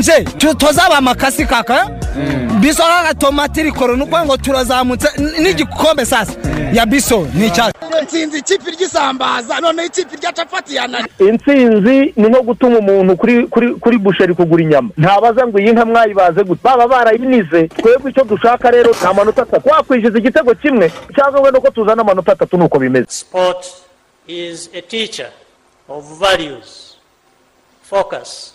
danje 0.00 0.24
tuzaba 0.58 0.98
amakasi 0.98 1.46
kaka? 1.46 1.86
Biso 2.60 2.82
kaka 2.82 3.14
tomati 3.14 3.62
rikoro 3.62 3.96
ni 3.96 4.02
ukuvuga 4.02 4.24
ngo 4.24 4.36
turazamutse. 4.36 5.08
N'igikombe 5.40 6.06
sasa. 6.06 6.32
Ya 6.72 6.86
biso 6.86 7.26
ni 7.34 7.46
icyacu 7.46 7.72
nsinzi 8.02 8.38
ikipe 8.38 8.70
ry'isambaza. 8.70 9.60
Noneho 9.60 9.86
ikipe 9.86 10.16
rya 10.16 10.32
capati 10.32 10.74
yanani 10.76 11.08
intsinzi 11.18 12.12
ni 12.16 12.28
nko 12.28 12.42
gutuma 12.42 12.78
umuntu 12.78 13.16
kuri 13.16 13.46
kuri 13.46 13.74
kuri 13.74 13.98
busheri 13.98 14.34
kugura 14.34 14.62
inyama. 14.62 14.90
Ntabaza 14.96 15.46
ngo 15.46 15.58
iyi 15.58 15.72
nka 15.72 15.84
mwayibaze 15.84 16.44
gute? 16.44 16.60
Baba 16.62 16.88
barayinize. 16.88 17.68
Twebwe 17.68 18.10
icyo 18.10 18.24
dushaka 18.24 18.70
rero 18.70 18.90
nta 18.90 19.14
manota 19.14 19.42
atatu. 19.42 19.68
Wakwishyuza 19.68 20.18
igitego 20.18 20.54
kimwe 20.54 20.92
cyangwa 21.14 21.40
wenda 21.40 21.60
ko 21.60 21.70
tuzana 21.70 22.02
amanota 22.02 22.32
atatu 22.32 22.56
nuko 22.56 22.78
bimeze. 22.78 23.06
Sport 23.08 23.66
is 24.28 24.70
a 24.74 24.80
teacher 24.82 25.30
of 25.88 26.04
values, 26.20 26.96
focus, 27.82 28.54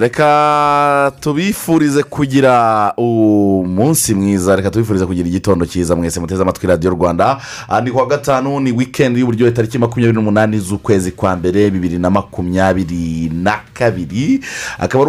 Reka 0.00 1.12
tubifurize 1.20 2.02
kugira 2.02 2.92
umunsi 2.96 4.14
mwiza. 4.14 4.56
Reka 4.56 4.70
tubifurize 4.70 5.06
kugira 5.06 5.28
igitondo 5.28 5.66
cyiza. 5.66 5.96
Mwese 5.96 6.20
muteze 6.20 6.42
amatwi 6.42 6.66
radiyo 6.68 6.90
rwanda. 6.92 7.40
Ni 7.84 7.90
kuwa 7.90 8.06
gatanu 8.06 8.60
ni 8.60 8.72
wikendi 8.72 9.20
y'uburyohe 9.20 9.52
tariki 9.52 9.78
makumyabiri 9.78 10.16
n'umunani 10.16 10.58
z'ukwezi 10.58 11.12
kwa 11.12 11.36
mbere 11.36 11.70
bibiri 11.70 11.98
na 11.98 12.10
makumyabiri 12.10 13.30
na 13.34 13.58
kabiri. 13.74 14.40
Akaba 14.78 15.04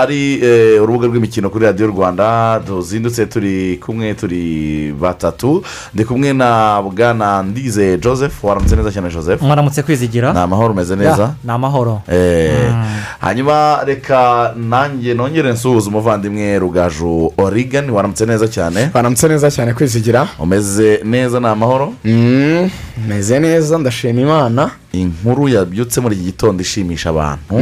ari 0.00 0.34
eh, 0.34 0.74
eh, 0.74 0.82
urubuga 0.82 1.06
rw'imikino 1.06 1.50
kuri 1.50 1.64
radiyo 1.64 1.86
rwanda. 1.88 2.60
Tuzindutse 2.66 3.26
turi 3.26 3.76
kumwe 3.76 4.14
turi 4.14 4.92
batatu. 5.00 5.62
Ndi 5.94 6.04
kumwe 6.04 6.32
na 6.32 6.82
bwana 6.82 7.42
ndize 7.42 7.98
joseph. 7.98 8.44
Waramutse 8.44 8.76
neza 8.76 8.92
cyane 8.92 9.10
joseph? 9.10 9.42
Mwaramutse 9.42 9.82
kwizigira. 9.82 10.32
Ni 10.32 10.38
amahoro 10.38 10.72
umeze 10.72 10.96
neza? 10.96 11.34
Ni 11.44 11.50
amahoro. 11.50 12.02
Eh, 12.08 12.72
hanyuma 13.20 13.80
reka 13.84 14.13
nanjye 14.56 15.14
nongere 15.14 15.52
nsuhuza 15.52 15.88
umuvandimwe 15.88 16.58
rugaju 16.58 17.32
origani 17.36 17.90
waramutse 17.90 18.26
neza 18.26 18.48
cyane? 18.48 18.90
Baramutse 18.94 19.28
neza 19.28 19.50
cyane 19.50 19.74
kwizigira. 19.74 20.28
Umeze 20.38 21.00
neza 21.04 21.40
ni 21.40 21.46
amahoro? 21.46 21.92
Mm, 22.04 22.70
meze 23.08 23.40
neza 23.40 23.78
ndashima 23.78 24.20
imana. 24.20 24.70
Inkuru 24.92 25.48
yabyutse 25.48 26.00
muri 26.00 26.16
iki 26.16 26.24
gitondo 26.24 26.62
ishimisha 26.62 27.10
abantu. 27.10 27.54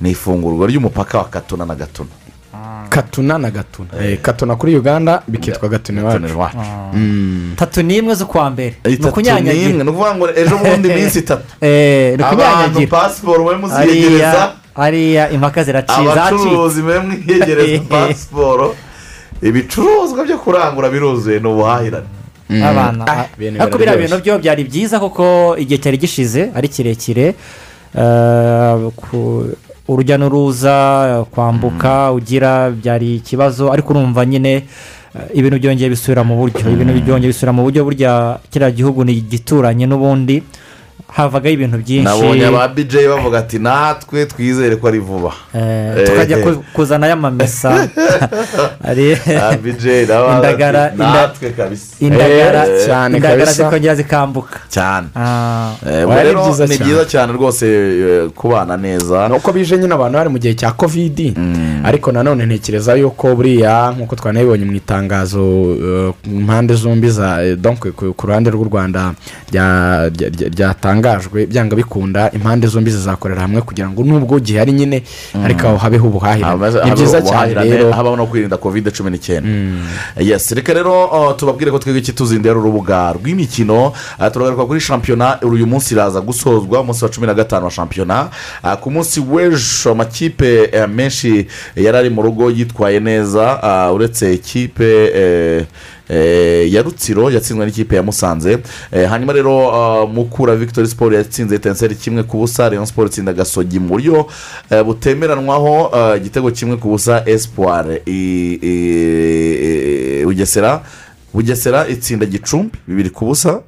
Ni 0.00 0.10
ifungurwa 0.10 0.66
ry'umupaka 0.66 1.18
wa 1.18 1.24
katuna 1.24 1.64
na 1.66 1.74
gatuna. 1.74 2.10
Katuna 2.88 3.38
na 3.38 3.50
gatuna. 3.50 3.88
Eh, 4.02 4.18
katuna 4.22 4.56
kuri 4.56 4.76
uganda 4.76 5.22
bikitwa 5.28 5.68
gatuna 5.68 6.00
iwacu. 6.00 6.26
iwacu. 6.26 6.58
Tatu 7.56 7.82
n'imwe 7.82 8.14
z'ukwa 8.14 8.50
mbere. 8.50 8.76
Ni 8.84 8.96
ukunyanyagira. 8.96 9.84
ni 9.84 9.90
ukuvuga 9.90 10.14
ngo 10.14 10.28
ejo 10.36 10.58
bundi 10.58 10.88
iminsi 10.92 11.18
itatu. 11.18 11.44
Eh, 11.60 12.18
ni 12.18 12.24
abantu 12.24 12.34
ukunyanyagira 12.34 12.86
pasiporo 12.86 13.44
we 13.44 13.56
muziyegereza. 13.56 14.52
Hariya 14.74 15.22
hariya 15.22 15.30
impaka 15.30 15.64
ziraciye 15.64 16.06
zacitse 16.06 16.34
abacuruzi 16.34 16.82
mwe 16.82 16.98
mwiyegereza 16.98 17.82
pasiporo 17.90 18.74
ibicuruzwa 19.42 20.24
byo 20.24 20.38
kurangura 20.38 20.88
biruzuye 20.90 21.40
ni 21.40 21.48
ubuhahirane. 21.48 22.06
Abana 22.50 23.04
Ah, 23.08 23.26
ibintu 23.36 23.62
ariko 23.62 23.78
biriya 23.78 23.96
bintu 23.96 24.16
byo 24.20 24.38
byari 24.38 24.62
byiza 24.64 25.00
kuko 25.00 25.56
igihe 25.58 25.78
cyari 25.80 25.98
gishize 25.98 26.52
ari 26.54 26.68
kirekire. 26.68 27.34
Ku- 28.96 29.48
urujya 29.88 30.16
n'uruza 30.16 31.24
kwambuka 31.30 32.12
ugira 32.12 32.70
byari 32.70 33.16
ikibazo 33.16 33.72
ariko 33.72 33.92
urumva 33.92 34.24
nyine 34.24 34.52
eh, 35.14 35.38
ibintu 35.38 35.56
byongeye 35.60 35.88
bisubira 35.90 36.24
mu 36.24 36.36
buryo. 36.36 36.64
Ibintu 36.72 36.92
byongeye 37.04 37.30
bisubira 37.32 37.52
mu 37.52 37.62
buryo 37.64 37.84
burya 37.84 38.12
kiriya 38.50 38.70
gihugu 38.70 39.04
ni 39.04 39.12
igituranye 39.20 39.86
n'ubundi. 39.88 40.42
Havagaho 41.12 41.52
ibintu 41.54 41.78
byinshi. 41.78 42.04
Nabonye 42.04 42.46
aba 42.46 42.68
bijeyi 42.68 43.08
bavuga 43.08 43.38
ati 43.38 43.58
natwe 43.58 44.26
twizere 44.26 44.76
ko 44.76 44.88
ari 44.88 44.98
vuba. 44.98 45.32
Eh, 45.54 46.06
tukajya 46.06 46.36
ku- 46.42 46.64
kuzanayo 46.74 47.12
amamesa 47.12 47.88
Indagara- 50.36 50.92
indagara 52.00 52.66
Eh, 52.68 52.86
cyane 52.86 53.16
indagara 53.16 53.44
kabisa. 53.44 53.64
zikongera 53.64 53.94
zikambuka. 53.94 54.58
Cyane. 54.68 55.06
Ah, 55.16 55.72
Eh, 55.86 56.06
rero 56.22 56.40
ni 56.66 56.78
byiza 56.78 57.04
cyane. 57.06 57.32
rwose 57.32 57.66
eh, 57.66 58.30
kubana 58.34 58.76
neza. 58.76 59.28
Ni 59.28 59.34
uko 59.36 59.52
bije 59.52 59.76
nyine 59.78 59.94
abantu 59.94 60.18
bari 60.18 60.28
mu 60.30 60.38
gihe 60.38 60.54
cya 60.54 60.72
kovidi 60.72 61.34
ariko 61.84 62.12
nanone 62.12 62.46
ntekereza 62.46 62.94
yuko 62.94 63.34
buriya 63.36 63.92
nk'uko 63.96 64.16
twanabibonye 64.16 64.64
mu 64.64 64.72
itangazo 64.76 65.42
eh, 65.78 66.12
ku 66.24 66.30
mpande 66.30 66.74
zombi 66.74 67.10
za 67.10 67.44
eh, 67.44 67.56
donc 67.56 67.78
ku 67.94 68.14
ku 68.14 68.26
ruhande 68.26 68.50
rw'u 68.50 68.64
rwanda 68.68 69.14
rya- 69.52 70.10
ryatangajwe 70.84 71.46
byanga 71.46 71.76
bikunda 71.76 72.30
impande 72.32 72.66
zombi 72.66 72.90
zizakorera 72.90 73.40
hamwe 73.42 73.60
kugira 73.62 73.88
ngo 73.90 74.04
nubwo 74.04 74.38
gihari 74.40 74.72
nyine 74.72 75.02
ariko 75.44 75.68
aho 75.68 75.76
habeho 75.76 76.08
ubuhahirane 76.08 76.84
ni 76.84 76.90
byiza 76.90 77.22
cyane 77.22 77.54
rero. 77.54 77.92
habaho 77.92 78.16
no 78.16 78.26
kwirinda 78.26 78.56
kovide 78.56 78.90
cumi 78.90 79.10
n'icyenda. 79.10 79.48
Yes 80.20 80.50
reka 80.52 80.74
rero 80.74 81.32
tubabwire 81.36 81.70
ko 81.70 81.78
twebwe 81.78 82.00
ikituzinduye 82.00 82.50
ari 82.50 82.60
urubuga 82.60 83.12
rw'imikino. 83.12 83.92
Turagaruka 84.32 84.66
kuri 84.66 84.80
shampiyona 84.80 85.40
uyu 85.42 85.66
munsi 85.66 85.94
iraza 85.94 86.20
gusozwa 86.20 86.80
umunsi 86.80 87.04
wa 87.04 87.10
cumi 87.10 87.26
na 87.26 87.34
gatanu 87.34 87.64
wa 87.64 87.70
shampiyona. 87.70 88.28
Ku 88.80 88.90
munsi 88.90 89.20
w'ejo 89.20 89.90
amakipe 89.90 90.68
eh, 90.72 90.88
menshi 90.88 91.46
yari 91.76 91.96
ari 91.98 92.10
mu 92.10 92.22
rugo 92.22 92.50
yitwaye 92.50 93.00
neza. 93.00 93.58
Uretse 93.94 94.34
ikipe 94.34 95.10
eh, 95.14 95.64
ya 96.72 96.82
rutsiro 96.82 97.30
yatsinzwe 97.30 97.66
n'ikipe 97.66 97.96
ya 97.96 98.02
musanze. 98.02 98.58
Eh, 98.92 99.08
hanyuma 99.08 99.32
rero 99.32 99.68
uh, 99.68 100.10
mukura 100.10 100.56
victoire 100.56 100.88
sport 100.88 101.14
yatsinze 101.14 101.54
etenseri 101.54 101.94
kimwe 101.94 102.22
ku 102.22 102.38
busa 102.38 102.68
rayon 102.68 102.86
sport 102.86 103.10
itsinda 103.12 103.32
gasogi 103.32 103.78
mu 103.78 103.88
buryo 103.88 104.26
eh, 104.70 104.82
butemeranwaho 104.84 105.90
igitego 106.16 106.50
kimwe 106.50 106.76
ku 106.76 106.88
busa 106.88 107.24
i- 107.26 107.38
bugesera. 110.24 110.82
Bugesera 111.34 111.88
itsinda 111.88 112.26
gicumbi 112.26 112.78
bibiri 112.88 113.10
ku 113.10 113.24
busa. 113.26 113.60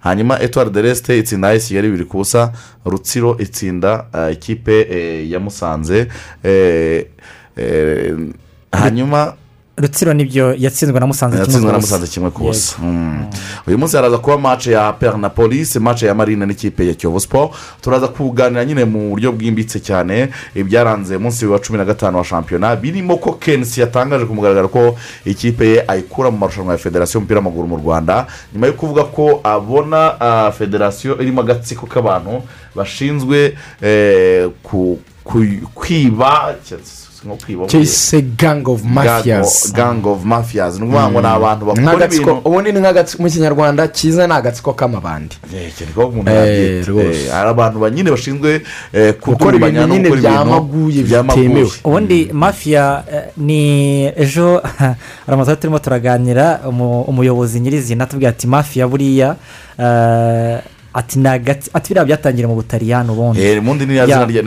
Hanyuma 0.00 0.40
etuwari 0.40 0.70
de 0.70 0.82
resite 0.82 1.18
itsinda 1.18 1.48
ayesi 1.48 1.68
kigali 1.68 1.88
bibiri 1.88 2.04
ku 2.08 2.16
busa. 2.18 2.52
Rutsiro 2.84 3.36
itsinda 3.38 4.06
ikipe 4.32 4.80
eh, 4.90 5.30
ya 5.30 5.40
musanze. 5.40 6.06
Eh, 6.44 7.04
eh, 7.56 8.14
hanyuma 8.72 9.34
rutsiro 9.76 10.12
ni 10.14 10.24
byo 10.24 10.54
yatsinzwe 10.58 11.00
na 11.00 11.06
musanze 11.06 11.38
yatsinzwe 11.38 11.72
na 11.72 11.78
musanze 11.78 12.06
kimwe 12.06 12.30
ku 12.30 12.42
busa 12.42 12.76
Mm. 12.82 13.24
uyu 13.66 13.78
munsi 13.78 13.96
haraza 13.96 14.18
kuba 14.18 14.38
mace 14.38 14.72
ya 14.72 14.92
peri 14.92 15.18
na 15.18 15.28
polisi 15.30 15.78
mace 15.80 16.06
ya 16.06 16.14
marine 16.14 16.46
n'ikipe 16.46 16.86
ya 16.88 16.94
kiyovu 16.94 17.20
siporo 17.20 17.50
turaza 17.80 18.08
kuganira 18.08 18.64
nyine 18.64 18.84
mu 18.84 19.10
buryo 19.10 19.32
bwimbitse 19.32 19.80
cyane. 19.80 20.28
Ibyaranze 20.54 21.16
umunsi 21.16 21.46
wa 21.46 21.58
cumi 21.58 21.78
na 21.78 21.84
gatanu 21.84 22.18
wa 22.18 22.24
shampiyona 22.24 22.76
birimo 22.76 23.16
ko 23.16 23.32
kenisi 23.32 23.80
yatangaje 23.80 24.24
ku 24.26 24.34
mugaragaro 24.34 24.68
ko 24.68 24.96
ikipe 25.24 25.66
ye 25.68 25.84
ayikura 25.88 26.30
mu 26.30 26.38
marushanwa 26.38 26.72
ya 26.72 26.78
federasiyo 26.78 27.18
y'umupira 27.20 27.40
w'amaguru 27.40 27.68
mu 27.68 27.76
rwanda. 27.76 28.26
Nyuma 28.52 28.66
yo 28.66 28.72
kuvuga 28.72 29.04
ko 29.04 29.40
abona 29.44 30.20
ah, 30.20 30.52
federasiyo 30.52 31.16
irimo 31.22 31.40
agatsiko 31.40 31.86
k'abantu 31.86 32.42
bashinzwe 32.76 33.56
eh, 33.82 34.48
kwiba 35.74 36.54
nko 37.24 37.36
kwiba 37.36 37.66
cyise 37.66 38.22
gang 38.22 38.62
of 38.68 38.82
mafias. 38.84 39.72
gang 39.72 40.00
of 40.06 40.24
mafias. 40.24 40.78
Ni 40.78 40.84
ukuvuga 40.84 41.10
ngo 41.10 41.20
ni 41.20 41.26
abantu 41.26 41.64
bakora 41.66 41.82
ibintu 42.06 42.48
ubundi 42.48 42.72
ni 42.72 42.80
nk'agatsiko 42.80 43.22
mu 43.22 43.28
kinyarwanda 43.30 43.88
cyiza 43.88 44.26
ni 44.26 44.32
agatsiko 44.32 44.72
k'amabandi 44.72 45.36
Eh, 45.54 45.72
Eh. 46.26 46.84
Eh, 46.88 47.30
hari 47.32 47.48
abantu 47.50 47.78
ba- 47.78 47.90
nyine 47.90 48.10
bashinzwe 48.10 48.62
eh, 48.92 49.14
Gukora 49.20 49.56
ibintu 49.56 49.86
nyine 49.86 50.10
byamaguye, 50.16 51.02
byamaguye. 51.02 51.48
bitemewe. 51.48 51.70
ubundi 51.84 52.28
mafiya 52.32 53.04
eh, 53.12 53.22
ni 53.36 53.60
ejo 54.16 54.62
hari 54.78 54.96
amasaha 55.28 55.56
turimo 55.56 55.78
turaganira 55.78 56.60
umu- 56.68 57.02
umuyobozi 57.02 57.60
nyirizina 57.60 58.04
atubwira 58.04 58.30
ati 58.30 58.46
mafiya 58.46 58.88
buriya 58.88 59.36
eh, 59.78 60.58
ati 60.94 61.18
ati 61.74 61.88
biriya 61.94 62.04
byatangiye 62.04 62.46
mu 62.46 62.54
butaliyani 62.54 63.10
ubundi. 63.10 63.40
Eh, 63.42 63.58
ubundi 63.62 63.86
ni 63.86 63.94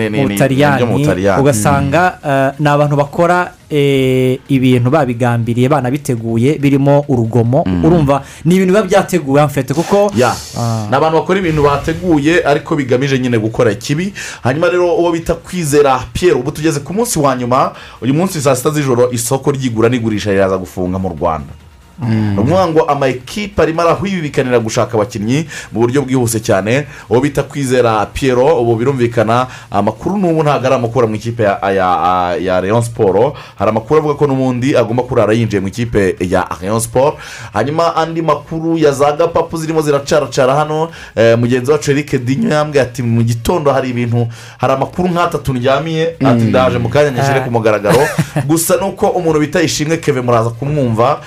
ni- 0.09 0.17
mu 0.21 0.27
ni- 0.27 0.33
Butaliyani, 0.35 1.39
ugasanga 1.41 2.19
eh, 2.27 2.51
ni 2.59 2.67
abantu 2.69 2.95
bakora 2.95 3.51
eh, 3.69 4.39
ibintu 4.49 4.89
babigambiriye 4.91 5.69
banabiteguye 5.69 6.57
birimo 6.59 7.05
urugomo. 7.07 7.63
Urumva 7.83 8.23
ni 8.45 8.55
ibintu 8.55 8.73
biba 8.73 8.83
byateguwe 8.85 9.41
amfete 9.41 9.73
kuko 9.73 10.11
Ah. 10.57 10.87
ni 10.89 10.95
abantu 10.95 11.17
bakora 11.17 11.39
ibintu 11.39 11.63
bateguye 11.63 12.43
ariko 12.45 12.75
bigamije 12.75 13.19
nyine 13.19 13.37
gukora 13.39 13.71
ikibi 13.71 14.13
hanyuma 14.43 14.69
rero 14.69 14.95
uwo 14.95 15.11
bita 15.11 15.33
kwizera 15.35 15.99
Pierre 16.13 16.39
ubu 16.39 16.51
tugeze 16.51 16.79
ku 16.79 16.93
munsi 16.93 17.19
wa 17.19 17.35
nyuma 17.35 17.71
uyu 18.01 18.13
munsi 18.13 18.41
saa 18.41 18.55
sita 18.55 18.69
z'ijoro 18.69 19.11
isoko 19.11 19.51
ry'igura 19.51 19.89
n'igurisha 19.89 20.31
riraza 20.31 20.57
gufunga 20.57 20.99
mu 20.99 21.09
rwanda. 21.09 21.53
Ni 22.01 22.37
ukuvuga 22.37 22.67
ngo 22.67 22.81
ama 22.81 23.07
ekipe 23.07 23.61
arimo 23.61 23.81
arahwibikanira 23.81 24.59
gushaka 24.59 24.97
abakinnyi 24.97 25.45
mu 25.71 25.81
buryo 25.81 26.01
bwihuse 26.01 26.39
cyane. 26.39 26.87
Uwo 27.09 27.21
bita 27.21 27.43
kwizera 27.43 28.05
piyero 28.05 28.61
ubu 28.61 28.75
birumvikana. 28.75 29.47
Amakuru 29.71 30.17
n'ubu 30.17 30.43
ntabwo 30.43 30.65
ari 30.67 30.75
amakuru 30.75 31.07
mu 31.07 31.15
ikipe 31.15 31.43
ya 31.43 31.59
ya 31.71 32.35
ya 32.41 32.61
leon 32.61 32.81
siporo 32.81 33.33
hari 33.59 33.69
amakuru 33.69 33.99
avuga 33.99 34.13
ko 34.13 34.27
n'ubundi 34.27 34.77
agomba 34.77 35.03
kurara 35.03 35.33
yinjiye 35.33 35.61
mu 35.61 35.67
ikipe 35.67 36.15
ya 36.19 36.47
leon 36.61 36.79
siporo 36.79 37.17
hanyuma 37.53 37.95
andi 37.95 38.21
makuru 38.21 38.77
ya 38.77 38.91
za 38.91 39.11
gapapu 39.11 39.57
zirimo 39.57 39.81
ziracaracara 39.81 40.55
hano. 40.55 40.89
Eh, 41.15 41.37
mugenzi 41.37 41.71
wacu 41.71 41.91
eric 41.91 42.15
dinyo 42.25 42.49
yambwiye 42.49 42.83
ati 42.83 43.03
mu 43.03 43.23
gitondo 43.23 43.71
hari 43.71 43.89
ibintu 43.89 44.27
hari 44.57 44.73
amakuru 44.73 45.09
nk'atatu 45.09 45.53
ndyamiye. 45.53 46.15
Ati 46.25 46.43
ndaje 46.43 46.77
mu 46.77 46.89
kanya 46.89 47.11
nyashyire 47.11 47.39
ku 47.39 47.51
mugaragaro. 47.51 48.01
Gusa 48.49 48.77
nuko 48.81 49.07
umuntu 49.07 49.39
bita 49.39 49.61
ishimwe 49.61 49.97
keve 49.97 50.21
muraza 50.21 50.49
kumwumva 50.49 51.21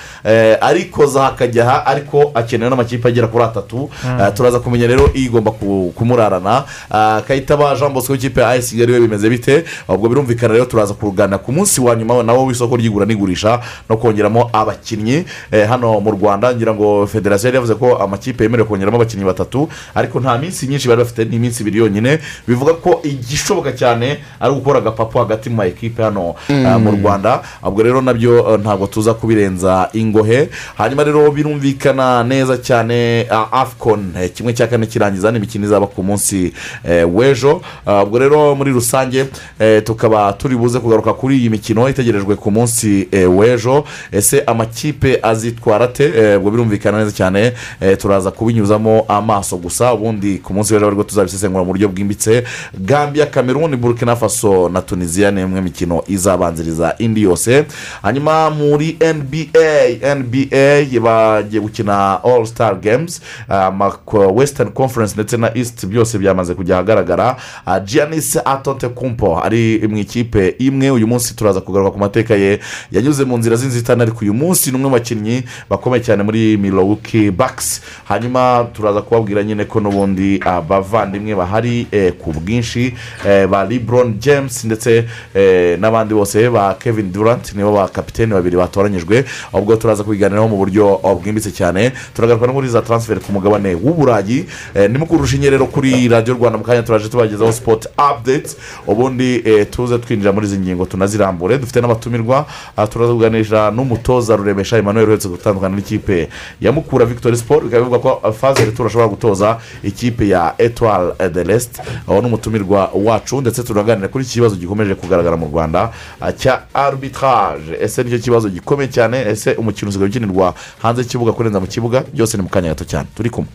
eh, 0.57 0.63
arikoza 0.67 1.21
hakajya 1.21 1.63
aha 1.63 1.85
ariko 1.85 2.31
akenewe 2.33 2.69
n'amakipe 2.69 3.07
agera 3.07 3.27
kuri 3.27 3.43
atatu. 3.43 3.89
Eh, 4.05 4.33
turaza 4.33 4.59
kumenya 4.59 4.87
rero 4.87 5.09
igomba 5.13 5.51
ku- 5.51 5.93
kumurarana. 5.95 6.63
Ah, 6.91 7.21
kayitaba 7.27 7.75
jean 7.75 7.93
bosco 7.93 8.13
w'ikipe 8.13 8.41
ya 8.41 8.49
ayesi 8.49 8.75
kigali 8.75 8.93
we 8.93 8.99
bimeze 8.99 9.29
bite? 9.29 9.63
Ubwo 9.87 10.09
birumvikana 10.09 10.53
rero 10.53 10.65
turaza 10.65 10.93
kuganira 10.93 11.37
ku 11.37 11.51
munsi 11.51 11.81
wa 11.81 11.95
nyuma 11.95 12.23
nawo 12.23 12.45
w'isoko 12.45 12.75
ry'igura 12.75 13.05
n'igurisha 13.05 13.59
no 13.89 13.97
kongeramo 13.97 14.49
abakinnyi. 14.53 15.25
Eh, 15.51 15.67
hano 15.67 15.99
mu 15.99 16.11
rwanda 16.11 16.53
ngira 16.55 16.73
ngo 16.73 17.07
federasiyo 17.07 17.47
yari 17.47 17.55
yavuze 17.55 17.75
ko 17.75 17.95
amakipe 17.97 18.43
yemerewe 18.43 18.67
kongeramo 18.67 18.97
abakinnyi 18.97 19.25
batatu 19.25 19.69
ariko 19.95 20.19
nta 20.19 20.37
minsi 20.37 20.67
myinshi 20.67 20.87
bari 20.87 21.01
bafite 21.03 21.25
ni 21.29 21.35
iminsi 21.35 21.61
ibiri 21.63 21.79
yonyine. 21.79 22.19
Bivuga 22.47 22.73
ko 22.73 22.99
igishoboka 23.03 23.71
cyane 23.71 24.17
ari 24.39 24.51
ugukora 24.51 24.79
agapapu 24.79 25.17
hagati 25.19 25.49
mu 25.49 25.55
ma 25.55 25.65
ekipe 25.65 26.03
hano 26.03 26.35
ah, 26.49 26.79
mu 26.79 26.91
rwanda. 26.91 27.41
Ubwo 27.63 27.83
rero 27.83 28.01
na 28.01 28.13
byo 28.13 28.53
eh, 28.53 28.59
ntabwo 28.59 28.87
tuza 28.87 29.13
kubirenza 29.13 29.89
ingohe. 29.93 30.46
Hanyuma 30.77 31.03
rero 31.03 31.31
birumvikana 31.31 32.23
neza 32.23 32.57
cyane 32.57 33.27
afcon 33.51 34.11
eh, 34.21 34.31
kimwe 34.33 34.53
cya 34.53 34.67
kane 34.67 34.85
kirangiza 34.85 35.31
n'imikino 35.31 35.65
izaba 35.65 35.87
ku 35.87 36.03
munsi 36.03 36.53
eh, 36.83 37.15
w'ejo. 37.15 37.61
Ubwo 38.03 38.19
rero 38.19 38.55
muri 38.55 38.71
rusange 38.71 39.25
eh, 39.59 39.83
tukaba 39.83 40.33
turi 40.33 40.55
buze 40.55 40.79
kugaruka 40.79 41.13
kuri 41.13 41.37
iyi 41.37 41.49
mikino 41.49 41.89
itegerejwe 41.89 42.35
ku 42.35 42.51
munsi 42.51 43.07
w'ejo. 43.11 43.83
Ese 44.11 44.43
amakipe 44.45 45.19
azitwara 45.21 45.85
ate? 45.85 46.35
Ubwo 46.37 46.51
birumvikana 46.51 46.97
neza 46.97 47.11
cyane 47.11 47.53
turaza 47.97 48.31
kubinyuzamo 48.31 49.05
amaso 49.07 49.57
gusa. 49.57 49.93
Ubundi 49.93 50.37
ku 50.37 50.53
munsi 50.53 50.73
w'ejo 50.73 50.87
ari 50.87 50.95
bwo 50.95 51.03
tuzabisesengura 51.03 51.63
mu 51.63 51.71
buryo 51.71 51.89
bwimbitse. 51.89 52.43
Gambia 52.79 53.25
cameroon 53.25 53.75
burkina 53.77 54.15
faso 54.15 54.69
na 54.69 54.81
tunisiya 54.81 55.31
ni 55.31 55.41
imwe 55.41 55.61
mikino 55.61 56.03
izabanziriza 56.07 56.95
indi 56.99 57.21
yose. 57.21 57.65
Hanyuma 58.01 58.49
muri 58.49 58.97
nba 59.01 60.15
nba 60.15 60.36
bagiye 60.45 61.61
gukina 61.61 62.23
all 62.23 62.45
star 62.45 62.75
games 62.75 63.21
ama 63.49 63.91
western 64.33 64.69
conference 64.71 65.13
ndetse 65.15 65.37
na 65.37 65.57
east 65.57 65.85
byose 65.85 66.17
byamaze 66.17 66.53
kujya 66.53 66.75
ahagaragara. 66.75 67.35
Ah, 67.65 67.79
giannis 67.79 68.37
atonte 68.45 68.87
kumpo 68.89 69.43
ari 69.43 69.87
mu 69.89 69.97
ikipe 69.97 70.55
imwe 70.59 70.91
uyu 70.91 71.07
munsi 71.07 71.35
turaza 71.35 71.61
kugaruka 71.61 71.91
ku 71.91 71.99
mateka 71.99 72.35
ye. 72.35 72.59
Yanyuze 72.91 73.23
mu 73.25 73.37
nzira 73.37 73.55
z'inzitane 73.55 74.03
ariko 74.03 74.17
uyu 74.21 74.33
munsi 74.33 74.69
ni 74.71 74.75
umwe 74.77 74.89
mu 74.89 74.95
bakinnyi 74.95 75.43
bakomeye 75.69 76.03
cyane 76.03 76.23
muri 76.23 76.57
milwaukee 76.57 77.31
bucks. 77.31 77.81
Hanyuma 78.07 78.67
turaza 78.73 79.01
kubabwira 79.01 79.43
nyine 79.43 79.65
ko 79.65 79.79
n'ubundi 79.79 80.39
abavandimwe 80.45 81.35
bahari 81.35 81.87
eh, 81.91 82.13
ku 82.13 82.31
bwinshi 82.33 82.93
eh, 83.27 83.47
ba 83.47 83.63
lebron 83.65 84.19
james 84.19 84.63
ndetse 84.65 85.05
eh, 85.35 85.79
n'abandi 85.79 86.13
bose 86.13 86.49
ba 86.49 86.73
kevin 86.79 87.11
durant 87.11 87.53
nibo 87.55 87.71
ba 87.71 87.87
kapitene 87.87 88.33
babiri 88.33 88.57
batoranyijwe. 88.57 89.25
Ubwo 89.53 89.75
turaza 89.75 90.03
kubiganiraho 90.27 90.47
mu 90.47 90.57
buryo 90.57 90.99
oh, 91.03 91.15
bwimbitse 91.15 91.51
cyane. 91.51 91.91
Turagaruka 92.13 92.47
no 92.47 92.53
muri 92.53 92.67
za 92.69 92.81
transfer 92.81 93.19
ku 93.19 93.31
mugabane 93.31 93.75
w'uburayi 93.75 94.45
eh, 94.75 94.89
nimukurushinge 94.89 95.49
rero 95.49 95.65
kuri 95.67 96.07
radiyo 96.07 96.35
rwanda 96.35 96.57
mu 96.57 96.63
kanya 96.63 96.83
turaje 96.83 97.09
tubagezaho 97.09 97.51
sport 97.51 97.87
updates. 97.97 98.57
Ubundi 98.87 99.41
eh, 99.45 99.67
tuze 99.71 99.97
twinjira 99.99 100.31
muri 100.31 100.47
izi 100.47 100.57
ngingo 100.59 100.85
tunazirambure. 100.85 101.57
Dufite 101.57 101.81
n'abatumirwa 101.81 102.45
aha 102.77 102.87
turaza 102.87 103.13
kuganisha 103.13 103.71
n'umutoza 103.71 104.35
ruremesha 104.35 104.77
emmanuel 104.77 105.07
uretse 105.09 105.27
gutandukana 105.29 105.75
n'ikipe 105.75 106.29
ya 106.61 106.71
mukura 106.71 107.05
victoire 107.05 107.37
sport. 107.37 107.63
Bikaba 107.63 107.83
bivuga 107.85 107.99
ko 107.99 108.31
fazere 108.33 108.71
turashobora 108.71 109.07
gutoza 109.07 109.57
ikipe 109.83 110.27
ya 110.27 110.53
etoile 110.57 111.13
de 111.33 111.43
l'est. 111.43 111.79
Aho 112.07 112.21
n'umutumirwa 112.21 112.91
wacu. 112.93 113.41
Ndetse 113.41 113.63
turaganira 113.63 114.07
kuri 114.07 114.23
iki 114.23 114.33
kibazo 114.33 114.55
gikomeje 114.55 114.95
kugaragara 114.95 115.37
mu 115.37 115.45
rwanda 115.47 115.91
ah, 116.21 116.31
cya 116.31 116.61
arbitrage. 116.73 117.77
Ese 117.81 118.03
ni 118.03 118.09
cyo 118.09 118.19
kibazo 118.19 118.49
gikomeye 118.49 118.89
cyane? 118.89 119.17
Ese 119.29 119.53
umukino 119.53 119.89
usigaye 119.89 120.09
ukinirwa 120.17 120.53
hanze 120.81 121.01
y'ikibuga 121.01 121.31
kurenza 121.33 121.59
mu 121.59 121.67
kibuga 121.67 122.03
byose 122.13 122.37
ni 122.37 122.43
mu 122.43 122.49
kanya 122.49 122.69
gato 122.73 122.85
cyane. 122.85 123.07
Turi 123.15 123.29
kumwe. 123.29 123.49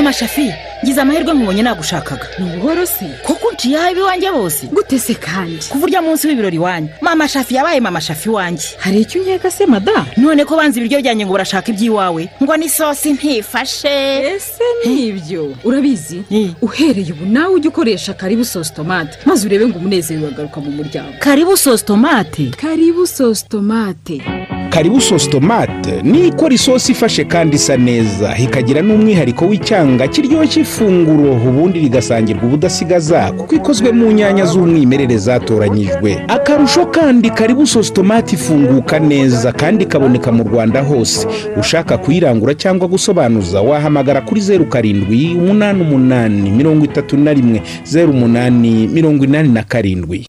Mama 0.00 0.12
shafi 0.12 0.52
ngize 0.84 1.00
amahirwe 1.00 1.34
nkubonye 1.34 1.62
nagushakaga. 1.62 2.26
Ni 2.38 2.44
ubuhoro 2.54 2.86
se 2.86 3.04
kuko 3.22 3.48
unciye 3.48 3.78
aho 3.78 3.96
iwanjye 3.96 4.30
bose. 4.32 4.66
Gute 4.66 4.98
se 4.98 5.14
kandi? 5.14 5.58
Kuva 5.68 5.84
urya 5.84 6.02
munsi 6.02 6.26
w'ibirori 6.28 6.56
iwanyu 6.56 6.88
mama 7.00 7.28
shafi 7.28 7.54
yabaye 7.54 7.80
mama 7.80 8.00
shafi 8.00 8.28
iwanjye 8.28 8.68
hari 8.78 9.00
icyo 9.00 9.20
unkeka 9.20 9.50
se 9.50 9.66
mada? 9.66 10.06
None 10.16 10.44
ko 10.44 10.56
banze 10.56 10.80
ibiryo 10.80 11.00
byanjye 11.04 11.26
ngo 11.26 11.32
barashaka 11.32 11.68
iby'iwawe. 11.72 12.28
Ngo 12.42 12.56
n'isosi 12.56 13.12
ntifashe. 13.12 13.92
Ese 14.34 14.64
ni 14.86 15.12
byo 15.12 15.52
urabizi? 15.64 16.22
Eh. 16.30 16.50
uhereye 16.62 17.12
ubu 17.12 17.26
nawe 17.26 17.54
ujya 17.54 17.70
ukoresha 17.70 18.14
karibu 18.14 18.44
sosi 18.44 18.72
tomate 18.74 19.18
maze 19.26 19.46
urebe 19.46 19.66
ngo 19.68 19.78
umunezero 19.78 20.22
uragaruka 20.26 20.60
mu 20.60 20.70
muryango. 20.70 21.12
Karibu 21.18 21.56
sosi 21.56 21.84
tomate? 21.84 22.50
Karibu 22.56 23.06
sosi 23.06 23.44
tomate. 23.48 24.22
Karibu 24.70 25.00
sosi 25.00 25.30
tomate. 25.30 26.02
Ni 26.02 26.26
ikora 26.28 26.54
isosi 26.54 26.92
ifashe 26.92 27.24
kandi 27.24 27.56
isa 27.56 27.76
neza. 27.76 28.36
Ikagira 28.38 28.82
n'umwihariko 28.82 29.44
w'icyanga 29.46 30.08
kiryoshya 30.08 30.62
ifunguro. 30.62 31.32
Ubundi 31.32 31.80
rigasangirwa 31.80 32.42
ubudasigaza 32.44 33.32
kuko 33.32 33.54
ikozwe 33.54 33.92
mu 33.92 34.12
nyanya 34.12 34.44
z'umwimerere 34.46 35.16
zatoranyijwe. 35.18 36.18
Akarusho 36.28 36.86
kandi 36.86 37.30
karibu 37.30 37.66
sosi 37.66 37.92
tomate 37.92 38.34
ifunguka 38.36 38.98
neza 38.98 39.52
kandi 39.52 39.84
ikaboneka 39.84 40.32
mu 40.32 40.42
rwanda 40.44 40.82
hose. 40.82 41.26
Ushaka 41.60 41.98
kuyirangura 41.98 42.54
cyangwa 42.54 42.88
gusobanuza 42.88 43.60
wahamagara 43.60 44.20
kuri 44.20 44.40
zeru 44.40 44.64
karindwi 44.66 45.34
umunani 45.34 45.82
umunani 45.82 46.50
mirongo 46.50 46.84
itatu 46.84 47.16
na 47.16 47.32
rimwe 47.32 47.62
zeru 47.84 48.10
umunani 48.12 48.86
mirongo 48.86 49.24
inani 49.24 49.48
na 49.48 49.62
karindwi. 49.62 50.26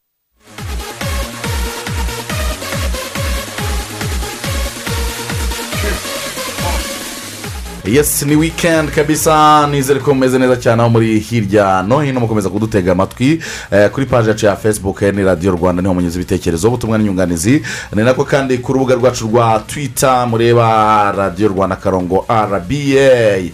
Yesi 7.92 8.26
ni 8.26 8.36
wikendi 8.36 8.92
kabisa 8.92 9.68
nizere 9.68 10.00
ko 10.00 10.14
mumeze 10.14 10.40
neza 10.40 10.56
cyane 10.56 10.82
aho 10.82 10.90
muri 10.90 11.20
hirya 11.20 11.84
no 11.84 12.00
hino 12.00 12.20
mukomeza 12.20 12.50
kudutega 12.50 12.92
amatwi. 12.92 13.42
Eh, 13.72 13.90
kuri 13.90 14.06
paji 14.06 14.30
yacu 14.30 14.46
ya 14.46 14.56
facebook 14.56 15.02
ni 15.02 15.24
radiyo 15.24 15.52
rwanda 15.52 15.82
ni 15.82 15.88
ho 15.88 15.94
munyuze 15.94 16.20
ibitekerezo. 16.20 16.68
Ubutumwa 16.68 16.98
n'inyunganizi 16.98 17.62
ni 17.96 18.04
nako 18.04 18.24
kandi 18.26 18.58
ku 18.58 18.74
rubuga 18.74 18.96
rwacu 18.96 19.28
rwa 19.28 19.64
twita 19.68 20.26
mureba 20.26 21.12
radiyo 21.12 21.48
rwanda 21.50 21.76
karongo 21.76 22.26
rba 22.30 22.66
eh, 22.76 23.52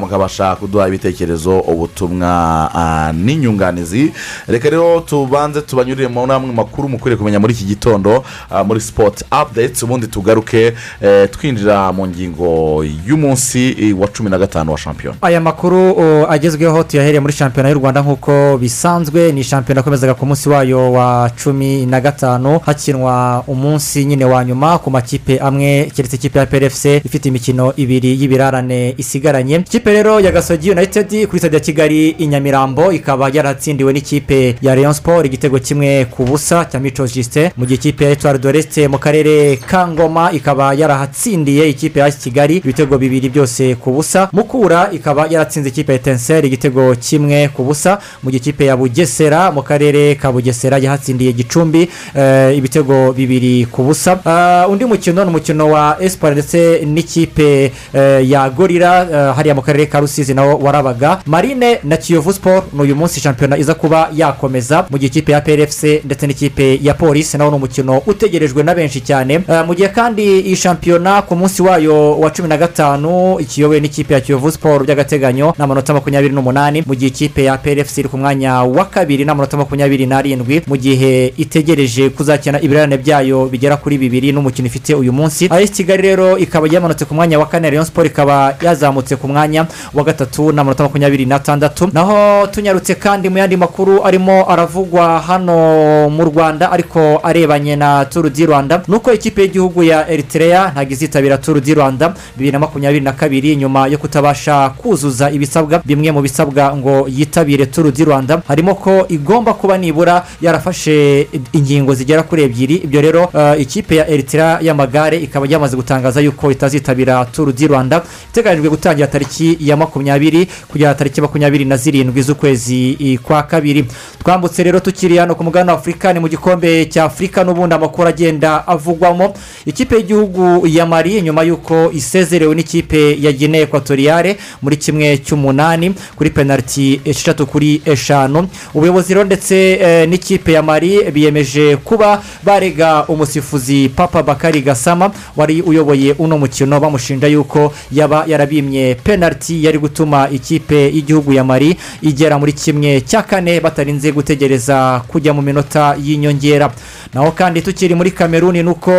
mukabasha 0.00 0.56
kuduha 0.56 0.88
ibitekerezo 0.88 1.58
ubutumwa 1.60 2.70
ah, 2.74 3.12
n'inyunganizi. 3.12 4.12
Reka 4.48 4.70
rero 4.70 5.00
tubanze 5.00 5.60
tubanyurire 5.60 6.08
mu 6.08 6.26
namwe 6.26 6.52
makuru 6.52 6.88
mukwiriye 6.88 7.16
kumenya 7.18 7.40
muri 7.40 7.52
iki 7.54 7.64
gitondo 7.64 8.24
ah, 8.50 8.64
muri 8.64 8.80
sipoti 8.80 9.24
apudetsi 9.30 9.84
ubundi 9.84 10.06
tugaruke 10.06 10.72
eh, 11.02 11.30
twinjira 11.30 11.92
mu 11.92 12.06
ngingo 12.06 12.84
y'umunsi 13.06 13.76
eh, 13.78 13.79
wa 13.98 14.08
cumi 14.08 14.30
na 14.30 14.38
gatanu 14.38 14.72
wa 14.72 14.78
shampiyona. 14.78 15.16
Aya 15.22 15.40
makuru 15.40 15.96
agezweho 16.28 16.82
tuyahereye 16.84 17.20
muri 17.20 17.32
shampiyona 17.32 17.68
y'u 17.68 17.78
rwanda 17.78 18.00
nk'uko 18.02 18.58
bisanzwe 18.58 19.32
ni 19.32 19.44
shampiyona 19.44 19.78
yakomezaga 19.80 20.14
ku 20.14 20.26
munsi 20.26 20.48
wayo 20.48 20.92
wa 20.92 21.30
cumi 21.44 21.86
na 21.86 22.00
gatanu 22.00 22.58
hakinwa 22.66 23.44
umunsi 23.46 24.04
nyine 24.04 24.24
wa 24.24 24.44
nyuma 24.44 24.78
ku 24.78 24.90
makipe 24.90 25.38
amwe 25.38 25.90
keretse 25.96 26.16
ikipe 26.16 26.38
ya 26.38 26.46
prfc 26.46 26.84
ifite 26.84 27.26
imikino 27.28 27.72
ibiri 27.76 28.20
y'ibirarane 28.20 28.94
isigaranye. 28.98 29.56
Ikipe 29.56 29.92
rero 29.92 30.20
ya 30.20 30.32
gasogi 30.32 30.70
united 30.70 31.26
kuri 31.26 31.38
stade 31.38 31.56
ya 31.56 31.60
kigali 31.60 32.08
i 32.18 32.26
nyamirambo 32.26 32.92
ikaba 32.92 33.28
yaratsindiwe 33.32 33.92
n'ikipe 33.92 34.56
ya 34.62 34.74
leon 34.74 34.92
sport 34.92 35.26
igitego 35.26 35.58
kimwe 35.58 36.04
ku 36.10 36.24
busa 36.24 36.64
cya 36.64 36.80
mico 36.80 37.06
jisite 37.06 37.52
mu 37.56 37.66
gihe 37.66 37.74
ikipe 37.74 38.04
ya 38.04 38.10
etoile 38.10 38.38
doreste 38.38 38.88
mu 38.88 38.98
karere 38.98 39.56
ka 39.56 39.88
ngoma 39.88 40.32
ikaba 40.32 40.74
yarahatsindiye 40.74 41.68
ikipe 41.70 42.00
ya 42.00 42.10
kigali 42.10 42.56
ibitego 42.56 42.98
bibiri 42.98 43.28
byose 43.28 43.59
yanganyutse 43.60 43.74
ku 43.80 43.90
busa. 43.92 44.28
Mukura 44.32 44.88
ikaba 44.92 45.26
yaratsinze 45.30 45.68
ikipe 45.68 45.94
etenseri 45.94 46.46
igitego 46.48 46.94
kimwe 46.94 47.48
ku 47.48 47.62
busa. 47.64 47.98
Mu 48.22 48.30
gihe 48.30 48.40
ikipe 48.40 48.64
ya 48.64 48.76
bugesera 48.76 49.50
mu 49.52 49.62
karere 49.62 50.14
ka 50.14 50.32
bugesera 50.32 50.78
yahatsindiye 50.78 51.32
gicumbi 51.32 51.88
eh, 52.14 52.56
ibitego 52.56 53.12
bibiri 53.12 53.66
ku 53.70 53.82
busa. 53.82 54.18
Ah, 54.24 54.66
undi 54.68 54.84
mukino 54.84 55.24
ni 55.24 55.30
umukino 55.30 55.70
wa 55.70 55.96
esipari 56.00 56.34
ndetse 56.34 56.80
n'ikipe 56.86 57.72
eh, 57.94 58.30
ya 58.30 58.48
gorira 58.50 59.06
eh, 59.12 59.34
hariya 59.36 59.54
mu 59.54 59.62
karere 59.62 59.86
ka 59.86 60.00
rusizi 60.00 60.34
nawo 60.34 60.58
warabaga. 60.58 61.20
Marine 61.26 61.78
na 61.84 61.96
kiyovu 61.96 62.32
siporo 62.32 62.64
ni 62.72 62.80
uyu 62.82 62.96
munsi 62.96 63.20
shampiyona 63.20 63.58
iza 63.58 63.74
kuba 63.74 64.08
yakomeza. 64.14 64.86
Mu 64.90 64.98
gihe 64.98 65.06
ikipe 65.08 65.32
ya 65.32 65.40
prfc 65.40 66.04
ndetse 66.04 66.26
n'ikipe 66.26 66.78
ya 66.82 66.94
polisi 66.94 67.38
nawo 67.38 67.50
ni 67.50 67.56
umukino 67.56 68.02
utegerejwe 68.06 68.62
na 68.62 68.74
benshi 68.74 69.00
cyane. 69.00 69.34
Eh, 69.48 69.64
mu 69.66 69.74
gihe 69.74 69.88
kandi 69.88 70.40
iyi 70.40 70.56
shampiyona 70.56 71.22
ku 71.22 71.36
munsi 71.36 71.62
wayo 71.62 72.18
wa 72.20 72.30
cumi 72.30 72.48
na 72.48 72.56
gatanu 72.56 73.40
ikiyobowe 73.50 73.80
n'ikipe 73.80 74.14
ya 74.14 74.20
kiyovu 74.20 74.50
siporo 74.52 74.84
by'agateganyo 74.84 75.54
n'amanota 75.58 75.90
makumyabiri 75.94 76.34
n'umunani 76.34 76.84
mu 76.86 76.94
gihe 76.94 77.10
ikipe 77.10 77.44
ya 77.44 77.58
prfc 77.58 77.98
iri 77.98 78.08
ku 78.08 78.14
mwanya 78.18 78.62
wa 78.62 78.84
kabiri 78.86 79.24
n'amanota 79.26 79.56
makumyabiri 79.58 80.06
n'arindwi 80.06 80.62
mu 80.70 80.76
gihe 80.78 81.34
itegereje 81.36 82.10
kuzakina 82.14 82.62
ibirarane 82.62 82.94
byayo 83.02 83.50
bigera 83.50 83.74
kuri 83.76 83.98
bibiri 83.98 84.30
n'umukino 84.32 84.66
ifite 84.70 84.94
uyu 84.94 85.10
munsi. 85.12 85.50
As 85.50 85.70
kigali 85.70 86.02
rero 86.02 86.38
ikaba 86.38 86.68
yamanutse 86.70 87.04
ku 87.04 87.14
mwanya 87.14 87.38
wa 87.42 87.46
kane 87.50 87.70
rayon 87.70 87.84
siporo 87.84 88.06
ikaba 88.06 88.54
yazamutse 88.62 89.16
ku 89.18 89.26
mwanya 89.28 89.66
wa 89.94 90.04
gatatu 90.04 90.52
n'amanota 90.54 90.86
makumyabiri 90.86 91.26
n'atandatu. 91.26 91.90
Naho 91.92 92.46
tunyarutse 92.46 92.94
kandi 92.94 93.26
mu 93.28 93.38
yandi 93.42 93.56
makuru 93.56 94.06
arimo 94.06 94.46
aravugwa 94.46 95.18
hano 95.18 96.06
mu 96.08 96.22
rwanda 96.24 96.70
ariko 96.70 97.18
arebanye 97.22 97.74
na 97.76 98.04
turu 98.04 98.30
di 98.30 98.46
rwanda. 98.46 98.82
Nuko 98.88 99.10
ikipe 99.12 99.42
y'igihugu 99.42 99.82
ya 99.82 100.06
eritrea 100.08 100.70
ntabwo 100.70 100.92
izitabira 100.92 101.38
turu 101.38 101.58
di 101.60 101.74
rwanda 101.74 102.14
bibiri 102.36 102.52
na 102.52 102.58
makumyabiri 102.58 103.02
na 103.04 103.12
kabiri. 103.12 103.39
Nyuma 103.56 103.86
yo 103.88 103.98
kutabasha 103.98 104.68
kuzuza 104.76 105.30
ibisabwa 105.30 105.82
bimwe 105.84 106.10
mu 106.12 106.20
bisabwa 106.22 106.76
ngo 106.76 107.08
yitabire 107.08 107.66
turu 107.66 107.90
di 107.90 108.04
rwanda 108.04 108.42
harimo 108.48 108.74
ko 108.74 109.06
igomba 109.08 109.54
kuba 109.54 109.78
nibura 109.78 110.26
yarafashe 110.40 111.26
ingingo 111.52 111.94
zigera 111.94 112.22
kuri 112.22 112.42
ebyiri. 112.42 112.74
Ibyo 112.76 113.00
rero 113.00 113.28
eh, 113.34 113.60
ikipe 113.60 113.96
ya 113.96 114.08
eritrea 114.08 114.58
y'amagare 114.62 115.16
ikaba 115.18 115.46
yamaze 115.48 115.76
gutangaza 115.76 116.20
yuko 116.20 116.50
itazitabira 116.52 117.24
turu 117.24 117.52
di 117.52 117.66
rwanda 117.66 118.02
iteganyijwe 118.30 118.68
gutangira 118.70 119.06
tariki 119.06 119.56
ya 119.60 119.76
makumyabiri 119.76 120.46
kugera 120.68 120.94
tariki 120.94 121.20
makumyabiri 121.20 121.64
na 121.64 121.76
zirindwi 121.76 122.22
z'ukwezi 122.22 122.96
eh, 123.00 123.18
kwa 123.18 123.42
kabiri. 123.42 123.84
Twambutse 124.24 124.62
rero 124.62 124.80
tukiri 124.80 125.16
hano 125.16 125.34
ku 125.34 125.44
mugabane 125.44 125.72
wa 125.72 125.78
afurika 125.78 126.12
ni 126.12 126.20
mu 126.20 126.28
gikombe 126.28 126.86
cya 126.86 127.04
afurika 127.04 127.44
n'ubundi 127.44 127.74
amakuru 127.74 128.08
agenda 128.08 128.66
avugwamo. 128.66 129.34
Ikipe 129.66 129.96
y'igihugu 129.96 130.66
ya 130.66 130.86
mari 130.86 131.22
nyuma 131.22 131.42
y'uko 131.42 131.90
isezerewe 131.92 132.54
n'ikipe 132.54 133.16
ya 133.20 133.29
gine 133.32 133.58
ekwatoriyare 133.60 134.36
muri 134.62 134.76
kimwe 134.76 135.18
cy'umunani 135.18 135.94
kuri 136.16 136.30
penaliti 136.30 137.00
esheshatu 137.04 137.46
kuri 137.46 137.82
eshanu. 137.86 138.48
Ubuyobozi 138.74 139.14
rero 139.14 139.24
ndetse 139.24 139.72
eh, 139.72 140.08
n'ikipe 140.08 140.52
ya 140.52 140.62
mari 140.62 141.10
biyemeje 141.10 141.76
kuba 141.76 142.22
barega 142.44 143.04
umusifuzi 143.08 143.88
papa 143.88 144.22
bakari 144.22 144.60
gasama 144.62 145.10
wari 145.36 145.62
uyoboye 145.62 146.12
uno 146.18 146.38
mukino. 146.38 146.80
Bamushinja 146.80 147.26
yuko 147.28 147.72
yaba 147.92 148.24
yarabimye 148.26 148.94
penaliti 148.94 149.64
yari 149.64 149.78
gutuma 149.78 150.28
ikipe 150.30 150.84
y'igihugu 150.94 151.32
ya 151.32 151.44
mari 151.44 151.76
igera 152.02 152.38
muri 152.38 152.52
kimwe 152.52 153.00
cya 153.00 153.22
kane 153.22 153.60
batarinze 153.60 154.12
gutegereza 154.12 155.02
kujya 155.08 155.32
mu 155.34 155.42
minota 155.42 155.96
y'inyongera. 156.04 156.70
Naho 157.14 157.30
kandi 157.32 157.62
tukiri 157.62 157.94
muri 157.94 158.10
kameruni 158.10 158.62
ni 158.62 158.68
uko 158.70 158.92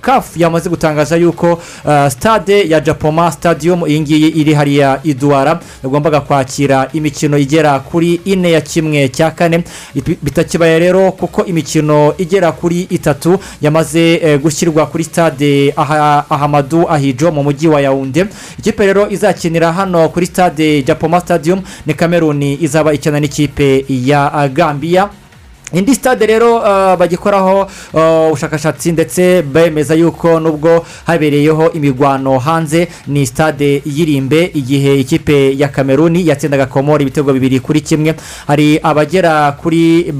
kafu 0.00 0.38
yamaze 0.38 0.68
gutangaza 0.70 1.16
yuko 1.16 1.52
uh, 1.84 2.08
stade 2.08 2.68
ya 2.68 2.80
japoma 2.80 3.32
stadium 3.54 3.86
iyi 3.86 4.00
ngiyi 4.00 4.28
iri 4.28 4.54
hariya 4.54 5.00
iduwara 5.04 5.60
yagombaga 5.84 6.20
kwakira 6.20 6.88
imikino 6.92 7.38
igera 7.38 7.78
kuri 7.80 8.20
ine 8.24 8.50
ya 8.50 8.60
kimwe 8.60 9.08
cya 9.08 9.30
kane. 9.30 9.62
Bitakibaye 10.22 10.78
rero 10.78 11.12
kuko 11.12 11.44
imikino 11.46 12.14
igera 12.18 12.52
kuri 12.52 12.80
itatu 12.90 13.38
yamaze 13.62 14.14
eh, 14.14 14.40
gushyirwa 14.40 14.86
kuri 14.86 15.04
stade 15.04 15.72
aha, 15.76 16.24
ahamadu 16.30 16.88
ahijo 16.90 17.30
mu 17.32 17.42
mujyi 17.42 17.68
wa 17.68 17.80
yawunde 17.80 18.26
ikipe 18.58 18.86
rero 18.86 19.10
izakinira 19.10 19.72
hano 19.72 20.08
kuri 20.08 20.26
stade 20.26 20.82
japoma 20.82 21.20
stadium 21.20 21.62
ni 21.86 21.94
kameruni 21.94 22.58
izaba 22.60 22.92
ikina 22.92 23.20
n'ikipe 23.20 23.84
ya 23.88 24.48
gambia. 24.52 25.08
Indi 25.74 25.94
stade 25.94 26.26
rero 26.26 26.56
uh, 26.56 26.96
bagikoraho 26.98 27.66
uh, 27.92 28.26
ubushakashatsi 28.28 28.92
ndetse 28.92 29.42
bemeza 29.42 29.94
yuko 29.94 30.40
nubwo 30.40 30.86
habereyeho 31.06 31.70
imigwano 31.72 32.38
hanze 32.38 32.88
ni 33.06 33.26
stade 33.26 33.82
yirimbe 33.86 34.50
igihe 34.54 35.00
ikipe 35.00 35.58
ya 35.58 35.68
kameruni 35.68 36.26
yatsindaga 36.28 36.66
komori 36.66 37.02
ibitego 37.02 37.32
bibiri 37.32 37.60
kuri 37.60 37.80
kimwe. 37.80 38.14
Hari 38.46 38.78
abagera 38.82 39.52
kuri 39.52 40.12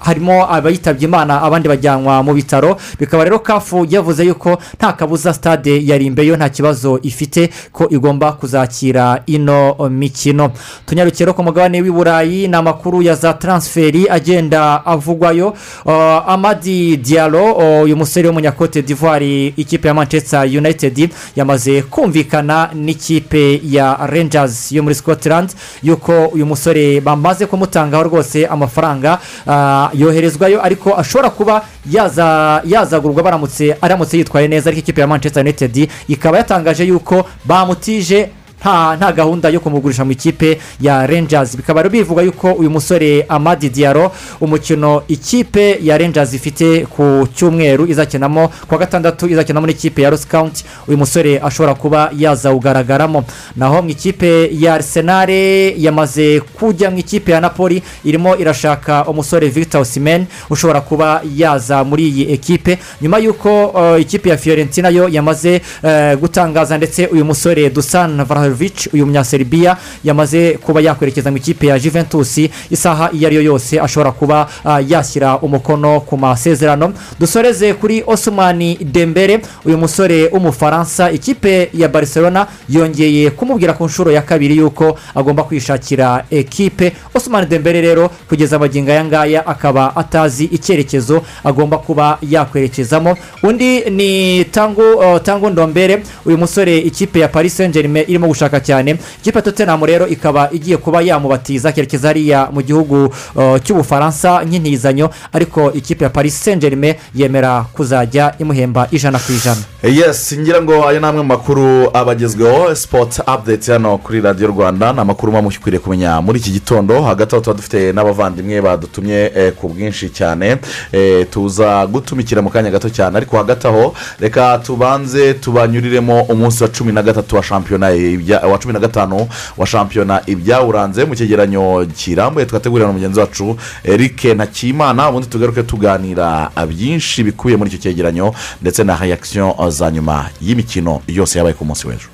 harimo 0.00 0.46
abayitabye 0.54 1.04
imana 1.08 1.42
abandi 1.42 1.68
bajyanwa 1.68 2.22
mu 2.22 2.34
bitaro. 2.34 2.76
Bikaba 2.98 3.24
rero 3.24 3.38
kafu 3.38 3.86
yavuze 3.90 4.24
yuko 4.24 4.58
nta 4.78 4.92
kabuza 4.92 5.34
stade 5.34 5.86
yarimbe 5.86 6.26
yo 6.26 6.36
nta 6.36 6.48
kibazo 6.48 6.98
ifite 7.02 7.50
ko 7.72 7.88
igomba 7.90 8.32
kuzakira 8.32 9.22
ino 9.26 9.76
mikino. 9.90 10.50
Tunyarukire 10.86 11.32
ku 11.32 11.42
mugabane 11.42 11.80
w'i 11.82 11.90
burayi 11.90 12.48
ni 12.48 12.56
amakuru 12.56 13.02
ya 13.02 13.14
za 13.14 13.32
transferi 13.34 14.06
agenda 14.40 14.86
avugwayo 14.86 15.54
uh, 15.84 15.92
amadi 16.28 16.96
dialo 16.96 17.52
uh, 17.52 17.82
uyu 17.84 17.96
musore 17.96 18.28
w'umunyakote 18.28 18.82
d'ivoire 18.82 19.46
ikipe 19.56 19.88
ya 19.88 19.94
manchester 19.94 20.40
united 20.58 21.10
yamaze 21.36 21.82
kumvikana 21.82 22.70
n'ikipe 22.74 23.60
ya 23.64 23.96
rangers 24.06 24.72
yo 24.72 24.82
muri 24.82 24.94
scotland 24.94 25.50
yuko 25.82 26.26
uyu 26.26 26.46
musore 26.46 27.00
bamaze 27.00 27.46
kumutangaho 27.46 28.02
rwose 28.04 28.46
amafaranga 28.46 29.18
uh, 29.46 30.00
yoherezwayo 30.00 30.64
ariko 30.64 30.94
ashobora 30.96 31.30
kuba 31.30 31.62
yaza 31.90 32.62
yazagurwa 32.64 33.22
baramutse 33.22 33.76
aramutse 33.80 34.18
yitwaye 34.18 34.48
neza 34.48 34.70
ariko 34.70 34.80
ikipe 34.80 35.00
ya 35.00 35.06
manchester 35.06 35.40
united 35.42 35.88
ikaba 36.08 36.38
yatangaje 36.38 36.84
yuko 36.84 37.26
bamutije 37.44 38.28
nta 38.70 39.12
gahunda 39.12 39.48
yo 39.48 39.60
kumugurisha 39.60 40.04
mu 40.04 40.12
ikipe 40.12 40.58
ya 40.80 41.06
rangers. 41.06 41.56
Bikaba 41.56 41.82
bivuga 41.88 42.22
yuko 42.22 42.52
uyu 42.52 42.70
musore 42.70 43.24
amadi 43.28 43.68
diaro 43.70 44.12
umukino 44.40 45.02
ikipe 45.08 45.78
ya 45.82 45.98
rangers 45.98 46.34
ifite 46.34 46.86
ku 46.86 47.28
cyumweru 47.34 47.86
izakinamo 47.86 48.48
ku 48.48 48.74
wa 48.74 48.78
gatandatu 48.80 49.28
izakinamo 49.28 49.66
n'ikipe 49.66 50.02
ya 50.02 50.10
rosi 50.10 50.26
county 50.28 50.64
uyu 50.88 50.98
musore 50.98 51.40
ashobora 51.40 51.74
kuba 51.74 52.10
yazawugaragaramo 52.18 53.24
naho 53.56 53.82
mu 53.82 53.90
ikipe 53.90 54.50
ya 54.60 54.74
arsenal 54.74 55.30
yamaze 55.76 56.40
kujya 56.40 56.90
mu 56.90 56.98
ikipe 56.98 57.32
ya 57.32 57.40
napoli 57.40 57.82
irimo 58.04 58.36
irashaka 58.36 59.04
umusore 59.04 59.48
victor 59.48 59.80
osimhen 59.80 60.26
ushobora 60.50 60.80
kuba 60.80 61.22
yaza 61.36 61.84
muri 61.84 62.08
iyi 62.08 62.32
ekipe. 62.32 62.78
Nyuma 63.02 63.18
y'uko 63.18 63.66
uh, 63.66 64.00
ikipe 64.00 64.28
ya 64.28 64.36
fiorentina 64.36 64.88
yo 64.88 65.08
yamaze 65.08 65.60
uh, 65.82 66.18
gutangaza 66.20 66.76
ndetse 66.76 67.06
uyu 67.06 67.24
musore 67.24 67.70
dusan 67.70 68.24
Vlahovic 68.56 68.88
uyu 68.94 69.06
munyaserbia 69.06 69.76
yamaze 70.04 70.58
kuba 70.62 70.80
yakwerekeza 70.80 71.30
mu 71.30 71.36
ikipe 71.36 71.66
ya 71.66 71.78
juventus. 71.78 72.38
Isaha 72.70 73.10
iyo 73.12 73.26
ari 73.26 73.36
yo 73.36 73.42
yose 73.42 73.80
ashobora 73.80 74.12
kuba 74.12 74.48
uh, 74.64 74.90
yashyira 74.90 75.38
umukono 75.38 76.00
ku 76.00 76.16
masezerano. 76.16 76.92
Dusoreze 77.20 77.74
kuri 77.74 78.02
osumani 78.06 78.78
dembere 78.82 79.40
uyu 79.64 79.78
musore 79.78 80.28
w'umufaransa. 80.32 81.10
Ikipe 81.10 81.70
ya 81.74 81.88
barcelona 81.88 82.46
yongeye 82.68 83.30
kumubwira 83.30 83.72
ku 83.72 83.84
nshuro 83.84 84.10
ya 84.10 84.22
kabiri 84.22 84.56
yuko 84.56 84.98
agomba 85.14 85.42
kwishakira 85.42 86.24
ekipe. 86.30 86.92
Osumani 87.14 87.46
dembere 87.46 87.80
rero 87.80 88.10
kugeza 88.28 88.56
amagingo 88.56 88.90
aya 88.90 89.04
ngaya 89.04 89.46
akaba 89.46 89.96
atazi 89.96 90.44
icyerekezo 90.44 91.22
agomba 91.44 91.78
kuba 91.78 92.18
yakwerekezamo. 92.30 93.16
Undi 93.42 93.90
ni 93.90 94.44
tango 94.44 94.94
uh, 94.96 95.20
tango 95.22 95.50
ndombere 95.50 96.02
uyu 96.26 96.38
musore 96.38 96.78
ikipe 96.78 97.20
ya 97.20 97.28
paris 97.28 97.56
saint 97.56 97.74
germain 97.74 98.04
irimo 98.08 98.26
gushaka 98.26 98.45
cyane. 98.60 98.96
Ikipe 99.20 99.42
tottenham 99.42 99.84
rero 99.84 100.06
ikaba 100.08 100.48
igiye 100.52 100.76
kuba 100.76 101.02
yamubatiza 101.02 101.68
akerekeza 101.68 102.08
hariya 102.08 102.48
mu 102.52 102.62
gihugu 102.62 103.04
uh, 103.34 103.58
cy'ubufaransa 103.64 104.44
nk'intizanyo. 104.44 105.10
Ariko 105.32 105.72
ikipe 105.72 106.04
ya 106.04 106.10
paris 106.10 106.44
saint 106.44 106.60
germain 106.60 106.94
yemera 107.14 107.64
kuzajya 107.72 108.34
imuhemba 108.38 108.88
ijana 108.90 109.18
ku 109.18 109.32
ijana. 109.32 109.60
Yes 109.82 110.34
ngira 110.38 110.62
ngo 110.62 110.88
ayo 110.88 111.00
ni 111.00 111.06
amwe 111.06 111.22
mu 111.22 111.28
makuru 111.28 111.90
aba 111.94 112.12
agezweho 112.12 112.74
sipoti 112.74 113.22
apudeti 113.26 113.70
hano 113.70 113.98
kuri 113.98 114.20
radiyo 114.20 114.48
rwanda. 114.48 114.92
Ni 114.92 115.00
amakuru 115.00 115.32
muba 115.32 115.42
mukwiriye 115.42 115.80
kumenya 115.80 116.20
muri 116.20 116.38
iki 116.38 116.50
gitondo. 116.50 117.02
Hagati 117.02 117.34
aho 117.34 117.44
tuba 117.44 117.56
dufite 117.56 117.92
n'abavandimwe 117.92 118.60
badutumye 118.62 119.32
eh, 119.36 119.52
ku 119.52 119.68
bwinshi 119.68 120.08
cyane. 120.10 120.56
Eh, 120.92 121.26
tuza 121.30 121.86
gutumikira 121.86 122.42
mu 122.42 122.50
kanya 122.50 122.70
gato 122.70 122.88
cyane. 122.90 123.16
Ariko 123.16 123.36
hagati 123.36 123.66
aho 123.66 123.94
reka 124.20 124.58
tubanze 124.58 125.34
tubanyuriremo 125.34 126.22
umunsi 126.22 126.62
wa 126.62 126.68
cumi 126.68 126.92
na 126.92 127.02
gatatu 127.02 127.36
wa 127.36 127.42
shampiyona 127.42 127.90
wa 128.34 128.58
cumi 128.58 128.72
na 128.74 128.80
gatanu 128.80 129.28
wa 129.56 129.66
shampiyona 129.66 130.22
ibyawuranze 130.26 131.04
mu 131.04 131.14
cyegeranyo 131.14 131.86
kirambuye 131.96 132.46
tugategurira 132.46 132.92
mugenzi 132.92 133.20
wacu 133.20 133.56
eric 133.84 134.24
ntakimana 134.24 135.08
ubundi 135.08 135.28
tugaruke 135.28 135.62
tuganira 135.62 136.50
byinshi 136.68 137.22
bikubiye 137.24 137.56
muri 137.56 137.70
icyo 137.70 137.78
cyegeranyo 137.82 138.34
ndetse 138.62 138.84
na 138.84 138.96
reakisiyo 138.96 139.54
za 139.68 139.90
nyuma 139.90 140.30
y'imikino 140.40 141.00
yose 141.08 141.38
yabaye 141.38 141.54
ku 141.54 141.64
munsi 141.64 141.86
w'ejo. 141.88 142.08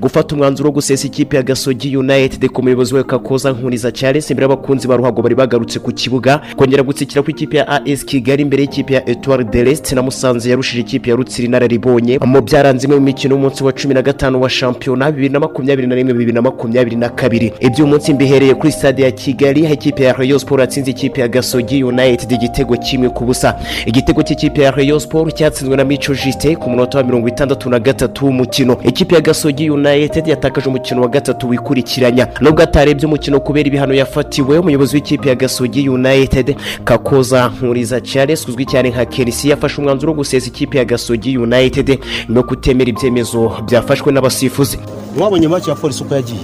Gufata 0.00 0.34
umwanzuro 0.34 0.68
wo 0.68 0.72
gusesa 0.74 1.06
ikipe 1.06 1.36
ya 1.36 1.42
gasogi 1.42 1.96
united 1.96 2.48
ku 2.48 2.62
muyobozi 2.62 2.94
we 2.94 3.04
kakoza 3.04 3.52
nkuniza 3.52 3.92
charles 3.92 4.30
imbere 4.30 4.44
y'abakunzi 4.44 4.88
ba 4.88 4.96
ruhago 4.96 5.22
bari 5.22 5.34
bagarutse 5.34 5.78
ku 5.78 5.92
kibuga 5.92 6.40
kongera 6.56 6.82
gutsikira 6.82 7.22
ku 7.22 7.30
ikipe 7.30 7.56
ya 7.56 7.68
as 7.68 8.04
kigali 8.04 8.42
imbere 8.42 8.62
y'ikipe 8.62 8.94
ya 8.94 9.08
etoile 9.10 9.44
de 9.44 9.62
l'est. 9.64 9.92
Na 9.92 10.02
musanze 10.02 10.50
yarushije 10.50 10.80
ikipe 10.80 11.10
ya 11.10 11.16
rutsiri 11.16 11.48
inararibonye 11.48 12.18
mu 12.18 12.40
byaranze 12.42 12.86
imwe 12.86 12.98
mu 12.98 13.04
mikino 13.04 13.34
y'umunsi 13.34 13.64
wa 13.64 13.72
cumi 13.72 13.94
na 13.94 14.02
gatanu 14.02 14.40
wa 14.42 14.50
shampiyona 14.50 15.10
bibiri 15.12 15.28
na 15.28 15.40
makumyabiri 15.40 15.86
na 15.88 15.94
rimwe 15.94 16.12
bibiri 16.12 16.32
na 16.32 16.42
makumyabiri 16.42 16.96
na 16.96 17.08
kabiri. 17.08 17.52
Iby'uyu 17.60 17.86
munsi 17.86 18.14
mbihereye 18.14 18.54
kuri 18.54 18.72
stade 18.72 19.02
ya 19.02 19.10
kigali 19.10 19.64
aho 19.64 19.74
ikipe 19.74 20.02
ya 20.04 20.12
rayon 20.12 20.38
sport 20.38 20.60
yatsinze 20.60 20.90
ikipe 20.90 21.20
ya 21.20 21.28
gasogi 21.28 21.84
united 21.84 22.32
igitego 22.32 22.76
kimwe 22.76 23.08
ku 23.10 23.24
busa. 23.24 23.58
Igitego 23.86 24.22
cy'ikipe 24.22 24.62
ya 24.62 24.70
rayon 24.70 24.98
sport 25.00 25.34
cyatsinzwe 25.36 25.76
na 25.76 25.84
mico 25.84 26.14
jite 26.14 26.56
ku 26.56 26.70
munota 26.70 26.98
wa 26.98 27.04
mirongo 27.04 27.28
itandatu 27.28 27.70
na 27.70 27.78
gatatu 27.78 28.24
w'umukino. 28.26 28.76
Ikipe 28.84 29.14
ya 29.14 29.20
gasogi 29.20 29.70
united 29.70 29.87
yatakaje 29.94 30.68
umukino 30.68 31.02
wa 31.02 31.08
gatatu 31.08 31.48
wikurikiranya. 31.48 32.28
Nubwo 32.40 32.62
atarebye 32.62 33.06
umukino 33.06 33.40
kubera 33.40 33.66
ibihano 33.68 33.94
yafatiwe 33.94 34.58
umuyobozi 34.58 34.96
w'ikipe 34.96 35.28
ya 35.28 35.34
gasogi 35.34 35.88
united 35.88 36.56
kakoza 36.84 37.48
nkuriza 37.48 38.00
charles 38.00 38.48
uzwi 38.48 38.66
cyane 38.66 38.90
nka 38.90 39.04
kenisi 39.04 39.48
yafashe 39.48 39.80
umwanzuro 39.80 40.12
wo 40.12 40.16
gusesa 40.18 40.46
ikipe 40.46 40.78
ya 40.78 40.84
gasogi 40.84 41.38
united 41.38 41.98
no 42.28 42.42
kutemera 42.42 42.90
ibyemezo 42.90 43.52
byafashwe 43.66 44.12
n'abasifuzi. 44.12 44.78
Mwabonye 45.16 45.48
make 45.48 45.70
ya 45.70 45.76
polisi 45.76 46.02
uko 46.02 46.14
yagiye. 46.14 46.40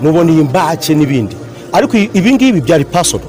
Mubona 0.00 0.32
iyi 0.32 0.42
mbake 0.42 0.94
n'ibindi. 0.94 1.36
Ariko 1.72 1.96
ibi 1.96 2.34
ngibi 2.34 2.60
byari 2.60 2.84
pasono 2.84 3.22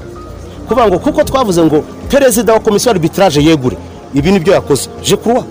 kuvuga 0.68 0.88
ngo 0.88 0.98
kuko 0.98 1.24
twavuze 1.24 1.62
ngo 1.64 1.84
perezida 2.08 2.52
wa 2.52 2.60
komisiyo 2.60 2.92
arbitrage 2.92 3.40
yegure 3.40 3.76
ibi 4.14 4.32
ni 4.32 4.38
byo 4.38 4.52
yakoze. 4.52 4.88
Je 5.04 5.16
kuruwa 5.16 5.44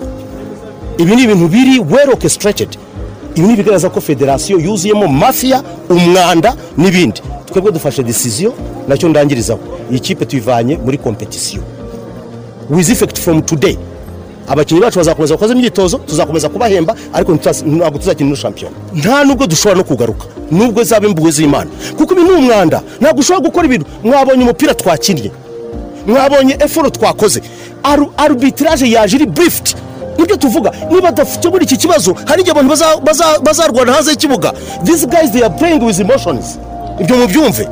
ibi 0.98 1.16
ni 1.16 1.22
ibintu 1.22 1.48
biri 1.48 1.78
well 1.78 2.08
orchestrated. 2.10 2.68
Ibi 3.38 3.46
ni 3.46 3.52
ibigaragaza 3.54 3.90
ko 3.90 4.00
federasiyo 4.00 4.58
yuzuyemo 4.58 5.06
mafiya 5.08 5.62
umwanda 5.90 6.54
n'ibindi. 6.76 7.20
Twebwe 7.46 7.72
dufashe 7.72 8.02
decision 8.02 8.52
na 8.88 8.96
cyo 8.96 9.08
ndangirizaho. 9.08 9.60
Iyi 9.90 10.00
kipe 10.00 10.24
tuyivanye 10.26 10.76
muri 10.84 10.98
kompetisiyo 10.98 11.62
with 12.70 12.90
effect 12.90 13.18
from 13.18 13.42
today. 13.42 13.76
Abakinnyi 14.48 14.80
bacu 14.80 14.98
bazakomeza 14.98 15.34
bakoze 15.34 15.52
imyitozo 15.54 15.98
tuzakomeza 15.98 16.48
kubahemba 16.48 16.94
ariko 17.12 17.32
ntabwo 17.66 17.98
tuzakina 17.98 18.36
shampiyona. 18.36 18.76
Nta 18.94 19.24
nubwo 19.24 19.46
dushobora 19.46 19.78
no 19.78 19.84
kugaruka. 19.84 20.26
Nubwo 20.50 20.84
zaba 20.84 21.06
imbuwe 21.06 21.30
z'imana. 21.30 21.70
Kuko 21.96 22.12
ibi 22.14 22.22
ni 22.22 22.30
umwanda. 22.30 22.82
Ntabwo 23.00 23.20
ushobora 23.20 23.44
gukora 23.46 23.66
ibintu. 23.66 23.86
Mwabonye 24.04 24.42
umupira 24.42 24.74
twakinnye 24.74 25.30
mwabonye 26.06 26.56
efuro 26.60 26.90
twakoze. 26.90 27.40
Arbitrage 28.16 28.90
yaje 28.90 29.16
iri 29.16 29.26
burifuti 29.26 29.74
ni 30.18 30.24
byo 30.24 30.36
tuvuga 30.36 30.72
niba 30.90 31.00
badakemura 31.02 31.62
iki 31.62 31.76
kibazo 31.76 32.14
hari 32.26 32.40
igihe 32.42 32.52
abantu 32.58 32.76
bazarwana 33.42 33.92
hanze 33.92 34.10
y'ikibuga. 34.10 34.52
Guys 34.84 35.30
they 35.32 35.42
are 35.44 35.54
playing 35.58 35.80
with 35.84 36.00
emotions. 36.00 36.58
Ibyo 37.00 37.16
mubyumve 37.16 37.68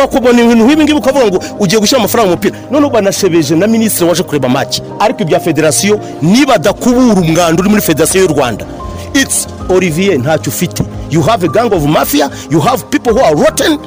wakubona 0.00 0.42
ibintu 0.42 0.64
nk'ibi 0.64 0.82
ngibi 0.84 0.98
ukavuga 0.98 1.26
ngo 1.26 1.38
ugiye 1.58 1.80
gushyira 1.80 1.98
amafaranga 1.98 2.30
mu 2.30 2.36
mupira. 2.36 2.56
Noneho 2.70 2.90
banashebeje 2.90 3.54
na 3.56 3.66
minisitiri 3.66 4.08
waje 4.08 4.22
kureba 4.22 4.48
maki 4.48 4.82
ariko 4.98 5.22
ibya 5.22 5.40
federasiyo 5.40 6.00
nibadakubura 6.22 7.20
umwanda 7.20 7.60
uri 7.62 7.68
muri 7.70 7.82
federasiyo 7.82 8.22
y'u 8.24 8.28
rwanda. 8.34 8.64
It's 9.14 9.46
olivier 9.68 10.18
ntacyo 10.18 10.48
ufite. 10.52 10.82
You 11.10 11.22
have 11.22 11.44
a 11.46 11.48
gang 11.48 11.72
of 11.74 11.84
mafia 11.86 12.30
you 12.50 12.60
have 12.60 12.84
people 12.90 13.12
who 13.12 13.20
are 13.24 13.34
rotten. 13.34 13.78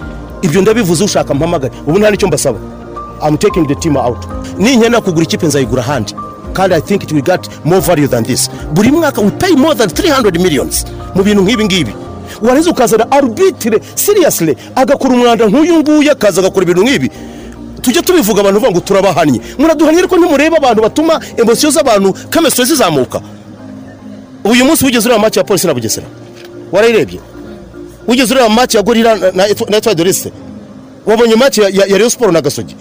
Ibyo 0.42 0.62
ndabivuze 0.62 1.04
ushaka 1.04 1.34
mpamagare. 1.34 1.74
Ubu 1.88 2.00
nta 2.00 2.12
ni 2.12 2.18
cyo 2.18 2.28
mbasaba. 2.28 2.60
I'm 3.22 3.38
taking 3.38 3.68
the 3.68 3.76
team 3.76 3.98
out. 3.98 4.18
Ninkenera 4.58 5.02
kugura 5.02 5.24
ikipe 5.24 5.48
nzayigura 5.48 5.82
ahandi. 5.84 6.16
Kandi 6.56 6.76
i 6.76 6.82
think 6.82 7.04
it 7.04 7.12
will 7.12 7.22
get 7.24 7.44
more 7.66 7.82
value 7.82 8.08
than 8.08 8.24
this. 8.24 8.50
Buri 8.74 8.92
mwaka 8.92 9.22
we 9.22 9.30
pay 9.32 9.52
more 9.56 9.76
than 9.76 9.90
300 9.90 10.40
millions. 10.40 10.86
Mu 11.16 11.24
bintu 11.24 11.42
nk'ibi 11.44 11.66
ngibi 11.66 11.94
warangiza 12.42 12.70
ukazana 12.72 13.12
arubitire 13.12 13.80
siriyasire 13.96 14.56
agakora 14.76 15.14
umwanda 15.14 15.46
nk'uyu 15.46 15.76
nguyu 15.80 16.12
akaza 16.12 16.42
agakora 16.42 16.64
ibintu 16.64 16.84
nk'ibi. 16.84 17.10
Tujya 17.82 18.02
tubivuga 18.02 18.42
abantu 18.42 18.60
bavuga 18.60 18.72
ngo 18.72 18.80
turabahannye 18.88 19.40
muraduhannye 19.60 20.00
ariko 20.00 20.18
ntimurebe 20.18 20.58
abantu 20.58 20.82
batuma 20.82 21.20
emosiyo 21.38 21.72
z'abantu 21.72 22.14
kamesitiri 22.30 22.68
zizamuka. 22.68 23.22
Uyu 24.44 24.66
munsi 24.66 24.86
wigeze 24.86 25.08
ureba 25.10 25.22
make 25.22 25.40
ya 25.40 25.44
polisi 25.46 25.68
na 25.68 25.74
bugesera 25.74 26.08
warayirebye? 26.72 27.20
Wigeze 28.08 28.34
ureba 28.34 28.50
make 28.50 28.78
ya 28.78 28.84
gorira 28.84 29.16
na 29.34 29.48
etwari 29.78 29.96
dorise 29.96 30.32
wabonye 31.06 31.36
make 31.36 31.62
ya 31.62 31.98
reyo 31.98 32.10
siporo 32.10 32.32
na 32.32 32.42
gasogi? 32.42 32.76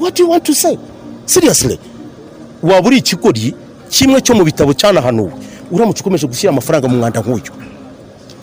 What 0.00 0.14
do 0.16 0.22
you 0.22 0.30
want 0.30 0.44
to 0.44 0.54
say? 0.54 0.78
Seriously. 1.26 1.78
Waba 2.68 2.86
uri 2.88 2.96
ikigoryi 2.98 3.54
kimwe 3.88 4.20
cyo 4.20 4.34
mu 4.34 4.44
bitabo 4.44 4.72
cyanahanuwe. 4.74 5.32
Uramutse 5.70 6.00
ukomeje 6.00 6.26
gushyira 6.26 6.50
amafaranga 6.52 6.88
mu 6.88 6.96
mwanda 6.98 7.20
nk'uyu. 7.20 7.52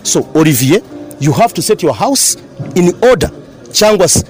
So 0.03 0.25
olivier 0.33 0.81
you 1.19 1.31
have 1.33 1.53
to 1.53 1.61
set 1.61 1.83
your 1.83 1.95
house 1.95 2.37
in 2.75 2.93
order. 3.01 3.29
Cyangwa 3.71 4.07
se 4.07 4.23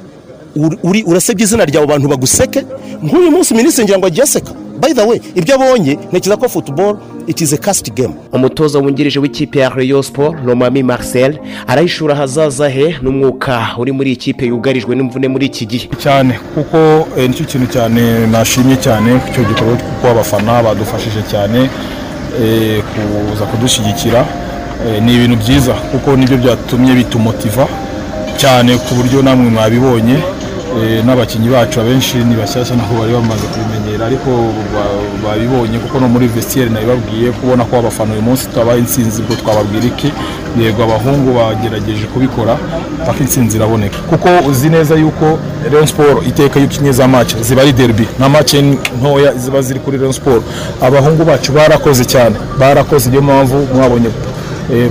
urasebye 1.06 1.44
izina 1.44 1.66
ryawe 1.66 1.84
abantu 1.86 2.08
baguseke. 2.08 2.66
Nk'uyu 3.04 3.32
munsi 3.32 3.54
minisitiri 3.54 3.86
ngira 3.86 3.98
ngo 3.98 4.08
agiye 4.08 4.24
aseka. 4.24 4.52
By 4.80 4.94
the 4.94 5.04
way 5.08 5.20
ibyo 5.36 5.56
abonye 5.56 5.94
ntekereza 6.12 6.38
ko 6.38 6.50
football. 6.50 6.98
It 7.28 7.42
is 7.42 7.54
a 7.54 7.58
cast 7.58 7.94
game. 7.96 8.14
Umutoza 8.34 8.80
wungirije 8.80 9.20
w'ikipe 9.20 9.60
ya 9.60 9.70
rayon 9.70 10.02
sport 10.04 10.36
romami 10.46 10.84
marcel 10.84 11.40
arahishura 11.68 12.14
ahazaza 12.14 12.70
he 12.70 12.96
n'umwuka 13.02 13.68
uri 13.78 13.92
muri 13.92 14.10
iyi 14.10 14.16
kipe 14.16 14.46
yugarijwe 14.46 14.96
n'imvune 14.96 15.28
muri 15.28 15.46
iki 15.46 15.66
gihe? 15.66 15.88
Cyane 16.04 16.40
kuko 16.56 17.08
ni 17.28 17.34
cyo 17.34 17.46
kintu 17.46 17.68
cyane 17.74 18.28
nashimye 18.28 18.76
cyane 18.76 19.20
icyo 19.32 19.44
gikorwa 19.44 19.76
kuko 19.78 20.08
abafana 20.08 20.64
badufashije 20.64 21.22
cyane 21.32 21.70
kuza 23.30 23.46
kudushyigikira 23.46 24.26
ni 25.06 25.16
ibintu 25.16 25.36
byiza 25.38 25.74
kuko 25.74 26.16
ni 26.18 26.26
byo 26.28 26.38
byatumye 26.38 26.94
bitumotiva 26.94 27.68
cyane 28.38 28.78
ku 28.78 28.96
buryo 28.96 29.22
namwe 29.22 29.50
mwabibonye 29.50 30.18
n'abakinnyi 31.06 31.50
bacu 31.50 31.80
abenshi 31.82 32.18
ni 32.18 32.36
bashyashya 32.36 32.76
ntabwo 32.76 33.00
bari 33.02 33.14
bamaze 33.14 33.46
kubimenyera 33.94 34.06
ariko 34.06 34.54
babibonye 35.24 35.80
kuko 35.80 36.00
no 36.00 36.08
muri 36.08 36.28
vesiyeri 36.28 36.70
nabibabwiye 36.72 37.32
kubona 37.32 37.64
ko 37.66 37.78
abafana 37.78 38.14
uyu 38.14 38.22
munsi 38.22 38.48
tubabaye 38.48 38.80
insinzi 38.80 39.22
ubwo 39.22 39.36
twababwira 39.36 39.86
iki? 39.86 40.12
Yego 40.60 40.84
abahungu 40.84 41.34
bagerageje 41.34 42.06
kubikora 42.14 42.58
paka 43.06 43.20
insinzi 43.24 43.58
iraboneka. 43.58 43.98
Kuko 44.10 44.30
uzi 44.50 44.70
neza 44.70 44.96
yuko 44.96 45.38
Rayon 45.72 45.88
siporo 45.88 46.22
iteka 46.28 46.60
iyo 46.60 46.68
ukinye 46.68 46.92
za 46.92 47.08
mace 47.08 47.36
ziba 47.44 47.62
ari 47.62 47.72
derby 47.74 48.06
nta 48.20 48.30
mace 48.30 48.62
ntoya 49.00 49.34
ziba 49.36 49.62
ziri 49.62 49.80
kuri 49.80 49.98
Rayon 49.98 50.14
siporo 50.14 50.44
abahungu 50.82 51.24
bacu 51.26 51.52
barakoze 51.52 52.06
cyane 52.06 52.36
barakoze 52.60 53.10
niyo 53.10 53.22
mpamvu 53.22 53.68
mwabonye 53.76 54.10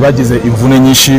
bagize 0.03 0.37
imvune 0.45 0.81
nyinshi 0.81 1.12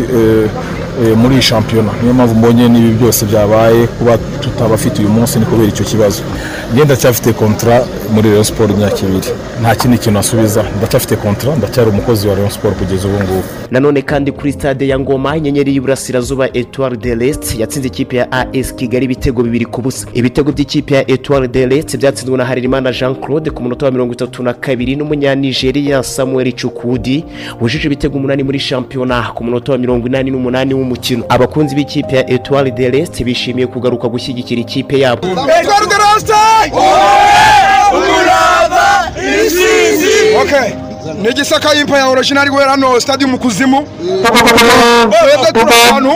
muri 1.15 1.33
iyi 1.35 1.41
shampiyona. 1.41 1.89
Niyo 2.01 2.13
mpamvu 2.13 2.35
mbonye 2.35 2.69
n'ibi 2.69 2.91
byose 2.99 3.25
byabaye 3.25 3.87
kuba 3.87 4.17
tutabafite 4.17 4.99
uyu 4.99 5.09
munsi 5.09 5.39
ni 5.39 5.45
kubera 5.45 5.69
icyo 5.69 5.85
kibazo. 5.85 6.21
Ngenda 6.73 6.85
ndacyafite 6.85 7.33
kontara 7.33 7.85
muri 8.13 8.29
Rayon 8.29 8.43
siporo 8.43 8.73
imyaka 8.73 8.97
ibiri. 8.97 9.27
Nta 9.61 9.75
kindi 9.75 9.97
kintu 9.97 10.19
asubiza. 10.19 10.63
Ndacyafite 10.77 11.15
kontara 11.15 11.55
ndacyari 11.55 11.89
umukozi 11.89 12.27
wa 12.27 12.35
Rayon 12.35 12.49
siporo 12.49 12.73
kugeza 12.75 13.07
ubu 13.07 13.17
ngubu. 13.17 13.43
Nanone 13.71 14.01
kandi 14.01 14.31
kuri 14.31 14.51
stade 14.51 14.87
ya 14.87 14.99
ngoma 14.99 15.37
inyenyeri 15.37 15.73
y'iburasirazuba 15.73 16.49
etuwari 16.53 16.97
de 16.97 17.15
l'est 17.15 17.55
yatsinze 17.59 17.87
ikipe 17.87 18.17
ya 18.17 18.31
as 18.31 18.75
kigali 18.75 19.05
ibitego 19.05 19.43
bibiri 19.43 19.65
ku 19.65 19.81
busa. 19.81 20.07
Ibitego 20.13 20.51
by'ikipe 20.51 20.95
ya 20.95 21.11
etuwari 21.11 21.47
de 21.47 21.65
l'est 21.65 21.97
byatsinzwe 21.97 22.37
na 22.37 22.45
harerimana 22.45 22.91
jean 22.91 23.15
claude 23.15 23.49
ku 23.51 23.63
munota 23.63 23.85
wa 23.85 23.91
mirongo 23.91 24.13
itatu 24.13 24.43
na 24.43 24.53
kabiri 24.53 24.95
n'umunyanigeriya 24.95 26.03
samuel 26.03 26.51
cukudi 26.53 27.25
wujuje 27.61 27.87
ibitego 27.87 28.17
umunani 28.17 28.43
muri 28.43 28.59
shampiyona 28.59 29.21
ku 29.35 29.43
munota 29.43 29.71
wa 29.71 29.77
mirongo 29.77 30.07
inani 30.07 30.31
n'umunani 30.31 30.73
w'umukino. 30.83 31.23
Abakunzi 31.29 31.75
b'ikipe 31.75 32.15
ya 32.15 32.29
etuwari 32.29 32.71
de 32.71 32.89
l'est 32.89 33.23
bishimiye 33.23 33.67
kugaruka 33.67 34.07
gushyigikira 34.07 34.61
ikipe 34.61 34.99
yabo. 34.99 35.27
Etuwari 35.27 35.87
de 35.87 35.97
l'est 36.03 36.29
umurava 37.97 39.11
intsinzi 39.17 40.13
ni 41.21 41.29
igisaka 41.29 41.73
y'impa 41.73 41.97
ya 41.97 42.07
orojinari 42.07 42.49
guhera 42.49 42.71
hano 42.71 42.99
sitade 42.99 43.25
mu 43.25 43.37
kuzimu. 43.39 43.87
Twebwe 45.11 45.51
turi 45.53 45.73
ahantu 45.89 46.13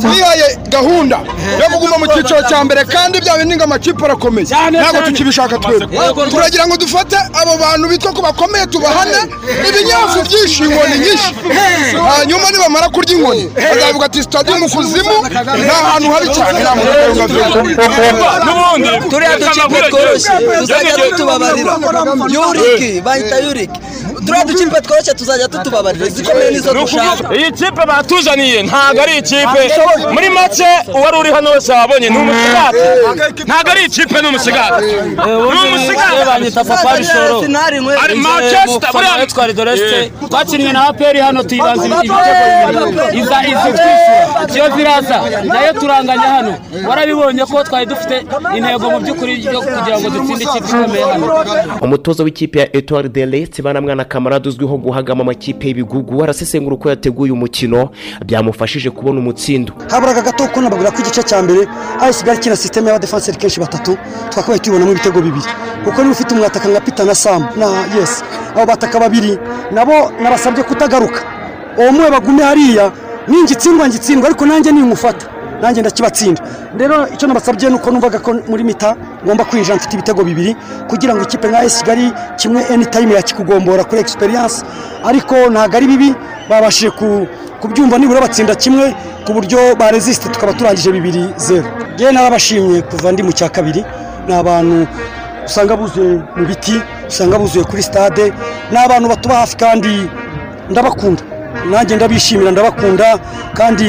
twihaye 0.00 0.58
gahunda. 0.68 1.18
Yo 1.60 1.66
kuguma 1.72 1.98
mu 1.98 2.06
cyiciro 2.06 2.42
cya 2.48 2.64
mbere 2.64 2.84
kandi 2.84 3.20
bya 3.20 3.38
bindi 3.38 3.56
ngo 3.56 3.64
amakipe 3.64 4.04
arakomeye. 4.04 4.46
Ntabwo 4.70 5.00
tukibishaka 5.06 5.58
twebwe. 5.58 5.98
Turagira 6.30 6.66
ngo 6.66 6.76
dufate 6.76 7.16
abo 7.40 7.56
bantu 7.58 7.88
bitwa 7.88 8.12
ko 8.12 8.22
bakomeye 8.22 8.66
tubahane 8.66 9.18
ibinyafu 9.68 10.22
byinshi 10.22 10.62
inkoni 10.64 10.98
nyinshi. 10.98 11.30
Hanyuma 12.10 12.50
nibamara 12.50 12.88
kurya 12.88 13.14
inkoni 13.16 13.50
bazavuga 13.70 14.06
ati 14.06 14.22
sitade 14.22 14.54
mu 14.54 14.68
kuzimu 14.70 15.14
ni 15.56 15.70
ahantu 15.70 16.10
habi 16.12 16.28
cyane 16.34 16.58
nta 16.62 16.72
muntu 16.74 16.90
turiya 19.10 19.38
dukipe 19.38 19.78
tworoshye 19.90 20.32
tuzajya 20.58 20.94
tutubabarira 21.10 21.72
yuriki 22.34 23.00
bahita 23.00 23.36
yuriki. 23.38 23.80
Turiya 24.26 24.44
dukipe 24.44 24.80
tworoshye 24.80 25.14
tuzajya 25.14 25.48
tutubabarira 25.48 26.06
izikomeye 26.06 26.50
nizo 26.50 26.74
dushaka 26.74 27.34
iyi 27.36 27.52
kipe 27.52 27.82
batuzaniye 27.86 28.62
ntabwo 28.62 29.02
ari 29.02 29.18
ikipe 29.18 29.60
muri 30.14 30.28
make 30.30 30.66
uwari 30.94 31.16
uri 31.18 31.30
hano 31.32 31.50
wese 31.50 31.72
wabonye 31.72 32.10
ni 32.10 32.18
umusigati 32.18 32.78
ntabwo 33.46 33.70
ari 33.72 33.84
ikipe 33.84 34.22
ni 34.22 34.28
umusigati 34.28 34.84
ni 35.54 35.60
umusigati 35.68 36.20
banyita 36.26 36.64
papa 36.64 36.96
bishoro 36.98 37.36
ari 38.04 38.14
manchester 38.14 38.90
buriya 38.92 39.26
twari 39.26 39.52
doreste 39.52 40.12
twakinnye 40.30 40.72
na 40.72 40.88
aperi 40.88 41.20
hano 41.20 41.42
tuyibanza 41.42 41.86
ibitego 41.86 42.86
bibiri 42.86 43.18
iza 43.20 43.38
izi 43.52 43.70
twishyura 43.78 44.54
iyo 44.54 44.76
ziraza 44.76 45.18
na 45.44 45.60
yo 45.60 45.72
turanganya 45.72 46.22
hano 46.36 46.52
warabibonye 46.88 47.44
ko 47.46 47.64
twari 47.64 47.86
dufite 47.86 48.16
intego 48.56 48.90
mu 48.90 49.00
by'ukuri 49.00 49.44
yo 49.44 49.60
kugira 49.62 50.00
ngo 50.00 50.10
dutsinde 50.10 50.44
ikipe 50.44 50.68
ikomeye 50.68 51.04
hano 51.04 51.26
umutoza 51.82 52.22
w'ikipe 52.24 52.58
ya 52.60 52.76
etoile 52.76 53.08
de 53.08 53.26
leste 53.26 53.62
banamwana 53.74 54.04
kamarade 54.04 54.48
uzwiho 54.48 54.76
guhagama 54.78 55.22
amakipe 55.22 55.66
y'ibigugu 55.68 56.22
arasesengura 56.24 56.74
uko 56.76 56.88
yateguye 56.90 57.32
umukino 57.32 57.90
byamufashije 58.26 58.90
kubona 58.90 59.18
umutsindo. 59.20 59.72
Haburaga 59.90 60.22
gato 60.22 60.46
ko 60.48 60.60
nababwira 60.60 60.90
ko 60.90 60.98
igice 61.02 61.22
cya 61.22 61.42
mbere 61.42 61.66
ari 62.00 62.14
kigali 62.14 62.38
kina 62.38 62.56
sisiteme 62.56 62.86
y'abadefanseri 62.88 63.36
kenshi 63.38 63.60
batatu 63.60 63.98
twakabaye 64.30 64.58
tubonamo 64.58 64.90
ibitego 64.92 65.20
bibiri. 65.20 65.46
Kuko 65.84 65.98
niba 66.02 66.12
ufite 66.14 66.34
umwataka 66.34 66.68
nka 66.68 66.80
pita 66.80 67.04
na 67.04 67.14
samu 67.14 67.46
na 67.56 67.66
yesi 67.98 68.22
abo 68.54 68.66
bataka 68.66 69.00
babiri 69.00 69.38
nabo 69.74 70.12
nabasabye 70.22 70.62
kutagaruka. 70.64 71.20
Uwo 71.78 71.92
muwe 71.92 72.10
bagume 72.10 72.42
hariya 72.42 72.92
ningitsindwa 73.28 73.88
ngitsindwa 73.88 74.26
ariko 74.28 74.46
nanjye 74.46 74.72
nimufata. 74.72 75.26
Nanjye 75.60 75.80
ndakibatsinda 75.80 76.40
rero 76.78 76.96
icyo 77.14 77.26
nabasabye 77.28 77.68
ni 77.70 77.76
uko 77.76 77.90
numvaga 77.90 78.18
ko 78.18 78.30
muri 78.50 78.64
mita 78.64 78.96
ngomba 79.24 79.44
kwinjira 79.44 79.76
mfite 79.76 79.92
ibitego 79.94 80.24
bibiri 80.24 80.56
kugira 80.88 81.14
ngo 81.14 81.22
ikipe 81.22 81.48
nka 81.48 81.64
esi 81.64 81.78
kigali 81.80 82.12
kimwe 82.36 82.60
enitayime 82.72 83.14
yakikugombora 83.14 83.84
kuri 83.84 84.00
egisperiyanse 84.00 84.64
ariko 85.04 85.34
ntabwo 85.52 85.76
ari 85.76 85.86
bibi 85.86 86.10
babashije 86.50 86.90
ku 86.98 87.26
kubyumva 87.60 87.98
nibura 87.98 88.20
batsinda 88.20 88.54
kimwe 88.54 88.94
ku 89.26 89.32
buryo 89.32 89.58
barezisite 89.80 90.28
tukaba 90.28 90.52
turangije 90.52 90.90
bibiri 90.92 91.22
zeru 91.36 91.68
yewe 91.98 92.12
narabashimye 92.12 92.82
kuva 92.82 93.12
ndi 93.12 93.22
mu 93.22 93.32
cya 93.32 93.48
kabiri 93.48 93.84
ni 94.28 94.32
abantu 94.34 94.86
usanga 95.46 95.76
buzuye 95.76 96.20
mu 96.36 96.44
biti 96.48 96.76
usanga 97.08 97.38
buzuye 97.38 97.64
kuri 97.64 97.82
stade 97.82 98.32
ni 98.72 98.76
abantu 98.78 99.08
batuba 99.08 99.34
hafi 99.36 99.56
kandi 99.56 99.92
ndabakunda. 100.70 101.22
Nanjye 101.70 101.96
ndabishimira 101.96 102.50
ndabakunda 102.50 103.18
kandi 103.54 103.84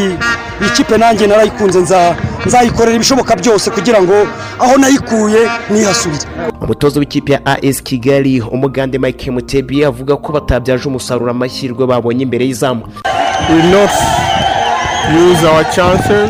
iyi 0.62 0.69
kipe 0.75 0.97
nanjye 0.97 1.28
narayikunze 1.28 1.80
nza- 1.80 2.15
nzayikorera 2.45 2.95
ibishoboka 2.95 3.36
byose 3.36 3.69
kugira 3.71 4.01
ngo 4.01 4.28
aho 4.60 4.78
nayikuye 4.78 5.39
nihasubire 5.69 6.23
umutoza 6.62 6.99
w'ikipe 6.99 7.34
ya 7.34 7.45
as 7.45 7.84
kigali 7.84 8.41
umugande 8.41 8.97
mike 8.99 9.32
mutebi 9.32 9.86
avuga 9.86 10.15
ko 10.17 10.32
batabyaje 10.34 10.88
umusaruro 10.88 11.32
amahirwe 11.32 11.86
babonye 11.88 12.23
imbere 12.23 12.45
y'izamu. 12.45 12.82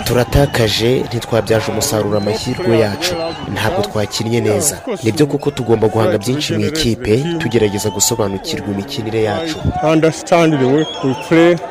Turatakaje 0.05 0.99
ntitwabyaje 1.07 1.71
umusaruro 1.71 2.17
amahirwe 2.17 2.79
yacu. 2.79 3.15
Ntabwo 3.53 3.81
twakinnye 3.81 4.41
neza. 4.41 4.81
Nibyo 5.03 5.25
kuko 5.27 5.51
tugomba 5.51 5.87
guhanga 5.87 6.17
byinshi 6.17 6.53
mu 6.53 6.59
ikipe 6.65 7.23
tugerageza 7.39 7.89
gusobanukirwa 7.89 8.67
imikinire 8.67 9.23
yacu. 9.23 9.55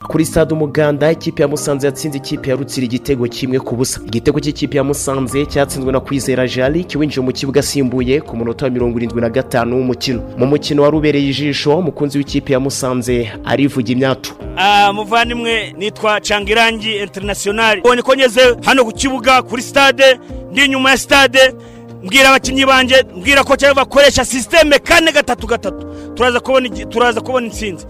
Kuri 0.09 0.25
stade 0.25 0.55
umuganda 0.55 1.13
ikipe 1.13 1.43
ya 1.43 1.49
musanze 1.49 1.87
yatsinze 1.87 2.19
ikipe 2.19 2.51
ya 2.51 2.57
rutsiri 2.57 2.87
igitego 2.87 3.27
kimwe 3.29 3.59
ku 3.61 3.77
busa. 3.77 4.01
Igitego 4.07 4.41
cy'ikipe 4.41 4.77
ya 4.77 4.85
musanze 4.85 5.47
cyatsinzwe 5.47 5.93
na 5.93 6.01
kwizera 6.01 6.49
jali 6.49 6.85
kiwinjiye 6.85 7.25
mu 7.27 7.33
kibuga 7.33 7.61
asimbuye 7.61 8.21
ku 8.21 8.37
munota 8.37 8.65
wa 8.65 8.71
mirongo 8.71 8.99
irindwi 8.99 9.21
na 9.21 9.29
gatanu 9.31 9.77
w'umukino. 9.77 10.23
Mu 10.39 10.47
mukino 10.47 10.83
wari 10.83 10.97
ubereye 10.97 11.29
ijisho 11.29 11.79
umukunzi 11.79 12.19
w'ikipe 12.19 12.53
ya 12.53 12.61
musanze 12.61 13.31
arivuga 13.45 13.93
imyatu 13.93 14.35
Ah, 14.57 14.93
muvandimwe 14.93 15.75
nitwa 15.79 16.21
cangirangi 16.21 16.94
international. 17.03 17.79
Ubonye 17.79 18.03
ko 18.03 18.15
ngeze 18.17 18.57
hano 18.65 18.85
ku 18.85 18.93
kibuga 18.93 19.43
kuri 19.43 19.63
stade 19.63 20.19
ndi 20.53 20.65
inyuma 20.65 20.91
ya 20.91 20.99
stade. 20.99 21.55
Mbwira 22.03 22.29
abakinnyi 22.29 22.67
banjye 22.67 23.05
mbwira 23.17 23.45
ko 23.45 23.57
cyangwa 23.57 23.75
bakoresha 23.85 24.25
sisiteme 24.25 24.79
kane 24.79 25.13
gatatu 25.13 25.47
gatatu. 25.47 25.87
Turaza 26.15 26.41
kubona 26.41 26.69
turaza 26.69 27.21
kubona 27.21 27.47
intsinzi. 27.47 27.87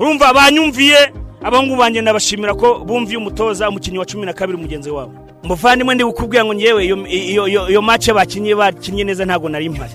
Urumva 0.00 0.32
banyumviye 0.34 1.12
abahungu 1.42 1.76
banjye 1.76 2.00
ndabashimira 2.02 2.54
ko 2.54 2.78
bumviye 2.84 3.16
umutoza 3.18 3.68
umukinnyi 3.68 3.98
wa 3.98 4.04
cumi 4.06 4.26
na 4.26 4.32
kabiri 4.32 4.58
mugenzi 4.58 4.90
wabo. 4.90 5.12
Muvandimwe 5.42 5.94
ndi 5.94 6.04
bukubwira 6.04 6.44
ngo 6.44 6.54
ngewe 6.54 6.84
iyo- 6.84 7.82
mace 7.82 8.12
bakinnye 8.12 8.54
bakinnye 8.54 9.04
neza 9.04 9.24
ntabwo 9.24 9.48
nari 9.48 9.68
mpari 9.68 9.92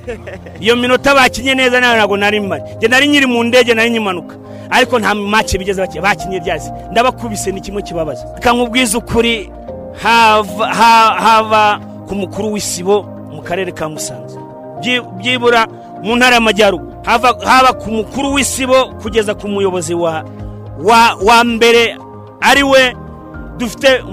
iyo 0.59 0.75
minota 0.75 1.15
bakinnye 1.15 1.55
neza 1.55 1.79
ntabwo 1.79 2.17
nari 2.17 2.39
mpari 2.39 2.63
njye 2.77 2.87
nari 2.87 3.07
nyiri 3.07 3.25
mu 3.25 3.43
ndege 3.43 3.73
nari 3.73 3.89
nyimanuka. 3.89 4.35
Ariko 4.69 4.99
nta 4.99 5.15
mace 5.15 5.57
bigeze 5.57 5.81
baki- 5.81 6.01
bakinnye 6.01 6.39
ryazi 6.39 6.71
ndabakubise 6.91 7.51
ni 7.51 7.61
kimwe 7.61 7.81
kibabaza. 7.81 8.25
Reka 8.35 8.53
nkubwize 8.53 8.97
ukuri 8.97 9.49
hava 10.03 10.67
ha- 10.67 11.15
hava 11.19 11.79
ku 12.07 12.15
mukuru 12.15 12.51
w'isibo 12.53 13.03
mu 13.31 13.41
karere 13.41 13.71
ka 13.71 13.89
musanze. 13.89 14.35
Byi- 14.83 15.01
byibura 15.17 15.67
mu 16.03 16.15
ntara 16.15 16.35
y'amajyaruguru. 16.35 16.91
Haba 17.45 17.73
ku 17.73 17.91
mukuru 17.91 18.33
w'isibo 18.35 18.85
kugeza 19.01 19.31
ku 19.35 19.47
muyobozi 19.47 19.93
wa 19.95 21.43
mbere 21.43 21.95
ari 22.41 22.63
we 22.63 22.93
dufite 23.57 24.03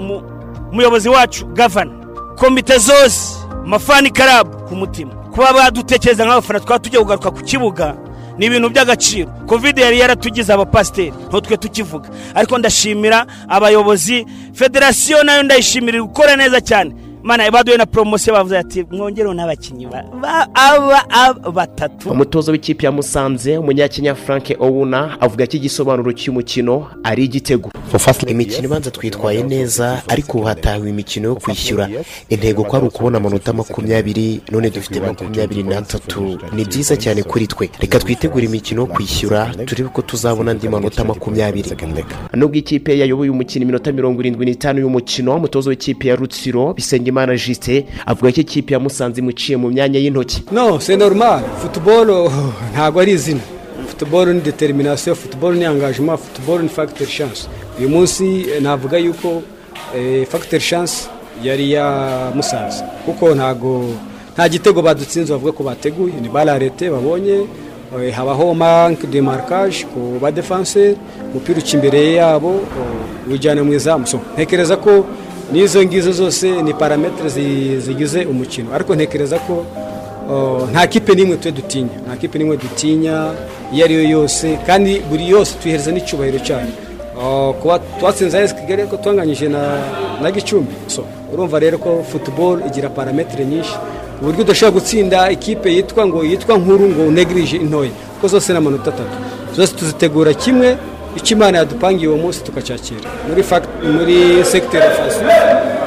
umuyobozi 0.75 1.09
wacu 1.09 1.45
gavana 1.45 1.91
komite 2.35 2.77
zose 2.77 3.37
mafani 3.65 4.09
karabu 4.11 4.57
ku 4.67 4.75
mutima. 4.75 5.13
Kuba 5.15 5.53
badutekereza 5.53 6.25
nk'abafana 6.25 6.59
twaba 6.59 6.79
tujya 6.79 6.99
kugaruka 6.99 7.31
ku 7.31 7.41
kibuga 7.43 7.95
ni 8.37 8.45
ibintu 8.45 8.69
by'agaciro. 8.69 9.31
Kovide 9.47 9.81
yari 9.81 9.99
yaratugize 9.99 10.53
abapasiteri 10.53 11.13
ntutwe 11.27 11.57
tukivuga. 11.57 12.09
Ariko 12.35 12.57
ndashimira 12.57 13.25
abayobozi 13.47 14.25
federasiyo 14.53 15.23
na 15.23 15.35
yo 15.35 15.43
ndayishimira 15.43 16.01
gukora 16.01 16.35
neza 16.35 16.61
cyane. 16.61 16.91
Mana 17.25 17.51
baduye 17.51 17.77
na 17.77 17.85
poromosiyo 17.85 18.33
bavuze 18.35 18.57
ati 18.57 18.85
mwongereho 18.91 19.33
n'abakinnyi 19.33 19.85
ba- 19.87 20.05
ba- 20.21 20.47
aba 20.53 21.51
batatu. 21.51 22.09
Umutoza 22.11 22.51
w'ikipe 22.51 22.85
ya 22.85 22.91
musanze 22.91 23.57
umunyakenya 23.57 24.15
frank 24.15 24.53
owuna 24.59 25.17
avuga 25.21 25.47
ko 25.47 25.57
igisobanuro 25.57 26.13
cy'umukino 26.13 26.85
ari 27.03 27.23
igitego. 27.25 27.71
Imikino 28.27 28.65
ibanza 28.65 28.91
twitwaye 28.91 29.43
neza 29.43 30.01
ariko 30.07 30.37
ubu 30.37 30.47
hatahiwe 30.47 30.89
imikino 30.89 31.29
yo 31.29 31.35
kwishyura. 31.35 31.89
Intego 32.29 32.63
ko 32.63 32.77
ari 32.77 32.85
ukubona 32.87 33.17
amanota 33.17 33.53
makumyabiri 33.53 34.41
none 34.51 34.69
dufite 34.69 34.99
makumyabiri 34.99 35.63
n'atatu. 35.63 36.37
Ni 36.53 36.65
byiza 36.65 36.97
cyane 36.97 37.23
kuri 37.23 37.47
twe. 37.47 37.69
Reka 37.79 37.99
twitegure 37.99 38.45
imikino 38.45 38.81
yo 38.81 38.87
kwishyura 38.87 39.49
turebe 39.65 39.89
ko 39.89 40.01
tuzabona 40.01 40.51
andi 40.51 40.69
manota 40.69 41.03
makumyabiri. 41.03 41.71
Nubwo 42.33 42.55
ikipe 42.57 42.97
yayoboye 42.99 43.29
umukino 43.29 43.63
iminota 43.63 43.91
mirongo 43.91 44.21
irindwi 44.21 44.45
n'itanu 44.45 44.79
y'umukino 44.81 45.35
umutoza 45.35 45.69
w'ikipe 45.69 46.07
ya 46.07 46.15
rutsiro 46.15 46.73
bisengimana 47.15 47.35
jisite 47.35 47.85
avuga 48.05 48.31
ko 48.31 48.41
ikipe 48.41 48.73
ya 48.73 48.79
musanze 48.79 49.21
imuciye 49.21 49.57
mu 49.57 49.69
myanya 49.69 49.99
y'intoki. 49.99 50.43
No 50.51 50.79
c'est 50.79 50.97
normal. 50.97 51.43
Futuboro 51.61 52.31
ntabwo 52.73 52.99
ari 53.01 53.11
izina. 53.11 53.39
Futuboro 53.87 54.33
ni 54.33 54.41
determination 54.41 55.15
futuboro 55.15 55.55
ni 55.55 55.63
engagement 55.63 56.17
futuboro 56.19 56.63
ni 56.63 56.69
facteur 56.69 57.07
chance. 57.07 57.47
Uyu 57.79 57.89
munsi 57.89 58.45
eh, 58.49 58.61
navuga 58.61 58.97
yuko 58.97 59.41
eh, 59.95 60.25
facteur 60.27 60.59
chance 60.59 61.07
yari 61.43 61.71
ya 61.71 62.31
musanze. 62.35 62.83
Kuko 63.05 63.35
ntago 63.35 63.85
nta 64.33 64.49
gitego 64.49 64.81
badutsinze 64.81 65.33
bavuga 65.33 65.51
ko 65.51 65.63
bateguye. 65.63 66.13
Ni 66.21 66.29
balarete 66.29 66.89
babonye 66.89 67.45
eh, 68.01 68.13
habaho 68.13 68.53
manque 68.53 69.07
de 69.07 69.21
marquage 69.21 69.85
ku 69.93 70.19
badefenseur 70.21 70.95
umupira 71.31 71.59
uca 71.59 71.73
imbere 71.77 72.13
yabo 72.13 72.49
oh, 72.49 73.33
ujyana 73.33 73.63
mu 73.63 73.73
izamu. 73.73 74.05
Ntekereza 74.35 74.75
ko 74.77 75.05
n'izo 75.51 75.83
ngizo 75.83 76.11
zose 76.11 76.61
ni 76.61 76.73
parametere 76.73 77.29
zi- 77.29 77.79
zigize 77.85 78.25
umukino. 78.25 78.67
Ariko 78.73 78.95
ntekereza 78.95 79.37
ko 79.39 79.65
oh, 80.31 80.67
nta 80.71 80.87
kipe 80.87 81.11
n'imwe 81.15 81.37
twe 81.37 81.51
dutinya. 81.51 81.95
Nta 82.07 82.15
kipe 82.17 82.35
n'imwe 82.37 82.57
dutinya 82.57 83.15
iyo 83.73 83.85
ari 83.85 83.93
yo 83.99 84.03
yose 84.15 84.57
kandi 84.67 84.91
buri 85.09 85.29
yose 85.29 85.51
tuyihereza 85.61 85.91
n'icyubahiro 85.91 86.39
cyayo. 86.47 86.71
Oh, 87.21 87.53
kuba 87.61 87.79
twatsinze 87.99 88.37
ayesi 88.37 88.55
kigali 88.55 88.81
ariko 88.81 88.97
twanganyije 88.97 89.47
na 90.21 90.31
gicumbi. 90.31 90.73
Urumva 91.33 91.59
rero 91.59 91.77
ko 91.77 92.03
futuboro 92.11 92.59
igira 92.67 92.89
parametere 92.89 93.45
nyinshi. 93.45 93.75
Ku 94.19 94.25
buryo 94.25 94.41
udashobora 94.43 94.75
gutsinda 94.77 95.17
ikipe 95.31 95.69
yitwa 95.75 96.07
ngo 96.07 96.23
yitwa 96.23 96.57
nkuru 96.57 96.85
ngo 96.91 97.01
unegirije 97.11 97.57
intoya. 97.57 97.91
Kuko 98.15 98.27
zose 98.27 98.51
ni 98.51 98.57
amanota 98.57 98.89
atatu. 98.93 99.15
Zose 99.55 99.73
tuzitegura 99.75 100.33
kimwe 100.33 100.77
icyo 101.15 101.35
imana 101.37 101.57
yadupangiye 101.57 102.07
uwo 102.09 102.17
munsi 102.17 102.43
tukacyakira. 102.43 103.09
Muri 103.95 104.43
segiteri 104.43 104.89
fasi 104.97 105.19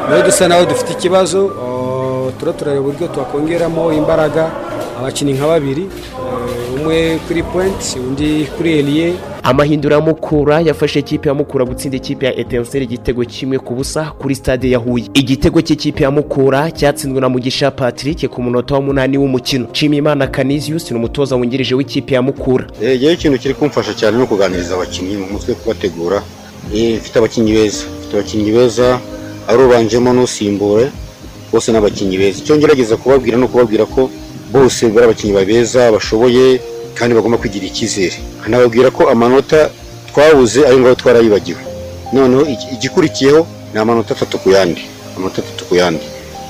ni 0.09 0.14
ho 0.17 0.23
dusa 0.23 0.49
naho 0.49 0.64
dufite 0.64 0.91
ikibazo 0.93 1.41
oh, 1.47 2.33
tura 2.38 2.53
turareba 2.53 2.81
uburyo 2.81 3.07
twakongeramo 3.09 3.93
imbaraga. 3.93 4.51
Abakinnyi 4.99 5.33
nka 5.33 5.47
babiri 5.47 5.85
eh, 5.85 6.75
umwe 6.77 7.19
kuri 7.27 7.43
pointi 7.43 7.99
undi 7.99 8.49
kuri 8.57 8.71
eliye 8.79 9.09
amahindura 9.48 9.96
ya 9.96 10.02
mukura 10.02 10.61
yafashe 10.61 10.98
ikipe 11.00 11.28
ya 11.28 11.34
mukura 11.34 11.64
gutsinda 11.64 11.96
ikipe 11.96 12.26
ya 12.26 12.37
etenseri 12.37 12.84
igitego 12.84 13.24
kimwe 13.24 13.58
ku 13.58 13.74
busa 13.74 14.04
kuri 14.18 14.34
stade 14.34 14.70
ya 14.70 14.78
huye. 14.78 15.04
Igitego 15.14 15.61
cy'ikipe 15.62 16.02
ya 16.04 16.11
mukura 16.11 16.70
cyatsinzwe 16.70 17.20
na 17.20 17.28
mugisha 17.28 17.70
patrick 17.70 18.28
ku 18.28 18.42
munota 18.42 18.74
w'umunani 18.74 19.18
w'umukino. 19.18 19.66
Nshimiyimana 19.72 20.26
canisius 20.26 20.90
ni 20.90 20.96
umutoza 20.96 21.37
wungirije 21.37 21.74
w'ikipe 21.74 22.14
ya 22.14 22.22
mukura 22.22 22.66
yewe 22.80 23.12
ikintu 23.12 23.38
kiri 23.38 23.54
kumfasha 23.54 23.94
cyane 23.94 24.16
ni 24.16 24.22
ukuganiriza 24.22 24.74
abakinnyi 24.74 25.16
mu 25.16 25.26
mutwe 25.32 25.54
kubategura. 25.54 26.22
Eh, 26.74 26.98
mfite 27.00 27.18
abakinnyi 27.18 27.52
beza. 27.52 27.84
Mfite 28.00 28.14
abakinnyi 28.16 28.50
beza 28.52 29.00
ari 29.48 29.62
ubanjemo 29.62 30.12
n'usimbure 30.12 30.90
bose 31.52 31.72
ni 31.72 31.78
abakinnyi 31.78 32.18
beza. 32.18 32.38
Icyo 32.38 32.56
ngerageza 32.56 32.96
kubabwira 32.96 33.38
ni 33.38 33.44
ukubabwira 33.44 33.84
ko 33.87 34.11
bose 34.52 34.88
bari 34.92 35.04
abakinnyi 35.08 35.44
beza 35.44 35.92
bashoboye 35.92 36.61
kandi 36.98 37.14
bagomba 37.14 37.38
kwigirira 37.38 37.72
icyizere. 37.72 38.16
Nkanababwira 38.40 38.90
ko 38.90 39.08
amanota 39.11 39.70
twabuze 40.11 40.66
ayo 40.66 40.78
ngayo 40.80 40.94
twarayibagiwe 40.94 41.61
noneho 42.12 42.42
iki- 42.46 42.68
igikurikiyeho 42.74 43.46
ni 43.74 43.78
amanota 43.80 44.14
atatu 44.14 44.38
ku 44.38 44.50
yandi. 44.50 44.82
Amanota 45.16 45.42
atatu 45.42 45.64
ku 45.64 45.74
yandi. 45.74 46.04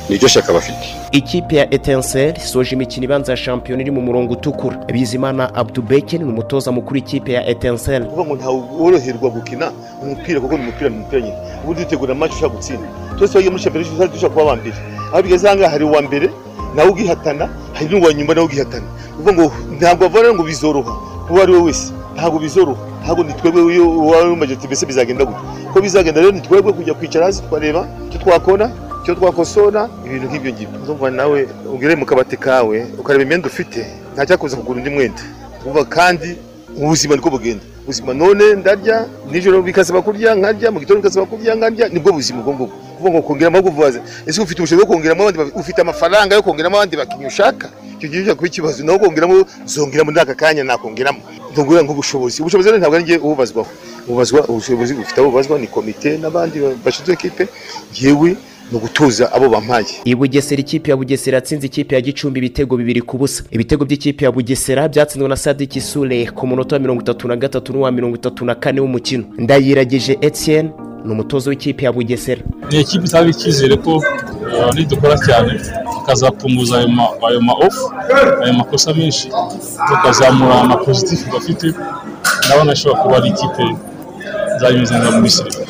Niryo 0.09 0.29
shyaka 0.29 0.53
bafite. 0.53 0.87
Ikipe 1.13 1.57
ya 1.57 1.75
etenseri 1.75 2.39
isoje 2.41 2.73
imikino 2.77 3.05
ibanza 3.05 3.33
ya 3.33 3.37
shampiyona 3.37 3.83
iri 3.83 3.91
mu 3.91 4.01
murongo 4.01 4.33
utukura. 4.33 4.77
Bizimana 4.93 5.55
abdubeke 5.55 6.19
ni 6.19 6.25
umutoza 6.25 6.73
mukuru 6.73 6.95
w'ikipe 6.95 7.33
ya 7.33 7.47
etenseri. 7.47 8.05
Kuvuga 8.05 8.25
ngo 8.25 8.35
ntawe 8.37 8.59
woroherwa 8.81 9.29
gukina 9.31 9.73
umupira 10.03 10.41
kuko 10.41 10.55
ni 10.57 10.63
umupira 10.63 10.89
ni 10.91 10.97
umupira 10.97 11.21
nyine. 11.23 11.37
Ubundi 11.65 11.81
dutegura 11.85 12.15
match 12.15 12.33
ushaka 12.33 12.55
gutsinda. 12.55 12.89
Twese 13.19 13.33
twagiye 13.33 13.51
muri 13.51 13.63
shampiyona 13.63 14.07
dushaka 14.13 14.33
kuba 14.35 14.43
aba 14.43 14.57
mbere. 14.57 14.77
Aho 15.13 15.23
bigeze 15.23 15.45
aha 15.49 15.57
ngaha 15.57 15.71
hari 15.71 15.85
uwa 15.85 16.03
mbere 16.03 16.27
nawe 16.75 16.89
ugihatana 16.91 17.49
hari 17.73 17.87
n'uwa 17.91 18.13
nyuma 18.15 18.35
nawe 18.35 18.47
ugihatana 18.47 18.87
kuvuga 19.17 19.33
ngo 19.33 19.47
ntabwo 19.79 20.09
bavana 20.09 20.35
ngo 20.35 20.43
bizoroha. 20.43 20.93
Uwo 21.31 21.43
ari 21.43 21.53
we 21.53 21.59
wese 21.63 21.93
ntabwo 22.15 22.39
bizoroha. 22.39 22.81
Ntabwo 23.05 23.25
ni 23.25 23.33
twebwe 23.33 23.79
uwawe 23.79 24.29
wumva 24.31 24.45
ati 24.45 24.67
mbese 24.67 24.87
bizagenda 24.87 25.25
gute? 25.25 25.39
Ko 25.73 25.81
bizagenda 25.81 26.21
rero 26.21 26.33
ni 26.33 26.41
twebwe 26.41 26.73
kujya 26.73 26.95
kwicara 26.95 27.27
hasi 27.27 27.43
tukareba 27.43 27.87
icyo 28.09 28.19
twakora 28.21 28.71
icyo 29.03 29.15
twakosora 29.15 29.89
ibintu 30.07 30.27
nk'ibyo 30.29 30.51
ngibyo. 30.53 30.79
Ndumva 30.85 31.11
nawe 31.11 31.49
ugere 31.75 31.97
mu 31.97 32.07
kabati 32.07 32.37
kawe 32.37 32.87
ukareba 32.99 33.23
imyenda 33.25 33.47
ufite 33.49 33.87
nta 34.15 34.27
cyakuza 34.27 34.57
kugura 34.57 34.79
undi 34.79 34.91
mwenda. 34.91 35.23
Uvuga 35.67 35.85
kandi 35.85 36.37
ubuzima 36.77 37.15
niko 37.17 37.31
bugenda. 37.31 37.65
Ubuzima 37.85 38.15
none 38.15 38.55
ndarya 38.55 39.07
nijoro 39.31 39.63
bikasaba 39.63 40.03
kurya 40.03 40.35
nkarya 40.35 40.71
mu 40.71 40.79
gitondo 40.81 41.01
bikasaba 41.03 41.27
kurya 41.27 41.55
nkarya 41.55 41.89
ni 41.89 41.99
bwo 42.01 42.13
buzima 42.13 42.41
ubwo 42.41 42.53
ngubwo. 42.55 42.77
Kuvuga 42.99 43.11
ngo 43.19 43.23
kongeramo 43.23 43.63
kuvuza 43.63 44.01
ese 44.27 44.41
ufite 44.43 44.59
ubushobozi 44.61 44.85
bwo 44.87 44.95
kongeramo 44.95 45.25
ufite 45.55 45.79
amafaranga 45.81 46.35
yo 46.35 46.43
kongeramo 46.43 46.77
abandi 46.77 46.97
bakinnyi 46.97 47.27
ushaka? 47.27 47.71
Icyo 47.99 48.09
gihe 48.09 48.35
kuba 48.35 48.47
ikibazo 48.47 48.85
naho 48.85 48.99
kongeramo 48.99 49.47
zongeramo 49.67 50.11
muri 50.11 50.21
aka 50.21 50.35
kanya 50.35 50.65
nakongeramo. 50.65 51.19
Ntugura 51.53 51.83
nk'ubushobozi. 51.83 52.43
Ubushobozi 52.43 52.69
rero 52.69 52.79
ntabwo 52.79 52.97
ari 52.97 53.05
njye 53.05 53.17
ububazwaho. 53.19 53.71
Ubazwa 54.09 54.41
ubushobozi 54.49 54.95
bufite 54.95 55.19
abo 55.21 55.31
bubazwa 55.31 55.59
ni 55.59 55.67
komite 55.67 56.19
n'abandi 56.19 56.59
bashinzwe 56.85 57.13
ekipe 57.15 57.49
yewe 58.01 58.37
ni 58.71 58.77
ugutuza 58.79 59.33
abo 59.33 59.49
bampaye. 59.49 59.87
I 60.05 60.15
bugesera 60.15 60.61
ikipe 60.61 60.91
ya 60.91 60.97
bugesera 60.97 61.37
yatsinze 61.37 61.67
ikipe 61.67 61.95
ya 61.95 62.01
gicumbi 62.01 62.39
ibitego 62.39 62.77
bibiri 62.77 63.01
ku 63.03 63.19
busa. 63.19 63.43
Ibitego 63.51 63.85
by'ikipe 63.85 64.25
ya 64.25 64.33
bugesera 64.33 64.89
byatsinzwe 64.89 65.29
na 65.29 65.37
sadiki 65.37 65.81
sule 65.81 66.27
ku 66.31 66.47
munota 66.47 66.77
wa 66.77 66.81
mirongo 66.81 67.01
itatu 67.03 67.29
na 67.29 67.37
gatatu 67.37 67.73
n'uwa 67.73 67.93
mirongo 67.93 68.17
itatu 68.17 68.45
na 68.45 68.55
kane 68.55 68.81
w'umukino. 68.81 69.25
Ndayiragije 69.39 70.19
etienne 70.21 70.71
ni 71.09 71.13
umutoza 71.15 71.51
w'ikipe 71.51 71.85
ya 71.85 71.93
bugesera. 71.93 72.43
Ni 72.71 72.81
ikipe 72.81 73.05
itanga 73.09 73.31
icyizere 73.31 73.77
ko 73.77 73.93
uh, 73.97 74.71
nidukora 74.77 75.17
cyane 75.27 75.53
tukazapunguza 75.95 76.75
ayo 76.79 76.89
ma- 77.41 77.59
ofu 77.67 77.85
ayo 78.45 78.53
makosa 78.53 78.95
menshi 78.95 79.29
tukazamura 79.89 80.61
amapozitifu 80.61 81.25
bafite 81.33 81.67
ndabona 82.47 82.73
ishobora 82.73 83.01
kuba 83.03 83.17
ari 83.17 83.29
ikipe 83.29 83.65
zanyuze 84.61 84.95
nka 84.99 85.11
muri 85.11 85.31
siriva 85.31 85.61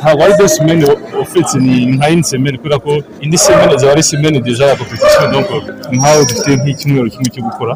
ntabwo 0.00 0.24
ari 0.24 0.34
de 0.38 0.48
semene 0.48 0.84
ofetse 1.22 1.58
ni 1.58 1.86
nka 1.86 2.06
yindi 2.08 2.26
semene 2.28 2.56
kubera 2.58 2.78
ko 2.78 2.90
indi 3.20 3.38
semene 3.38 3.72
zaba 3.78 3.92
ari 3.92 4.02
semene 4.02 4.40
deja 4.40 4.64
ya 4.66 4.76
kompetisiyo 4.76 5.26
nkaho 5.92 6.20
dufite 6.28 6.50
nk'icyumweru 6.56 7.10
kimwe 7.10 7.28
cyo 7.34 7.42
gukora. 7.48 7.74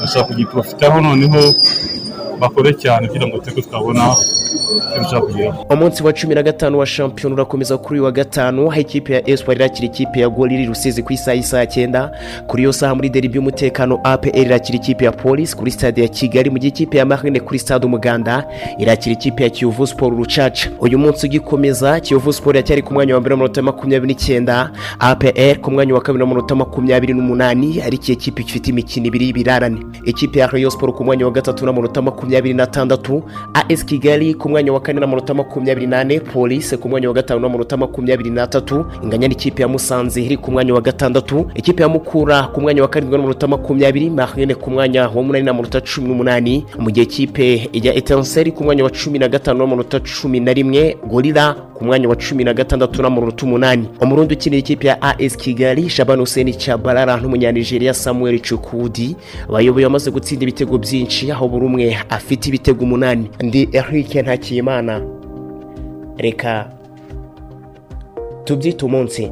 Bashaka 0.00 0.24
kugiprofitaho 0.24 1.00
noneho 1.00 1.54
bakore 2.40 2.72
cyane 2.74 3.08
kugira 3.08 3.26
ngo 3.26 3.38
tube 3.38 3.62
twabona 3.62 4.14
dushaka 4.98 5.26
umunsi 5.70 6.02
wa 6.02 6.12
cumi 6.12 6.34
na 6.34 6.42
gatanu 6.42 6.78
wa 6.78 6.86
shampiyona 6.86 7.34
urakomeza 7.34 7.78
kuri 7.78 7.94
uyu 8.00 8.04
wa 8.04 8.12
gatanu 8.12 8.70
aho 8.70 8.80
ikipe 8.80 9.12
ya 9.14 9.28
espoir 9.30 9.56
irakira 9.58 9.86
ikipe 9.86 10.20
ya 10.20 10.28
gol 10.28 10.52
iri 10.52 10.66
rusizi 10.66 11.02
ku 11.02 11.12
isaha 11.12 11.34
y'isaha 11.36 11.66
cyenda. 11.66 12.10
Kuri 12.46 12.62
iyo 12.62 12.72
saha 12.72 12.94
muri 12.94 13.08
deribi 13.10 13.36
y'umutekano 13.36 14.00
apr 14.04 14.36
irakira 14.38 14.76
ikipe 14.78 15.04
ya 15.04 15.12
polisi 15.12 15.56
kuri 15.56 15.70
stade 15.70 16.02
ya 16.02 16.08
kigali 16.08 16.50
mu 16.50 16.58
gihe 16.58 16.68
ikipe 16.68 16.98
ya 16.98 17.04
marine 17.04 17.40
kuri 17.40 17.58
stade 17.58 17.86
umuganda 17.86 18.44
irakira 18.78 19.12
ikipe 19.12 19.42
ya 19.44 19.50
kiyovu 19.50 19.86
siporo 19.86 20.16
rucaca. 20.16 20.68
Uyu 20.80 20.98
munsi 20.98 21.26
ugikomeza 21.26 22.00
kiyovu 22.00 22.32
siporo 22.32 22.56
yacyari 22.56 22.82
ku 22.82 22.94
mwanya 22.94 23.14
wa 23.14 23.20
mbere 23.20 23.34
n'amanota 23.34 23.62
makumyabiri 23.62 24.12
n'icyenda. 24.14 24.70
Apr 24.98 25.60
ku 25.60 25.70
mwanya 25.70 25.94
wa 25.94 26.00
kabiri 26.00 26.24
n'amanota 26.24 26.54
makumyabiri 26.54 27.14
n'umunani 27.14 27.80
ariko 27.82 28.04
iyi 28.08 28.16
kipe 28.16 28.42
ifite 28.42 28.68
imikino 28.70 29.06
ibiri 29.06 29.26
y'ibirarane 29.26 29.78
ikipe 30.04 30.38
ya 30.38 30.46
rayon 30.46 30.70
siporo 30.70 30.92
ku 30.92 31.04
mwanya 31.04 31.24
wa 31.24 31.30
gatatu 31.32 31.64
n'amanota 31.66 32.02
makumyabiri 32.02 32.54
n'atandatu. 32.54 33.22
As 33.54 33.84
kigali 33.84 34.34
ku 34.34 34.48
mwanya 34.48 34.72
wa 34.72 34.80
kane 34.80 35.00
n'amanota 35.00 35.34
makumyabiri 35.34 35.86
n'ane. 35.86 36.20
Polisi 36.20 36.76
ku 36.76 36.88
mwanya 36.88 37.08
wa 37.08 37.14
gatanu 37.14 37.40
n'amanota 37.40 37.76
makumyabiri 37.76 38.30
n'atatu. 38.30 38.84
Inganya 39.02 39.28
n'ikipe 39.28 39.62
ya 39.62 39.68
musanze 39.68 40.22
iri 40.22 40.36
ku 40.36 40.50
mwanya 40.52 40.74
wa 40.74 40.80
gatandatu. 40.80 41.46
Ikipe 41.54 41.82
ya 41.82 41.88
mukura 41.88 42.42
ku 42.42 42.60
mwanya 42.60 42.82
wa 42.82 42.88
karindwi 42.88 43.16
n'amanota 43.18 43.46
makumyabiri. 43.46 44.10
Marine 44.10 44.54
ku 44.54 44.70
mwanya 44.70 45.08
wa 45.08 45.22
munani 45.22 45.44
n'amanota 45.44 45.80
cumi 45.80 46.08
n'umunani. 46.08 46.64
Mu 46.78 46.90
gihe 46.90 47.04
ikipe 47.06 47.70
ya 47.72 47.94
etenseri 47.94 48.52
ku 48.52 48.64
mwanya 48.64 48.84
wa 48.84 48.90
cumi 48.90 49.18
na 49.18 49.28
gatanu 49.28 49.58
n'amanota 49.58 50.00
cumi 50.00 50.40
na 50.40 50.52
rimwe. 50.52 50.96
Gorira 51.08 51.54
ku 51.74 51.84
mwanya 51.84 52.08
wa 52.08 52.16
cumi 52.16 52.44
na 52.44 52.54
gatandatu 52.54 53.02
n'amanota 53.02 53.46
umunani. 53.46 53.88
Umurundi 54.00 54.34
ukinira 54.34 54.58
ikipe 54.60 54.86
ya 54.88 55.02
as 55.02 55.36
kigali. 55.36 55.88
Shabana 55.90 56.20
hussein 56.20 56.52
cyabarara 56.52 57.16
n'umunyanigeriya 57.16 57.94
samuel 57.94 58.40
cukudi 58.40 59.16
bayoboye 59.52 59.75
bamaze 59.84 60.10
gutsinda 60.10 60.42
ibitego 60.42 60.78
byinshi 60.78 61.30
aho 61.32 61.48
buri 61.48 61.64
umwe 61.66 61.96
afite 62.08 62.46
ibitego 62.48 62.84
umunani. 62.84 63.30
Ndi 63.42 63.68
eric 63.72 64.14
ntakiyimana. 64.14 65.00
Reka 66.18 66.70
tubyite 68.44 68.84
umunsi. 68.86 69.30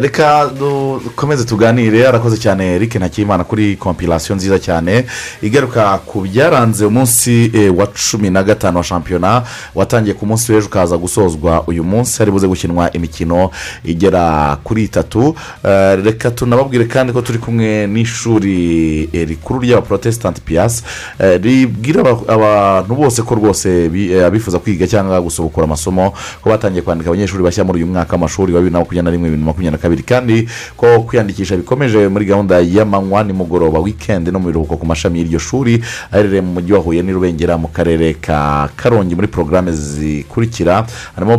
Reka 0.00 0.50
dukomeze 0.58 1.44
tuganire 1.44 2.06
arakoze 2.08 2.36
cyane 2.36 2.74
Eric 2.74 2.94
ntakimana 2.94 3.44
kuri 3.44 3.76
kompilasiyo 3.76 4.36
nziza 4.36 4.58
cyane 4.58 5.04
igaruka 5.42 5.98
ku 6.06 6.20
byaranze 6.20 6.84
umunsi 6.86 7.50
eh, 7.54 7.76
wa 7.78 7.86
cumi 7.86 8.30
na 8.30 8.42
gatanu 8.42 8.76
wa 8.78 8.84
shampiyona 8.84 9.42
watangiye 9.74 10.14
ku 10.14 10.26
munsi 10.26 10.52
w'ejo 10.52 10.66
ukaza 10.66 10.96
gusozwa 10.96 11.64
uyu 11.66 11.84
munsi 11.84 12.18
hari 12.18 12.30
buze 12.30 12.46
gukinwa 12.46 12.92
imikino 12.92 13.50
igera 13.84 14.56
kuri 14.64 14.84
itatu. 14.84 15.34
Eh, 15.64 15.98
reka 16.04 16.30
tunababwire 16.30 16.84
kandi 16.84 17.12
ko 17.12 17.22
turi 17.22 17.38
kumwe 17.38 17.86
n'ishuri 17.86 19.08
eh, 19.12 19.28
rikuru 19.28 19.60
ry'abaporotesitanti 19.60 20.40
piyasi 20.40 20.82
eh, 21.18 21.40
ribwira 21.42 22.00
aba- 22.00 22.22
abantu 22.28 22.94
bose 22.94 23.22
ko 23.22 23.34
rwose 23.34 23.88
bi- 23.88 24.12
eh, 24.12 24.26
abifuza 24.26 24.58
kwiga 24.58 24.86
cyangwa 24.86 25.20
gusubukura 25.20 25.64
amasomo 25.66 26.14
ko 26.42 26.50
batangiye 26.50 26.82
kwandika 26.82 27.10
abanyeshuri 27.10 27.42
bashya 27.42 27.64
muri 27.64 27.82
uyu 27.82 27.86
mwaka 27.92 28.12
w'amashuri 28.14 28.52
wa 28.52 28.60
bibiri 28.60 28.72
na 28.72 28.78
makumyabiri 28.78 29.02
na 29.04 29.10
rimwe 29.10 29.28
bibiri 29.28 29.40
na 29.42 29.46
makumyabiri. 29.46 29.55
Na 29.64 29.78
kabiri. 29.78 30.02
Kandi 30.02 30.48
ko 30.76 31.00
kwiyandikisha 31.02 31.56
bikomeje 31.56 32.08
muri 32.08 32.24
gahunda 32.24 32.60
y'amanywa 32.60 33.24
nimugoroba 33.24 33.78
wikendi 33.78 34.30
no 34.30 34.38
mu 34.38 34.46
biruhuko 34.46 34.76
ku 34.76 34.86
mashami 34.86 35.18
y'iryo 35.18 35.38
shuri 35.38 35.82
aherereye 36.12 36.40
mu 36.40 36.52
mujyi 36.52 36.72
wa 36.72 36.78
huye 36.80 37.02
n'i 37.02 37.12
rubengera 37.12 37.56
mu 37.58 37.68
karere 37.68 38.14
ka 38.14 38.68
karongi. 38.76 39.14
Muri 39.14 39.26
porogaramu 39.28 39.72
zikurikira 39.72 40.86
harimo 41.16 41.38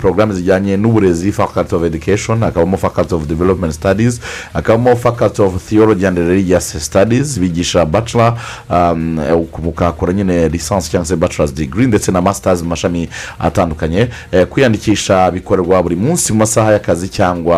porogaramu 0.00 0.32
zijyanye 0.32 0.76
n'uburezi 0.76 1.32
faculty 1.32 1.74
of 1.74 1.82
education 1.84 2.40
hakabamo 2.40 2.76
faculty 2.76 3.14
of 3.14 3.26
development 3.26 3.72
studies 3.74 4.20
hakabamo 4.52 4.96
faculty 4.96 5.42
of 5.42 5.62
theology 5.68 6.06
and 6.06 6.18
religious 6.18 6.76
studies 6.84 7.38
bigisha 7.38 7.84
bachelor 7.86 8.34
um, 8.70 9.18
mukakora 9.62 10.12
nyine 10.12 10.48
lisansi 10.48 10.90
cyangwa 10.90 11.06
se 11.06 11.16
bachelor's 11.16 11.54
degree 11.54 11.86
ndetse 11.86 12.12
na 12.12 12.20
masters 12.22 12.62
mu 12.62 12.68
mashami 12.68 13.08
atandukanye. 13.38 14.08
Eh, 14.32 14.46
kwiyandikisha 14.46 15.30
bikorerwa 15.30 15.82
buri 15.82 15.96
munsi 15.96 16.32
mu 16.32 16.38
masaha 16.38 16.72
y'akazi 16.72 17.08
cyangwa 17.08 17.53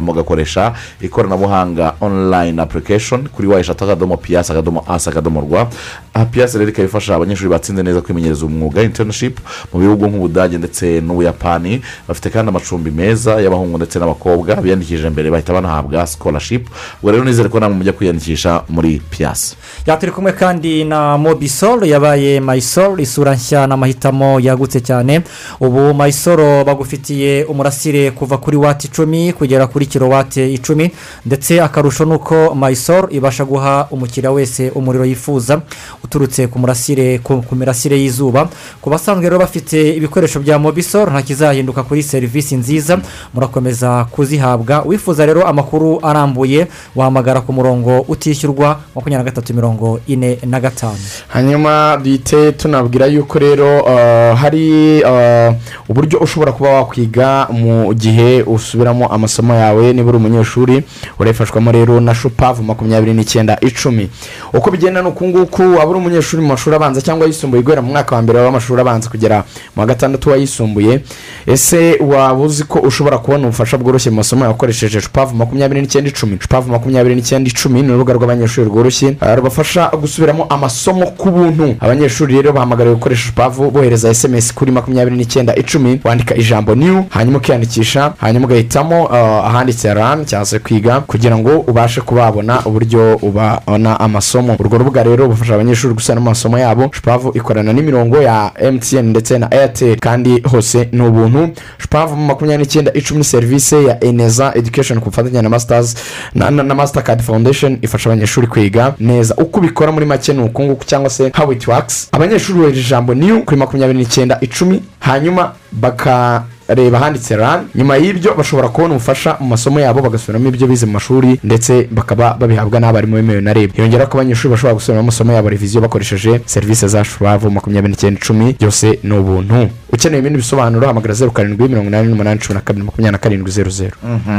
mugakoresha 0.00 0.72
ikoranabuhanga 1.00 1.94
online 2.00 2.62
application 2.62 3.28
kuri 3.28 3.48
wa 3.48 3.60
eshatu 3.60 3.84
akadomo 3.84 4.16
piyasi 4.16 4.52
akadomo 4.52 4.84
asi 4.88 5.08
akadomo 5.08 5.40
rwa. 5.40 5.68
Aha 6.14 6.24
piyasi 6.24 6.58
rero 6.58 6.70
ikaba 6.70 6.88
ifasha 6.88 7.14
abanyeshuri 7.14 7.50
batsinze 7.50 7.82
neza 7.82 8.00
kwimenyereza 8.00 8.46
umwuga 8.46 8.82
internship 8.82 9.38
mu 9.72 9.80
bihugu 9.80 10.06
nk'ubudage 10.06 10.58
ndetse 10.58 11.00
n'ubuyapani. 11.00 11.82
Bafite 12.08 12.30
kandi 12.30 12.48
amacumbi 12.48 12.90
meza 12.90 13.40
y'abahungu 13.40 13.76
ndetse 13.76 13.98
n'abakobwa 13.98 14.56
biyandikishije 14.56 15.10
mbere 15.10 15.30
bahita 15.30 15.52
banahabwa 15.52 16.06
scholarship. 16.06 16.68
Ubwo 16.98 17.10
rero 17.12 17.24
nizere 17.24 17.48
ko 17.48 17.60
namwe 17.60 17.76
mujya 17.76 17.92
kwiyandikisha 17.92 18.62
muri 18.68 19.02
piyasi 19.10 19.56
ya 19.86 19.96
turi 19.96 20.12
kumwe 20.12 20.32
kandi 20.32 20.84
na 20.84 21.18
mobisol 21.18 21.86
yabaye 21.88 22.40
mayisol 22.40 23.00
isura 23.00 23.34
nshya 23.34 23.66
n'amahitamo 23.66 24.40
yagutse 24.40 24.80
cyane. 24.80 25.20
Ubu 25.60 25.94
mayisol 25.94 26.64
bagufitiye 26.64 27.44
umurasire 27.44 28.10
kuva 28.10 28.38
kuri 28.38 28.56
wati 28.56 28.88
icumi 28.94 29.32
kugera 29.32 29.66
kuri 29.66 29.86
kilowate 29.86 30.52
icumi 30.54 30.90
ndetse 31.26 31.60
akarusho 31.62 32.04
ni 32.04 32.14
uko 32.14 32.54
mayisoro 32.54 33.08
ibasha 33.10 33.44
guha 33.44 33.86
umukiriya 33.90 34.30
wese 34.32 34.70
umuriro 34.70 35.04
yifuza 35.04 35.60
uturutse 36.04 36.46
ku 36.46 36.58
murasire 36.58 37.18
ku 37.18 37.42
mirasire 37.56 37.98
y'izuba. 37.98 38.48
Ku 38.80 38.90
basanzwe 38.90 39.24
rero 39.26 39.38
bafite 39.38 39.96
ibikoresho 39.96 40.40
bya 40.40 40.58
mobisoro 40.58 41.10
nta 41.10 41.22
kizahinduka 41.22 41.82
kuri 41.82 42.02
serivisi 42.02 42.56
nziza 42.56 42.98
murakomeza 43.34 44.04
kuzihabwa. 44.10 44.82
Wifuza 44.86 45.26
rero 45.26 45.42
amakuru 45.46 45.98
arambuye 46.02 46.66
wahamagara 46.96 47.40
ku 47.40 47.52
murongo 47.52 48.00
utishyurwa 48.08 48.78
makumyabiri 48.94 49.18
na 49.18 49.30
gatatu 49.30 49.54
mirongo 49.54 50.00
ine 50.06 50.38
na 50.46 50.60
gatanu. 50.60 50.98
Hanyuma 51.28 51.98
duhite 52.04 52.52
tunabwira 52.52 53.06
yuko 53.06 53.38
rero 53.38 53.80
uh, 53.82 54.38
hari 54.38 55.02
uh, 55.02 55.54
uburyo 55.88 56.18
ushobora 56.18 56.52
kuba 56.52 56.70
wakwiga 56.70 57.46
mu 57.50 57.94
gihe 57.94 58.42
usubiramo 58.84 59.06
amasomo 59.12 59.54
yawe 59.54 59.92
niba 59.92 60.08
uri 60.08 60.16
umunyeshuri 60.18 60.82
urabifashwamo 61.18 61.72
rero 61.72 62.00
na 62.00 62.14
shupavu 62.14 62.62
makumyabiri 62.62 63.14
n'icyenda 63.14 63.56
icumi. 63.60 64.08
Uko 64.52 64.70
bigenda 64.70 65.02
ni 65.02 65.08
uku 65.08 65.28
nguku 65.28 65.62
waba 65.62 65.86
uri 65.86 65.98
umunyeshuri 65.98 66.42
mu 66.42 66.48
mashuri 66.48 66.76
abanza 66.76 67.00
cyangwa 67.00 67.24
ayisumbuye 67.26 67.62
guhera 67.62 67.82
mu 67.82 67.88
mwaka 67.92 68.16
wa 68.16 68.22
mbere 68.22 68.38
w'amashuri 68.40 68.80
abanza 68.80 69.08
kugera 69.10 69.44
mu 69.76 69.80
wa 69.80 69.86
gatandatu 69.86 70.30
w'ayisumbuye 70.30 71.00
ese 71.46 71.96
waba 72.00 72.34
uzi 72.44 72.64
ko 72.64 72.78
ushobora 72.78 73.18
kubona 73.18 73.46
ubufasha 73.48 73.78
bworoshye 73.78 74.10
mu 74.10 74.16
masomo 74.16 74.44
yawe 74.44 74.54
ukoresheje 74.54 75.00
shupavu 75.00 75.34
makumyabiri 75.36 75.80
n'icyenda 75.80 76.10
icumi? 76.10 76.36
Shupavu 76.40 76.70
makumyabiri 76.72 77.14
n'icyenda 77.14 77.48
icumi 77.50 77.82
ni 77.82 77.88
urubuga 77.88 78.12
rw'abanyeshuri 78.14 78.68
rworoshye 78.68 79.16
uh, 79.22 79.34
rubafasha 79.34 79.88
gusubiramo 80.00 80.44
amasomo 80.50 81.06
ku 81.16 81.30
buntu. 81.30 81.76
Abanyeshuri 81.80 82.34
rero 82.36 82.52
bahamagariwe 82.52 82.94
gukoresha 82.94 83.26
shupavu 83.32 83.70
bohereza 83.70 84.08
esemesi 84.10 84.54
kuri 84.54 84.72
makumyabiri 84.72 85.16
n'icyenda 85.16 85.54
icumi 85.56 86.00
wandika 86.04 86.36
ijambo 86.36 86.74
niyu 86.74 87.04
hanyuma 87.10 87.38
ukiyandikisha 87.38 88.12
hanyuma 88.20 88.46
ugahitamo 88.46 88.73
uh, 88.82 89.46
ahanditse 89.46 89.94
rani 89.94 90.24
cyangwa 90.24 90.46
se 90.46 90.58
kwiga 90.58 91.00
kugira 91.00 91.38
ngo 91.38 91.58
ubashe 91.58 92.00
kuba 92.00 92.22
wabona 92.22 92.60
uburyo 92.66 93.16
ubona 93.22 94.00
amasomo. 94.00 94.56
Urwo 94.60 94.78
rubuga 94.78 95.02
rero 95.02 95.26
rufasha 95.26 95.54
abanyeshuri 95.54 95.94
gusubiramo 95.94 96.26
amasomo 96.26 96.58
yabo. 96.58 96.90
Shupavu 96.92 97.30
ikorana 97.34 97.72
n'imirongo 97.72 98.22
ya 98.22 98.50
emutiyeni 98.58 99.08
ndetse 99.10 99.38
na 99.38 99.54
eyateri 99.54 100.00
kandi 100.00 100.40
hose 100.40 100.88
ni 100.92 101.02
ubuntu. 101.02 101.48
Shupavu 101.78 102.16
makumyabiri 102.16 102.62
n'icyenda 102.64 102.92
icumi 102.92 103.24
serivisi 103.24 103.84
ya 103.86 104.04
eneza 104.04 104.52
edukesheni 104.54 105.00
ku 105.00 105.10
bufatanye 105.10 105.42
na 105.42 105.48
masitazi 105.48 105.96
na, 106.34 106.50
masitakadi 106.74 107.22
fawundesheni 107.22 107.78
ifasha 107.82 108.10
abanyeshuri 108.10 108.46
kwiga 108.46 108.94
neza. 109.00 109.34
Uko 109.36 109.58
ubikora 109.58 109.92
muri 109.92 110.06
make 110.06 110.32
ni 110.32 110.42
uku 110.42 110.62
nguku 110.62 110.84
cyangwa 110.84 111.10
se 111.10 111.32
how 111.36 111.52
it 111.52 111.68
works. 111.68 112.08
Abanyeshuri 112.12 112.58
bohereje 112.58 112.80
ijambo 112.80 113.14
niyu 113.14 113.42
kuri 113.42 113.56
makumyabiri 113.56 113.98
n'icyenda 113.98 114.38
icumi 114.40 114.82
hanyuma 115.04 115.52
bakareba 115.72 116.96
ahanditse 116.98 117.36
rani 117.36 117.64
nyuma 117.74 117.96
y'ibyo 117.96 118.34
bashobora 118.34 118.68
kubona 118.68 118.94
ubufasha 118.94 119.36
mu 119.40 119.46
masomo 119.48 119.80
yabo 119.80 120.00
bagasubiramo 120.02 120.48
ibyo 120.48 120.66
bize 120.66 120.86
mu 120.86 120.92
mashuri 120.92 121.40
ndetse 121.44 121.88
bakaba 121.90 122.34
babihabwa 122.40 122.80
n'abarimu 122.80 123.16
bemewe 123.16 123.40
na 123.40 123.52
reb 123.52 123.70
yongera 123.76 124.06
ko 124.06 124.18
abanyeshuri 124.18 124.52
bashobora 124.54 124.74
gusubiramo 124.74 125.00
amasomo 125.04 125.32
yabo 125.32 125.48
reviziyo 125.48 125.80
bakoresheje 125.80 126.40
serivisi 126.46 126.88
za 126.88 127.04
shubavu 127.04 127.50
makumyabiri 127.50 127.92
n'icyenda 127.92 128.20
icumi. 128.20 128.56
Byose 128.60 128.98
ni 129.02 129.12
ubuntu. 129.18 129.68
Ukeneye 129.92 130.20
ibindi 130.20 130.38
bisobanuro 130.38 130.86
hamagara 130.86 131.14
zeru 131.14 131.30
karindwi 131.30 131.68
mirongo 131.68 131.88
inani 131.88 132.08
n'umunani 132.08 132.40
cumi 132.40 132.54
na 132.54 132.60
kabiri 132.60 132.84
makumyabiri 132.86 133.12
na 133.12 133.18
karindwi 133.18 133.50
zeru 133.50 133.70
zeru. 133.70 133.96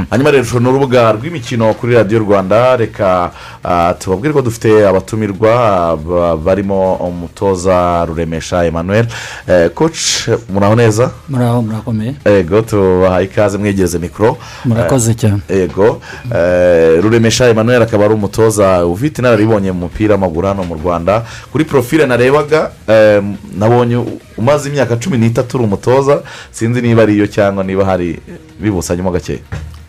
Hanyuma 0.10 0.32
rero 0.32 0.60
ni 0.60 0.68
urubuga 0.68 1.12
rw'imikino 1.12 1.74
kuri 1.74 1.94
radiyo 1.96 2.20
rwanda. 2.20 2.76
Reka 2.78 3.32
ah, 3.64 3.94
tubabwire 4.00 4.34
ko 4.34 4.42
dufite 4.42 4.88
abatumirwa 4.88 5.52
ah, 5.56 5.96
ba- 5.96 6.38
barimo 6.38 6.96
umutoza 6.96 8.06
ruremesha 8.06 8.66
emmanuel. 8.66 9.06
Eh, 9.48 9.70
coach 9.74 10.28
muraho 10.56 10.76
neza 10.76 11.12
muraho 11.30 11.62
murakomeye. 11.62 12.16
Yego 12.26 12.62
tubahaye 12.62 13.26
ikaze 13.26 13.58
mwegereze 13.58 14.00
mikoro 14.00 14.38
Murakoze 14.66 15.12
Eh, 15.12 15.18
cyane. 15.18 15.42
yego 15.50 16.00
Eh, 16.36 17.04
ruremesha 17.04 17.50
emmanuel 17.50 17.82
akaba 17.82 18.06
ari 18.06 18.14
umutoza 18.14 18.86
ufite 18.86 19.20
inararibonye 19.22 19.72
mu 19.72 19.80
mupira 19.80 20.16
w'amaguru 20.16 20.48
hano 20.48 20.64
mu 20.64 20.76
rwanda. 20.76 21.24
Kuri 21.52 21.64
porofile 21.66 22.06
narebaga 22.06 22.72
eh, 22.88 23.24
nabonye 23.58 23.98
umaze 24.38 24.70
imyaka 24.70 24.96
cumi 24.96 25.18
n'itatu 25.18 25.58
uri 25.58 25.64
umutoza. 25.66 26.22
Sinzi 26.52 26.82
niba 26.82 27.02
ariyo 27.04 27.28
cyangwa 27.28 27.64
niba 27.64 27.86
hari 27.86 28.20
bibusanyemo 28.60 29.12
gakeya 29.12 29.40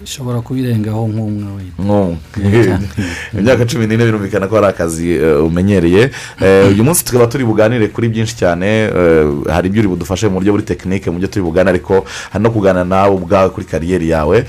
ishobora 0.07 0.41
kubirengaho 0.41 1.09
nk'umwe 1.09 1.47
wenda. 1.57 2.19
Imyaka 3.39 3.67
cumi 3.67 3.87
n'ine 3.87 4.05
birumvikana 4.07 4.47
ko 4.47 4.57
ari 4.59 4.67
akazi 4.67 5.11
eh, 5.19 5.45
umenyereye. 5.45 6.11
Eh, 6.41 6.71
uyu 6.71 6.85
munsi 6.85 7.05
tukaba 7.05 7.27
turi 7.27 7.45
buganire 7.45 7.89
kuri 7.89 8.09
byinshi 8.09 8.37
cyane. 8.39 8.67
Eh, 8.67 9.27
hari 9.51 9.69
ibyo 9.69 9.81
uri 9.83 9.89
budufashe 9.89 10.29
mu 10.29 10.39
buryo 10.39 10.53
buri 10.55 10.63
tekinike 10.63 11.11
mu 11.11 11.19
byo 11.19 11.29
turi 11.29 11.43
bugane 11.43 11.71
ariko 11.71 12.07
hari 12.31 12.43
no 12.45 12.51
kuganira 12.51 12.85
nawe 12.85 13.15
ubwawe 13.19 13.51
kuri 13.51 13.67
kariyeri 13.67 14.09
yawe. 14.15 14.47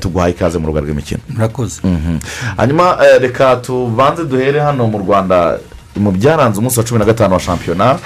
Tuguhaye 0.00 0.32
ikaze 0.32 0.58
mu 0.58 0.66
rubuga 0.66 0.80
rw'imikino. 0.80 1.20
Murakoze. 1.28 1.80
Mhm. 1.84 2.18
hanyuma 2.56 2.96
reka 3.20 3.56
tubanze 3.56 4.24
duhere 4.24 4.60
hano 4.60 4.86
mu 4.88 4.98
rwanda. 4.98 5.58
Mu 5.96 6.12
byaranze 6.12 6.58
umunsi 6.60 6.78
wa 6.78 6.84
cumi 6.84 6.98
na 6.98 7.04
gatanu 7.04 7.34
wa 7.34 7.40
shampiyona. 7.40 7.98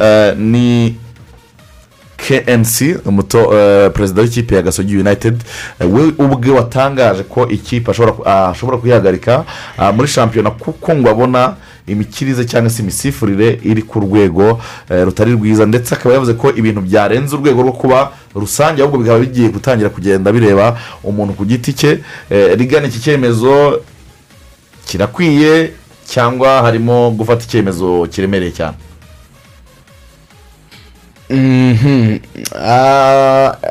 Eh, 0.00 0.36
ni 0.36 0.96
knc 2.18 3.06
umuto 3.06 3.38
eh, 3.58 3.90
perezida 3.92 4.22
w'ikipe 4.22 4.54
ya 4.54 4.62
gasogi 4.62 4.96
united 4.96 5.40
eh, 5.80 5.94
we 5.94 6.12
ubwe 6.18 6.50
watangaje 6.50 7.22
ko 7.22 7.48
ikipe 7.48 7.90
ashobora 7.90 8.12
ku- 8.12 8.22
ah, 8.28 8.54
kuyihagarika 8.80 9.44
ah, 9.78 9.92
muri 9.92 10.08
shampiyona 10.08 10.50
kuko 10.50 10.94
ngo 10.94 11.10
abona 11.10 11.54
imikirize 11.86 12.44
cyangwa 12.44 12.70
se 12.70 12.82
imisifurire 12.82 13.60
iri 13.64 13.82
ku 13.82 14.00
rwego 14.00 14.60
eh, 14.90 15.04
rutari 15.04 15.32
rwiza. 15.32 15.66
Ndetse 15.66 15.94
akaba 15.94 16.14
yavuze 16.14 16.34
ko 16.34 16.52
ibintu 16.52 16.80
byarenze 16.80 17.36
urwego 17.36 17.62
rwo 17.62 17.72
kuba 17.72 18.12
rusange 18.34 18.82
ahubwo 18.82 18.98
bikaba 18.98 19.18
bigiye 19.18 19.48
gutangira 19.48 19.88
kugenda 19.90 20.32
bireba 20.32 20.76
umuntu 21.04 21.32
ku 21.32 21.44
giti 21.44 21.72
cye. 21.72 21.98
Rigana 22.30 22.86
iki 22.86 23.00
cyemezo 23.00 23.80
kirakwiye 24.86 25.72
cyangwa 26.08 26.62
harimo 26.62 27.10
gufata 27.10 27.44
icyemezo 27.44 28.06
kiremereye 28.12 28.52
cyane? 28.52 28.76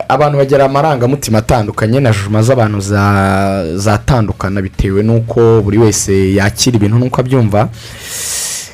Abantu 0.10 0.38
bagira 0.38 0.66
amarangamutima 0.66 1.38
atandukanye 1.38 2.00
na 2.00 2.12
juma 2.12 2.42
z'abantu 2.42 2.80
za- 2.80 3.78
zatandukana 3.78 4.62
bitewe 4.62 5.04
n'uko 5.04 5.62
buri 5.62 5.78
wese 5.78 6.34
yakira 6.36 6.76
ibintu 6.78 6.98
n'uko 7.00 7.22
abyumva. 7.22 7.70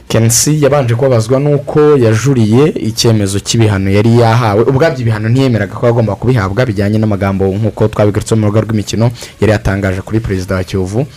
Kensi 0.07 0.61
yabanje 0.63 0.95
kubabazwa 0.95 1.39
n'uko 1.39 1.97
yajuriye 1.97 2.67
icyemezo 2.69 3.39
cy'ibihano 3.39 3.89
yari 3.89 4.19
yahawe. 4.19 4.61
Ubwabyo 4.63 5.01
ibihano 5.01 5.29
ntiyemeraga 5.29 5.73
ko 5.73 5.87
agomba 5.87 6.15
kubihabwa 6.15 6.65
bijyanye 6.65 6.97
n'amagambo 7.01 7.45
nk'uko 7.49 7.87
twabigarutse 7.87 8.35
mu 8.35 8.45
rubuga 8.45 8.61
rw'imikino 8.61 9.09
yari 9.41 9.51
yatangaje 9.51 10.01
kuri 10.05 10.19
perezida 10.19 10.55
wa 10.55 10.63
kiyovu. 10.63 11.07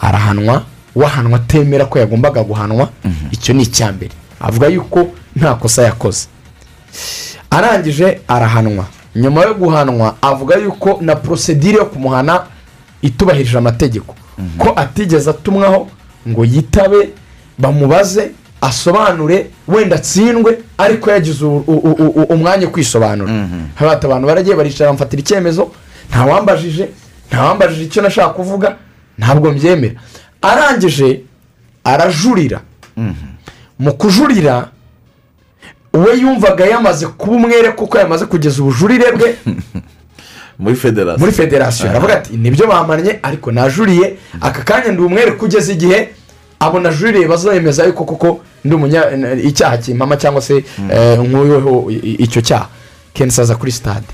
Arahanwa 0.00 0.62
wahanwa 0.94 1.36
atemera 1.42 1.84
ko 1.90 1.98
yagombaga 1.98 2.42
guhanwa. 2.44 2.88
Icyo 3.34 3.54
ni 3.54 3.62
icya 3.66 3.92
mbere. 3.92 4.12
Avuga 4.40 4.66
yuko 4.68 5.10
nta 5.36 5.54
kosa 5.54 5.82
yakoze. 5.82 6.26
Arangije 7.50 8.20
arahanwa. 8.28 8.84
Nyuma 9.16 9.42
yo 9.42 9.54
guhanwa 9.54 10.16
avuga 10.22 10.56
yuko 10.56 10.98
na 11.00 11.16
porosedire 11.16 11.76
yo 11.78 11.86
kumuhana 11.86 12.42
itubahirije 13.02 13.58
amategeko. 13.58 14.14
Ko 14.58 14.72
atigeze 14.76 15.30
atumwaho 15.30 15.88
ngo 16.28 16.44
yitabe 16.44 17.08
bamubaze 17.58 18.30
asobanure 18.60 19.46
wenda 19.68 19.96
atsindwe 19.96 20.58
ariko 20.78 21.10
yagize 21.10 21.44
umwanya 22.28 22.66
wo 22.66 22.72
kwisobanura. 22.72 23.32
Habata 23.74 24.06
abantu 24.06 24.26
baragiye 24.26 24.56
baricara 24.56 24.90
bamfatira 24.90 25.20
icyemezo 25.20 25.70
ntawambajije 26.10 26.88
ntawambajije 27.28 27.84
icyo 27.84 28.02
nashaka 28.02 28.28
kuvuga 28.28 28.76
ntabwo 29.18 29.50
mbyemera. 29.52 29.94
Arangije 30.42 31.20
arajurira. 31.84 32.60
Mu 33.78 33.92
kujurira 33.94 34.68
we 35.92 36.18
yumvaga 36.20 36.64
yamaze 36.66 37.06
kuba 37.06 37.36
umwere 37.36 37.72
kuko 37.72 37.98
yamaze 37.98 38.24
kugeza 38.26 38.62
ubujurire 38.62 39.12
bwe 39.12 39.34
muri 40.58 40.76
federasiyo. 40.76 41.18
Muri 41.18 41.32
federasiyo. 41.32 41.90
Aravuga 41.90 42.14
ati 42.14 42.36
ni 42.36 42.50
byo 42.50 42.66
bamannye 42.66 43.18
ariko 43.22 43.52
najuriye. 43.52 44.16
Aka 44.40 44.62
kanya 44.62 44.92
ndi 44.92 45.02
umwere 45.02 45.32
kugeza 45.32 45.72
igihe 45.72 46.08
abo 46.60 46.80
najuriye 46.80 47.28
bazemeza 47.28 47.84
yuko 47.84 48.04
koko 48.04 48.40
ndi 48.64 48.76
icyaha 49.48 49.78
kimpama 49.78 50.16
cyangwa 50.16 50.42
se 50.42 50.64
eh, 50.92 51.18
nkuyeho 51.18 51.90
i- 51.90 52.16
icyo 52.24 52.40
cyaha. 52.42 52.68
Kenshi 53.14 53.40
aza 53.40 53.54
kuri 53.56 53.72
sitade 53.72 54.06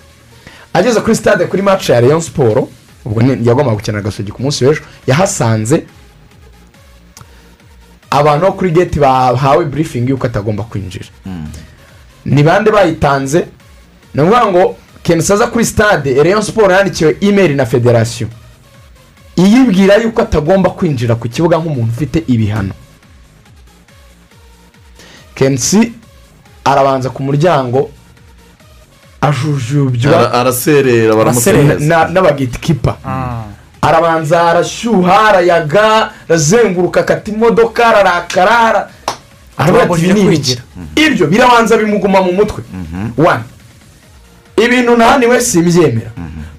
ageze 0.75 1.01
kuri 1.01 1.17
sitade 1.17 1.45
kuri 1.47 1.63
match 1.63 1.89
ya 1.89 2.01
leon 2.01 2.21
siporo 2.21 2.69
ubwo 3.05 3.23
yagombaga 3.23 3.71
gukina 3.77 3.99
agasogi 3.99 4.33
ku 4.33 4.43
munsi 4.43 4.65
w'ejo. 4.65 4.81
Yahasanze 5.07 5.83
abantu 8.17 8.47
bo 8.47 8.53
kuri 8.53 8.71
geti 8.71 8.99
bahawe 8.99 9.65
burifingi 9.65 10.11
y'uko 10.11 10.27
atagomba 10.27 10.63
kwinjira. 10.65 11.07
Ni 12.25 12.43
bande 12.43 12.71
bayitanze? 12.71 13.47
Ni 14.15 14.23
ukuvuga 14.23 14.47
ngo 14.47 14.77
kenshi 15.03 15.33
aza 15.33 15.47
kuri 15.47 15.65
stade 15.65 16.23
leon 16.23 16.43
siporo 16.43 16.73
yandikiwe 16.75 17.17
imeri 17.21 17.55
na 17.55 17.67
federasiyo 17.67 18.29
iyibwira 19.37 19.97
yuko 19.97 20.23
atagomba 20.23 20.71
kwinjira 20.71 21.15
ku 21.15 21.29
kibuga 21.29 21.59
nk'umuntu 21.59 21.93
ufite 21.93 22.25
ibihano. 22.27 22.75
Kenshi 25.35 25.93
arabanza 26.65 27.11
ku 27.11 27.23
muryango 27.23 27.91
ajujubywa 29.21 30.19
Ara- 30.19 30.33
araserera 30.33 31.15
baramusereza 31.17 31.79
na- 31.87 32.09
n'abagitikipa. 32.09 32.97
Arabanza 33.89 34.43
arashyuha 34.51 35.29
arayaga 35.29 36.11
arazenguruka 36.29 37.01
akata 37.01 37.31
imodoka 37.31 37.87
ararakara. 37.87 38.59
Ara- 38.69 38.89
aravuga 39.59 39.83
ati 39.83 40.05
ibi 40.05 40.13
ni 40.15 40.21
ibiki 40.27 40.53
ibyo 41.07 41.27
birabanza 41.27 41.77
bimuguma 41.77 42.21
mu 42.23 42.33
mutwe. 42.33 42.63
Wani 43.17 43.45
ibintu 44.57 44.97
nahaniwe 44.97 45.41
simbyemera. 45.41 46.11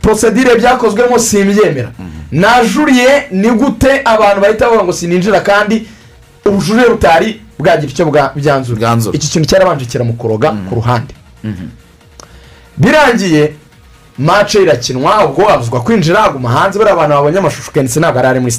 Porosedire 0.02 0.56
byakozwemo 0.56 1.20
simbyemera. 1.20 1.92
Najuriye 2.32 3.28
ni 3.32 3.50
gute 3.52 4.02
abantu 4.06 4.42
bahita 4.42 4.66
bavuga 4.66 4.84
ngo 4.84 4.94
sininjira 4.94 5.40
kandi 5.42 5.88
ubujurire 6.46 6.90
butari 6.90 7.42
bwagira 7.60 7.92
icyo 7.92 8.06
byanzura? 8.36 8.78
Iki 9.18 9.28
kintu 9.30 9.48
cyarabanje 9.50 9.86
kiramukoroga 9.86 10.50
ku 10.70 10.76
ruhande. 10.76 11.14
Birangiye 12.78 13.54
mace 14.18 14.62
irakinwa 14.64 15.26
ubwo 15.26 15.50
abuzwa 15.50 15.82
kwinjira 15.82 16.24
aguma 16.24 16.50
hanze 16.50 16.80
bariya 16.80 16.94
abantu 16.96 17.16
babonye 17.16 17.38
amashusho 17.40 17.72
kenshi 17.72 18.00
ntabwo 18.00 18.20
ari 18.20 18.40
muri 18.40 18.54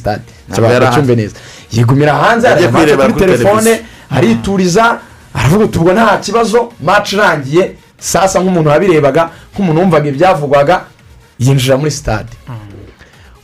kibaye 0.55 0.93
cyumve 0.95 1.17
neza. 1.17 1.35
Yigumira 1.73 2.15
hanze 2.15 2.49
areba 2.49 2.79
kwirebera 2.79 3.13
kuri 3.13 3.27
telefone 3.27 3.81
arituriza 4.11 4.99
aravuga 5.35 5.65
uti 5.65 5.79
ubwo 5.79 5.93
nta 5.93 6.17
kibazo. 6.19 6.73
Mace 6.83 7.17
irangiye 7.17 7.73
sasa 7.99 8.41
nk'umuntu 8.41 8.71
wabirebaga 8.71 9.31
nk'umuntu 9.55 9.81
wumvaga 9.81 10.09
ibyavugwaga 10.09 10.81
yinjira 11.39 11.77
muri 11.77 11.91
stade. 11.91 12.33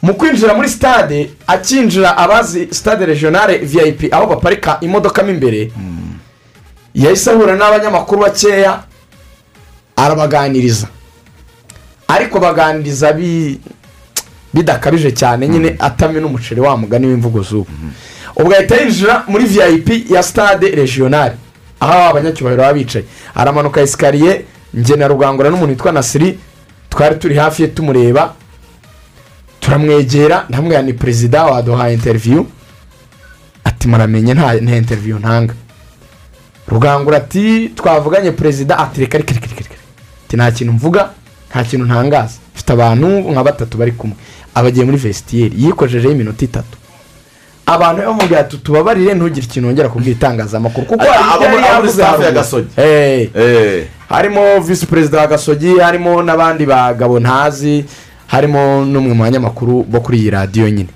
Mu 0.03 0.15
kwinjira 0.15 0.55
muri 0.55 0.69
stade 0.69 1.31
akinjira 1.47 2.17
abazi 2.17 2.69
stade 2.71 3.07
regionale 3.07 3.59
vip 3.59 4.15
aho 4.15 4.27
baparika 4.27 4.79
imodoka 4.81 5.23
mo 5.23 5.31
imbere 5.31 5.73
yahise 6.95 7.31
ahura 7.31 7.57
n'abanyamakuru 7.57 8.21
bakeya 8.23 8.83
arabaganiriza. 9.97 10.87
Ariko 12.15 12.41
baganiriza 12.41 13.13
bi- 13.13 13.59
bidakabije 14.55 15.11
cyane 15.13 15.49
nyine 15.49 15.77
atamena 15.79 16.27
umuceri 16.27 16.61
wa 16.61 16.77
mugani 16.77 17.07
w'imvugo 17.07 17.43
z'ubu. 17.43 17.67
Ubwo 18.37 18.53
ahita 18.55 18.77
yinjira 18.77 19.25
muri 19.29 19.45
vip 19.45 20.11
ya 20.11 20.23
stade 20.23 20.69
regionale 20.71 21.35
aho 21.81 21.99
abanyacyubahiro 22.11 22.63
baba 22.63 22.75
bicaye. 22.75 23.05
Aramanuka 23.35 23.81
esikariye 23.81 24.45
njye 24.75 24.97
na 24.97 25.09
rugangura 25.09 25.51
n'umuntu 25.51 25.71
witwa 25.75 25.93
nasiri 25.93 26.39
twari 26.91 27.15
turi 27.19 27.35
hafi 27.37 27.63
ye 27.63 27.69
tumureba 27.69 28.35
turamwegera 29.61 30.45
ndamubwira 30.49 30.83
ni 30.83 30.93
perezida 30.93 31.45
waduhaye 31.45 31.95
interiviyu 31.95 32.47
ati 33.65 33.89
muramenye 33.89 34.35
nta 34.35 34.55
interiviyu 34.77 35.19
ntanga. 35.19 35.55
Rugangura 36.69 37.17
ati 37.17 37.69
twavuganye 37.75 38.31
perezida 38.33 38.79
ati 38.79 39.01
reka 39.01 39.19
reka 39.19 39.35
reka 39.35 39.47
reka 39.47 39.61
reka. 39.63 39.75
Ati 40.27 40.37
nta 40.37 40.51
kintu 40.51 40.73
mvuga. 40.73 41.11
Nta 41.55 41.65
kintu 41.65 41.87
ntangaza. 41.87 42.35
Mfite 42.55 42.73
abantu 42.73 43.07
nka 43.31 43.45
batatu 43.45 43.79
bari 43.79 43.93
kumwe. 43.93 44.17
Abagiye 44.55 44.85
muri 44.85 44.97
vesitiyeri 44.97 45.55
yikojejeho 45.65 46.13
iminota 46.15 46.45
itatu. 46.45 46.77
Abantu 47.67 48.03
bamubwira 48.03 48.41
ati 48.41 48.57
tubabarire 48.59 49.15
ntugire 49.15 49.47
ikintu 49.47 49.69
wongera 49.69 49.89
kubwira 49.89 50.13
itangazamakuru. 50.13 50.87
Kuko 50.87 51.05
hari 51.05 51.25
ibyo 51.35 51.49
muri- 51.49 51.63
yari 51.63 51.67
abo 51.67 51.83
muri 51.83 51.87
yavuze 51.87 51.93
staff 51.93 52.11
ya 52.11 52.17
haruguru. 52.17 52.35
Gasogi. 52.35 52.69
Eh. 52.77 53.87
harimo 54.09 54.61
visi 54.61 54.87
perezida 54.87 55.21
wa 55.21 55.27
gasogi 55.27 55.79
harimo 55.79 56.23
n'abandi 56.23 56.67
bagabo 56.67 57.21
ntazi 57.21 57.85
harimo 58.27 58.85
n'umwe 58.85 59.15
mu 59.15 59.23
banyamakuru 59.25 59.83
bo 59.89 60.01
kuri 60.01 60.19
iyi 60.19 60.31
radiyo 60.31 60.71
nyine. 60.71 60.89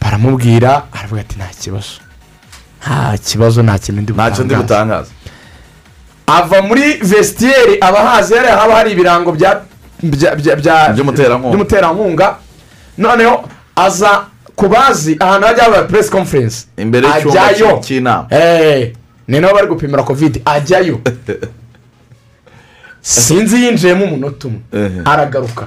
Baramubwira 0.00 0.82
aravuga 0.92 1.20
ati 1.20 1.36
nta 1.36 1.48
kibazo. 1.62 1.98
Nta 2.82 3.18
kibazo 3.18 3.62
nta 3.62 3.78
kintu 3.78 4.00
ndi 4.02 4.12
butangaza 4.12 5.10
ava 6.26 6.62
muri 6.62 6.92
vesitiyeri 7.02 7.78
abahazi 7.80 8.34
hariya 8.34 8.56
haba 8.56 8.74
hari 8.74 8.90
ibirango 8.92 9.32
bya 9.32 9.62
bya- 10.02 10.34
bya- 10.36 10.56
bya- 10.56 10.92
By'umuterankunga. 10.94 12.36
noneho 12.98 13.44
aza 13.76 14.22
ku 14.56 14.68
bazi 14.68 15.16
ahantu 15.20 15.46
hajya 15.46 15.64
haba 15.64 15.82
press 15.82 16.10
conference. 16.10 16.66
Imbere 16.76 17.06
y'icyumba 17.08 17.80
cy'inama. 17.82 18.26
Eh, 18.30 18.92
ni 19.28 19.40
naho 19.40 19.54
bari 19.54 19.66
gupimira 19.66 20.02
kovide 20.02 20.42
ajyayo. 20.44 21.00
Sinzi 23.00 23.56
yinjiyemo 23.64 24.04
umunota 24.04 24.48
umwe. 24.48 24.60
Aragaruka. 25.04 25.66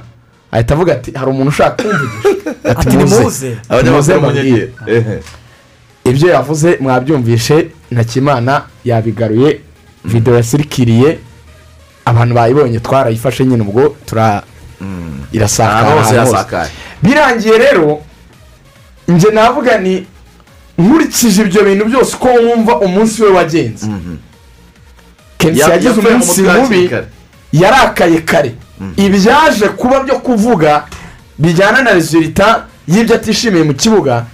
Ahita 0.51 0.74
avuga 0.74 0.93
ati 0.93 1.12
hari 1.12 1.30
umuntu 1.32 1.49
ushaka 1.49 1.84
kumvugisha 1.84 2.64
Ati, 2.66 2.97
"Nimuze." 2.97 3.57
Abanyamakuru 3.70 3.95
Muze 3.95 4.14
munyegere. 4.16 4.72
mbabwire." 4.76 5.22
ibyo 6.05 6.30
yavuze 6.30 6.78
mwabyumvishe. 6.80 7.68
Ntakimana 7.91 8.62
yabigaruye 8.86 9.62
videwo 10.06 10.38
yasirikiriye 10.38 11.20
abantu 12.06 12.34
bayibonye 12.36 12.80
twarayifashe 12.80 13.45
nyine 13.45 13.62
ubwo 13.64 13.95
tura 14.06 14.43
hose. 16.02 16.16
yasakaye. 16.16 16.70
birangiye 17.04 17.58
rero 17.58 18.02
njye 19.08 19.32
navuga 19.32 19.78
ni 19.78 20.06
nkurikije 20.78 21.41
ibyo 21.41 21.64
bintu 21.64 21.86
byose 21.86 22.16
uko 22.16 22.28
wumva 22.28 22.80
umunsi 22.80 23.24
we 23.24 23.30
wagenze. 23.30 23.88
Kenshi 25.38 25.60
Ya- 25.60 25.68
yagize 25.70 25.89
umunsi 26.00 26.41
mubi 26.41 26.89
yarakaye 27.52 28.22
kare. 28.22 28.52
Ibyaje 28.97 29.68
kuba 29.76 30.00
byo 30.04 30.20
kuvuga 30.20 30.84
bijyana 31.39 31.82
na 31.82 31.91
rezilita 31.93 32.66
y'ibyo 32.88 33.16
atishimiye 33.16 33.64
mu 33.64 33.74
kibuga 33.74 34.26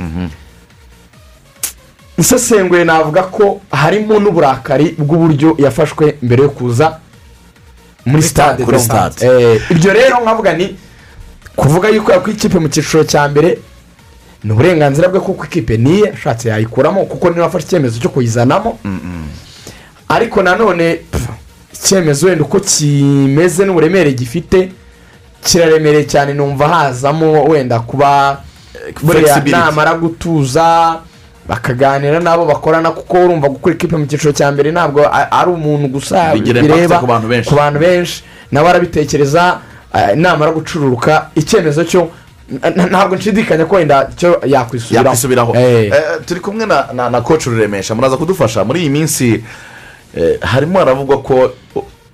nsesenguye 2.18 2.84
navuga 2.84 3.24
ko 3.24 3.62
harimo 3.72 4.20
n'uburakari 4.20 4.96
bw'uburyo 4.98 5.56
yafashwe 5.58 6.16
mbere 6.22 6.44
yo 6.44 6.50
kuza 6.50 7.00
muri 8.06 8.24
stade. 8.24 8.64
Eh, 9.26 9.62
ibyo 9.70 9.94
rero 9.94 10.18
nkavuga 10.24 10.54
ni 10.54 10.76
kuvuga 11.56 11.90
yuko 11.90 12.12
yakuye 12.12 12.36
ikipe 12.36 12.60
mu 12.60 12.68
cyiciro 12.70 13.04
cya 13.04 13.28
mbere 13.28 13.60
ni 14.44 14.52
uburenganzira 14.52 15.08
bwe 15.10 15.20
kuko 15.20 15.46
ikipe 15.46 15.78
niye 15.78 16.10
ashatse 16.14 16.50
yayikuramo 16.50 17.06
kuko 17.06 17.30
ni 17.30 17.36
we 17.36 17.42
wafashe 17.42 17.66
icyemezo 17.66 18.00
cyo 18.00 18.10
kuyizanamo. 18.10 18.80
Ariko 20.08 20.44
nanone 20.44 21.00
icyemezo 21.74 22.28
wenda 22.28 22.44
uko 22.46 22.60
kimeze 22.60 23.66
n'uburemere 23.66 24.14
gifite 24.14 24.72
kiraremereye 25.44 26.04
cyane 26.06 26.34
numva 26.34 26.68
hazamo 26.68 27.44
wenda 27.44 27.80
kuba 27.80 28.42
buriya 29.02 29.36
namara 29.52 29.94
gutuza 29.94 31.00
bakaganira 31.48 32.20
n'abo 32.20 32.46
bakorana 32.46 32.92
kuko 32.92 33.18
urumva 33.18 33.50
gukora 33.50 33.76
ikipe 33.76 33.98
mu 33.98 34.06
cyiciro 34.06 34.34
cya 34.34 34.52
mbere 34.52 34.72
ntabwo 34.72 35.06
ari 35.12 35.50
umuntu 35.52 35.88
gusa 35.88 36.34
bireba 36.34 37.00
ku 37.00 37.06
bantu 37.56 37.80
benshi. 37.80 38.24
nawe 38.52 38.70
arabitekereza 38.70 39.60
eh, 39.94 40.16
namara 40.16 40.52
gucururuka 40.52 41.30
icyemezo 41.36 41.84
cyo 41.84 42.10
ntabwo 42.90 43.16
nshidikanya 43.16 43.66
ko 43.66 43.76
wenda 43.76 44.10
cyo 44.16 44.42
yakwisubiraho. 44.46 45.06
Yakwisubiraho. 45.06 45.52
Eh. 45.56 45.90
Eh, 45.90 46.22
turi 46.26 46.40
kumwe 46.40 46.66
na 46.66 47.22
koci 47.22 47.50
ruremesha. 47.50 47.96
Muraza 47.96 48.18
kudufasha. 48.18 48.64
Muri 48.64 48.80
iyi 48.82 48.90
minsi 48.90 49.44
eh, 50.18 50.38
harimo 50.42 50.80
haravugwa 50.80 51.18
ko 51.24 51.54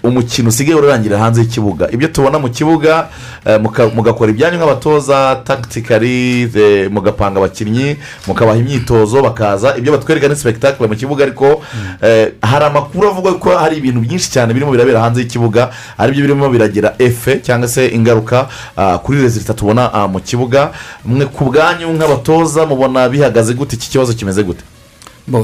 umukino 0.04 0.50
usigaye 0.50 0.76
urangira 0.80 1.20
hanze 1.20 1.42
y'ikibuga. 1.42 1.88
Ibyo 1.92 2.08
tubona 2.08 2.40
mu 2.40 2.50
kibuga 2.50 3.08
eh, 3.46 3.60
mugakora 3.96 4.32
ibyanyu 4.32 4.58
nk'abatoza 4.58 5.42
takitikari 5.44 6.42
eh, 6.56 6.92
mugapanga 6.92 7.38
abakinnyi 7.40 7.96
mukabaha 8.28 8.58
imyitozo 8.58 9.22
bakaza 9.22 9.78
ibyo 9.78 9.92
batwereka 9.92 10.28
ni 10.28 10.36
sipegitakire 10.36 10.88
mu 10.90 10.96
kibuga 10.96 11.24
ariko 11.24 11.62
eh, 12.02 12.34
hari 12.42 12.66
amakuru 12.66 13.08
avuga 13.08 13.32
ko 13.34 13.50
hari 13.58 13.78
ibintu 13.78 14.00
byinshi 14.02 14.32
cyane 14.32 14.54
birimo 14.54 14.72
birabera 14.72 15.02
hanze 15.02 15.22
y'ikibuga 15.22 15.70
ari 15.98 16.12
byo 16.12 16.22
birimo 16.22 16.50
biragira 16.50 16.96
efe 17.00 17.40
cyangwa 17.42 17.68
se 17.68 17.88
ingaruka 17.88 18.48
ah, 18.78 18.98
kuri 18.98 19.22
rezilita 19.22 19.54
tubona 19.54 19.94
ah, 19.94 20.08
mu 20.08 20.20
kibuga. 20.20 20.72
Mwe 21.06 21.26
ku 21.26 21.46
bwanyu 21.46 21.88
nk'abatoza 21.94 22.66
mubona 22.66 23.10
bihagaze 23.10 23.54
gute 23.54 23.76
iki 23.76 23.90
kibazo 23.90 24.14
kimeze 24.14 24.44
gute? 24.44 24.64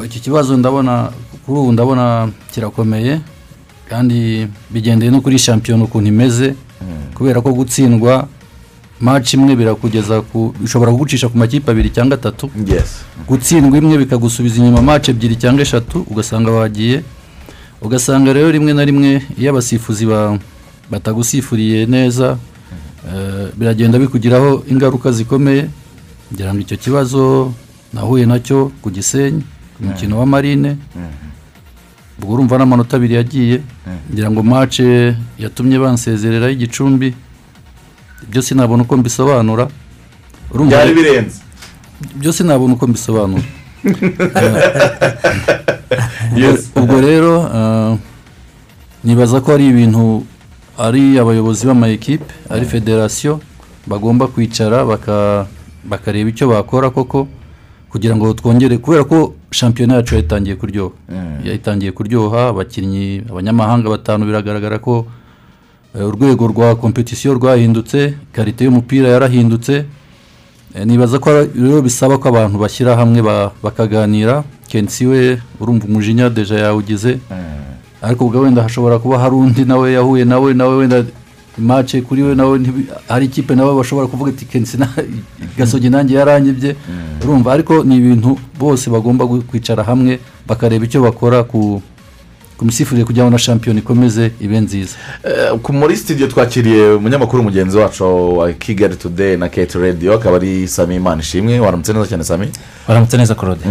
Iki 0.06 0.20
kibazo 0.20 0.58
ndabona 0.58 1.10
kuri 1.46 1.60
ubu 1.60 1.72
ndabona 1.72 2.30
kirakomeye. 2.52 3.20
Kandi 3.90 4.48
bigendeye 4.70 5.12
no 5.12 5.22
kuri 5.22 5.40
shampiyona 5.40 5.84
ukuntu 5.84 6.08
imeze 6.10 6.56
kubera 7.16 7.42
ko 7.42 7.54
gutsindwa 7.54 8.28
maci 9.00 9.38
imwe 9.38 9.56
birakugeza 9.56 10.22
ku 10.22 10.54
bishobora 10.62 10.92
kugucisha 10.92 11.30
ku 11.30 11.38
makipe 11.38 11.72
abiri 11.72 11.90
cyangwa 11.90 12.18
atatu. 12.18 12.50
Gutsindwa 13.28 13.78
imwe 13.78 13.98
bikagusubiza 13.98 14.58
inyuma 14.62 14.82
maci 14.82 15.12
ebyiri 15.12 15.36
cyangwa 15.38 15.62
eshatu 15.62 16.06
ugasanga 16.12 16.52
wagiye. 16.52 17.04
Ugasanga 17.82 18.34
rero 18.34 18.50
rimwe 18.52 18.74
na 18.74 18.86
rimwe 18.86 19.22
iyo 19.38 19.50
abasifuzi 19.54 20.06
ba- 20.06 20.38
batagusifuriye 20.92 21.86
neza 21.86 22.38
eh, 23.08 23.48
biragenda 23.58 24.00
bikugiraho 24.00 24.64
ingaruka 24.70 25.12
zikomeye. 25.12 25.70
Ngira 26.34 26.54
ngo 26.54 26.62
icyo 26.62 26.78
kibazo 26.78 27.54
nahuye 27.94 28.26
na 28.26 28.40
cyo 28.42 28.72
ku 28.82 28.90
gisenyi 28.90 29.42
ku 29.78 29.84
mukino 29.86 30.20
wa 30.20 30.26
marine. 30.26 30.78
Ubwo 32.22 32.34
urumva 32.34 32.58
n'amanota 32.58 32.98
abiri 32.98 33.14
yagiye 33.16 33.62
ngira 34.12 34.32
ngo 34.32 34.44
mace 34.44 35.16
yatumye 35.40 35.78
bansezerera 35.80 36.50
y'igicumbi 36.50 37.14
ibyo 38.24 38.42
sinabona 38.42 38.84
uko 38.84 38.98
mbisobanura. 38.98 39.68
Byari 40.68 40.94
birenze. 40.98 41.38
Byo 42.16 42.32
sinabona 42.34 42.74
uko 42.74 42.88
mbisobanura. 42.88 43.44
Ubwo 46.76 47.02
rero 47.02 47.42
ah, 47.54 47.98
nibaza 49.04 49.42
ko 49.42 49.54
ari 49.54 49.68
ibintu 49.70 50.26
ari 50.78 51.20
abayobozi 51.20 51.66
b'amayikipe 51.68 52.26
ari 52.50 52.66
federasiyo 52.66 53.40
bagomba 53.88 54.28
kwicara 54.28 54.86
baka- 54.86 55.46
bakareba 55.86 56.30
icyo 56.30 56.48
bakora 56.50 56.90
koko. 56.90 57.28
Kugira 57.90 58.16
ngo 58.16 58.34
twongere 58.34 58.78
kubera 58.78 59.04
ko 59.04 59.34
shampiyona 59.52 59.96
yacu 59.96 60.16
yatangiye 60.16 60.56
kuryoha 60.56 60.92
yatangiye 61.44 61.92
kuryoha 61.92 62.50
abakinnyi 62.52 63.24
abanyamahanga 63.30 63.90
batanu 63.90 64.26
biragaragara 64.26 64.80
ko 64.80 65.08
eh, 65.96 66.04
urwego 66.08 66.48
rwa 66.48 66.76
kompetisiyo 66.76 67.34
rwahindutse 67.34 68.14
karite 68.32 68.64
y'umupira 68.66 69.08
yarahindutse. 69.10 69.86
Eh, 70.76 70.86
nibaza 70.86 71.20
ko 71.20 71.32
rero 71.56 71.82
bisaba 71.82 72.18
ko 72.20 72.28
abantu 72.30 72.60
bashyira 72.60 72.96
hamwe 73.00 73.22
ba- 73.24 73.52
bakaganira. 73.64 74.44
Kenshi 74.68 75.06
we 75.08 75.40
urumva 75.64 75.88
umujinya 75.88 76.30
deja 76.30 76.60
yawugize. 76.60 77.18
Ariko 78.04 78.26
ubwo 78.28 78.42
wenda 78.44 78.62
hashobora 78.62 79.00
kuba 79.00 79.18
hari 79.20 79.36
undi 79.36 79.66
nawe 79.66 79.88
yahuye 79.96 80.26
nawe 80.28 80.54
nawe 80.54 80.76
wenda 80.76 81.02
mace 81.58 82.02
kuri 82.02 82.24
we 82.24 82.36
nawe 82.36 82.60
hari 83.08 83.26
ikipe 83.26 83.56
nawe 83.56 83.76
bashobora 83.76 84.08
kuvuga 84.08 84.32
ati 84.32 84.46
kenshi 84.46 84.78
na- 84.78 84.90
gasogi 85.58 85.90
nanjye 85.90 86.16
yaranyibye 86.16 86.76
urumva 87.24 87.54
ariko 87.54 87.84
ni 87.84 87.96
ibintu 87.98 88.38
bose 88.60 88.90
bagomba 88.90 89.28
kwicara 89.28 89.84
hamwe 89.84 90.20
bakareba 90.48 90.86
icyo 90.86 91.02
bakora 91.02 91.44
ku 91.44 91.82
ku 92.58 92.66
misifurire 92.66 93.06
kugira 93.06 93.26
ngo 93.26 93.32
na 93.32 93.38
shampiyona 93.38 93.80
ikomeze 93.80 94.32
ibe 94.42 94.60
nziza. 94.60 94.96
Eh, 95.24 95.54
ku- 95.64 95.74
muri 95.74 95.98
studio 95.98 96.28
twakiriye 96.28 96.92
umunyamakuru 96.94 97.44
mugenzi 97.44 97.78
wacu 97.78 98.38
wa 98.38 98.54
kigali 98.54 98.96
today 98.96 99.38
na 99.38 99.50
kate 99.50 99.80
radio 99.80 100.14
akaba 100.14 100.36
ari 100.36 100.68
sami 100.68 100.96
imana. 100.96 101.22
Ishimwe 101.22 101.60
waramutse 101.60 101.94
neza 101.94 102.08
cyane 102.08 102.24
sami? 102.24 102.48
Waramutse 102.88 103.18
neza 103.18 103.36
claude. 103.36 103.62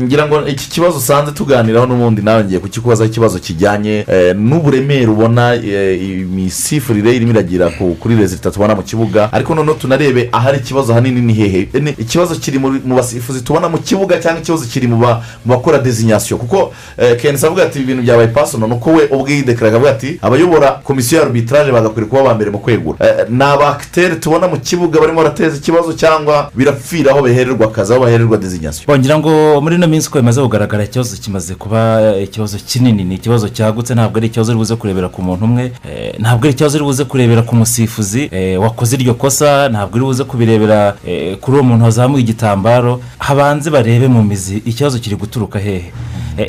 Ngira 0.00 0.26
ngo 0.26 0.46
iki 0.48 0.68
kibazo 0.70 0.96
usanze 0.98 1.32
tuganiraho 1.32 1.86
n'ubundi 1.86 2.22
nawe 2.22 2.44
ngiye 2.44 2.60
kukikubazaho 2.60 3.10
ikibazo 3.10 3.38
kijyanye 3.38 4.04
eh, 4.08 4.36
n'uburemere 4.36 5.06
ubona 5.06 5.54
eh, 5.54 6.02
imisifurire 6.02 7.16
irimo 7.16 7.30
iragira 7.32 7.70
ku- 7.70 7.96
kuri 8.00 8.16
rezilita 8.16 8.50
tubona 8.50 8.74
mu 8.74 8.82
kibuga. 8.82 9.32
Ariko 9.32 9.54
noneho 9.54 9.74
tunarebe 9.78 10.28
ahari 10.32 10.58
ikibazo 10.58 10.92
ahanini 10.92 11.20
ni 11.20 11.32
hehe. 11.34 11.68
Eh, 11.72 11.82
ni- 11.82 11.94
ikibazo 11.98 12.34
kiri 12.34 12.58
mu 12.58 12.94
basifuzi 12.96 13.40
tubona 13.40 13.68
mu 13.68 13.78
kibuga 13.78 14.18
cyangwa 14.20 14.40
ikibazo 14.42 14.64
kiri 14.66 14.86
mu 14.86 14.96
ba- 14.98 15.22
mu 15.44 15.54
bakora 15.54 15.78
dezinyasiyo 15.78 16.36
kuko 16.38 16.72
eh, 16.98 17.16
kenshi 17.20 17.46
avuga 17.46 17.69
ati 17.70 17.80
ibintu 17.80 18.02
byabaye 18.02 18.28
pasono 18.28 18.66
ni 18.66 18.74
uko 18.74 18.90
we 18.90 19.06
ubwe 19.10 19.32
yidekara 19.32 19.68
akavuga 19.70 19.90
ati 19.90 20.18
abayobora 20.22 20.70
komisiyo 20.84 21.20
ya 21.20 21.26
arbitrage 21.26 21.72
bagakwiye 21.72 22.06
kuba 22.08 22.20
aba 22.20 22.34
mbere 22.34 22.50
mu 22.50 22.58
kwegura. 22.58 22.98
Eh, 23.06 23.26
ni 23.30 23.44
abakiteri 23.44 24.16
tubona 24.16 24.48
mu 24.48 24.56
kibuga 24.60 25.00
barimo 25.00 25.22
barateza 25.22 25.56
ikibazo 25.56 25.92
cyangwa 25.92 26.50
birapfira 26.54 27.10
aho 27.12 27.22
bahererwa 27.22 27.66
akazi 27.66 27.92
aho 27.92 28.02
bahererwa 28.04 28.36
dezinyasiyo 28.36 28.86
bongera 28.86 29.18
ngo 29.18 29.60
muri 29.60 29.74
ino 29.76 29.86
minsi 29.86 30.08
uko 30.08 30.18
bimaze 30.18 30.40
kugaragara 30.42 30.84
ikibazo 30.84 31.16
kimaze 31.16 31.54
kuba 31.54 31.80
ikibazo 32.22 32.58
kinini. 32.66 33.04
Ni 33.04 33.14
ikibazo 33.14 33.48
cyagutse 33.48 33.94
ntabwo 33.94 34.18
ari 34.18 34.26
ikibazo 34.26 34.52
uri 34.52 34.58
buze 34.58 34.76
kurebera 34.76 35.08
ku 35.08 35.22
muntu 35.22 35.44
umwe. 35.44 35.72
Eh, 35.88 36.14
ntabwo 36.18 36.44
ari 36.44 36.52
ikibazo 36.54 36.76
uri 36.78 36.84
buze 36.84 37.04
kurebera 37.04 37.42
ku 37.42 37.56
musifuzi 37.56 38.28
eh, 38.32 38.60
wakoze 38.60 38.96
iryo 38.96 39.14
kosa 39.14 39.68
ntabwo 39.68 39.96
uri 39.96 40.04
buze 40.04 40.24
kubirebera 40.24 40.96
eh, 41.06 41.36
kuri 41.40 41.56
uwo 41.56 41.64
muntu 41.66 41.84
wazamuye 41.84 42.22
igitambaro. 42.22 43.00
Habanze 43.18 43.70
barebe 43.70 44.08
mu 44.08 44.22
mizi 44.22 44.56
ikibazo 44.66 44.98
kiri 44.98 45.16
guturuka 45.16 45.58
hehe? 45.58 45.76
Eh, 45.76 45.92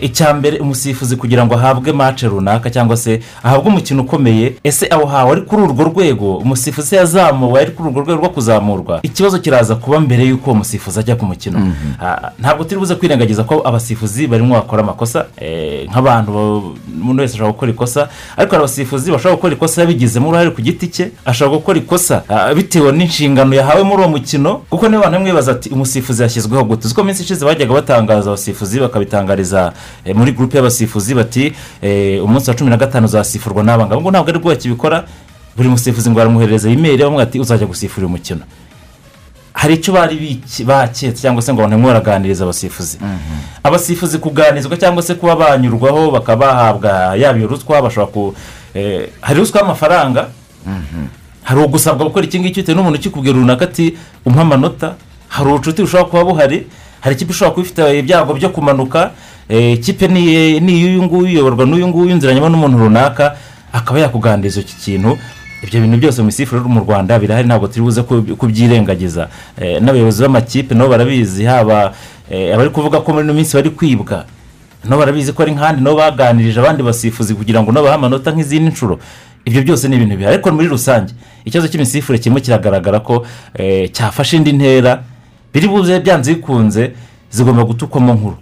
icya 0.02 0.34
mbere 0.34 0.60
umusifuzi 0.60 1.16
kugira 1.16 1.46
ngo 1.46 1.56
ahabwe 1.56 1.92
mace 1.94 2.28
runaka 2.28 2.70
cyangwa 2.70 2.98
se 2.98 3.22
ahabwe 3.44 3.68
umukino 3.70 4.02
ukomeye 4.02 4.54
ese 4.64 4.88
aho 4.92 5.06
hawe 5.06 5.32
ari 5.32 5.42
kuri 5.42 5.62
urwo 5.64 5.84
rwego? 5.84 6.38
Umusifuzi 6.38 6.96
yazamuwe 6.96 7.62
ari 7.62 7.72
kuri 7.72 7.90
urwo 7.90 8.02
rwego 8.02 8.20
rwo 8.22 8.30
kuzamurwa? 8.30 9.00
Ikibazo 9.04 9.40
kiraza 9.40 9.76
kuba 9.76 10.00
mbere 10.00 10.24
y'uko 10.26 10.50
uwo 10.52 10.56
musifuzi 10.60 11.00
ajya 11.00 11.16
ku 11.16 11.26
mukino. 11.26 11.74
Ah, 12.02 12.32
ntabwo 12.40 12.64
turi 12.64 12.80
buze 12.80 12.96
kwirengagiza 12.96 13.44
ko 13.44 13.62
abasifuzi 13.66 14.28
barimo 14.28 14.56
bakora 14.56 14.84
amakosa 14.84 15.26
eh, 15.38 15.90
nk'abantu 15.90 16.32
umuntu 17.02 17.22
wese 17.22 17.34
ashobora 17.34 17.52
gukora 17.54 17.72
ikosa 17.72 18.10
ariko 18.38 18.52
hari 18.56 18.64
abasifuzi 18.64 19.12
bashobora 19.12 19.36
gukora 19.36 19.54
ikosa 19.54 19.82
yabigizemo 19.82 20.28
uruhare 20.30 20.50
ku 20.52 20.62
giti 20.62 20.88
cye 20.88 21.12
ashobora 21.26 21.58
gukora 21.58 21.78
ikosa 21.80 22.24
ah, 22.30 22.54
bitewe 22.54 22.92
n'inshingano 22.92 23.56
yahawe 23.56 23.84
muri 23.84 24.02
uwo 24.04 24.10
mukino 24.10 24.62
kuko 24.70 24.86
niba 24.90 24.98
abantu 25.00 25.18
bamwe 25.18 25.32
bibaza 25.32 25.52
ati 25.52 25.70
umusifuzi 25.70 26.22
yashyizweho 26.24 26.64
gute? 26.64 26.86
Uzi 26.86 26.96
ko 26.96 27.04
minsi 27.04 27.24
ishize 27.24 27.46
bajyaga 27.46 27.74
batangaza 27.74 28.30
abasifuzi 28.30 28.80
bakabitangariza 28.80 29.62
eh, 29.68 29.71
muri 30.16 30.32
gurupe 30.32 30.58
y'abasifuzi 30.58 31.16
bati 31.16 31.54
eh, 31.82 32.24
umunsi 32.24 32.50
wa 32.50 32.56
cumi 32.56 32.70
na 32.70 32.78
gatanu 32.78 33.06
uzasifurwa 33.06 33.64
ngo 33.64 34.12
ntabwo 34.12 34.30
ari 34.30 34.40
bwo 34.40 34.50
bakibikora 34.50 35.04
buri 35.58 35.70
musifuzi 35.70 36.10
ngo 36.10 36.18
baramwoherereza 36.18 36.70
imeri 36.70 37.04
bamwe 37.04 37.24
ati 37.24 37.40
uzajya 37.40 37.68
gusifura 37.68 38.08
uyu 38.08 38.16
mukino 38.18 38.42
hari 39.54 39.74
icyo 39.74 39.94
bari 39.94 40.42
baketse 40.66 41.22
cyangwa 41.22 41.42
se 41.42 41.54
ngo 41.54 41.62
abantu 41.62 41.88
baraganiriza 41.88 42.44
abasifuzi. 42.44 42.98
Abasifuzi 43.64 44.18
kuganirizwa 44.18 44.78
cyangwa 44.78 45.04
se 45.04 45.14
kuba 45.16 45.36
banyurwaho 45.36 46.12
bakaba 46.12 46.46
bahabwa 46.48 47.16
yaba 47.16 47.38
iyo 47.38 47.48
ruswa 47.48 47.82
bashobora 47.82 48.12
ku 48.12 48.34
eh, 48.74 49.10
hari 49.22 49.40
ruswa 49.40 49.60
y'amafaranga. 49.62 50.28
Hari 51.44 51.60
ugusabwa 51.62 52.06
gukora 52.08 52.26
iki 52.26 52.40
ngiki 52.40 52.62
bitewe 52.62 52.76
n'umuntu 52.78 53.00
ukikubwira 53.00 53.38
runaka 53.38 53.66
ati 53.66 53.98
umpa 54.26 54.42
amanota. 54.42 54.96
Hari 55.28 55.50
ubucuti 55.50 55.82
bushobora 55.82 56.10
kuba 56.10 56.24
buhari. 56.24 56.68
Hari 57.02 57.16
ikipe 57.16 57.32
ishobora 57.32 57.52
kuba 57.54 57.66
ifite 57.66 58.00
ibyago 58.00 58.34
byo 58.34 58.50
kumanuka. 58.50 59.02
eh, 59.02 59.10
ikipe 59.52 60.08
ni 60.08 60.72
iy'uyu 60.74 61.04
nguyu 61.04 61.28
iyoborwa 61.28 61.66
n'uyu 61.66 61.88
nguyu 61.88 62.10
inziranyemo 62.16 62.50
n'umuntu 62.50 62.78
runaka 62.78 63.36
akaba 63.74 64.00
yakuganiriza 64.00 64.62
iki 64.62 64.76
kintu. 64.76 65.18
Ibyo 65.64 65.82
bintu 65.82 65.98
byose 65.98 66.22
mu 66.22 66.26
misifurire 66.26 66.68
mu 66.68 66.80
rwanda 66.80 67.20
birahari 67.20 67.48
ntabwo 67.48 67.68
turi 67.68 67.82
buze 67.82 68.02
kub- 68.02 68.34
kubyirengagiza. 68.36 69.28
Eh, 69.62 69.82
n'abayobozi 69.82 70.24
b'amakipe 70.24 70.76
nabo 70.76 70.90
barabizi 70.90 71.44
haba 71.46 71.94
eh, 72.32 72.54
abari 72.56 72.70
kuvuga 72.70 73.00
ko 73.02 73.14
muri 73.14 73.26
ino 73.26 73.34
minsi 73.34 73.54
bari 73.56 73.70
kwibwa 73.70 74.26
nabo 74.84 75.00
barabizi 75.00 75.34
ko 75.34 75.44
ari 75.44 75.52
nk'ahandi 75.52 75.82
nabo 75.84 75.98
baganirije 76.02 76.60
abandi 76.60 76.82
basifuzi 76.84 77.36
kugira 77.36 77.62
ngo 77.62 77.72
nabahe 77.72 77.94
amanota 77.96 78.32
nk'izindi 78.32 78.72
nshuro. 78.72 79.00
Ibyo 79.46 79.62
byose 79.64 79.88
ni 79.88 79.96
ibintu 79.96 80.18
bihari 80.18 80.36
ariko 80.36 80.52
muri 80.52 80.68
rusange. 80.68 81.14
Ikibazo 81.46 81.68
cy'imisifure 81.68 82.18
kirimo 82.20 82.40
kiragaragara 82.40 83.00
ko 83.04 83.26
eh, 83.54 83.92
cyafashe 83.92 84.38
indi 84.38 84.54
ntera 84.54 85.04
biri 85.54 85.68
buze 85.68 86.00
byanze 86.00 86.34
bikunze 86.40 86.92
zigomba 87.30 87.64
gutukwamo 87.64 88.14
nkuru. 88.14 88.38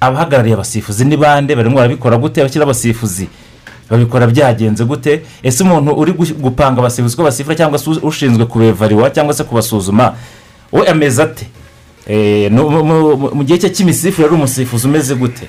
Abahagarariye 0.00 0.54
abasifuzi 0.54 1.04
ni 1.04 1.16
bande? 1.16 1.54
Barimo 1.56 1.76
barabikora 1.76 2.16
gute? 2.16 2.40
Abashyira 2.40 2.64
abasifuzi? 2.64 3.28
Babikora 3.90 4.26
byagenze 4.26 4.84
gute? 4.84 5.22
Ese 5.42 5.62
umuntu 5.64 5.92
uri 5.92 6.12
gu- 6.12 6.34
gupanga 6.40 6.80
abasifuzi 6.80 7.16
ko 7.16 7.22
basifura 7.24 7.56
cyangwa 7.56 7.78
se 7.78 7.90
ushinzwe 8.02 8.44
kubevariwa 8.46 9.10
cyangwa 9.10 9.34
se 9.34 9.44
kubasuzuma 9.44 10.14
we 10.72 10.86
ameze 10.88 11.22
ate? 11.22 11.46
Eh, 12.08 12.50
mu- 12.52 13.44
gihe 13.44 13.58
cye 13.58 13.68
cy'imisifurire 13.70 14.26
ari 14.26 14.34
umusifuzi 14.34 14.86
umeze 14.86 15.14
gute? 15.14 15.46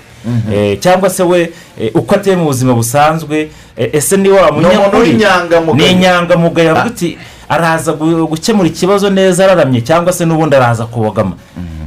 Eh, 0.54 0.80
cyangwa 0.80 1.10
se 1.10 1.24
we 1.24 1.50
eh, 1.80 1.92
uko 1.96 2.16
ateye 2.16 2.36
mu 2.36 2.46
buzima 2.46 2.74
busanzwe? 2.74 3.50
Ese 3.78 4.18
ni 4.18 4.30
wa 4.30 4.52
w'inyangamugayo. 5.12 5.76
ni 5.76 5.92
inyangamugayo. 5.92 6.74
Araza 7.52 7.92
gu- 7.94 8.28
gukemura 8.28 8.68
ikibazo 8.72 9.10
neza 9.10 9.44
araramye 9.44 9.82
cyangwa 9.84 10.14
se 10.14 10.26
n'ubundi 10.26 10.56
araza 10.56 10.86
kubogama. 10.88 11.36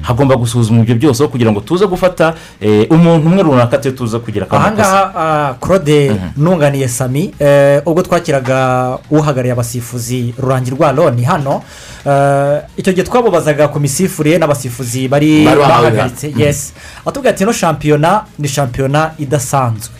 Hagomba 0.05 0.37
gusuzumwa 0.37 0.83
ibyo 0.85 0.95
byose 0.95 1.23
aho 1.23 1.33
kugira 1.33 1.49
ngo 1.53 1.61
tuze 1.61 1.87
gufata 1.89 2.35
eh, 2.61 2.87
umuntu 2.91 3.25
umwe 3.29 3.43
runaka 3.43 3.79
tujye 3.79 3.97
tuza 3.97 4.19
kugira 4.21 4.45
akamakosa 4.47 4.85
ahangaha 4.85 5.15
aha 5.17 5.55
claude 5.61 6.13
nunganiye 6.37 6.89
sami 6.89 7.33
eh, 7.39 7.81
ubwo 7.87 8.03
twakiraga 8.03 8.99
uhagarariye 9.11 9.53
abasifuzi 9.53 10.35
rurangirwa 10.39 10.93
roni 10.93 11.23
hano. 11.25 11.63
Eh, 12.07 12.61
icyo 12.77 12.93
gihe 12.93 13.07
twamubazaga 13.07 13.69
ku 13.73 13.81
misifurire 13.81 14.37
n'abasifuzi 14.39 15.09
bari 15.09 15.45
bahagaritse. 15.45 16.29
Mhm. 16.29 16.41
yesi 16.41 16.73
atubwira 17.07 17.31
ati 17.35 17.43
ino 17.43 17.53
shampiyona 17.53 18.25
ni 18.39 18.49
shampiyona 18.49 19.11
idasanzwe. 19.19 19.95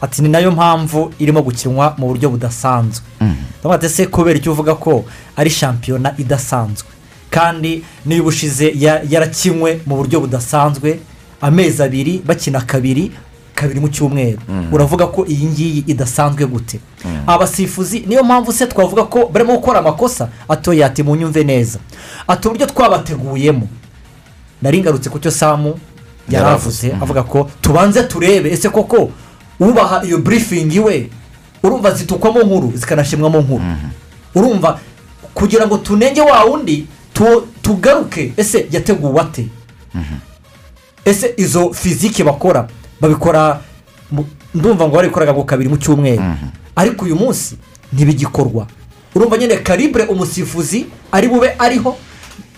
Ati 0.00 0.22
ni 0.22 0.28
na 0.28 0.38
yo 0.38 0.50
mpamvu 0.50 1.12
irimo 1.18 1.42
gukinwa 1.42 1.94
mu 1.98 2.06
buryo 2.06 2.30
budasanzwe. 2.30 3.04
Turavuga 3.62 3.74
ati 3.74 3.86
ese 3.86 4.06
kubera 4.06 4.38
icyo 4.38 4.52
uvuga 4.52 4.74
ko 4.74 5.04
ari 5.36 5.50
shampiyona 5.50 6.14
idasanzwe? 6.18 6.88
Kandi 7.30 7.82
niba 8.06 8.22
ubushize 8.22 8.72
ya- 8.76 9.02
yarakinwe 9.08 9.80
mu 9.86 9.96
buryo 9.96 10.20
budasanzwe 10.20 10.98
amezi 11.40 11.82
abiri 11.82 12.22
bakina 12.26 12.60
kabiri 12.60 13.12
kabiri 13.54 13.80
mu 13.80 13.88
cyumweru. 13.88 14.38
Mhm. 14.48 14.74
uravuga 14.74 15.06
ko 15.06 15.24
iyi 15.26 15.46
ngiyi 15.46 15.84
idasanzwe 15.86 16.46
gute? 16.46 16.78
Abasifuzi 17.26 18.00
niyo 18.06 18.24
mpamvu 18.24 18.52
se 18.52 18.66
twavuga 18.66 19.04
ko 19.04 19.26
barimo 19.32 19.52
gukora 19.56 19.78
amakosa? 19.78 20.28
Atoye 20.48 20.84
ati 20.84 21.02
munyumve 21.02 21.44
neza. 21.44 21.78
Ati 22.28 22.48
uburyo 22.48 22.66
twabateguyemo. 22.66 23.68
Nari 24.62 24.80
ngarutse 24.80 25.10
ku 25.10 25.18
cyo 25.18 25.30
samu 25.30 25.78
yaravuze 26.28 26.86
Yaravuze. 26.88 27.02
avuga 27.02 27.22
ko 27.22 27.50
tubanze 27.60 28.02
turebe. 28.02 28.50
Ese 28.52 28.68
koko 28.68 29.10
ubaha 29.60 30.04
iyo 30.04 30.18
burifingi 30.18 30.80
we 30.80 31.10
urumva 31.62 31.90
zitukwamo 31.94 32.40
nkuru 32.42 32.72
zikanashimwamo 32.74 33.40
nkuru. 33.40 33.64
Urumva 34.34 34.80
kugira 35.34 35.66
ngo 35.66 35.76
tunenge 35.78 36.20
wa 36.20 36.44
wundi 36.44 36.86
tu- 37.12 37.46
tugaruke 37.62 38.32
ese 38.36 38.66
yateguwe 38.70 39.20
ate? 39.20 39.48
Ese 41.04 41.34
izo 41.36 41.72
fizike 41.72 42.24
bakora 42.24 42.68
babikora 43.00 43.60
ndumva 44.54 44.86
ngo 44.86 44.94
barabikoraga 44.96 45.32
ngo 45.32 45.44
kabiri 45.44 45.68
mu 45.68 45.76
cyumweru. 45.76 46.22
Ariko 46.76 47.04
uyu 47.04 47.16
munsi 47.16 47.56
ntibigikorwa. 47.92 48.66
Urumva 49.14 49.36
nyine 49.38 49.56
karibure 49.56 50.04
umusifuzi 50.04 50.86
ari 51.12 51.28
bube 51.28 51.54
ariho? 51.58 51.96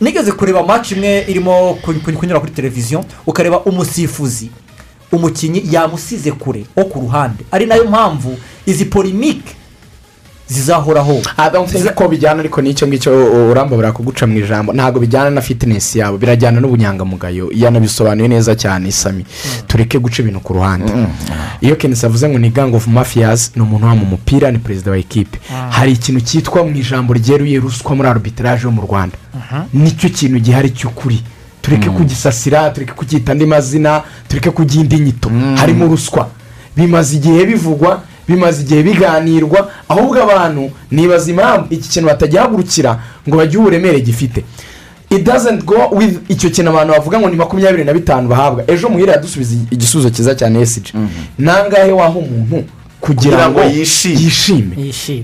Nigeze 0.00 0.32
kureba 0.32 0.62
match 0.62 0.92
imwe 0.92 1.24
irimo 1.28 1.74
ku- 1.82 1.94
ku- 1.94 2.12
kunyura 2.12 2.40
kuri 2.40 2.52
televiziyo 2.52 3.04
ukareba 3.26 3.60
umusifuzi. 3.64 4.50
Umukinnyi 5.12 5.62
yamusize 5.70 6.32
kure 6.32 6.64
wo 6.76 6.84
ku 6.84 7.00
ruhande. 7.00 7.44
Ari 7.50 7.66
na 7.66 7.74
yo 7.74 7.84
mpamvu 7.84 8.38
izi 8.66 8.84
polimike 8.84 9.54
zizahoraho 10.48 11.20
nzi 11.64 11.88
ko 11.94 12.08
bijyana 12.08 12.40
ariko 12.40 12.62
n'icyo 12.62 12.86
ngicyo 12.88 13.10
urambabura 13.50 13.92
kuguca 13.92 14.26
mu 14.26 14.38
ijambo. 14.38 14.72
Ntabwo 14.72 15.00
bijyana 15.00 15.30
na 15.30 15.40
fitinesi 15.40 15.98
yabo 15.98 16.18
birajyana 16.18 16.60
n'ubunyangamugayo. 16.60 17.50
Yanabisobanuye 17.54 18.28
neza 18.28 18.54
cyane 18.56 18.88
isami 18.88 19.24
tureke 19.66 19.98
guca 19.98 20.18
ibintu 20.22 20.40
ku 20.40 20.52
ruhande. 20.52 20.92
Iyo 21.60 21.76
kenisi 21.76 22.06
avuze 22.06 22.28
ngo 22.28 22.38
ni 22.38 22.50
gang 22.50 22.72
of 22.74 22.86
mafiyazi 22.86 23.50
ni 23.56 23.62
umuntu 23.62 23.86
mu 23.96 24.06
mupira 24.06 24.50
ni 24.50 24.58
perezida 24.58 24.90
wa 24.90 24.98
ekipe 24.98 25.38
hari 25.70 25.92
ikintu 25.92 26.20
cyitwa 26.20 26.64
mu 26.64 26.76
ijambo 26.76 27.12
ryeruye 27.14 27.60
ruswa 27.60 27.94
muri 27.96 28.08
arbitrage 28.08 28.62
yo 28.64 28.70
mu 28.70 28.82
rwanda. 28.82 29.16
Nicyo 29.72 30.08
kintu 30.10 30.38
gihari 30.40 30.70
cy'ukuri. 30.70 31.20
Tureke 31.68 31.90
kugisasira 31.90 32.70
tureke 32.70 32.92
kucyita 32.92 33.32
andi 33.32 33.46
mazina 33.46 34.02
tureke 34.28 34.50
kugira 34.50 34.82
indi 34.82 34.98
nyito. 34.98 35.30
Harimo 35.56 35.86
ruswa. 35.86 36.28
Bimaze 36.76 37.16
igihe 37.16 37.46
bivugwa 37.46 38.02
bimaze 38.28 38.62
igihe 38.62 38.82
biganirwa 38.82 39.70
ahubwo 39.88 40.22
abantu 40.22 40.70
nibaza 40.90 41.30
impamvu 41.30 41.66
iki 41.70 41.88
kintu 41.88 42.08
batagihagurukira 42.08 42.98
ngo 43.28 43.36
bagire 43.36 43.58
uburemere 43.58 44.00
gifite. 44.00 44.44
It 45.10 45.24
doesn't 45.24 45.64
go 45.64 45.88
with 45.92 46.20
icyo 46.28 46.50
kintu 46.50 46.70
abantu 46.70 46.92
bavuga 46.92 47.18
ngo 47.20 47.28
ni 47.30 47.36
makumyabiri 47.36 47.84
na 47.84 47.92
bitanu 47.92 48.28
bahabwa. 48.28 48.64
Ejo 48.66 48.88
muhira 48.88 49.12
yadusubiza 49.12 49.54
igisubizo 49.70 50.10
cyiza 50.10 50.34
cyane 50.34 50.60
esiji 50.60 50.92
nangahe 51.38 51.92
waha 51.92 52.18
umuntu 52.18 52.64
kugira 53.00 53.48
ngo 53.50 53.60
yishime? 53.64 54.76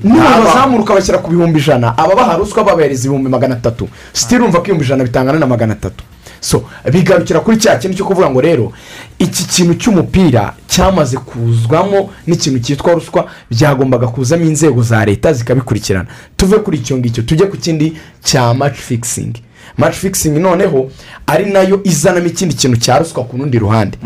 niba 0.04 0.38
bazamuka 0.44 0.94
bashyira 0.94 1.18
ku 1.18 1.30
bihumbi 1.30 1.58
ijana 1.58 1.98
ababaha 1.98 2.36
ruswa 2.36 2.64
babahereza 2.64 3.04
ibihumbi 3.04 3.28
magana 3.30 3.54
atatu. 3.54 3.88
Sitiri 4.12 4.40
urumva 4.40 4.58
ko 4.58 4.64
ibihumbi 4.64 4.84
ijana 4.84 5.04
bitangana 5.04 5.38
na 5.38 5.46
magana 5.46 5.72
atatu. 5.72 6.04
So 6.44 6.64
bigarukira 6.92 7.40
kuri 7.40 7.56
cya 7.56 7.76
kintu 7.80 7.96
cyo 7.96 8.04
kuvuga 8.04 8.28
ngo 8.30 8.40
rero 8.40 8.72
iki 9.18 9.44
kintu 9.48 9.74
cy'umupira 9.80 10.52
cyamaze 10.68 11.16
kuzwamo 11.16 12.10
n'ikintu 12.26 12.58
cyitwa 12.60 12.92
ruswa 12.94 13.24
byagombaga 13.50 14.06
kuzamo 14.12 14.44
inzego 14.44 14.82
za 14.82 15.04
leta 15.04 15.32
zikabikurikirana. 15.32 16.06
Tuve 16.36 16.58
kuri 16.58 16.78
icyo 16.78 16.96
ngicyo 16.98 17.22
tujye 17.22 17.46
ku 17.46 17.56
kindi 17.56 17.96
cya 18.24 18.54
maci 18.54 18.80
fikisingi 18.82 19.42
maci 19.78 19.98
fikisingi 19.98 20.40
noneho 20.40 20.90
ari 21.26 21.52
na 21.52 21.60
yo 21.64 21.80
izanamo 21.84 22.26
ikindi 22.26 22.54
kintu 22.54 22.76
cya 22.76 22.98
ruswa 22.98 23.24
ku 23.24 23.36
rundi 23.36 23.58
ruhande. 23.58 23.98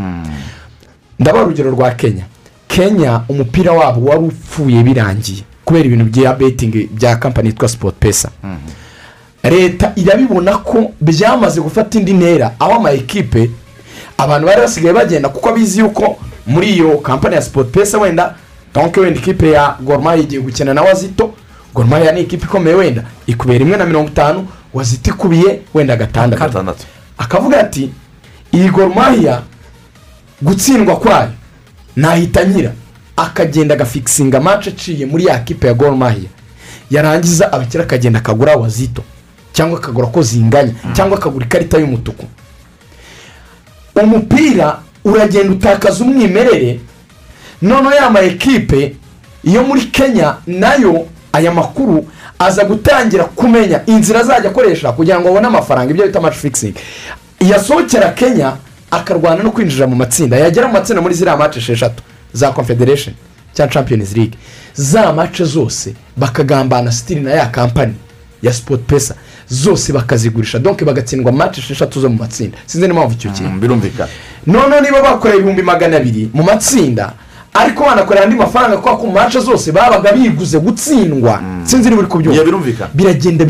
Ndabona 1.19 1.45
urugero 1.45 1.71
rwa 1.71 1.91
kenya. 1.91 2.25
Kenya 2.69 3.21
umupira 3.29 3.73
wabo 3.73 4.07
wari 4.11 4.23
upfuye 4.25 4.83
birangiye 4.83 5.43
kubera 5.65 5.85
ibintu 5.87 6.05
bya 6.05 6.35
betingi 6.35 6.89
bya 6.93 7.17
kampani 7.17 7.49
yitwa 7.49 7.69
sipoti 7.69 7.97
pesa. 8.01 8.31
Leta 9.51 9.93
irabibona 9.97 10.59
ko 10.59 10.93
byamaze 11.01 11.61
gufata 11.61 11.99
indi 11.99 12.13
ntera 12.13 12.55
aho 12.59 12.73
ama 12.73 12.91
ekipe 12.93 13.51
abantu 14.19 14.47
bari 14.47 14.61
basigaye 14.61 14.95
bagenda 14.95 15.29
kuko 15.29 15.53
bizi 15.53 15.81
yuko 15.81 16.17
muri 16.47 16.69
iyo 16.71 16.99
kampani 16.99 17.35
ya 17.35 17.43
sipoti 17.43 17.71
pesa 17.71 17.99
wenda 17.99 18.35
donke 18.75 19.01
wenda 19.01 19.21
ikipe 19.21 19.51
ya 19.51 19.77
goromaya 19.81 20.21
igiye 20.23 20.41
gukina 20.41 20.75
na 20.75 20.83
wazito. 20.83 21.35
Goromaya 21.75 22.13
ni 22.13 22.21
ikipe 22.21 22.45
ikomeye 22.45 22.77
wenda 22.77 23.03
ikubera 23.27 23.59
rimwe 23.59 23.77
na 23.77 23.87
mirongo 23.87 24.09
itanu 24.09 24.49
wazito 24.75 25.11
ikubiye 25.11 25.61
wenda 25.75 25.97
gatandatu. 25.97 26.43
Akavuga 27.19 27.61
ati 27.61 27.91
iyi 28.55 28.69
goromaya 28.71 29.43
gutsindwa 30.43 30.97
kwayo 30.97 31.31
nahita 31.97 32.45
nyira 32.45 32.73
akagenda 33.17 33.75
agafikisinga 33.75 34.39
amace 34.39 34.71
aciye 34.71 35.07
muri 35.07 35.25
ya 35.25 35.39
kipe 35.39 35.67
ya 35.67 35.75
goromaya 35.75 36.17
yarangiza 36.91 37.53
abakira 37.53 37.85
akagenda 37.85 38.19
akagura 38.19 38.57
wazito. 38.57 39.03
Cyangwa 39.59 39.79
akagura 39.79 40.07
ko 40.07 40.23
zinganya 40.23 40.73
cyangwa 40.95 41.19
akagura 41.19 41.47
ikarita 41.47 41.79
y'umutuku. 41.79 42.27
Umupira 44.03 44.79
uragenda 45.05 45.53
utakaza 45.53 46.05
umwimerere 46.05 46.81
noneho 47.63 47.95
ya 47.95 48.11
ma 48.11 48.21
ekipe 48.21 48.95
yo 49.45 49.63
muri 49.63 49.81
kenya 49.91 50.37
na 50.47 50.75
yo 50.75 51.07
aya 51.33 51.53
makuru 51.53 52.07
aza 52.39 52.65
gutangira 52.65 53.25
kumenya 53.25 53.81
inzira 53.87 54.21
azajya 54.21 54.51
akoresha 54.51 54.93
kugira 54.93 55.21
ngo 55.21 55.29
abone 55.29 55.47
amafaranga 55.47 55.91
ibyo 55.91 56.07
bita 56.07 56.21
maci 56.21 56.39
fikisingi 56.39 56.79
yasohokera 57.41 58.09
kenya 58.15 58.57
akarwana 58.91 59.43
no 59.43 59.51
kwinjira 59.51 59.87
mu 59.87 59.97
matsinda. 59.97 60.37
Yagera 60.37 60.67
mu 60.67 60.73
matsinda 60.73 61.03
muri 61.03 61.15
ziriya 61.15 61.37
mace 61.37 61.59
esheshatu 61.59 62.03
za 62.33 62.53
confederation 62.53 63.15
cyangwa 63.55 63.73
champions 63.73 64.17
league. 64.17 64.39
Za 64.75 65.13
mace 65.13 65.45
zose 65.45 65.95
bakagambana 66.17 66.93
sitiri 66.93 67.21
na 67.21 67.31
ya 67.31 67.47
kampani 67.47 67.95
ya 68.43 68.53
sipoti 68.53 68.83
pesa. 68.83 69.15
Zose 69.49 69.93
bakazigurisha. 69.93 70.59
Donke 70.59 70.85
bagatsindwa 70.85 71.33
mace 71.33 71.61
esheshatu 71.61 72.01
zo 72.01 72.09
mu 72.09 72.17
matsinda. 72.17 72.59
Sinzi 72.67 72.89
n'impamvu 72.89 73.13
icyo 73.15 73.31
kintu. 73.31 73.61
Birumvikana. 73.61 74.11
Noneho 74.47 74.81
niba 74.81 75.03
bakoreye 75.03 75.39
ibihumbi 75.39 75.63
magana 75.63 75.97
abiri 75.97 76.31
mu 76.35 76.43
matsinda 76.43 77.13
ariko 77.55 77.85
banakorera 77.85 78.25
andi 78.25 78.37
mafaranga 78.37 78.77
kubera 78.77 78.97
ko 78.97 79.07
mu 79.07 79.13
mace 79.13 79.41
zose 79.41 79.73
babaga 79.73 80.13
biguze 80.13 80.59
gutsindwa. 80.59 81.43
Sinzi 81.65 81.89
niba 81.89 82.01
uri 82.03 82.09
kubyumva. 82.11 82.45
Birumvikana. 82.45 82.91
Biragenda 82.95 83.45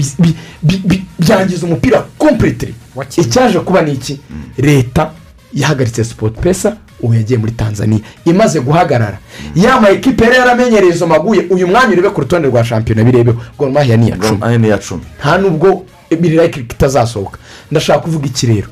byangiza 1.19 1.67
umupira 1.67 2.05
kompletiri 2.19 2.75
icyaje 3.17 3.59
kuba 3.61 3.83
ni 3.83 3.93
iki? 3.93 4.21
Leta 4.59 5.11
yahagaritse 5.55 6.05
sipoti 6.05 6.41
pesa 6.41 6.77
ubu 7.01 7.15
yagiye 7.15 7.39
muri 7.39 7.53
tanzania. 7.53 7.99
Imaze 8.25 8.61
guhagarara. 8.61 9.19
Yaba 9.55 9.91
ekipe 9.91 10.25
yari 10.25 10.37
yaramenyereye 10.37 10.93
izo 10.93 11.07
maguye. 11.07 11.47
Uyu 11.51 11.67
mwanya 11.69 11.93
urebe 11.93 12.11
ku 12.11 12.21
rutonde 12.21 12.49
rwa 12.49 12.65
shampiyona 12.65 13.05
birebeho. 13.05 13.41
Goromaya 13.59 13.97
ni 13.97 14.07
iya 14.07 14.79
cumi. 14.79 15.03
Nta 15.21 15.39
nubwo 15.39 15.85
birirayike 16.21 16.61
itazasohoka. 16.61 17.39
Ndashaka 17.71 17.99
kuvuga 18.01 18.27
iki 18.27 18.47
rero 18.47 18.69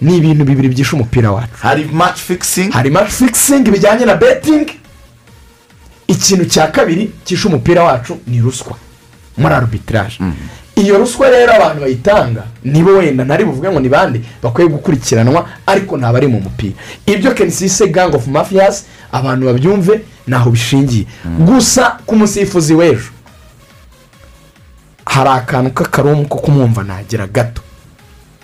ni 0.00 0.16
ibintu 0.16 0.44
bibiri 0.44 0.68
byishe 0.68 0.96
umupira 0.96 1.30
wacu. 1.32 1.52
Hari 1.62 1.84
maci 1.92 2.20
fikisingi 2.22 2.72
hari 2.72 2.90
maci 2.90 3.12
fikisingi 3.12 3.70
bijyanye 3.70 4.04
na 4.04 4.14
betingi 4.16 4.72
ikintu 6.08 6.44
cya 6.44 6.66
kabiri 6.66 7.10
cyishe 7.24 7.48
umupira 7.48 7.82
wacu 7.84 8.18
ni 8.26 8.40
ruswa. 8.40 8.76
Muri 9.38 9.54
arubitiraje 9.54 10.18
iyo 10.80 10.98
ruswa 10.98 11.30
rero 11.30 11.52
abantu 11.54 11.80
bayitanga 11.80 12.42
nibo 12.64 12.90
wenda 12.98 13.24
ntari 13.24 13.44
buvuge 13.44 13.68
ngo 13.70 13.80
ni 13.80 13.88
bande 13.88 14.20
bakwiye 14.42 14.68
gukurikiranwa 14.68 15.48
ariko 15.66 15.96
ntabwo 15.96 16.16
ari 16.16 16.26
mu 16.26 16.40
mupira. 16.40 16.74
Ibyo 17.06 17.34
kenisise 17.34 17.88
gang 17.88 18.14
of 18.14 18.26
mafiyazi 18.26 18.84
abantu 19.12 19.46
babyumve 19.46 20.00
ntaho 20.26 20.50
bishingiye. 20.50 21.04
Gusa 21.38 21.98
ku 22.06 22.16
musifuzi 22.16 22.74
w'ejo 22.74 23.10
hari 25.06 25.28
akantu 25.30 25.70
k'akarumu 25.70 26.28
ko 26.28 26.38
kumwumva 26.38 26.82
nagira 26.84 27.26
gato. 27.26 27.62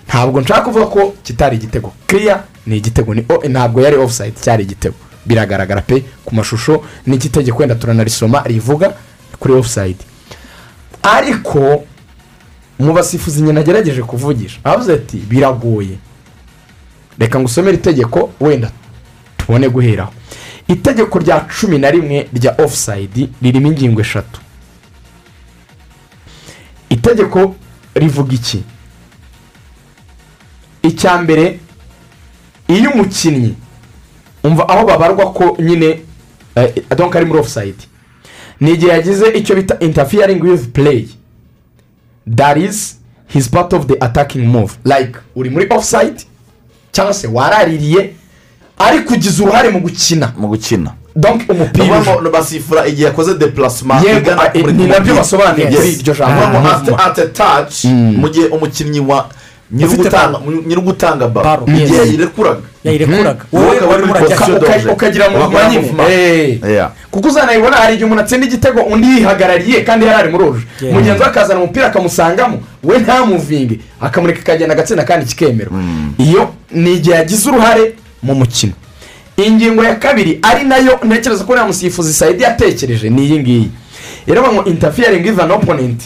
Ntabwo 0.09 0.41
nshaka 0.41 0.61
kuvuga 0.63 0.87
ko 0.87 1.15
kitari 1.23 1.57
igitego. 1.57 1.93
Kiriya 2.07 2.43
ni 2.67 2.77
igitego. 2.77 3.15
Ntabwo 3.49 3.81
yari 3.81 3.97
ofusayidi 3.97 4.41
cyari 4.41 4.63
igitego. 4.63 4.95
Biragaragara 5.27 5.81
pe 5.83 6.05
ku 6.25 6.35
mashusho 6.35 6.83
n'igitegeko 7.07 7.59
wenda 7.59 7.75
turanarisoma 7.75 8.43
rivuga 8.47 8.93
kuri 9.41 9.55
ofusayidi 9.55 10.05
ariko 11.03 11.85
mu 12.79 12.93
basifuzi 12.93 13.43
nyine 13.43 13.61
agerageje 13.61 14.03
kuvugisha. 14.03 14.59
Avuze 14.65 14.93
ati 14.93 15.17
biragoye. 15.17 15.99
Reka 17.19 17.39
ngo 17.39 17.47
usomere 17.47 17.77
itegeko 17.77 18.31
wenda 18.41 18.71
tubone 19.37 19.69
guheraho. 19.69 20.13
Itegeko 20.69 21.19
rya 21.19 21.41
cumi 21.61 21.79
na 21.79 21.91
rimwe 21.91 22.29
rya 22.33 22.53
ofusayidi 22.65 23.29
ririmo 23.43 23.67
ingingo 23.69 24.01
eshatu. 24.01 24.41
Itegeko 26.91 27.55
rivuga 27.95 28.35
iki? 28.35 28.63
Icya 30.83 31.23
mbere 31.23 31.59
iyo 32.69 32.91
umukinnyi 32.91 33.55
umva 34.45 34.69
aho 34.69 34.87
babarwa 34.87 35.33
ko 35.33 35.57
nyine 35.63 36.01
donka 36.97 37.19
ari 37.19 37.27
muri 37.27 37.39
ofusayidi 37.41 37.85
ni 38.61 38.71
igihe 38.73 38.93
yagize 38.93 39.27
icyo 39.35 39.55
bita 39.57 39.79
interfering 39.81 40.43
with 40.43 40.67
play. 40.73 41.09
That 42.27 42.57
is 42.57 42.97
his 43.29 43.49
part 43.49 43.73
of 43.73 43.87
the 43.87 43.97
attacking 44.05 44.47
move. 44.47 44.77
Like 44.85 45.19
uri 45.37 45.51
muri 45.51 45.67
offside 45.71 46.25
cyangwa 46.93 47.15
se 47.15 47.27
waraririye 47.27 48.11
ariko 48.79 49.15
ugize 49.15 49.43
uruhare 49.43 49.69
mu 49.71 49.81
gukina. 49.81 50.33
Mu 50.37 50.49
gukina. 50.49 50.93
Donc 51.17 51.43
umupira. 51.49 52.03
Basifura 52.33 52.87
igihe 52.87 53.05
yakoze 53.07 53.35
depulasima 53.35 54.01
yego 54.01 54.31
ni 54.73 54.87
na 54.87 55.01
byo 55.01 55.15
basobanuye 55.15 55.71
muri 55.71 55.93
iryo 55.93 56.15
jambo. 56.15 56.97
Ate 56.99 57.27
taci 57.27 57.89
mu 57.89 58.29
gihe 58.29 58.47
umukinnyi 58.47 59.01
wa 59.01 59.29
nyiri 59.73 60.77
ugutanga 60.79 61.29
baro 61.29 61.65
igihe 61.67 61.97
yayirekuraga 61.97 62.61
yayirekuraga 62.85 63.45
wowe 63.53 63.77
ukaba 63.77 63.95
uri 63.97 64.07
muri 64.07 64.21
pozisiyo 64.21 64.93
ukagira 64.93 65.31
ngo 65.31 65.53
nyine 65.71 66.61
kuko 67.11 67.29
uzanayibona 67.29 67.77
hari 67.77 67.95
igihe 67.95 68.05
umuntu 68.05 68.23
atsinda 68.23 68.47
igitego 68.47 68.81
undi 68.81 69.07
yihagarariye 69.09 69.81
kandi 69.85 70.07
yari 70.07 70.19
ari 70.19 70.31
muri 70.33 70.45
oruje 70.45 70.67
mugenzi 70.93 71.21
we 71.23 71.27
akazana 71.27 71.61
umupira 71.61 71.87
akamusangamo 71.87 72.59
we 72.85 72.99
ntamuvinge 72.99 73.79
akamureka 74.01 74.41
akagenda 74.41 74.75
agatsinda 74.75 75.05
kandi 75.05 75.27
kikemerwa 75.27 75.79
iyo 76.19 76.49
ni 76.71 76.93
igihe 76.93 77.17
yagize 77.17 77.51
uruhare 77.51 77.95
mu 78.23 78.35
mukino. 78.35 78.73
Ingingo 79.37 79.85
ya 79.85 79.95
kabiri 79.95 80.39
ari 80.43 80.65
na 80.65 80.77
yo 80.77 80.99
ntekereza 81.05 81.45
ko 81.45 81.53
uriya 81.53 81.67
musifuzi 81.67 82.15
sayidi 82.15 82.43
yatekereje 82.43 83.11
ni 83.11 83.23
iyi 83.27 83.39
ngiyi. 83.39 83.71
Rero 84.27 84.53
ngo 84.53 84.65
interfering 84.65 85.25
with 85.27 85.39
an 85.41 85.51
opponent. 85.51 86.01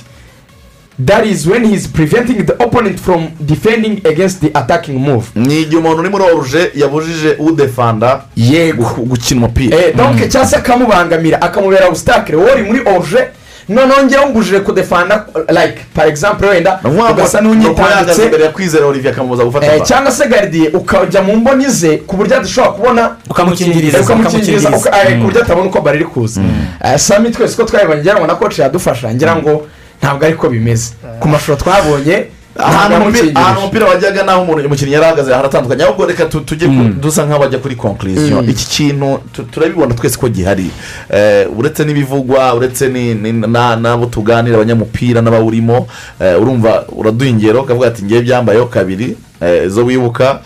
That 1.07 1.25
is 1.27 1.47
when 1.47 1.65
he 1.65 1.75
is 1.75 1.87
preventing 1.89 2.45
the 2.47 2.53
opponent 2.65 2.99
from 3.01 3.29
defending 3.41 4.01
against 4.07 4.41
the 4.41 4.51
attacking 4.55 4.99
move. 4.99 5.25
Ni 5.35 5.61
igihe 5.63 5.77
umuntu 5.79 6.01
uri 6.01 6.09
muri 6.11 6.25
oruje 6.25 6.71
yabujije 6.75 7.37
udefanda 7.39 8.21
yego. 8.37 8.85
gukina 8.99 9.41
umupira. 9.41 9.77
Eh, 9.79 9.95
donc 9.97 10.29
cyangwa 10.29 10.51
se 10.51 10.57
akamubangamira 10.57 11.43
akamubera 11.43 11.89
obstacle. 11.89 12.37
Wowe 12.37 12.53
uri 12.53 12.63
muri 12.63 12.81
oruje 12.81 13.29
noneho 13.69 14.05
ngewe 14.05 14.27
ngujije 14.27 14.61
kudefanda 14.61 15.27
like 15.49 15.79
par 15.95 16.09
exemple 16.09 16.49
wenda 16.49 16.81
ugasa 17.13 17.41
n'unyitambitse 17.41 18.25
imbere 18.25 18.45
ya 18.45 18.51
kwizera 18.51 18.87
olivier 18.87 19.13
akamubuza 19.13 19.45
gufata 19.45 19.67
Eh, 19.75 19.83
cyangwa 19.83 20.13
se 20.13 20.29
garidiye 20.29 20.69
ukajya 20.69 21.23
mu 21.23 21.37
mboni 21.37 21.69
ze 21.69 21.97
ku 21.97 22.17
buryo 22.17 22.37
adashobora 22.37 22.73
kubona 22.73 23.11
Ukamukingiriza, 23.31 23.99
Eh, 23.99 24.05
ukamukingiriza 24.05 24.69
ukamukingiriza. 24.69 24.91
uka- 24.91 25.11
eh, 25.11 25.19
ku 25.19 25.25
buryo 25.25 25.43
atabona 25.43 25.67
uko 25.67 25.81
bari 25.81 25.97
iri 25.99 26.07
kuza 26.07 26.41
Eh, 26.85 26.99
sami 26.99 27.31
twese 27.31 27.57
ko 27.57 27.63
twabibonye 27.65 28.01
ngira 28.01 28.19
ngo 28.19 28.27
na 28.27 28.35
koci 28.35 28.61
yadufasha 28.61 29.15
ngira 29.15 29.37
ngo 29.37 29.67
ntabwo 30.03 30.25
ariko 30.25 30.49
bimeze. 30.49 30.93
Ku 31.21 31.29
mashusho 31.29 31.57
twabonye 31.57 32.27
ahantu 32.59 32.97
umupira- 32.97 33.59
umupira 33.59 33.87
wajyaga 33.87 34.23
n'aho 34.23 34.43
umukinnyi 34.43 34.93
yari 34.93 35.05
ahagaze 35.07 35.33
haratandukanye. 35.33 35.83
Ahubwo 35.85 36.07
reka 36.07 36.25
tu- 36.27 36.41
tujye 36.41 36.67
ku- 36.69 37.01
dusa 37.01 37.27
nk'abajya 37.27 37.59
kuri 37.59 37.77
conclusion. 37.77 38.45
Mm. 38.45 38.51
iki 38.51 38.67
kintu 38.67 39.19
tu- 39.33 39.43
turabibona 39.53 39.95
twese 39.95 40.19
ko 40.19 40.29
gihari. 40.29 40.71
Eh, 41.11 41.47
uretse 41.59 41.85
n'ibivugwa 41.85 42.55
uretse 42.55 42.89
n'abo 42.91 44.07
tuganira 44.07 44.57
abanyamupira 44.57 45.21
n'abawurimo 45.23 45.87
eh, 46.21 46.41
urumva 46.43 46.85
uraduha 46.93 47.31
ingero 47.31 47.63
ukavuga 47.63 47.87
ati 47.89 48.03
ngewe 48.05 48.23
byambayeho 48.23 48.67
kabiri. 48.67 49.17
Eh, 49.41 49.69
zo 49.69 49.85
wibuka 49.85 50.41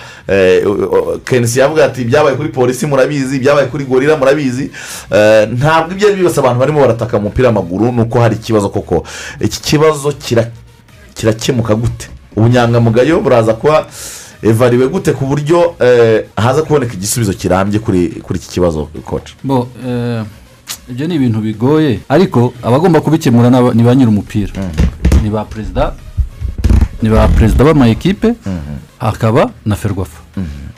kenisi 1.25 1.59
yavuga 1.59 1.85
ati 1.85 2.05
byabaye 2.05 2.37
kuri 2.37 2.49
polisi 2.49 2.87
murabizi. 2.87 3.39
Byabaye 3.41 3.67
kuri 3.67 3.85
gorira 3.85 4.17
murabizi. 4.17 4.71
Ntabwo 5.57 5.93
ibyo 5.93 6.07
ari 6.09 6.17
byo 6.17 6.25
byose 6.29 6.41
abantu 6.41 6.61
barimo 6.61 6.81
barataka 6.81 7.19
mu 7.19 7.25
mupira 7.29 7.49
w'amaguru 7.49 7.93
ni 7.93 8.01
uko 8.03 8.21
hari 8.21 8.37
ikibazo 8.37 8.69
koko. 8.69 9.05
Iki 9.41 9.61
kibazo 9.61 10.13
kira 10.13 10.47
kirakemuka 11.15 11.75
gute? 11.75 12.09
Ubunyangamugayo 12.37 13.21
buraza 13.21 13.55
kuba 13.55 13.87
evariwe 14.43 14.89
gute 14.89 15.13
ku 15.13 15.27
buryo 15.27 15.75
eh, 15.81 16.25
haza 16.37 16.63
kuboneka 16.63 16.95
igisubizo 16.95 17.33
kirambye 17.33 17.79
kuri 17.79 18.09
kuri 18.23 18.39
iki 18.39 18.49
kibazo 18.49 18.89
koca 19.05 19.33
bo 19.45 19.69
eh, 19.87 20.23
ibyo 20.91 21.07
ni 21.07 21.15
ibintu 21.15 21.41
bigoye. 21.41 22.01
Ariko 22.09 22.53
abagomba 22.63 23.01
kubikemura 23.01 23.51
ni 23.75 23.83
ba 23.83 23.95
nyir'umupira. 23.95 24.53
Ni 25.23 25.31
ba 25.31 25.45
perezida 25.45 25.95
ni 27.03 27.09
ba 27.09 27.29
perezida 27.29 27.65
b'amayikipe 27.65 28.35
hakaba 28.99 29.51
na 29.67 29.77
ferwafa. 29.77 30.21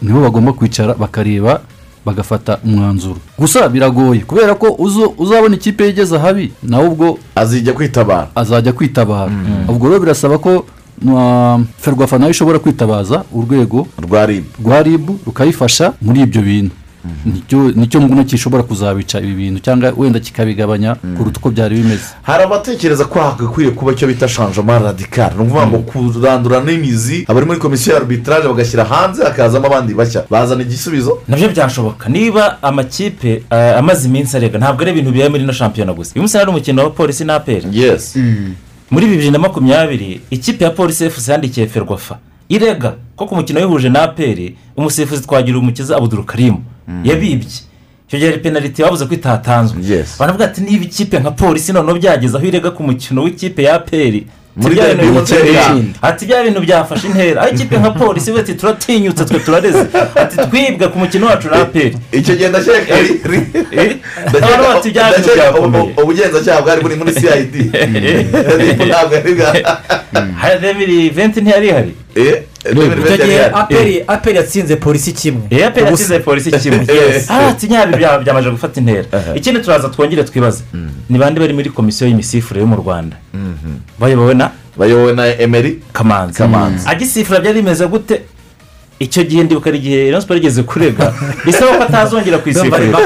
Nibo 0.02 0.20
bagomba 0.20 0.52
kwicara 0.52 0.94
bakareba 0.94 1.60
bagafata 2.06 2.58
umwanzuro. 2.64 3.18
Gusa 3.38 3.68
biragoye 3.68 4.20
kubera 4.22 4.54
ko 4.54 4.66
uzo- 4.78 5.14
uzabona 5.18 5.54
ikipe 5.58 5.84
ye 5.84 5.90
igeze 5.90 6.16
ahabi 6.16 6.52
nawe 6.62 6.86
ubwo 6.88 7.18
azijya 7.34 7.72
kwitabara. 7.72 8.28
azajya 8.34 8.72
kwitabara. 8.72 9.32
Ubwo 9.68 9.88
rero 9.88 10.00
birasaba 10.00 10.38
ko 10.38 10.64
na 11.02 11.58
ferwafa 11.78 12.18
na 12.18 12.24
yo 12.24 12.30
ishobora 12.30 12.58
kwitabaza 12.58 13.24
urwego 13.32 13.86
rwa 14.64 14.82
ribu 14.82 15.18
rukayifasha 15.26 15.92
muri 16.02 16.20
ibyo 16.20 16.42
bintu. 16.42 16.74
Ni 17.26 17.42
cyo 17.48 17.72
ni 17.74 17.86
cyo 17.88 18.00
mbona 18.00 18.22
gishobora 18.22 18.62
kuzabica 18.62 19.18
ibi 19.20 19.34
bintu 19.34 19.60
cyangwa 19.60 19.92
wenda 19.96 20.20
kikabigabanya 20.20 20.94
kuruta 20.94 21.38
uko 21.40 21.50
byari 21.50 21.76
bimeze. 21.76 22.04
Hari 22.22 22.42
abatekereza 22.44 23.04
ko 23.04 23.20
hagakwiye 23.20 23.70
kuba 23.70 23.92
icyo 23.92 24.08
bita 24.08 24.28
shanjoma 24.28 24.78
radikari 24.78 25.34
ni 25.36 25.42
ukuvuga 25.42 25.66
ngo 25.66 25.78
kurandura 25.78 26.60
n'imizi 26.60 27.24
abari 27.28 27.46
muri 27.46 27.58
komisiyo 27.58 27.94
ya 27.94 28.00
arbitrage 28.00 28.48
bagashyira 28.48 28.84
hanze 28.84 29.24
hakazamo 29.24 29.66
abandi 29.66 29.94
bashya. 29.94 30.24
Bazana 30.30 30.62
igisubizo? 30.62 31.18
Nabyo 31.28 31.48
byashoboka. 31.48 32.08
Niba 32.08 32.62
amakipe 32.62 33.42
eh, 33.50 33.78
amaze 33.78 34.08
iminsi 34.08 34.36
arega 34.36 34.58
ntabwo 34.58 34.82
ari 34.82 34.90
ibintu 34.92 35.10
biba 35.12 35.28
muri 35.30 35.42
ino 35.42 35.52
shampiyona 35.52 35.92
gusa. 35.92 36.12
Uyu 36.14 36.22
munsi 36.22 36.36
hari 36.38 36.50
umukino 36.50 36.82
wa 36.82 36.90
polisi 36.90 37.24
na 37.24 37.34
aperi 37.34 37.66
yesi 37.72 38.18
muri 38.90 39.06
bibiri 39.06 39.30
na 39.30 39.38
makumyabiri 39.38 40.20
ikipe 40.30 40.64
ya 40.64 40.70
polisi 40.70 41.04
efusi 41.04 41.30
yandikiye 41.30 41.66
ferwafa. 41.66 42.18
Irega 42.48 42.94
ko 43.16 43.26
ku 43.26 43.36
mukino 43.36 43.60
wihuje 43.60 43.88
na 43.88 44.02
aperi 44.02 44.56
umusifuzi 44.76 45.22
twagira 45.22 45.58
umukiza 45.58 45.96
abuduru 45.96 46.24
karimu 46.24 46.62
yabibye. 47.04 47.48
Icyo 48.08 48.18
gihe 48.18 48.30
hari 48.30 48.40
penaliti 48.42 48.82
babuze 48.82 49.06
ko 49.06 49.14
itatanzwe 49.14 49.78
baravuga 50.18 50.44
ati 50.44 50.60
niba 50.60 50.84
ikipe 50.84 51.18
nka 51.18 51.30
polisi 51.30 51.72
noneho 51.72 51.98
byageze 51.98 52.36
aho 52.38 52.46
irega 52.46 52.70
ku 52.70 52.82
mukino 52.82 53.22
w'ikipe 53.22 53.62
ya 53.62 53.74
bimutera- 55.12 55.42
ati 56.02 56.26
bya 56.26 56.42
bintu 56.44 56.60
byafashe 56.60 57.06
intera. 57.06 57.40
Aho 57.42 57.50
ikipe 57.54 57.78
nka 57.78 57.90
polisi 57.90 58.30
we 58.32 58.40
ati 58.40 58.54
turatinyutse 58.54 59.24
twe 59.24 59.38
turareze. 59.38 59.86
Ati 60.14 60.36
twibwe 60.36 60.88
ku 60.88 60.98
mukino 60.98 61.26
wacu 61.26 61.48
na 61.50 61.56
aperi 61.62 61.96
icyo 62.12 62.34
gihe 62.36 62.48
bati 64.74 64.90
bya 64.90 65.04
bintu 65.12 65.30
byakomeye 65.34 65.92
ubugenzacyaha 66.02 66.62
bwari 66.62 66.80
buri 66.82 66.94
muri 66.96 67.12
cid 67.12 67.52
ntabwo 68.88 69.16
ari 69.16 69.34
bwa 69.34 69.52
hari 70.40 70.58
remiri 70.62 71.10
venti 71.10 71.40
ntiyari 71.40 71.68
ihari 71.68 71.92
aperi 74.06 74.36
yatsinze 74.36 74.76
polisi 74.76 75.12
kimwe 75.12 75.64
aperi 75.64 75.86
yatsinze 75.86 76.18
polisi 76.18 76.50
kimwe 76.50 76.86
nyabi 77.68 77.92
bya- 77.96 78.18
byamaze 78.24 78.50
gufata 78.50 78.80
intera 78.80 79.04
ikindi 79.34 79.60
turaza 79.60 79.88
twongere 79.88 80.24
twibaze 80.24 80.62
ni 81.10 81.18
bande 81.18 81.40
bari 81.40 81.52
muri 81.52 81.70
komisiyo 81.70 82.08
y'imisifure 82.08 82.60
yo 82.60 82.66
mu 82.66 82.76
rwanda 82.76 83.16
bayobowe 83.98 84.34
na 84.34 84.50
bayobowe 84.76 85.12
na 85.12 85.26
emeri 85.38 85.82
kamanzi 85.92 86.36
agisifura 86.88 87.40
byari 87.40 87.62
bimeze 87.62 87.86
gute 87.86 88.20
icyo 88.98 89.22
gihe 89.24 89.42
ndibuka 89.44 89.64
hari 89.70 89.78
igihe 89.78 89.96
rayon 90.04 90.20
siporo 90.20 90.38
igeze 90.38 90.62
kurega 90.62 91.12
bisaba 91.44 91.76
ko 91.78 91.82
atazongera 91.84 92.36
ari 92.36 92.42
kwisifurira 92.42 92.98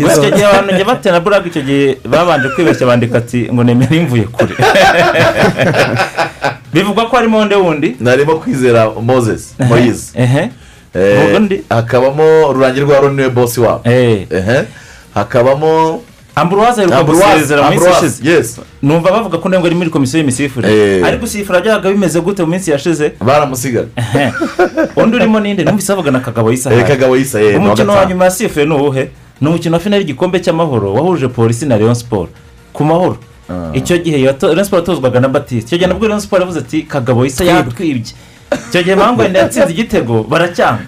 icyo 0.00 0.30
gihe 0.30 0.46
abantu 0.46 0.72
njya 0.74 0.84
batera 0.84 1.20
buraga 1.20 1.46
icyo 1.46 1.62
gihe 1.62 1.98
babanje 2.08 2.48
kwibeshya 2.48 2.86
bandika 2.86 3.18
ati 3.18 3.48
ngo 3.52 3.64
nemere 3.64 3.96
imvuye 3.96 4.24
kure 4.24 4.54
bivugwa 6.74 7.06
ko 7.08 7.16
harimo 7.16 7.38
undi 7.38 7.54
wundi? 7.54 7.96
Narimo 8.00 8.34
kwizera 8.36 8.90
moses 8.90 9.54
moyize 9.68 10.12
Eh, 10.94 11.60
hakabamo 11.70 12.52
rurangira 12.52 12.86
rwa 12.86 13.10
ni 13.10 13.22
we 13.22 13.28
bosi 13.30 13.60
wabo 13.60 13.80
Ehe. 13.90 14.64
hakabamo 15.14 16.02
amburuwaze 16.36 16.82
Ambroise, 16.82 17.24
gusezera 17.24 17.62
mu 17.62 17.70
minsi 17.70 17.88
ishize? 18.24 18.60
numva 18.82 19.10
bavuga 19.10 19.38
ko 19.38 19.48
ntabwo 19.48 19.66
ari 19.66 19.74
muri 19.74 19.90
komisiyo 19.90 20.18
y'imisifure 20.20 20.68
Eh. 20.70 21.04
ariko 21.06 21.20
gusifura 21.20 21.60
byabaga 21.60 21.90
bimeze 21.90 22.20
gute 22.20 22.42
mu 22.42 22.48
minsi 22.50 22.70
yashize? 22.70 23.12
Baramusigaye 23.20 23.86
undi 24.96 25.16
urimo 25.16 25.40
ninde? 25.40 25.64
Numvise 25.64 25.92
bavuga 25.92 26.10
na 26.10 26.20
kagabo 26.20 26.50
yisa 26.50 26.74
Eh, 26.74 26.86
Kagabo 26.86 27.16
Yisa, 27.16 27.40
eh, 27.42 27.50
ni 27.50 27.56
uwa 27.58 27.66
umukino 27.66 27.92
wa 27.92 28.06
nyuma 28.06 28.24
yasifuye 28.24 28.66
ni 28.66 28.74
uwuhe? 28.74 29.08
Ni 29.40 29.48
umukino 29.48 29.74
wa 29.76 29.80
finali 29.80 30.02
y'igikombe 30.02 30.40
cy'amahoro 30.40 30.94
wahuje 30.94 31.28
polisi 31.28 31.66
na 31.66 31.76
leon 31.76 31.94
siporo 31.94 32.28
ku 32.72 32.84
mahoro. 32.84 33.16
Icyo 33.74 33.98
gihe 33.98 34.16
Rayon 34.16 34.64
siporo 34.64 34.80
yatozwaga 34.82 35.20
na 35.20 35.28
batiste 35.28 35.66
icyo 35.66 35.78
gihe 35.78 35.88
nabwo 35.88 36.06
Rayon 36.08 36.20
siporo 36.20 36.42
yavuze 36.42 36.58
ati 36.58 36.82
kagabo 36.82 37.24
yisa 37.24 37.44
yatwibye 37.44 38.12
icyo 38.70 38.82
gihe 38.82 38.96
mangwenda 38.96 39.38
yatsinze 39.42 39.70
igitego 39.72 40.22
baracyanga. 40.22 40.82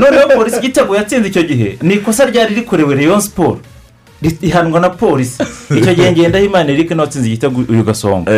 Noneho 0.00 0.28
polisi 0.28 0.56
igitego 0.58 0.96
yatsinze 0.96 1.28
icyo 1.28 1.42
gihe. 1.42 1.78
Ni 1.82 1.94
ikosa 1.94 2.24
ryari 2.26 2.54
rikorewe 2.54 2.94
Rayon 2.94 3.20
siporo 3.20 3.58
ri- 4.22 4.38
ihanwa 4.42 4.80
na 4.80 4.90
polisi. 4.90 5.42
Icyo 5.70 5.94
gihe 5.94 6.12
ngendahimana 6.12 6.70
eric 6.72 6.90
nawe 6.90 7.00
watsinze 7.02 7.28
igitego 7.28 7.62
uyu 7.68 7.84
gasongo. 7.84 8.30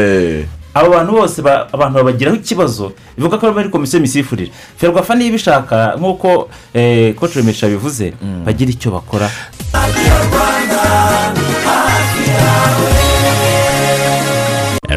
Abo 0.75 0.91
bantu 0.91 1.13
bose 1.13 1.43
ba- 1.43 1.67
abantu 1.73 1.95
babagiraho 1.99 2.37
ikibazo. 2.37 2.93
Bivuga 3.17 3.39
ko 3.39 3.47
bari 3.47 3.55
muri 3.55 3.69
komisiyo 3.71 3.97
y'imisifuririre 3.99 4.53
ferwafa 4.77 5.15
niba 5.15 5.37
ishaka 5.37 5.97
nk'uko 5.99 6.49
eh, 6.75 7.15
coach 7.15 7.35
remesha 7.37 7.67
bivuze 7.69 8.13
bagira 8.45 8.71
icyo 8.71 8.91
bakora. 8.91 9.31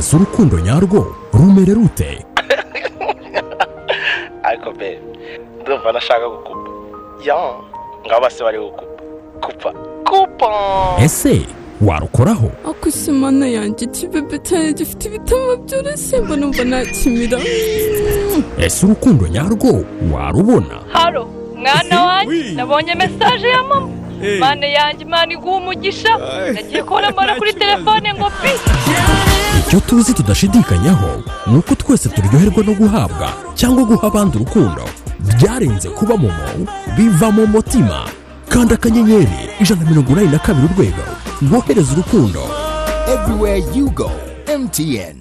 Ese 0.01 0.15
urukundo 0.15 0.59
nyarwo 0.59 1.15
rumere 1.33 1.73
rute? 1.73 2.25
Ariko 4.47 4.71
be 4.71 4.99
ndumva 5.61 5.91
nashaka 5.91 6.25
gukupa 6.29 6.69
ya 7.25 7.37
ngabo 8.05 8.21
bose 8.21 8.43
bari 8.43 8.57
gukupa 8.59 8.83
kupa. 9.41 9.69
Kupa! 10.09 10.51
Ese 11.05 11.45
warukoraho? 11.81 12.49
Ako 12.65 12.89
isi 12.89 13.11
mana 13.11 13.45
yanjye 13.47 13.85
kibebe 13.85 14.37
cyane 14.39 14.73
gifite 14.73 15.05
ibitabo 15.05 15.57
byoroshye 15.57 16.21
mba 16.21 16.35
numva 16.35 16.63
nakimira. 16.63 17.37
Ese 18.57 18.85
urukundo 18.85 19.27
nyarwo 19.27 19.85
warubona? 20.13 20.75
Haro 20.93 21.25
mwana 21.55 22.01
wanjye? 22.05 22.51
Nabonye 22.57 22.95
mesaje 22.95 23.49
ya 23.49 23.63
mama. 23.63 23.89
Mane 24.39 24.71
yanjye 24.73 25.03
imana 25.05 25.33
iguha 25.33 25.57
umugisha. 25.57 26.17
Nagiye 26.53 26.83
kubona 26.83 27.11
mbona 27.11 27.35
kuri 27.35 27.53
telefone 27.53 28.13
ngo 28.13 28.29
pi. 28.41 28.51
Icyo 29.72 29.80
tuzi 29.80 30.13
tudashidikanyaho 30.13 31.24
ni 31.47 31.57
uko 31.57 31.76
twese 31.76 32.09
turyoherwa 32.09 32.63
no 32.63 32.74
guhabwa 32.74 33.28
cyangwa 33.55 33.84
guha 33.88 34.07
abandi 34.07 34.38
urukundo. 34.38 34.84
Byarenze 35.39 35.89
kuba 35.89 36.17
momo 36.17 36.67
biva 36.97 37.32
mu 37.32 37.47
mutima. 37.47 38.03
Kanda 38.49 38.76
akanyenyeri 38.76 39.32
ijana 39.63 39.84
na 39.84 39.89
mirongo 39.89 40.11
inani 40.11 40.28
na 40.28 40.39
kabiri 40.39 40.67
urwego 40.67 41.03
rwohereza 41.41 41.93
urukundo. 41.93 42.43
Everywhere 43.07 43.63
you 43.76 43.89
go, 43.95 44.11
MTN. 44.59 45.20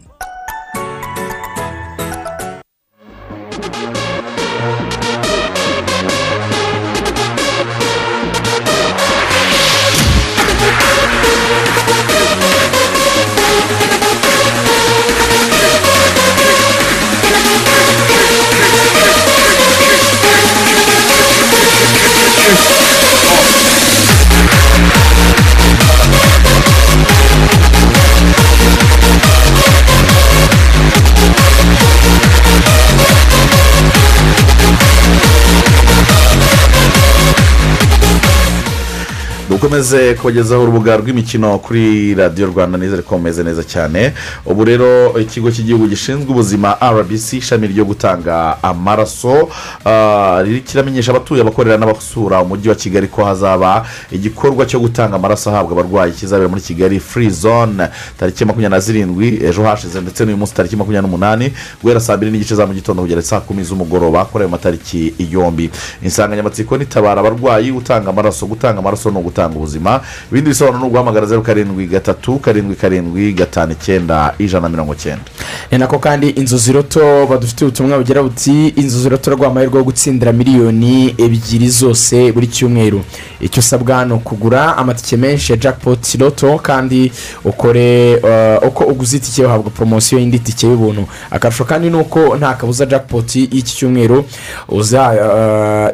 Dukomeze 39.75 40.15
kubagezaho 40.15 40.63
urubuga 40.63 40.97
rw'imikino 40.97 41.59
kuri 41.59 42.15
radiyo 42.15 42.47
rwanda 42.47 42.79
nizere 42.79 43.03
ko 43.03 43.17
mumeze 43.19 43.43
neza 43.43 43.63
cyane. 43.63 44.13
Ubu 44.47 44.65
rero 44.65 45.15
ikigo 45.21 45.47
cy'igihugu 45.51 45.87
gishinzwe 45.87 46.27
ubuzima 46.31 46.75
rbc 46.83 47.33
ishami 47.39 47.67
ryo 47.71 47.85
gutanga 47.85 48.59
amaraso 48.63 49.49
ah, 49.87 50.43
kiramenyesha 50.67 51.11
abatuye 51.15 51.41
abakorera 51.43 51.79
n'abasura 51.79 52.43
umujyi 52.43 52.69
wa 52.69 52.75
kigali 52.75 53.07
ko 53.07 53.23
hazaba 53.25 53.87
igikorwa 54.11 54.67
cyo 54.67 54.81
gutanga 54.83 55.15
amaraso 55.17 55.51
ahabwa 55.55 55.73
abarwayi 55.79 56.13
kizabera 56.19 56.49
muri 56.51 56.63
kigali 56.63 56.99
free 57.01 57.31
zone. 57.31 57.89
Tariki 58.19 58.45
makumyabiri 58.45 58.75
na 58.75 58.81
zirindwi 58.81 59.39
ejo 59.45 59.63
hashize 59.63 60.01
ndetse 60.01 60.25
n'uyu 60.25 60.37
munsi 60.37 60.55
tariki 60.55 60.75
makumyabiri 60.77 61.07
n'umunani 61.07 61.53
guhera 61.83 62.01
saa 62.01 62.17
mbiri 62.17 62.33
n'igice 62.33 62.55
za 62.55 62.67
mu 62.67 62.75
gitondo 62.75 63.03
kugera 63.03 63.23
saa 63.23 63.41
kumi 63.41 63.63
z'umugoroba 63.63 64.25
kuri 64.25 64.43
ayo 64.43 64.51
matariki 64.51 65.15
yombi 65.31 65.71
insanganyamatsiko 66.03 66.75
ni 66.79 66.87
tabara 66.87 67.21
abarwayi 67.21 67.71
gutanga 67.73 68.11
amaraso 68.11 68.47
gutanga 68.47 68.79
amaraso 68.83 69.11
ni 69.11 69.19
ugutanga 69.19 69.60
ubuzima. 69.61 70.01
Ibindi 70.31 70.51
bisobanuro 70.51 70.81
ni 70.81 70.87
uguhamagara 70.89 71.27
zeru 71.27 71.43
karindwi 71.43 71.87
gatatu 71.87 72.39
karindwi 72.39 72.77
karindwi 72.77 73.33
gatanu 73.33 73.73
icyenda 73.73 74.35
ijana 74.39 74.63
na 74.63 74.69
mirongo 74.69 74.93
icyenda. 74.95 75.23
Ni 75.71 75.79
nako 75.79 75.99
kandi 75.99 76.29
inzu 76.29 76.59
ziroto 76.59 77.27
badufitiye 77.27 77.69
ubutumwa 77.69 77.99
bugira 77.99 78.23
buti 78.23 78.69
inzu 78.69 79.01
ziroto 79.01 79.31
rwa 79.31 79.47
amahirwe 79.47 79.79
yo 79.79 79.85
gutsindira 79.85 80.33
miliyoni 80.33 81.15
ebyiri 81.19 81.69
zose 81.69 82.33
buri 82.33 82.47
cyumweru. 82.47 83.03
Icyo 83.41 83.61
usabwa 83.61 84.05
ni 84.05 84.13
ukugura 84.13 84.77
amatike 84.77 85.17
menshi 85.17 85.53
ya 85.53 85.59
jackpot 85.59 86.15
loto 86.19 86.59
kandi 86.59 87.13
ukore 87.45 88.11
eh, 88.13 88.59
uko 88.69 88.85
uguze 88.85 89.17
itike 89.17 89.45
uhabwa 89.45 89.71
poromosiyo 89.71 90.21
y'indi 90.21 90.39
tike 90.39 90.67
y'ubuntu. 90.67 91.07
Akarusho 91.31 91.65
kandi 91.65 91.91
ni 91.91 91.97
uko 91.97 92.37
nta 92.37 92.55
kabuza 92.55 92.87
jackpot 92.87 93.37
y'iki 93.37 93.63
cyumweru 93.77 94.25
uza- 94.69 95.15
eh, 95.15 95.91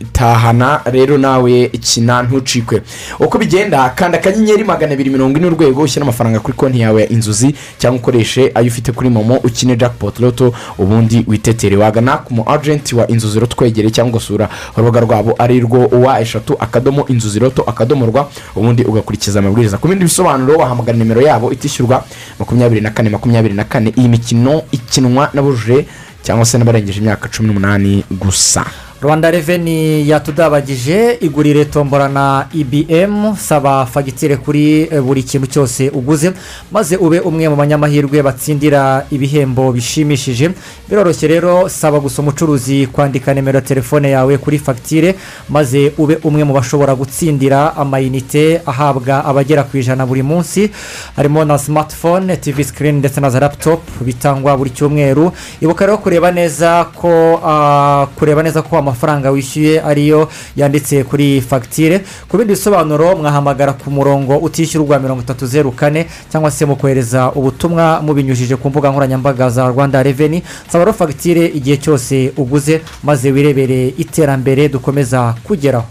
uyitahana 0.00 0.80
rero 0.84 1.18
nawe 1.18 1.68
kina 1.68 2.22
ntucikwe. 2.22 2.82
Uko 3.20 3.38
bigenda 3.38 3.88
kanda 3.90 4.18
akanyenyeri 4.18 4.64
magana 4.64 4.92
abiri 4.92 5.10
mirongo 5.10 5.38
ine 5.38 5.46
urwego 5.46 5.82
ushyira 5.82 6.02
amafaranga 6.02 6.40
kuri 6.40 6.56
konti 6.56 6.80
yawe 6.80 7.02
ya 7.02 7.08
inzozi 7.08 7.54
cyangwa 7.78 8.00
ukoreshe 8.00 8.50
ayo 8.54 8.66
ufite 8.66 8.92
kuri 8.92 9.10
momo 9.10 9.34
ukine 9.36 9.76
jackpot 9.76 10.18
loto 10.20 10.52
ubundi 10.78 11.24
witetere 11.26 11.76
wagana 11.76 12.16
ku 12.16 12.34
mu 12.34 12.44
agenti 12.46 12.94
wa 12.94 13.08
inzozi 13.08 13.40
roto 13.40 13.56
twegereye 13.56 13.90
cyangwa 13.90 14.12
ugasura 14.12 14.48
urubuga 14.76 15.00
rwabo 15.00 15.34
ari 15.38 15.60
rwo 15.60 15.86
wa 15.86 16.20
eshatu 16.20 16.56
akadomo 16.60 17.06
inzozi 17.08 17.38
roto 17.38 17.62
akadomo 17.62 18.06
rwa 18.06 18.30
ubundi 18.56 18.82
ugakurikiza 18.84 19.38
amabwiriza. 19.38 19.78
Ku 19.78 19.88
bindi 19.88 20.04
bisobanuro 20.04 20.58
wahamagara 20.58 20.98
nimero 20.98 21.20
yabo 21.22 21.52
itishyurwa 21.52 22.04
makumyabiri 22.38 22.80
na 22.80 22.90
kane 22.90 23.10
makumyabiri 23.10 23.54
na 23.54 23.64
kane. 23.64 23.92
Iyi 23.96 24.08
mikino 24.08 24.62
ikinwa 24.72 25.30
n'abujuje 25.34 25.86
cyangwa 26.22 26.46
se 26.46 26.58
n'abarengeje 26.58 27.00
imyaka 27.00 27.28
cumi 27.28 27.48
n'umunani 27.48 28.04
gusa. 28.10 28.64
Rwanda 29.02 29.30
reveni 29.30 30.08
yatudabagije 30.08 31.18
igurire 31.20 31.64
tombora 31.64 32.08
na 32.08 32.46
ibm 32.54 33.36
saba 33.36 33.86
fagitire 33.86 34.36
kuri 34.36 34.88
eh, 34.90 35.00
buri 35.02 35.22
kintu 35.22 35.46
cyose 35.46 35.88
uguze 35.94 36.32
maze 36.72 36.96
ube 36.96 37.20
umwe 37.20 37.48
mu 37.48 37.56
banyamahirwe 37.56 38.22
batsindira 38.22 39.04
ibihembo 39.10 39.72
bishimishije. 39.72 40.50
Biroroshye 40.88 41.28
rero 41.28 41.68
saba 41.68 42.00
gusa 42.00 42.22
umucuruzi 42.22 42.86
kwandika 42.86 43.34
nimero 43.34 43.58
ya 43.58 43.64
telefone 43.64 44.10
yawe 44.10 44.38
kuri 44.38 44.58
fagitire 44.58 45.14
maze 45.48 45.92
ube 45.98 46.18
umwe 46.24 46.44
mu 46.44 46.54
bashobora 46.54 46.94
gutsindira 46.94 47.76
amayinite 47.76 48.60
ahabwa 48.66 49.24
abagera 49.24 49.62
ku 49.64 49.76
ijana 49.76 50.06
buri 50.06 50.22
munsi. 50.22 50.70
Harimo 51.16 51.44
na 51.44 51.58
smartphone 51.58 52.36
tv 52.36 52.64
screen 52.64 52.96
ndetse 52.98 53.20
na 53.20 53.30
za 53.30 53.40
laptop 53.40 53.80
bitangwa 54.00 54.56
buri 54.56 54.70
cyumweru. 54.70 55.32
Ibuka 55.60 55.86
rero 55.86 55.98
kureba 55.98 56.32
neza 56.32 56.84
ko 56.96 57.40
ah, 57.44 58.06
kureba 58.16 58.42
neza 58.42 58.62
ko 58.62 58.76
amafaranga 58.86 59.30
wishyuye 59.30 59.82
ariyo 59.82 60.28
yanditse 60.56 61.04
kuri 61.04 61.40
fagitire 61.42 62.00
ku 62.28 62.36
bindi 62.38 62.54
bisobanuro 62.54 63.16
mwahamagara 63.18 63.72
ku 63.72 63.90
murongo 63.90 64.36
utishyurwa 64.38 64.98
mirongo 64.98 65.22
itatu 65.22 65.46
zeru 65.46 65.72
kane 65.72 66.06
cyangwa 66.30 66.50
se 66.50 66.64
mu 66.64 66.76
kohereza 66.76 67.32
ubutumwa 67.34 68.00
mubinyujije 68.02 68.56
ku 68.56 68.68
mbuga 68.70 68.90
nkoranyambaga 68.90 69.50
za 69.50 69.66
rwanda 69.68 70.02
reveni 70.02 70.42
saba 70.70 70.84
rero 70.84 70.92
fagitire 70.96 71.46
igihe 71.46 71.76
cyose 71.76 72.32
uguze 72.36 72.80
maze 73.02 73.30
wirebere 73.30 73.88
iterambere 73.98 74.68
dukomeza 74.68 75.34
kugeraho. 75.44 75.84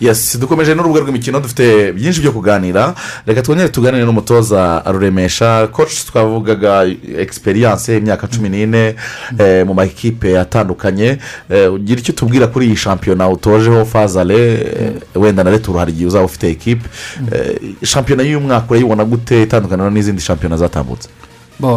Yesi 0.00 0.38
dukomeje 0.38 0.74
n'urubuga 0.74 1.00
rw'imikino 1.00 1.40
dufite 1.40 1.92
byinshi 1.92 2.20
byo 2.20 2.32
kuganira. 2.32 2.94
Reka 3.26 3.42
twongere 3.42 3.68
tuganire 3.68 4.04
n'umutoza 4.04 4.82
ruremesha 4.86 5.66
koci 5.72 6.06
twavugaga 6.06 6.84
egisperiyanse 7.18 7.96
imyaka 7.98 8.26
cumi 8.26 8.48
n'ine 8.48 8.94
eh, 9.38 9.66
mu 9.66 9.74
makipe 9.74 10.38
atandukanye. 10.40 11.18
Eh, 11.50 11.72
ugira 11.72 12.00
icyo 12.00 12.12
tubwira 12.14 12.46
kuri 12.46 12.66
iyi 12.66 12.76
shampiyona 12.76 13.28
utojeho 13.28 13.84
fazale? 13.84 14.40
Eh, 14.54 14.92
wenda 15.14 15.44
na 15.44 15.50
returu 15.50 15.78
hari 15.78 15.92
igihe 15.92 16.06
uzaba 16.06 16.24
ufite 16.24 16.50
ekipe 16.50 16.88
Eh, 17.32 17.60
shampiyona 17.82 18.22
y'uyu 18.22 18.40
mwaka 18.40 18.66
urayibona 18.70 19.04
gute? 19.04 19.42
Itandukana 19.42 19.90
n'izindi 19.90 20.22
shampiyona 20.22 20.56
zatambutse. 20.56 21.08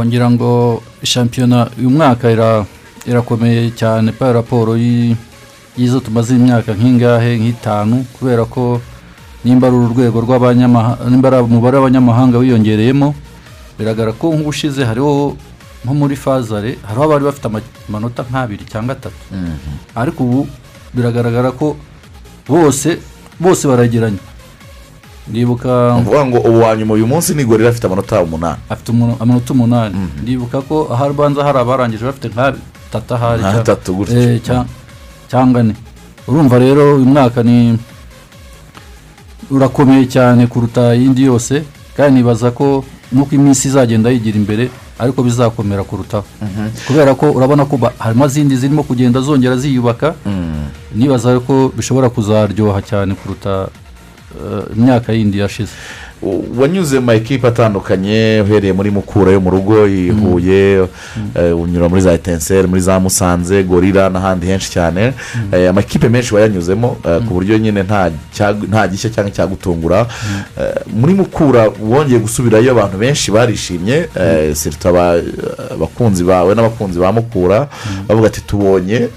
Ngira 0.05 0.31
ngo 0.31 0.81
shampiyona 1.03 1.67
uyu 1.79 1.89
mwaka 1.89 2.31
ira- 2.31 2.65
irakomeye 3.05 3.71
cyane 3.75 4.11
pa 4.11 4.31
raporo 4.33 4.77
y'izo 5.77 5.99
tumaze 5.99 6.35
imyaka 6.35 6.73
nk'ingahe 6.73 7.37
nk'itanu 7.39 8.05
kubera 8.19 8.45
ko 8.45 8.81
nimba 9.45 9.67
ari 9.67 9.75
urwego 9.75 10.17
rw'abanyamahanga 10.25 11.09
nimba 11.09 11.27
ari 11.29 11.37
umubare 11.43 11.75
w'abanyamahanga 11.77 12.37
wiyongereyemo 12.37 13.15
biragaragara 13.77 14.11
ko 14.17 14.25
nk'ubushize 14.35 14.81
hariho 14.85 15.33
nko 15.83 15.93
muri 15.97 16.15
fazare 16.15 16.77
hariho 16.87 17.03
abari 17.03 17.23
bafite 17.27 17.45
ama- 17.49 17.65
amanota 17.89 18.21
nk'abiri 18.23 18.63
cyangwa 18.71 18.93
atatu. 18.95 19.19
Ariko 19.95 20.19
ubu 20.23 20.41
biragaragara 20.95 21.51
ko 21.51 21.75
bose 22.47 23.01
bose 23.41 23.67
barageranye 23.67 24.21
ndibuka 25.27 25.95
uvuga 25.99 26.25
ngo 26.25 26.37
ubu 26.39 26.59
wa 26.63 26.75
nyuma 26.75 26.93
uyu 26.93 27.07
munsi 27.07 27.33
ni 27.35 27.43
gorira 27.43 27.69
afite 27.69 27.87
amanota 27.87 28.21
umunani. 28.23 28.59
Afite 28.69 28.89
amanota 29.19 29.49
umunani. 29.53 29.95
Ndibuka 30.21 30.61
ko 30.61 30.87
aho 30.91 31.09
ubanza 31.11 31.43
hari 31.43 31.57
abarangije 31.59 32.03
bafite 32.05 32.27
nk'atatu 32.31 33.11
ahari 33.15 33.43
cyangwa 35.33 35.61
ane 35.65 35.73
urumva 36.29 36.59
rero 36.61 36.95
uyu 37.01 37.05
mwaka 37.09 37.41
ni 37.43 37.73
urakomeye 39.51 40.05
cyane 40.05 40.47
kuruta 40.47 40.95
iyindi 40.95 41.23
yose. 41.25 41.63
Kandi 41.97 42.19
nibaza 42.21 42.51
ko 42.51 42.85
nuko 43.11 43.35
iminsi 43.35 43.67
izagenda 43.67 44.09
yigira 44.09 44.37
imbere 44.37 44.69
ariko 44.99 45.23
bizakomera 45.23 45.83
kurutaho 45.83 46.25
kubera 46.87 47.13
ko 47.17 47.31
urabona 47.33 47.65
ko 47.65 47.77
harimo 47.99 48.25
izindi 48.25 48.55
zirimo 48.57 48.83
kugenda 48.83 49.21
zongera 49.21 49.57
ziyubaka. 49.57 50.13
Nibaza 50.95 51.39
ko 51.41 51.73
bishobora 51.77 52.09
kuzaryoha 52.09 52.81
cyane 52.81 53.13
kuruta 53.17 53.67
eh, 54.37 54.63
imyaka 54.77 55.13
yindi 55.13 55.37
yashize. 55.41 55.73
Wanyuze 56.57 56.99
mu 56.99 57.05
makipe 57.05 57.47
atandukanye 57.47 58.41
uhereye 58.45 58.73
muri 58.73 58.91
mukura 58.91 59.31
yo 59.31 59.41
mu 59.41 59.49
rugo 59.49 59.87
i 59.87 60.09
huye 60.09 60.87
eh, 61.35 61.59
unyura 61.59 61.89
muri 61.89 62.01
za 62.01 62.13
etenseri 62.13 62.67
muri 62.67 62.81
za 62.81 62.99
musanze 62.99 63.63
gorira 63.63 64.09
n'ahandi 64.09 64.47
henshi 64.47 64.71
cyane. 64.71 65.13
Eh, 65.51 65.69
amakipe 65.69 66.09
menshi 66.09 66.35
wayanyuzemo 66.35 66.97
eh, 67.05 67.17
ku 67.27 67.33
buryo 67.33 67.57
nyine 67.57 67.83
nta 67.83 68.87
gishya 68.87 69.09
cyangwa 69.09 69.29
icyagutungura 69.31 70.05
muri 70.95 71.13
mukura 71.13 71.69
wongeye 71.81 72.19
gusubirayo 72.19 72.71
abantu 72.71 72.97
benshi 72.97 73.31
barishimye. 73.31 74.07
Abakunzi 75.71 76.23
bawe 76.23 76.55
n'abakunzi 76.55 76.99
ba 76.99 77.11
mukura 77.11 77.67
bavuga 78.07 78.27
ati 78.27 78.41
tubonye 78.41 79.07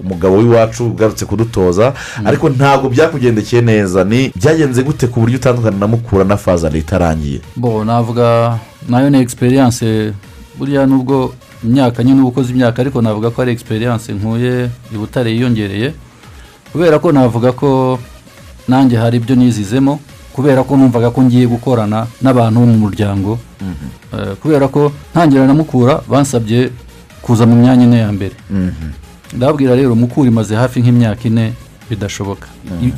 umugabo 0.00 0.36
w'iwacu 0.36 0.86
ugarutse 0.86 1.24
kudutoza. 1.24 1.92
Ariko 2.24 2.48
ntabwo 2.48 2.88
byakugendekeye 2.88 3.62
neza. 3.62 4.04
Ni 4.04 4.32
byagenze 4.36 4.82
gute 4.82 5.06
ku 5.06 5.20
buryo 5.20 5.36
utandukana 5.36 5.76
na 5.76 5.86
mukura 5.86 6.24
na 6.24 6.35
fazari 6.36 6.78
itarangiye 6.80 7.40
bo 7.56 7.84
navuga 7.84 8.58
na 8.88 9.00
yo 9.00 9.10
ni 9.10 9.18
egisperiyanse 9.18 10.12
buriya 10.58 10.86
nubwo 10.86 11.34
imyaka 11.64 12.04
nyine 12.04 12.20
uba 12.20 12.28
ukoze 12.28 12.52
imyaka 12.52 12.82
ariko 12.82 13.02
navuga 13.02 13.30
ko 13.30 13.42
ari 13.42 13.52
egisperiyanse 13.52 14.12
nkuye 14.12 14.70
i 14.94 14.96
butare 14.96 15.30
yiyongereye. 15.32 15.92
Kubera 16.72 16.98
ko 16.98 17.12
navuga 17.12 17.52
ko 17.52 17.98
nanjye 18.68 18.96
hari 18.96 19.16
ibyo 19.16 19.34
nizizemo 19.36 20.00
kubera 20.32 20.62
ko 20.64 20.76
numvaga 20.76 21.10
ko 21.10 21.22
ngiye 21.24 21.46
gukorana 21.48 22.06
n'abantu 22.22 22.60
bo 22.60 22.66
mu 22.66 22.76
muryango. 22.84 23.38
Eh, 24.12 24.36
kubera 24.42 24.68
ko 24.68 24.92
ntangira 25.12 25.46
na 25.46 25.54
mukura 25.54 26.00
bansabye 26.08 26.70
kuza 27.24 27.46
mu 27.46 27.56
myanya 27.56 27.84
ine 27.88 27.98
ya 27.98 28.12
mbere. 28.12 28.36
Ndababwira 29.32 29.74
rero 29.74 29.94
mukura 29.94 30.28
imaze 30.28 30.54
hafi 30.54 30.80
nk'imyaka 30.80 31.24
ine 31.28 31.52
bidashoboka. 31.90 32.46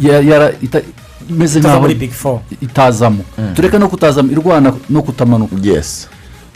Ya- 0.00 0.20
yara- 0.20 0.52
ita- 0.62 0.82
imeze 1.28 1.60
nkaho 1.60 1.80
muri 1.80 1.94
Big 1.94 2.10
Four. 2.12 2.40
itazamo. 2.60 3.24
Tureke 3.54 3.78
no 3.78 3.88
kutazamo 3.88 4.32
irwana 4.32 4.72
no 4.90 5.02
kutamanuka 5.02 5.56
yesi 5.62 6.06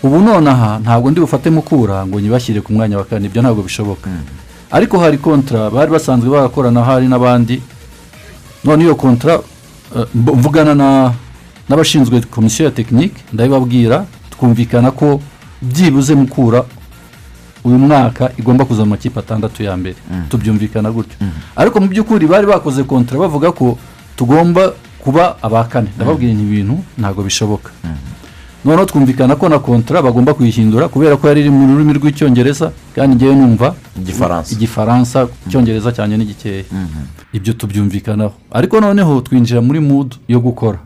ubu 0.03 0.19
nonaha 0.19 0.79
ntabwo 0.79 1.11
ndi 1.11 1.21
bufate 1.21 1.51
mukura 1.51 2.07
ngo 2.07 2.21
nyibashyire 2.21 2.61
ku 2.61 2.73
mwanya 2.73 2.99
wa 2.99 3.05
kane. 3.05 3.27
Ibyo 3.27 3.43
ntabwo 3.43 3.63
bishoboka. 3.63 4.11
Ariko 4.71 4.99
hari 4.99 5.19
kontara 5.19 5.71
bari 5.71 5.91
basanzwe 5.91 6.31
barakorana 6.31 6.85
hari 6.85 7.07
n'abandi. 7.09 7.63
None 8.65 8.85
iyo 8.85 8.95
kontara 8.95 9.41
eh, 9.97 10.07
mvugana 10.15 10.75
na 10.75 11.13
n'abashinzwe 11.69 12.21
komisiyo 12.31 12.65
ya 12.67 12.71
tekinike 12.75 13.21
ndabibabwira 13.33 14.05
twumvikana 14.31 14.91
ko 14.91 15.21
byibuze 15.63 16.15
mukura 16.15 16.65
uyu 17.65 17.79
mwaka 17.79 18.31
igomba 18.39 18.65
kuza 18.65 18.83
mu 18.85 18.91
makipe 18.91 19.21
atandatu 19.21 19.63
ya 19.63 19.77
mbere. 19.77 19.97
Tubyumvikana 20.29 20.91
gutyo. 20.91 21.15
Ariko 21.57 21.81
mu 21.81 21.87
by'ukuri 21.87 22.27
bari 22.27 22.47
bakoze 22.47 22.83
kontara 22.85 23.21
bavuga 23.21 23.53
ko 23.53 23.79
tugomba 24.17 24.73
kuba 24.99 25.37
aba 25.43 25.65
kane 25.65 25.89
ndababwira 25.97 26.33
ni 26.35 26.43
ibintu 26.43 26.79
ntabwo 26.99 27.23
bishoboka. 27.23 27.71
Noneho 28.65 28.85
twumvikana 28.87 29.35
ko 29.37 29.49
na 29.49 29.59
kontara 29.59 30.03
bagomba 30.03 30.35
kuyihindura 30.35 30.87
kubera 30.89 31.17
ko 31.19 31.27
yari 31.29 31.41
iri 31.41 31.51
mu 31.51 31.67
rurimi 31.75 31.93
rw'icyongereza 31.99 32.71
kandi 32.95 33.17
ngewe 33.19 33.35
numva 33.35 33.75
Igifaransa. 33.99 34.55
igifaransa 34.55 35.27
icyongereza 35.47 35.91
cyanjye 35.93 36.17
ni 36.17 36.25
gikeya 36.31 36.63
ibyo 37.35 37.53
tubyumvikanaho. 37.59 38.33
Ariko 38.55 38.79
noneho 38.81 39.21
twinjira 39.21 39.59
muri 39.61 39.81
mudu 39.81 40.17
yo 40.29 40.39
gukora. 40.41 40.79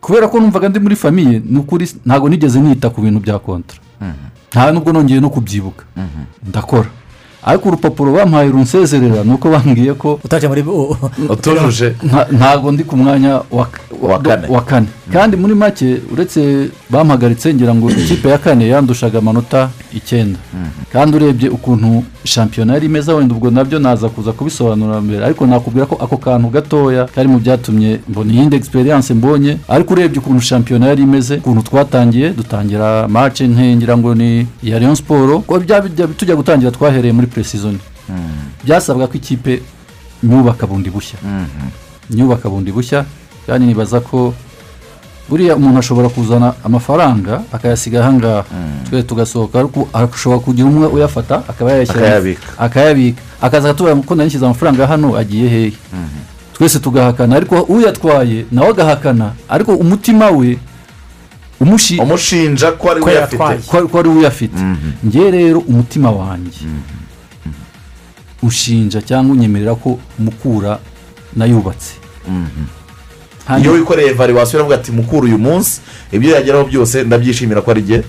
Kubera 0.00 0.28
ko 0.28 0.40
numvaga 0.40 0.68
ndi 0.68 0.78
muri 0.80 0.96
famiye 0.96 1.40
ni 1.44 1.58
ukuri 1.58 1.88
ntabwo 2.04 2.28
nigeze 2.28 2.60
nita 2.60 2.90
ku 2.92 3.00
bintu 3.00 3.20
bya 3.24 3.38
kontara 3.40 3.80
nta 4.52 4.72
nubwo 4.72 4.92
nongeye 4.92 5.20
no 5.24 5.30
kubyibuka. 5.32 5.84
Ndakora. 6.48 6.88
Ariko 7.42 7.68
urupapuro 7.68 8.12
bampaye 8.12 8.50
runsezerera 8.50 9.24
ni 9.24 9.32
uko 9.32 9.50
bambwiye 9.50 9.94
ko 9.94 10.20
utaje 10.24 10.48
muri 10.48 10.62
utujuje 11.28 11.94
nta- 12.02 12.26
ntabwo 12.32 12.72
ndi 12.72 12.84
ku 12.84 12.96
mwanya 12.96 13.40
wa 13.50 13.68
Wa 14.48 14.62
kane. 14.62 14.88
Kandi 15.12 15.36
muri 15.36 15.54
make 15.54 16.00
uretse 16.12 16.68
bampagaritse 16.90 17.54
ngira 17.54 17.74
ngo 17.74 17.90
ikipe 17.90 18.28
ya 18.28 18.38
kane 18.38 18.68
yandushaga 18.68 19.18
amanota 19.18 19.70
icyenda. 19.94 20.38
Kandi 20.92 21.16
urebye 21.16 21.48
ukuntu 21.48 22.04
shampiyona 22.24 22.72
yari 22.74 22.86
imeze 22.86 23.12
wenda 23.12 23.34
ubwo 23.34 23.50
na 23.50 23.64
byo 23.64 23.78
naza 23.78 24.08
kuza 24.08 24.32
kubisobanura 24.32 25.00
mbere. 25.00 25.24
Ariko 25.24 25.46
nakubwira 25.46 25.86
ko 25.86 25.94
ako 26.00 26.16
kantu 26.16 26.48
gatoya 26.48 27.04
kari 27.04 27.28
mu 27.28 27.38
byatumye 27.38 28.00
mbona 28.08 28.32
iyindi 28.32 28.56
egisperiyanse 28.56 29.14
mbonye. 29.14 29.56
Ariko 29.68 29.92
urebye 29.94 30.18
ukuntu 30.18 30.40
shampiyona 30.40 30.86
yari 30.86 31.02
imeze 31.02 31.36
ukuntu 31.36 31.62
twatangiye 31.62 32.30
dutangira 32.30 33.08
mace 33.08 33.48
ngira 33.48 33.96
ngo 33.98 34.14
ni 34.14 34.46
iya 34.62 34.78
leon 34.78 34.94
siporo 34.94 35.40
ko 35.40 35.58
bya- 35.58 35.80
bya- 35.88 36.14
tujya 36.16 36.36
gutangira 36.36 36.70
twahereye 36.70 37.12
muri 37.12 37.26
puresizoni 37.26 37.78
byasabwa 38.64 39.06
ko 39.06 39.14
ikipe 39.14 39.62
nyubaka 40.22 40.66
bundi 40.66 40.90
bushya. 40.90 41.18
Nyubaka 42.10 42.48
bundi 42.50 42.72
bushya 42.72 43.04
kandi 43.46 43.66
nibaza 43.66 44.00
ko 44.00 44.34
buriya 45.28 45.56
umuntu 45.56 45.78
ashobora 45.78 46.08
kuzana 46.08 46.54
amafaranga 46.64 47.42
akayasiga 47.52 48.00
ahangaha 48.00 48.44
twe 48.88 49.02
tugasohoka 49.02 49.58
ariko 49.58 49.88
ashobora 49.92 50.40
kugira 50.40 50.68
umwe 50.68 50.86
uyafata 50.86 51.42
akaba 51.48 51.72
yayashyira 51.72 52.00
Akayabika. 52.06 52.48
akayabika. 52.58 53.22
Akaza 53.40 53.70
atubwira 53.70 53.96
ko 54.02 54.14
nanishyize 54.14 54.44
amafaranga 54.44 54.86
hano 54.86 55.16
agiye 55.16 55.48
hehe? 55.48 55.72
Twese 56.56 56.78
tugahakana. 56.78 57.36
Ariko 57.36 57.60
uyatwaye 57.70 58.44
nawe 58.52 58.68
agahakana. 58.70 59.32
Ariko 59.48 59.76
umutima 59.76 60.30
we 60.30 60.58
umushi- 61.60 62.00
umushinja 62.02 62.72
ko 62.72 62.90
ari 62.90 63.00
we 63.00 63.12
uyafite 63.12 63.54
ko 63.70 63.88
ko 63.88 63.98
ari 63.98 64.08
we 64.08 64.16
uyafite 64.18 64.58
ngewe 65.06 65.30
rero 65.30 65.58
umutima 65.60 66.10
wanjye 66.10 66.66
ushinja 68.42 69.02
cyangwa 69.02 69.32
unyemerera 69.36 69.74
ko 69.74 69.98
mukura 70.18 70.78
nayubatse. 71.36 71.94
Iyo 73.60 73.72
wikoreye 73.72 74.12
variwasiyo 74.12 74.56
uravuga 74.58 74.74
ati 74.76 74.92
mukuru 74.92 75.26
uyu 75.26 75.38
munsi 75.38 75.80
ibyo 76.12 76.34
yageraho 76.34 76.64
byose 76.64 77.02
ndabyishimira 77.04 77.60
ko 77.62 77.70
ari 77.70 77.82
jye 77.82 78.02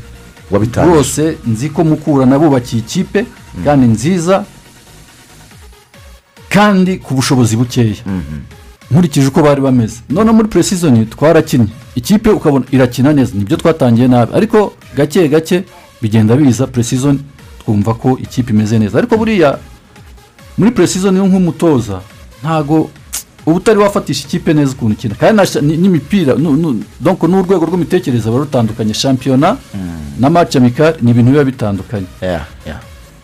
wabitangiye 0.52 0.94
rwose 0.96 1.38
nzi 1.48 1.70
ko 1.70 1.84
mukura 1.84 2.26
nabubakiye 2.26 2.82
ikipe 2.82 3.26
kandi 3.64 3.86
nziza 3.88 4.44
kandi 6.50 6.98
ku 6.98 7.14
bushobozi 7.14 7.56
bukeya. 7.58 7.96
Nkurikije 8.92 9.28
uko 9.28 9.42
bari 9.42 9.62
bameze. 9.62 10.02
Noneho 10.10 10.34
muri 10.34 10.48
puresizoni 10.50 11.06
twarakinnye. 11.06 11.68
Ikipe 11.96 12.30
ukabona 12.30 12.66
irakina 12.72 13.14
neza. 13.14 13.32
Nibyo 13.36 13.58
twatangiye 13.58 14.08
nabi. 14.08 14.32
Ariko 14.34 14.74
gake 14.96 15.28
gake 15.28 15.64
bigenda 16.02 16.36
biza 16.36 16.68
puresizoni 16.68 17.20
twumva 17.62 17.94
ko 17.94 18.18
ikipe 18.22 18.54
imeze 18.54 18.80
neza. 18.80 18.98
Ariko 18.98 19.18
buriya 19.18 19.60
muri 20.58 20.72
puresizoni 20.72 21.20
nk'umutoza 21.20 22.02
ntago 22.42 22.90
uba 23.50 23.58
utari 23.58 23.80
wafatisha 23.80 24.28
ikipe 24.28 24.54
neza 24.54 24.72
ukuntu 24.72 24.94
ikina 24.94 25.16
kandi 25.16 25.42
n'imipira 25.82 26.34
n'urwego 27.28 27.66
rw'imitekerereze 27.66 28.30
ruba 28.30 28.40
rutandukanye. 28.46 28.94
Shampiyona 28.94 29.58
na 30.20 30.30
match 30.30 30.56
amikari 30.56 30.98
ni 31.02 31.12
ibintu 31.12 31.32
biba 31.32 31.44
bitandukanye. 31.44 32.06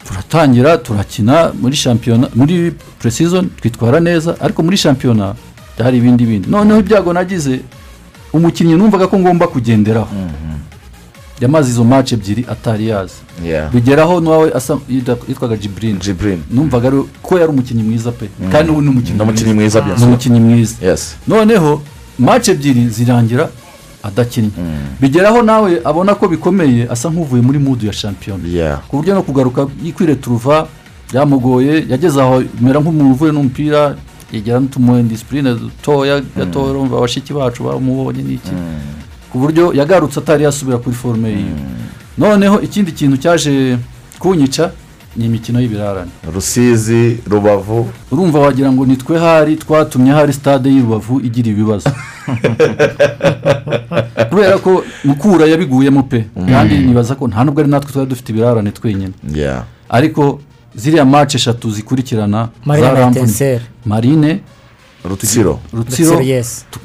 Turatangira 0.07 0.77
turakina 0.77 1.51
muri 1.61 1.75
shampiyona 1.75 2.27
muri 2.35 2.71
puresizoni 2.99 3.49
twitwara 3.61 3.99
neza 3.99 4.35
ariko 4.41 4.63
muri 4.63 4.77
shampiyona 4.77 5.35
byari 5.77 5.97
ibindi 5.97 6.25
bindi. 6.25 6.49
Noneho 6.49 6.79
ibyago 6.79 7.13
nagize 7.13 7.59
umukinnyi 8.33 8.75
numvaga 8.75 9.07
ko 9.07 9.19
ngomba 9.19 9.47
kugenderaho. 9.47 10.09
Yamaze 11.41 11.69
izo 11.69 11.83
match 11.83 12.11
ebyiri 12.13 12.45
atari 12.49 12.87
yazi. 12.87 13.13
Bigeraho 13.73 14.21
nawe 14.21 14.51
asa 14.55 14.73
yitwa- 14.89 15.17
yitwaga 15.27 15.55
jiburini 15.57 15.99
numvaga 16.51 16.87
ari- 16.87 17.05
ko 17.21 17.39
yari 17.39 17.49
umukinnyi 17.51 17.83
mwiza 17.83 18.11
pe. 18.11 18.25
Kandi 18.51 18.71
ubu 18.71 18.81
ni 18.81 18.89
umukinnyi 18.89 19.17
mwiza, 19.53 19.79
ni 19.99 20.05
umukinnyi 20.05 20.39
mwiza. 20.39 20.75
Noneho 21.27 21.81
match 22.19 22.47
ebyiri 22.49 22.87
zirangira 22.89 23.49
adakinnye. 24.03 24.51
Bigeraho 25.01 25.41
nawe 25.41 25.81
abona 25.83 26.15
ko 26.15 26.27
bikomeye 26.27 26.87
asa 26.89 27.09
nk'uvuye 27.09 27.41
muri 27.41 27.59
mudu 27.59 27.85
ya 27.87 27.93
shampiyona 27.93 28.43
ku 28.87 28.97
buryo 28.97 29.15
no 29.15 29.21
kugaruka 29.23 29.67
yikwire 29.83 30.15
turuva 30.15 30.67
byamugoye 31.11 31.85
yageze 31.89 32.21
aho 32.21 32.43
mera 32.61 32.79
nk'umuntu 32.79 33.11
uvuye 33.11 33.31
n'umupira 33.31 33.95
yegera 34.31 34.59
n'utumuhe 34.59 35.03
disipurine 35.03 35.53
dutoya 35.53 36.21
gatoya 36.37 36.69
urumva 36.71 36.99
bashiki 37.01 37.33
bacu 37.33 37.63
bamubonye 37.63 38.23
n'iki. 38.23 38.51
Ku 39.35 39.39
buryo 39.41 39.73
yagarutse 39.73 40.19
atari 40.19 40.43
yasubira 40.43 40.77
kuri 40.77 40.95
forume 40.95 41.29
yiwe. 41.29 41.59
Noneho 42.17 42.61
ikindi 42.61 42.91
kintu 42.91 43.17
cyaje 43.17 43.77
kunyica 44.19 44.71
ni 45.15 45.25
imikino 45.25 45.59
y'ibirarane. 45.59 46.11
Rusizi 46.33 47.19
rubavu. 47.27 47.89
Urumva 48.11 48.39
wagira 48.39 48.71
ngo 48.71 48.85
nitwe 48.85 49.19
hari 49.19 49.55
twatumye 49.55 50.11
hari 50.11 50.33
stade 50.33 50.69
y'i 50.69 50.81
rubavu 50.81 51.19
igira 51.19 51.49
ibibazo. 51.49 51.89
Kubera 54.29 54.57
ko 54.57 54.83
mukura 55.03 55.45
yabiguyemo 55.45 56.03
pe 56.03 56.25
kandi 56.49 56.77
nibaza 56.77 57.15
ko 57.15 57.27
nta 57.27 57.43
nubwo 57.43 57.59
ari 57.61 57.69
natwe 57.69 57.91
twari 57.91 58.09
dufite 58.09 58.29
ibirarane 58.31 58.71
twenyine. 58.71 59.13
Yeah. 59.35 59.63
ariko 59.89 60.39
ziriya 60.75 61.05
mace 61.05 61.37
eshatu 61.37 61.71
zikurikirana. 61.71 62.49
Etincelle. 63.11 63.61
marine 63.85 64.39
rutsiro 65.09 65.59
rutsiro 65.73 66.09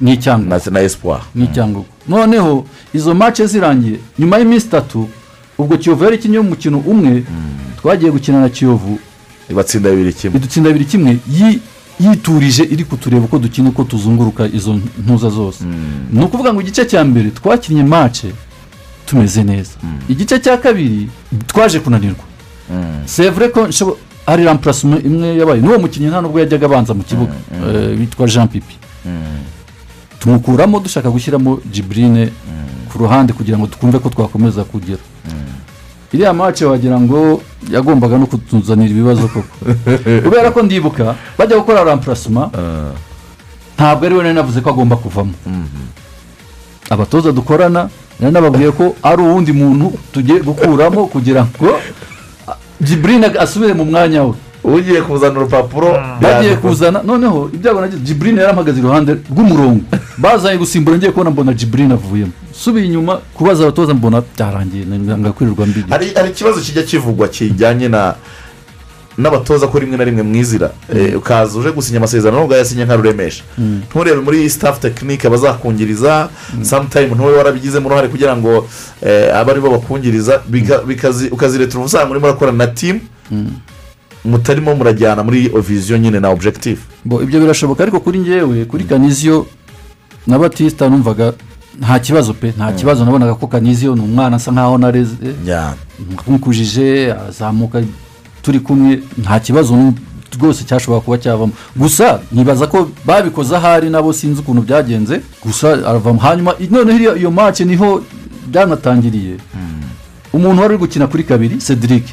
n'icyangugu 0.00 0.70
na 0.70 0.80
espoir. 0.80 1.20
N'icyangugu 1.34 1.86
noneho 2.08 2.64
izo 2.94 3.14
mace 3.14 3.46
zirangiye. 3.46 3.98
Nyuma 4.18 4.38
y'iminsi 4.38 4.66
itatu 4.66 5.08
ubwo 5.58 5.76
kiyovu 5.78 6.04
yari 6.04 6.16
ikinnye 6.16 6.38
umukino 6.38 6.78
umwe 6.78 7.24
twagiye 7.80 8.10
gukina 8.12 8.40
na 8.40 8.48
kiyovu. 8.48 8.98
Ibatsinda 9.50 9.90
bibiri 9.90 10.12
kimwe. 10.12 10.36
Idutsinda 10.38 10.68
bibiri 10.70 10.84
kimwe. 10.84 11.18
Yi- 11.38 11.60
yiturije 12.00 12.62
iri 12.64 12.84
kutureba 12.84 13.24
uko 13.24 13.38
dukina 13.38 13.68
uko 13.68 13.84
tuzunguruka 13.84 14.46
izo 14.46 14.80
ntuza 15.04 15.30
zose. 15.30 15.64
Ni 16.12 16.24
ukuvuga 16.24 16.52
ngo 16.52 16.60
igice 16.60 16.84
cya 16.86 17.04
mbere 17.04 17.30
twakinnye 17.30 17.82
mace 17.84 18.28
tumeze 19.06 19.42
neza. 19.44 19.70
Igice 20.08 20.38
cya 20.40 20.56
kabiri 20.56 21.08
twaje 21.46 21.80
kunanirwa. 21.80 22.24
Sevure 23.06 23.48
ko 23.48 23.68
hari 24.30 24.44
rampurasima 24.44 24.96
imwe 25.08 25.28
yabaye 25.40 25.60
n'uwo 25.60 25.78
mukinnyi 25.82 26.08
nta 26.08 26.22
nubwo 26.22 26.38
yajyaga 26.38 26.66
abanza 26.66 26.94
mu 26.94 27.02
kibuga 27.02 27.34
witwa 27.98 28.26
jean 28.26 28.48
pipi. 28.48 28.74
Tumukuramo 30.18 30.80
dushaka 30.80 31.10
gushyiramo 31.10 31.58
jiburine 31.72 32.30
ku 32.88 32.98
ruhande 32.98 33.32
kugira 33.32 33.58
ngo 33.58 33.66
twumve 33.66 33.98
ko 33.98 34.08
twakomeza 34.08 34.62
kugira. 34.64 35.02
Iriya 36.12 36.32
mace 36.32 36.64
wagira 36.64 37.00
ngo 37.00 37.42
yagombaga 37.70 38.18
no 38.18 38.26
kutuzanira 38.26 38.90
ibibazo 38.90 39.28
koko. 39.28 39.54
Kubera 40.24 40.50
ko 40.54 40.62
ndibuka 40.62 41.14
bajya 41.38 41.58
gukora 41.58 41.84
rampurasima 41.84 42.50
ntabwo 43.74 44.06
ari 44.06 44.14
we 44.14 44.22
nari 44.22 44.34
navuze 44.34 44.60
ko 44.60 44.70
agomba 44.70 44.96
kuvamo. 44.96 45.34
Abatoza 46.90 47.32
dukorana 47.32 47.88
nari 48.20 48.32
nababwiye 48.34 48.70
ko 48.70 48.94
ari 49.02 49.22
uwundi 49.22 49.52
muntu 49.52 49.86
tugiye 50.12 50.38
gukuramo 50.38 51.06
kugira 51.06 51.42
ngo 51.46 51.74
jiburine 52.80 53.26
asubire 53.26 53.72
mu 53.74 53.84
mwanya 53.84 54.22
we. 54.24 54.34
Ugiye 54.64 55.02
kuzana 55.02 55.38
urupapuro? 55.40 55.98
Bagiye 56.20 56.56
kuzana 56.56 57.02
noneho 57.02 57.50
ibyago 57.54 57.80
nagize 57.80 58.02
jiburine 58.02 58.40
yarampagaze 58.40 58.78
iruhande 58.80 59.12
rw'umurongo. 59.30 59.80
Bazanye 60.18 60.58
gusimbura 60.58 60.96
ngiye 60.96 61.12
kubona 61.12 61.30
mbona 61.30 61.52
jiburine 61.54 61.94
avuyemo. 61.94 62.32
Subiye 62.52 62.86
inyuma 62.86 63.18
kubaza 63.34 63.62
abatoza 63.62 63.94
mbona 63.94 64.22
byarangiye 64.36 64.84
ngakwirirwa 65.18 65.66
mbigira 65.66 65.96
hari 66.16 66.30
ikibazo 66.30 66.60
kijya 66.60 66.82
kivugwa 66.82 67.28
kijyanye 67.28 67.88
na 67.88 68.14
n'abatoza 69.18 69.66
ko 69.66 69.78
rimwe 69.78 69.96
na 69.96 70.04
rimwe 70.04 70.22
mwizira 70.22 70.70
Eh, 70.94 71.16
ukaza 71.18 71.58
uje 71.58 71.70
gusinya 71.72 71.98
amasezerano 71.98 72.40
nubwo 72.40 72.56
yasinye 72.56 72.84
nka 72.84 72.96
ruremesha 72.96 73.42
Mm. 73.58 73.80
nturebe 73.90 74.20
muri 74.20 74.50
staff 74.50 74.80
tekinike 74.80 75.28
bazakungiriza 75.28 76.28
sometime 76.62 77.06
ntube 77.06 77.32
warabigizemo 77.36 77.86
uruhare 77.88 78.08
kugira 78.08 78.36
ngo 78.36 78.66
eh, 79.02 79.36
abe 79.36 79.50
ari 79.52 79.60
bo 79.60 79.70
bakungiriza. 79.70 80.40
Ukaziretura 81.30 81.84
usanga 81.84 82.10
urimo 82.10 82.26
urakora 82.26 82.52
na 82.52 82.66
timu 82.66 83.00
mutarimo 84.24 84.74
murajyana 84.74 85.22
muri 85.22 85.48
viziyo 85.48 85.98
nyine 85.98 86.20
na 86.20 86.28
objective. 86.30 86.80
Ibyo 87.22 87.40
birashoboka 87.40 87.82
ariko 87.82 88.00
kuri 88.00 88.18
ngewe 88.18 88.64
kuri 88.64 88.84
kaniziyo 88.84 89.46
na 90.26 90.38
batisita 90.38 90.88
numvaga 90.88 91.32
nta 91.80 91.98
kibazo 91.98 92.34
pe 92.34 92.52
nta 92.56 92.72
kibazo 92.72 93.04
nabonaga 93.04 93.34
ko 93.34 93.46
kaniziyo 93.46 93.94
ni 93.94 94.00
umwana 94.00 94.36
asa 94.36 94.50
nkaho 94.52 94.78
nareze. 94.78 95.16
Nkukujije 96.28 97.12
azamuka 97.28 97.82
turi 98.42 98.60
kumwe 98.60 99.02
nta 99.18 99.40
kibazo 99.40 99.74
rwose 100.38 100.64
cyashobora 100.64 101.00
kuba 101.00 101.18
cyavamo. 101.18 101.52
Gusa 101.76 102.20
nibaza 102.32 102.66
ko 102.66 102.88
babikoze 103.04 103.56
ahari 103.56 103.90
nabo 103.90 104.12
sinzi 104.12 104.40
ukuntu 104.40 104.62
byagenze. 104.62 105.20
Gusa 105.44 105.72
aravamo 105.88 106.20
hanyuma 106.20 106.54
noneho 106.70 107.16
iyo 107.16 107.30
match 107.30 107.60
ni 107.60 107.76
ho 107.76 108.02
byanatangiriye. 108.46 109.36
Umuntu 110.32 110.62
wari 110.62 110.74
uri 110.74 110.78
gukina 110.86 111.06
kuri 111.06 111.24
kabiri 111.24 111.56
cedric. 111.58 112.04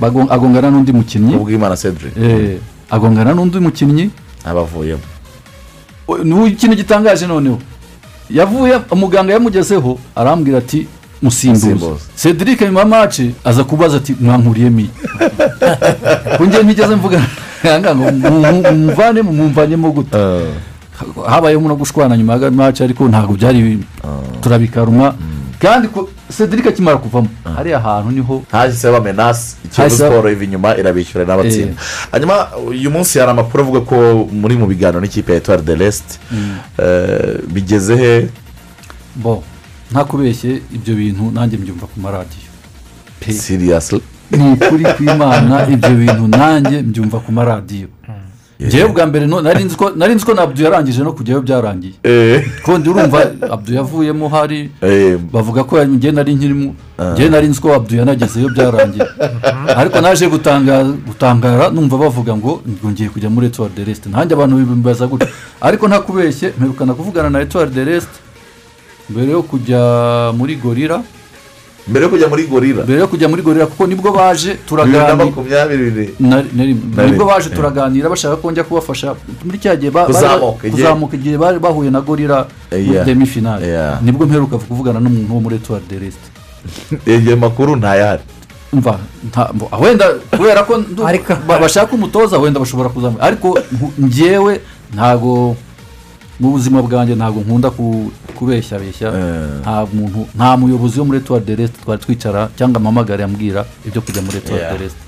Bago- 0.00 0.26
agongana 0.30 0.70
n'undi 0.70 0.92
mukinnyi. 0.92 1.34
Ubwimana 1.34 1.76
cedric. 1.76 2.16
Eh, 2.16 2.58
agongana 2.90 3.34
n'undi 3.34 3.58
mukinnyi. 3.60 4.10
Abavuyemo. 4.44 5.02
Ni 6.24 6.46
ikintu 6.50 6.76
gitangaje 6.76 7.26
noneho. 7.26 7.58
Yavuye 8.30 8.80
umuganga 8.90 9.32
yamugezeho 9.32 9.98
arambwira 10.16 10.58
ati 10.58 10.86
Musimbuze. 11.22 11.86
cedric 12.16 12.60
mace 12.70 13.30
aza 13.44 13.64
kubaza 13.64 13.96
ati 13.96 14.14
mwankuriyemo 14.20 14.80
iyi 14.80 14.90
kunjye 16.36 16.62
ntigeze 16.62 16.96
mvuga. 16.96 17.20
Mumvanemo 18.72 19.32
mumvanyemo 19.32 19.90
gute 19.92 20.18
habayeho 21.26 21.68
no 21.68 21.76
gushwana 21.76 22.16
nyuma 22.16 22.34
ya 22.36 22.50
mace 22.50 22.84
ariko 22.84 23.08
ntabwo 23.08 23.34
byari 23.34 23.78
turabikaruma. 24.40 25.14
Kandi 25.58 25.88
ko 25.88 26.08
cedric 26.36 26.66
akimara 26.66 26.96
kuvamo. 26.98 27.28
Hariya 27.56 27.80
hantu 27.80 28.10
ni 28.10 28.20
ho 28.20 28.42
hahise 28.52 28.90
bamenasi 28.90 29.56
Hahise- 29.76 29.96
siporo 29.96 30.30
iva 30.30 30.44
inyuma 30.44 30.76
irabishyura 30.76 31.24
n'abatsinda 31.24 31.74
hanyuma 32.12 32.48
uyu 32.68 32.90
munsi 32.90 33.18
hari 33.18 33.30
amakuru 33.30 33.62
avuga 33.64 33.80
ko 33.80 34.28
muri 34.32 34.56
mu 34.56 34.66
biganiro 34.66 35.00
n'ikipe 35.00 35.32
ya 35.32 35.38
etuwari 35.38 35.62
de 35.62 35.74
resite 35.74 36.18
bigeze 37.48 37.96
he? 37.96 38.28
Bo 39.16 39.42
ntakubeshye 39.90 40.62
ibyo 40.76 40.94
bintu 40.94 41.30
nanjye 41.34 41.56
mbyumva 41.58 41.86
ku 41.86 42.00
maradiyo. 42.00 42.50
Pe. 43.20 43.32
Siriyasi 43.32 44.00
ni 44.30 44.52
ukuri 44.52 44.84
kw'imana 44.96 45.68
ibyo 45.74 45.90
bintu 46.00 46.24
nanjye 46.28 46.82
mbyumva 46.82 47.18
ku 47.24 47.32
maradiyo. 47.32 47.88
Ngewe 48.64 48.88
bwa 48.88 49.06
mbere 49.06 49.26
no- 49.26 49.42
nari 49.42 49.64
nzi 50.14 50.24
ko 50.24 50.32
na 50.34 50.42
abdu 50.42 50.62
yarangije 50.62 51.02
no 51.02 51.12
kujyayo 51.12 51.42
byarangiye. 51.42 51.94
Kundi 52.64 52.88
urumva 52.88 53.18
abdu 53.50 53.74
yavuyemo 53.74 54.28
hari 54.28 54.70
bavuga 55.32 55.64
ko 55.66 55.84
njye 55.84 56.12
nari 56.12 56.34
nkirimo 56.34 56.74
njye 57.12 57.28
nari 57.28 57.48
nzi 57.50 57.60
ko 57.60 57.74
abdu 57.74 57.96
yanagezeyo 57.96 58.48
byarangiye. 58.54 59.04
Ariko 59.76 60.00
naje 60.00 60.26
gutangara 60.30 60.84
gutangara 61.06 61.70
numva 61.70 61.98
bavuga 61.98 62.32
ngo 62.36 62.62
ngiye 62.86 63.08
kujya 63.10 63.28
muri 63.30 63.46
etuwari 63.50 63.74
de 63.76 63.84
resite 63.84 64.06
nanjye 64.08 64.34
abantu 64.34 64.56
bimbaza 64.56 65.06
gutya 65.06 65.28
ariko 65.60 65.88
ntakubeshye 65.88 66.52
mperukana 66.58 66.94
kuvugana 66.94 67.30
na 67.30 67.40
etuwari 67.42 67.70
de 67.74 67.84
resite 67.84 68.16
mbere 69.10 69.30
yo 69.32 69.42
kujya 69.42 69.80
muri 70.36 70.56
gorira 70.56 71.02
mbere 71.88 72.04
yo 72.04 72.10
kujya 72.10 72.28
muri 72.28 72.44
gorira 72.48 72.82
mbere 72.84 72.98
yo 73.00 73.08
kujya 73.08 73.28
muri 73.28 73.42
gorira 73.42 73.66
kuko 73.66 73.86
ni 73.86 73.94
bwo 73.94 74.12
baje 74.12 74.48
bibiri 74.48 74.62
na 74.62 74.68
turaganira 74.68 75.16
makumyabiri. 75.16 76.14
Na- 76.20 76.40
na 76.56 76.62
rimwe. 76.64 76.96
Na 76.96 77.04
ni 77.06 77.12
bwo 77.12 77.24
baje 77.28 77.48
turaganira 77.50 78.08
bashaka 78.08 78.36
ko 78.40 78.50
njya 78.50 78.64
kubafasha. 78.64 79.14
Muri 79.44 79.58
cya 79.60 79.76
gihe 79.76 79.90
Kuzamuka 79.90 80.64
igihe- 80.68 80.80
igihe 81.16 81.36
bari 81.36 81.58
bahuye 81.60 81.90
na 81.90 82.00
gorira 82.00 82.48
muri 82.72 82.94
Yeah. 82.94 83.04
demi 83.06 83.26
finale 83.26 83.66
Yeah. 83.68 84.00
ni 84.02 84.12
bwo 84.12 84.24
mperuka 84.26 84.56
kuvugana 84.58 85.00
n'umuntu 85.00 85.34
wo 85.34 85.40
muri 85.40 85.56
etuwari 85.60 85.84
de 85.90 85.98
resite 85.98 86.28
ayo 87.06 87.36
makuru 87.44 87.76
ntayahari 87.76 88.22
mva 88.72 88.98
nta- 89.30 89.52
mbo- 89.52 89.68
wenda 89.80 90.06
kubera 90.32 90.64
ko 90.64 90.80
bashaka 91.60 91.92
umutoza 91.92 92.38
wenda 92.40 92.56
bashobora 92.60 92.88
kuzamuka. 92.88 93.20
Ariko 93.22 93.58
njyewe 94.00 94.60
ntago 94.96 95.52
mu 96.40 96.48
buzima 96.56 96.80
bwanjye 96.82 97.12
ntabwo 97.14 97.44
nkunda 97.44 97.68
ku- 97.70 98.08
kubeshyabeshya 98.34 99.08
nta 99.62 99.86
muntu 99.92 100.26
nta 100.36 100.56
muyobozi 100.56 100.98
wo 101.00 101.04
muri 101.04 101.18
etuwari 101.18 101.44
de 101.44 101.54
resite 101.56 101.78
twari 101.84 102.00
twicara 102.02 102.48
cyangwa 102.58 102.76
ampamagare 102.80 103.24
ambwira 103.24 103.64
ibyo 103.86 104.00
kujya 104.02 104.22
muri 104.22 104.38
Yeah. 104.44 104.72
de 104.72 104.78
resite 104.84 105.00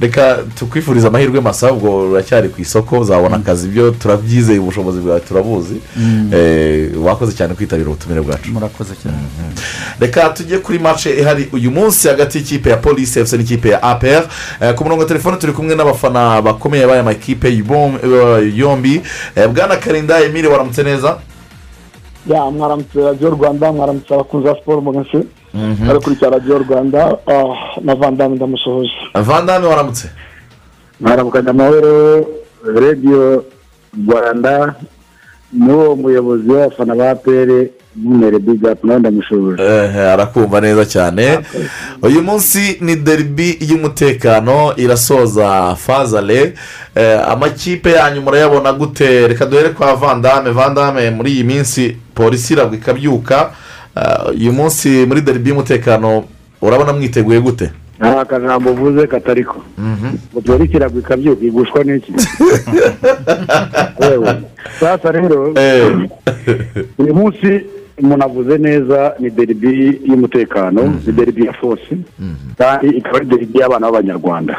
reka 0.00 0.38
tukwifurize 0.58 1.06
amahirwe 1.06 1.40
masa 1.40 1.72
ubwo 1.72 2.10
uracyari 2.10 2.48
ku 2.48 2.60
isoko 2.60 2.98
uzabona 3.00 3.36
akazi. 3.36 3.66
Ibyo 3.66 3.90
turabyizeye 3.90 4.58
ubushobozi 4.58 5.00
bwawe 5.00 5.20
turabuzi. 5.20 5.74
Mm. 5.96 6.30
Eh, 6.34 6.90
wakoze 7.04 7.32
cyane 7.32 7.54
kwitabira 7.54 7.90
ubutumire 7.90 8.20
bwacu. 8.20 8.50
Murakoze 8.52 8.94
cyane. 9.02 9.16
Reka 10.00 10.28
tujye 10.30 10.58
kuri 10.58 10.78
mace 10.78 11.10
ihari 11.20 11.48
uyu 11.52 11.70
munsi 11.70 12.08
hagati 12.08 12.38
y'ikipe 12.38 12.70
ya 12.70 12.76
polisi 12.76 13.18
efuse 13.20 13.36
n'ikipe 13.36 13.68
ya 13.68 13.82
apr 13.82 14.22
Eh, 14.60 14.74
ku 14.74 14.84
murongo 14.84 15.02
wa 15.02 15.08
telefone 15.08 15.36
turi 15.36 15.52
kumwe 15.52 15.74
n'abafana 15.74 16.42
bakomeye 16.42 16.86
b'aya 16.86 17.02
makipe 17.02 17.48
yibom- 17.50 17.98
eh, 18.04 18.56
yombi. 18.58 19.02
Eh, 19.36 19.48
bwana 19.48 19.76
karinda 19.76 20.20
emile 20.24 20.48
waramutse 20.48 20.82
neza? 20.82 21.18
Ya 22.26 22.50
mwaramutse 22.50 22.98
radiyo 23.02 23.30
rwanda 23.30 23.72
mwaramutse 23.72 24.14
abakunzi 24.14 24.46
ba 24.48 24.54
siporo 24.56 24.80
mugashe 24.80 25.20
Mhm. 25.54 25.86
bari 25.86 26.00
kurikira 26.00 26.30
radiyo 26.30 26.58
rwanda 26.58 27.16
ah, 27.26 27.54
na 27.80 27.94
vandame 27.94 28.36
ndamusohoje 28.36 28.92
vandame 29.14 29.66
waramutse 29.66 30.10
mwaramukanya 31.00 31.50
amahoro 31.50 32.26
radiyo 32.64 33.44
rwanda 34.08 34.74
n'uwo 35.52 35.96
muyobozi 35.96 36.50
w'abafana 36.50 36.94
ba 36.94 37.14
pere 37.14 37.70
numero 38.04 38.38
bigapu 38.38 38.86
nawe 38.86 38.98
ndamushoboje 39.00 39.62
Eh, 39.62 39.96
arakumva 39.96 40.60
neza 40.60 40.84
cyane. 40.86 41.38
Uyu 42.02 42.22
munsi 42.22 42.76
ni 42.80 42.96
deribi 42.96 43.58
y'umutekano 43.60 44.72
irasoza 44.76 45.74
fazale. 45.76 46.52
Eh, 46.94 47.28
amakipe 47.28 47.90
yanyu 47.90 48.20
murayabona 48.22 48.72
gute? 48.72 49.28
Reka 49.28 49.46
duhere 49.46 49.68
kwa 49.68 49.96
vandame. 49.96 50.50
Vandame 50.50 51.10
muri 51.10 51.32
iyi 51.32 51.44
minsi 51.44 51.96
polisi 52.14 52.52
iragwa 52.52 52.76
ikabyuka. 52.76 53.50
Eh, 53.96 54.30
uyu 54.40 54.52
munsi 54.52 54.88
muri 55.06 55.20
deribi 55.20 55.48
y'umutekano 55.50 56.24
urabona 56.62 56.92
mwiteguye 56.92 57.40
gute? 57.40 57.70
Nta 58.00 58.20
akajambo 58.20 58.70
uvuze 58.70 59.06
katariko. 59.06 59.56
Ngo 60.32 60.40
polisi 60.40 60.76
iragwa 60.76 61.00
ikabyuka 61.00 61.44
igushwa 61.44 61.84
n'iki? 61.84 62.12
Sasa 64.80 65.10
rero 65.12 65.54
uyu 66.98 67.14
munsi 67.14 67.60
umuntu 68.00 68.24
avuze 68.24 68.58
neza 68.58 69.14
ni 69.18 69.30
deribi 69.30 70.00
y'umutekano 70.04 70.82
ni 71.06 71.12
deribi 71.12 71.46
ya 71.46 71.52
fosi 71.52 71.94
kandi 72.58 72.86
ikaba 72.98 73.16
ari 73.16 73.26
deribi 73.26 73.58
y'abana 73.58 73.86
b'abanyarwanda. 73.90 74.54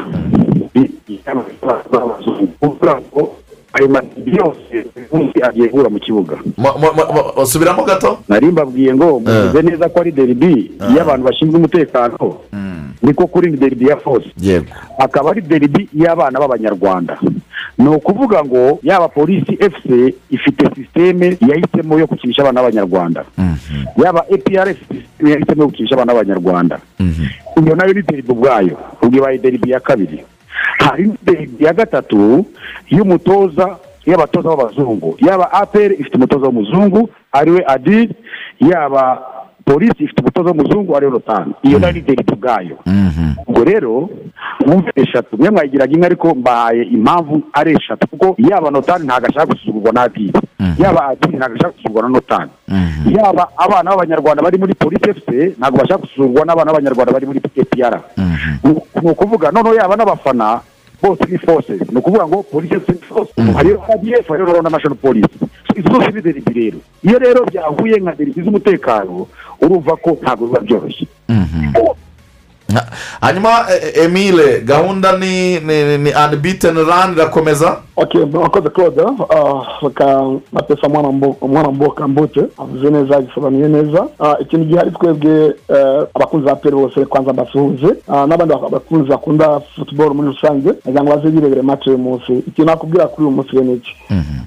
Kuvuga 2.60 3.02
ngo 3.02 3.36
ayo 3.74 3.88
maderibi 3.90 4.38
yose 4.38 4.76
agiye 5.44 5.68
guhura 5.68 5.90
mu 5.90 6.00
kibuga 6.00 6.36
basubiramo 7.38 7.84
gato 7.84 8.18
mbabwiye 8.52 8.94
ngo 8.96 9.20
muvuze 9.20 9.62
neza 9.62 9.90
ko 9.90 10.00
ari 10.02 10.12
deribi 10.12 10.72
y'abantu 10.96 11.24
bashinzwe 11.26 11.58
umutekano. 11.58 12.18
Niko 13.02 13.28
kuri 13.28 13.52
ni 13.52 13.58
deribi 13.58 13.88
ya 13.88 13.98
fosi 13.98 14.30
yego. 14.42 14.66
Akaba 15.00 15.32
ari 15.32 15.42
deribi 15.42 15.90
y'abana 15.94 16.40
b'abanyarwanda. 16.40 17.18
Ni 17.78 17.88
ukuvuga 17.90 18.44
ngo 18.44 18.80
yaba 18.84 19.08
polisi 19.08 19.58
efuse 19.60 20.14
ifite 20.30 20.70
sisiteme 20.76 21.38
yahisemo 21.48 22.00
yo 22.00 22.08
gukinisha 22.08 22.42
abana 22.42 22.62
b'abanyarwanda. 22.62 23.26
Yaba 24.04 24.26
eprs 24.30 24.78
yahisemo 25.20 25.62
yo 25.62 25.68
gukinisha 25.68 25.96
abana 25.96 26.14
b'abanyarwanda. 26.14 26.80
Iyo 27.64 27.76
na 27.76 27.86
yo 27.86 27.94
ni 27.94 28.02
deribi 28.02 28.32
ubwayo 28.32 28.78
ubwo 29.02 29.18
ibaye 29.18 29.38
deribi 29.38 29.72
ya 29.72 29.80
kabiri. 29.80 30.24
Hari 30.78 31.12
deribi 31.26 31.66
ya 31.66 31.74
gatatu 31.74 32.46
y'umutoza 32.90 33.78
y'abatoza 34.06 34.50
b'abazungu. 34.50 35.18
Yaba 35.20 35.52
apr 35.54 35.92
ifite 35.94 36.16
umutoza 36.16 36.46
w'umuzungu 36.46 37.10
ari 37.32 37.52
we 37.52 37.64
adil. 37.68 38.10
Yaba 38.60 39.22
polisi 39.70 40.04
ifite 40.04 40.22
umutoza 40.22 40.50
w'umuzungu 40.50 40.98
ari 40.98 41.06
we 41.06 41.12
rotani 41.12 41.54
iyo 41.64 41.80
na 41.80 41.88
yo 41.88 41.94
ni 41.94 42.02
deribi 42.02 42.34
ubwayo 42.34 42.76
ubwo 43.48 43.64
rero 43.64 44.10
mwumve 44.66 44.92
eshatu. 44.96 45.38
Mwe 45.38 45.50
mwayigiraga 45.50 45.94
imwe 45.94 46.06
ariko 46.06 46.36
mbahaye 46.36 46.84
impamvu 46.84 47.42
ari 47.54 47.72
eshatu. 47.78 48.08
Kuko 48.08 48.36
yaba 48.50 48.72
notani 48.72 49.06
ntabwo 49.06 49.28
ashaka 49.30 49.46
gusuzugurwa 49.46 49.92
na 49.94 50.02
adili 50.02 50.34
yaba 50.80 51.08
adili 51.08 51.38
ntabwo 51.38 51.56
ashaka 51.56 51.72
gusuzugurwa 51.72 52.04
na 52.04 52.10
notani 52.10 52.52
yaba 53.18 53.48
abana 53.58 53.92
b'abanyarwanda 53.92 54.44
bari 54.44 54.58
muri 54.58 54.74
polisi 54.74 55.10
efuse 55.10 55.56
ntabwo 55.60 55.78
bashaka 55.82 56.02
gusuzugurwa 56.02 56.46
n'abana 56.46 56.72
b'abanyarwanda 56.72 57.14
bari 57.14 57.26
muri 57.26 57.40
epr 57.56 58.00
ni 59.04 59.10
ukuvuga 59.12 59.52
noneho 59.52 59.76
yaba 59.76 59.96
n'abafana 59.96 60.60
bose 61.04 61.24
ni 61.32 61.38
force 61.38 61.74
ni 61.92 61.98
ukuvuga 61.98 62.28
ngo 62.28 62.44
polisi 62.44 62.74
efuse 62.76 62.92
ni 62.92 63.06
force 63.08 63.32
hariyo 63.58 63.82
rdf 63.96 64.28
hariyo 64.30 64.62
na 64.62 64.70
national 64.70 64.98
police. 64.98 65.30
Izo 65.76 65.90
zose 65.94 66.12
ni 66.12 66.22
deribi 66.22 66.54
rero 66.54 66.78
iyo 67.04 67.20
rero 67.20 67.46
byahuye 67.46 67.96
nka 68.00 68.16
deribi 68.16 68.42
z'umutekano 68.42 69.28
urumva 69.62 69.96
ko 69.98 70.10
ntabwo 70.22 70.46
biba 70.48 70.60
byoroshye. 70.60 71.08
Hanyuma 73.22 73.50
eh, 73.72 74.04
emile 74.06 74.62
gahunda 74.62 75.18
ni 75.18 75.60
ni 75.60 75.98
ni 75.98 76.12
unbeaten 76.34 76.76
run 76.76 77.14
irakomeza 77.16 77.78
murakoze 78.32 78.70
claude 78.70 79.02
Ah, 79.02 79.62
reka 79.82 80.26
matesa 80.54 80.90
mwana 80.90 81.12
mbo- 81.12 81.38
mwana 81.48 81.72
mboka 81.72 82.08
mbute 82.08 82.42
avuze 82.58 82.90
neza 82.90 83.18
agisobanuye 83.18 83.68
neza 83.68 84.08
Ah, 84.20 84.36
ikintu 84.40 84.66
gihari 84.66 84.92
twebwe 84.92 85.46
eh, 85.70 86.04
abakunzi 86.16 86.46
ba 86.46 86.56
peri 86.56 86.76
bose 86.76 87.06
kwanza 87.06 87.34
mbasuhuze 87.34 87.88
Ah, 88.08 88.26
n'abandi 88.28 88.54
bak- 88.54 88.70
bakunzi 88.72 89.10
bakunda 89.10 89.60
football 89.76 90.14
muri 90.14 90.28
rusange 90.28 90.72
kugira 90.74 91.04
ngo 91.04 91.16
baze 91.16 91.30
birebere 91.30 91.62
match 91.62 91.88
uyu 91.88 91.98
munsi 91.98 92.32
ikintu 92.34 92.66
nakubwira 92.66 93.08
kuri 93.08 93.28
uyu 93.28 93.36
munsi 93.36 93.52
rero 93.52 93.64
ni 93.66 93.74
iki 93.74 93.92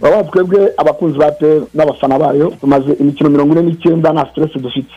urabona 0.00 0.24
twebwe 0.24 0.72
abakunzi 0.76 1.18
ba 1.18 1.30
peri 1.30 1.62
n'abafana 1.74 2.18
bayo. 2.18 2.52
Tumaze 2.60 2.92
imikino 3.00 3.30
mirongo 3.30 3.52
ine 3.52 3.62
n'icyenda 3.62 4.12
nta 4.12 4.26
stress 4.30 4.50
dufite 4.62 4.94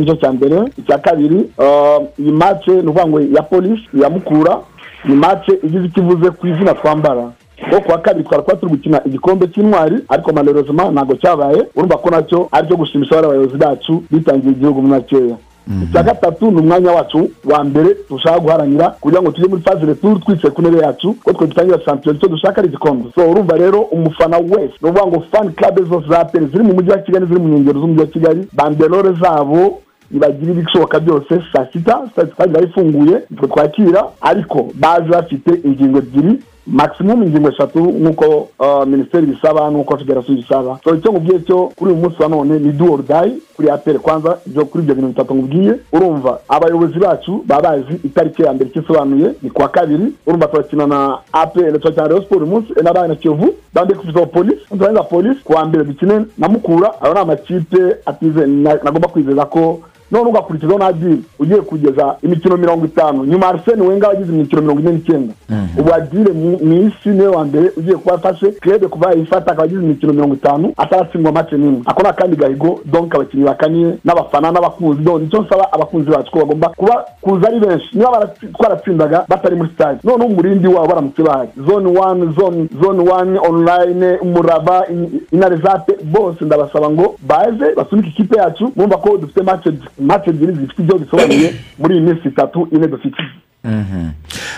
ni 0.00 0.06
cyo 0.06 0.16
cya 0.16 0.32
mbere 0.32 0.56
icya 0.78 0.98
kabiri 0.98 1.50
ah, 1.58 1.98
iyi 2.18 2.32
match 2.52 2.68
ni 2.68 2.74
ukuvuga 2.78 3.06
ngo 3.06 3.20
ya 3.20 3.42
polisi 3.42 3.82
iya 3.96 4.10
mukura 4.10 4.58
ni 5.04 5.14
mace 5.14 5.52
igize 5.62 5.84
icyo 5.86 6.02
ivuze 6.02 6.30
ku 6.30 6.46
izina 6.46 6.74
twambara 6.74 7.30
kuko 7.64 7.80
kuwa 7.80 7.98
kabiri 7.98 8.24
twari 8.24 8.42
kuba 8.42 8.56
turi 8.56 8.72
gukina 8.72 9.00
igikombe 9.04 9.46
cy'intwari 9.46 9.96
ariko 10.08 10.32
malerozima 10.32 10.90
ntabwo 10.90 11.14
cyabaye 11.16 11.62
urumva 11.76 11.96
ko 11.96 12.10
na 12.10 12.22
cyo 12.22 12.48
ari 12.52 12.68
cyo 12.68 12.76
gushimisha 12.76 13.14
bariya 13.14 13.28
bayobozi 13.32 13.56
bacu 13.58 14.02
bitangiye 14.10 14.52
igihugu 14.52 14.82
muri 14.82 14.92
makeya 14.94 15.36
icya 15.82 16.02
gatatu 16.02 16.50
ni 16.50 16.58
umwanya 16.60 16.92
wacu 16.92 17.30
wa 17.44 17.64
mbere 17.64 17.96
dushaka 18.10 18.38
guharanira 18.40 18.88
kugira 19.00 19.22
ngo 19.22 19.30
tujye 19.30 19.48
muri 19.48 19.62
faze 19.62 19.86
returu 19.86 20.18
twicaye 20.18 20.50
ku 20.54 20.62
ntebe 20.62 20.78
yacu 20.78 21.14
ko 21.24 21.32
twe 21.32 21.46
dutangira 21.46 21.80
shampiyona 21.84 22.18
icyo 22.18 22.28
dushaka 22.28 22.58
ari 22.58 22.68
igikombe. 22.68 23.04
So 23.14 23.30
urumva 23.30 23.56
rero 23.56 23.80
umufana 23.80 24.36
wese 24.38 24.74
ni 24.82 24.88
ukuvuga 24.90 25.06
ngo 25.06 25.24
fani 25.32 25.50
club 25.52 25.88
zose 25.88 26.08
za 26.08 26.24
peri 26.24 26.46
ziri 26.46 26.64
mu 26.64 26.74
mujyi 26.74 26.90
wa 26.90 26.98
kigali 26.98 27.26
ziri 27.26 27.40
mu 27.40 27.48
nkengero 27.48 27.80
z'umujyi 27.80 28.00
wa 28.00 28.06
kigali 28.06 28.48
banderore 28.52 29.12
zabo 29.22 29.80
nibagire 30.12 30.52
ibishoboka 30.52 31.00
byose 31.00 31.42
saa 31.52 31.66
sita 31.72 32.02
saa 32.16 32.26
sita 32.26 32.46
ziba 32.46 32.60
ifunguye 32.60 33.22
nitwe 33.30 33.48
twakira 33.48 34.04
ariko 34.20 34.68
baje 34.74 35.08
bafite 35.08 35.50
ingingo 35.64 35.98
ebyiri 35.98 36.38
maximum 36.66 37.22
ingingo 37.22 37.48
eshatu 37.48 37.80
nk'uko 37.80 38.48
uh, 38.58 38.84
minisiteri 38.86 39.26
bisaba 39.26 39.70
n'uko 39.70 39.96
federasiyo 39.98 40.36
bisaba. 40.36 40.78
So 40.84 40.94
icyo 40.94 41.10
nkubwiye 41.10 41.40
cyo 41.40 41.72
kuri 41.76 41.90
uyu 41.92 42.00
munsi 42.02 42.22
wa 42.22 42.28
none 42.28 42.58
ni 42.58 42.72
do 42.72 42.92
or 42.92 43.02
die 43.02 43.32
kuri 43.56 43.70
apere 43.70 43.98
kwanza 43.98 44.38
ibyo 44.46 44.64
kuri 44.64 44.82
ibyo 44.82 44.94
bintu 44.94 45.08
bitatu 45.08 45.34
nkubwiye. 45.34 45.74
Urumva 45.92 46.38
abayobozi 46.48 46.98
bacu 46.98 47.44
baba 47.46 47.62
bazi 47.70 47.94
itariki 48.04 48.42
ya 48.42 48.52
mbere 48.52 48.70
icyo 48.70 48.82
isobanuye 48.82 49.32
ni 49.42 49.50
kuwa 49.50 49.68
kabiri. 49.68 50.12
Urumva 50.26 50.46
turakina 50.46 50.86
na 50.86 51.18
apere 51.32 51.78
turakina 51.78 52.08
na 52.08 52.20
sport 52.22 52.40
uyu 52.42 52.46
munsi 52.46 52.72
n'abana 52.82 53.08
na 53.08 53.14
kiyovu. 53.14 53.54
Bambaye 53.74 53.98
kufite 53.98 54.26
polisi 54.26 54.62
turangiza 54.68 55.02
polisi 55.02 55.40
kuwa 55.44 55.64
mbere 55.64 55.84
dukine 55.84 56.24
na 56.38 56.48
mukura 56.48 57.00
ayo 57.02 57.14
ni 57.14 57.20
amakipe 57.20 57.96
atize 58.06 58.46
na- 58.46 58.78
nagomba 58.84 59.08
kwizeza 59.08 59.44
ko 59.46 59.80
none 60.12 60.28
ugakurikizaho 60.30 60.78
na 60.78 60.86
adiri 60.86 61.22
ugiye 61.38 61.60
kugeza 61.60 62.16
imikino 62.22 62.56
mirongo 62.56 62.84
itanu. 62.86 63.24
Nyuma 63.24 63.48
arsene 63.48 63.82
wenga 63.82 64.08
wagize 64.08 64.32
imikino 64.32 64.62
mirongo 64.62 64.80
ine 64.80 64.92
n'icyenda. 64.92 65.34
Ubu 65.78 65.94
adire 65.94 66.32
mu 66.32 66.74
isi 66.86 67.08
ni 67.08 67.20
we 67.22 67.28
wa 67.28 67.44
mbere 67.44 67.72
ugiye 67.76 67.96
kuba 67.96 68.14
afashe. 68.14 68.46
Krebe 68.52 68.88
kuva 68.88 69.10
yayifata 69.10 69.52
akaba 69.52 69.62
agize 69.64 69.82
imikino 69.82 70.12
mirongo 70.12 70.34
itanu 70.34 70.72
ataratsindwa 70.76 71.32
mace 71.32 71.56
n'imwe. 71.56 71.80
Ako 71.86 72.02
ni 72.02 72.08
akandi 72.08 72.36
gahigo 72.36 72.80
donk 72.84 73.14
abakinnyi 73.14 73.44
bakaniye 73.44 73.94
n'abafana 74.04 74.50
n'abakunzi. 74.52 75.02
Donc 75.02 75.22
ni 75.22 75.28
cyo 75.28 75.42
nsaba 75.42 75.72
abakunzi 75.72 76.10
bacu 76.10 76.30
ko 76.32 76.38
bagomba 76.38 76.68
kuba 76.68 77.04
kuza 77.20 77.48
ari 77.48 77.60
benshi. 77.60 77.88
Niba 77.98 78.28
twaratsindaga 78.58 79.24
batari 79.28 79.56
muri 79.56 79.70
stade. 79.74 79.98
Noneho 80.04 80.28
umurindi 80.30 80.68
wabo 80.68 80.86
baramutse 80.86 81.22
bahari. 81.22 81.48
Zone 81.66 81.98
one 81.98 82.32
zone 82.38 82.68
zone 82.82 83.10
one 83.10 83.38
online 83.38 84.18
umuraba 84.20 84.86
in- 84.88 85.20
intare 85.32 85.56
zape 85.56 85.92
bose 86.04 86.44
ndabasaba 86.44 86.90
ngo 86.90 87.14
baze 87.28 87.74
basunike 87.76 88.08
ikipe 88.08 88.36
yacu 88.38 88.72
bumva 88.76 88.96
ko 88.96 89.16
dufite 89.18 89.42
match 89.42 89.66
match 90.02 90.28
ebyiri 90.28 90.52
zifite 90.52 90.82
ibyo 90.82 90.98
bisobanuye 90.98 91.54
muri 91.78 91.94
iyi 91.94 92.02
minsi 92.06 92.28
itatu 92.28 92.68
ine 92.72 92.86
dufite. 92.88 93.22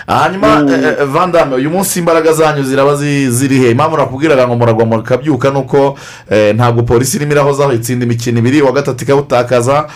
Hanyuma 0.07 0.65
eh, 0.73 0.83
eh, 0.99 1.05
vandame 1.05 1.55
uyu 1.55 1.69
munsi 1.69 1.99
imbaraga 1.99 2.33
zanyu 2.33 2.63
ziraba 2.63 2.95
zi- 2.95 3.31
ziri 3.31 3.57
he? 3.59 3.71
Impamvu 3.71 3.97
nakubwiraga 3.97 4.47
ngo 4.47 4.55
muragwa 4.55 4.85
mukabyuka 4.85 5.49
ni 5.51 5.57
uko 5.57 5.97
eh, 6.29 6.55
ntabwo 6.55 6.83
polisi 6.83 7.17
irimo 7.17 7.31
irahozaho 7.31 7.73
itsinda 7.73 8.05
imikino 8.05 8.39
ibiri. 8.39 8.61
Wa 8.61 8.71
gatatu 8.71 9.03
ikawutakaza 9.03 9.87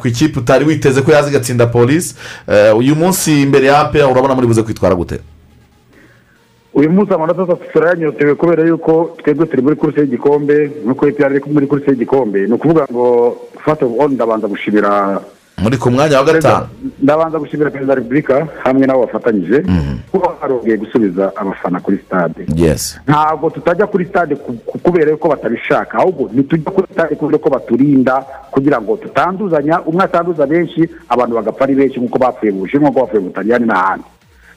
ku 0.00 0.08
ikipe 0.08 0.38
utari 0.40 0.64
witeze 0.64 1.02
ko 1.02 1.12
yaza 1.12 1.28
igatsinda 1.30 1.66
polisi 1.66 2.14
uyu 2.76 2.96
munsi 2.96 3.42
imbere 3.42 3.66
ya 3.66 3.80
ape 3.80 4.02
urabona 4.02 4.34
muri 4.34 4.46
buze 4.46 4.62
kwitwara 4.62 4.94
gute? 4.94 5.20
Uyu 6.78 6.90
munsi 6.90 7.12
amanota 7.14 7.42
atatu 7.42 7.64
turayanyotewe 7.72 8.34
kubera 8.34 8.62
yuko 8.66 9.10
twebwe 9.18 9.46
turi 9.46 9.62
muri 9.62 9.76
kurisi 9.76 10.00
y'igikombe 10.00 10.56
nk'uko 10.86 11.02
epr 11.08 11.32
iri 11.34 11.42
muri 11.50 11.66
kurisi 11.66 11.90
y'igikombe 11.90 12.46
ni 12.46 12.52
ukuvuga 12.54 12.86
ngo 12.92 13.36
fata 13.64 13.86
ofu 13.86 14.08
ndabanza 14.08 14.46
gushimira 14.48 15.20
muri 15.58 15.76
ku 15.76 15.90
mwanya 15.90 16.18
wa 16.18 16.24
gatanu. 16.24 16.66
Ndabanza 17.02 17.38
gushimira 17.38 17.70
perezida 17.70 17.92
wa 17.92 17.98
repubulika 17.98 18.46
hamwe 18.64 18.86
n'abo 18.86 19.00
bafatanyije 19.06 19.58
kuba 20.12 20.28
barongeye 20.40 20.76
gusubiza 20.76 21.32
abafana 21.36 21.80
kuri 21.80 21.98
stade. 22.06 22.46
Ntabwo 23.08 23.50
tutajya 23.50 23.86
kuri 23.86 24.04
stade 24.06 24.34
ku- 24.36 24.52
ku- 24.66 24.78
kubera 24.78 25.10
yuko 25.10 25.28
batabishaka 25.28 25.98
ahubwo 25.98 26.30
ntitujya 26.32 26.70
kuri 26.70 26.86
stade 26.94 27.14
kubera 27.18 27.38
ko 27.38 27.48
baturinda 27.50 28.14
kugira 28.54 28.78
ngo 28.80 28.96
tutanduzanya 29.02 29.82
umwe 29.82 30.04
atanduza 30.04 30.46
benshi 30.46 30.86
abantu 31.08 31.34
bagapfa 31.34 31.64
ari 31.64 31.74
benshi 31.74 31.98
nk'uko 32.00 32.18
bapfuye 32.18 32.52
mu 32.54 32.60
bushinwa 32.62 32.90
nk'uko 32.90 33.00
bapfuye 33.02 33.20
mu 33.22 33.28
butaliyani 33.34 33.66
n'ahandi. 33.66 34.04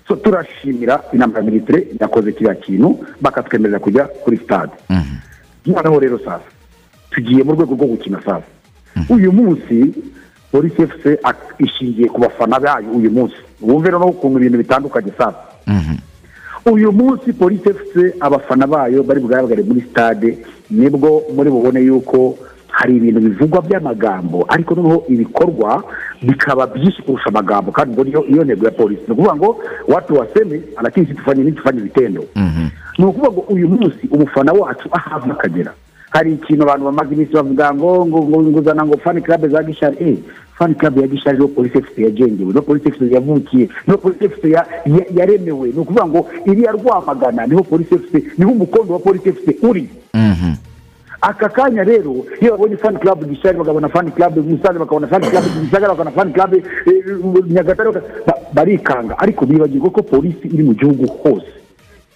So 0.07 0.15
turashimira 0.15 1.03
inama 1.13 1.37
ya 1.37 1.43
militire 1.43 1.87
yakoze 1.99 2.31
kiriya 2.31 2.55
kintu 2.55 3.05
bakatwemerera 3.21 3.79
kujya 3.79 4.03
kuri 4.05 4.37
stade. 4.37 4.71
Noneho 5.65 5.99
rero 5.99 6.17
sasa 6.19 6.41
tugiye 7.11 7.43
mu 7.43 7.51
rwego 7.53 7.73
rwo 7.75 7.87
gukina 7.87 8.21
sasa 8.25 8.47
uyu 9.09 9.31
munsi 9.31 9.93
polisi 10.51 10.81
efuse 10.81 11.19
ishingiye 11.59 12.07
ku 12.09 12.19
bafana 12.21 12.59
bayo 12.59 12.91
uyu 12.91 13.11
munsi. 13.11 13.35
Wumve 13.61 13.89
noneho 13.91 14.09
ukuntu 14.11 14.39
ibintu 14.39 14.57
bitandukanye 14.57 15.11
sasa 15.17 15.37
uyu 16.65 16.91
munsi 16.91 17.33
polisi 17.33 17.69
efuse 17.69 18.15
abafana 18.19 18.67
bayo 18.67 19.03
bari 19.03 19.19
bugaragare 19.21 19.63
muri 19.63 19.81
stade 19.91 20.37
ni 20.69 20.89
bwo 20.89 21.23
muri 21.35 21.49
bubone 21.49 21.79
yuko 21.81 22.37
hari 22.71 22.97
ibintu 22.97 23.19
bivugwa 23.21 23.61
by'amagambo 23.61 24.45
ariko 24.47 24.75
noneho 24.75 25.03
ibikorwa 25.09 25.83
bikaba 26.21 26.67
byinshi 26.67 27.01
kurusha 27.01 27.29
amagambo 27.29 27.71
kandi 27.71 27.93
ngo 27.93 28.03
niyo 28.03 28.25
iyo 28.25 28.43
ntego 28.43 28.65
ya 28.65 28.71
polisi. 28.71 29.01
Ni 29.07 29.13
ukuvuga 29.13 29.35
ngo 29.35 29.59
watu 29.87 30.15
waseme 30.15 30.61
lakini 30.81 31.05
situfanye 31.05 31.43
nitufanye 31.43 31.81
vitendo 31.81 32.25
ni 32.97 33.05
ukuvuga 33.05 33.31
ngo 33.31 33.41
uyu 33.41 33.67
munsi 33.69 34.07
umufana 34.11 34.53
wacu 34.53 34.89
aho 34.91 35.15
ava 35.15 35.31
akagera. 35.33 35.73
Hari 36.09 36.33
ikintu 36.33 36.63
abantu 36.63 36.85
bamaze 36.85 37.13
iminsi 37.15 37.33
bavuga 37.33 37.73
ngo 37.73 38.05
ngo 38.05 38.19
ngo 38.23 38.41
nguzana 38.43 38.85
ngo 38.85 38.97
fani 38.97 39.21
club 39.21 39.47
za 39.47 39.63
gishari. 39.63 39.97
Eh 39.99 40.17
fani 40.57 40.75
club 40.75 40.97
ya 40.97 41.07
gishari 41.07 41.37
ni 41.37 41.41
ho 41.43 41.47
polisi 41.47 41.77
efuse 41.77 42.01
yagengewe 42.03 42.49
ni 42.51 42.53
ho 42.55 42.61
polisi 42.61 42.87
efuse 42.89 43.13
yavukiye 43.13 43.69
ni 43.87 43.91
ho 43.93 43.97
polisi 43.97 44.25
efuse 44.25 44.49
ya- 44.49 44.67
ya- 44.85 45.05
yaremewe 45.15 45.67
ni 45.69 45.79
ukuvuga 45.79 46.05
ngo 46.07 46.27
iriya 46.45 46.71
rwamagana 46.71 47.47
ni 47.47 47.55
ho 47.55 47.63
polisi 47.63 47.95
efuse 47.95 48.23
ni 48.37 48.45
ho 48.45 48.51
umukondo 48.51 48.93
wa 48.93 48.99
polisi 48.99 49.29
efuse 49.29 49.55
uri. 49.67 49.89
Aka 51.21 51.49
kanya 51.49 51.83
rero 51.83 52.25
iyo 52.41 52.51
babonye 52.51 52.77
fani 52.77 52.97
club 52.99 53.25
gishari 53.29 53.57
bakabona 53.57 53.89
fani 53.89 54.11
club 54.11 54.37
musanze 54.37 54.79
bakabona 54.79 55.07
fani 55.07 55.27
club 55.29 55.43
gisagara 55.63 55.93
bakabona 55.93 56.11
fani 56.11 56.33
club 56.33 56.53
eh, 56.53 56.63
nyagatare 57.47 57.91
baka- 57.91 58.07
ba- 58.27 58.39
barikanga. 58.53 59.19
Ariko 59.19 59.45
bibagirwa 59.45 59.89
ko 59.89 60.01
polisi 60.03 60.47
iri 60.47 60.63
mu 60.63 60.73
gihugu 60.73 61.05
hose. 61.23 61.51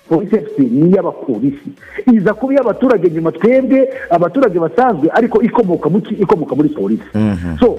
Polisi 0.10 0.36
efuse 0.36 0.61
ni 0.61 0.90
iy'abapolisi 0.90 1.69
iza 2.14 2.34
kuba 2.34 2.53
iy'abaturage 2.53 3.10
nyuma 3.10 3.32
twebwe 3.32 3.90
abaturage 4.10 4.60
basanzwe 4.60 5.10
ariko 5.14 5.41
ikomoka 5.41 5.90
mu 5.90 5.98
ikomoka 6.19 6.56
muri 6.56 6.69
polisi 6.69 7.03
so 7.60 7.76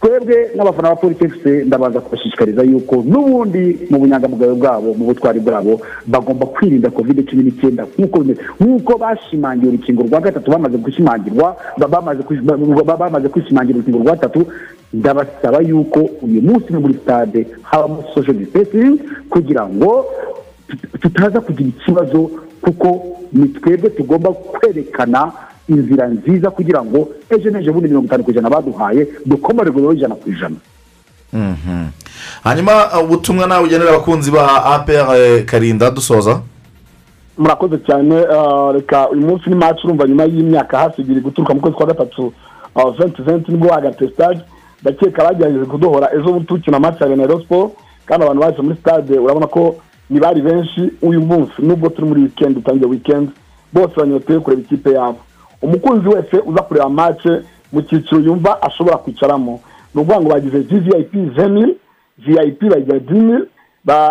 twebwe 0.00 0.50
n'abafana 0.56 0.88
ba 0.90 0.96
polisi 0.96 1.24
efuse 1.24 1.64
ndabanza 1.64 2.00
kubashishikariza 2.00 2.62
yuko 2.62 2.96
n'ubundi 3.06 3.86
mu 3.90 3.98
bunyangamugayo 3.98 4.54
bwabo 4.54 4.94
mu 4.94 5.04
butwari 5.10 5.40
bwabo 5.40 5.80
bagomba 6.06 6.46
kwirinda 6.46 6.90
kovide 6.90 7.22
cumi 7.22 7.42
n'icyenda 7.42 7.82
nk'uko 7.98 8.18
nk'uko 8.60 8.92
bashimangiye 8.98 9.68
urukingo 9.72 10.02
rwa 10.06 10.20
gatatu 10.20 10.50
bamaze 10.50 10.76
gushimangirwa 10.78 11.56
ba- 11.78 12.96
bamaze 12.96 13.28
kwishimangira 13.28 13.76
urukingo 13.78 13.98
rwa 13.98 14.12
gatatu 14.16 14.46
ndabasaba 14.92 15.60
yuko 15.60 16.00
uyu 16.22 16.42
munsi 16.42 16.72
no 16.72 16.80
muri 16.80 16.94
stade 17.02 17.46
habamo 17.62 18.04
social 18.14 18.36
distancing 18.36 18.98
kugira 19.30 19.66
ngo 19.68 20.06
tut- 20.68 20.98
tutaza 21.00 21.40
kugira 21.40 21.68
ikibazo 21.68 22.30
kuko 22.62 22.88
ni 23.32 23.48
twebwe 23.48 23.90
tugomba 23.90 24.30
kwerekana 24.32 25.32
inzira 25.68 26.08
nziza 26.08 26.50
kugira 26.50 26.82
ngo 26.84 27.08
ejo 27.30 27.50
n'ejo 27.50 27.72
bundi 27.72 27.88
mirongo 27.88 28.06
itanu 28.06 28.24
ku 28.24 28.30
ijana 28.30 28.50
baduhaye 28.50 29.06
dukomore 29.26 29.70
ngo 29.70 29.92
ijana 29.92 30.14
ku 30.14 30.30
ijana. 30.30 30.56
Mhm. 31.32 31.86
hanyuma 32.44 32.72
uh, 32.98 33.04
ubutumwa 33.04 33.46
nawe 33.46 33.64
ugenera 33.64 33.90
abakunzi 33.90 34.30
ba 34.30 34.64
apr 34.64 35.44
karinda 35.44 35.90
dusoza? 35.90 36.40
Murakoze 37.38 37.78
cyane 37.86 38.16
ah, 38.16 38.72
reka 38.72 39.08
uyu 39.10 39.20
munsi 39.20 39.50
ni 39.50 39.56
match 39.56 39.84
urumva 39.84 40.06
nyuma 40.08 40.24
y'imyaka 40.24 40.78
hafi 40.78 41.02
ibiri 41.02 41.20
guturuka 41.20 41.54
mu 41.54 41.60
kwezi 41.60 41.76
kwa 41.76 41.86
gatatu 41.86 42.32
venti 42.98 43.22
venti 43.22 43.52
ni 43.52 43.58
bwo 43.58 43.72
hagati 43.72 44.08
stade. 44.08 44.40
Ndakeka 44.82 45.24
bagerageje 45.24 45.64
kuduhora 45.64 46.08
ejo 46.14 46.24
bundi 46.32 46.46
tukina 46.46 46.80
match 46.80 47.00
ya 47.00 47.06
Rayon 47.06 47.42
Sport 47.44 47.72
kandi 48.06 48.24
abantu 48.24 48.42
baje 48.42 48.62
muri 48.62 48.76
stade 48.80 49.18
urabona 49.18 49.46
ko 49.46 49.76
ni 50.10 50.20
bari 50.20 50.40
benshi 50.42 50.90
uyu 51.02 51.20
munsi. 51.20 51.52
Nubwo 51.58 51.88
turi 51.88 52.08
muri 52.08 52.22
weekend 52.22 52.54
dutangiye 52.54 52.90
weekend 52.90 53.28
bose 53.72 53.94
banyoteye 53.96 54.40
kureba 54.40 54.62
ikipe 54.62 54.90
yabo. 54.92 55.18
Umukunzi 55.62 56.08
wese 56.08 56.36
uza 56.46 56.62
kureba 56.62 56.88
match 56.88 57.26
mu 57.72 57.82
cyiciro 57.82 58.20
yumva 58.20 58.62
ashobora 58.62 58.96
kwicaramo. 58.96 59.60
Ni 59.94 60.00
ukuvuga 60.00 60.20
ngo 60.20 60.28
bagize 60.30 60.58
vvip 60.58 61.12
vemil 61.36 61.76
vip 62.18 62.62
bagira 62.70 62.98
dimil 62.98 63.46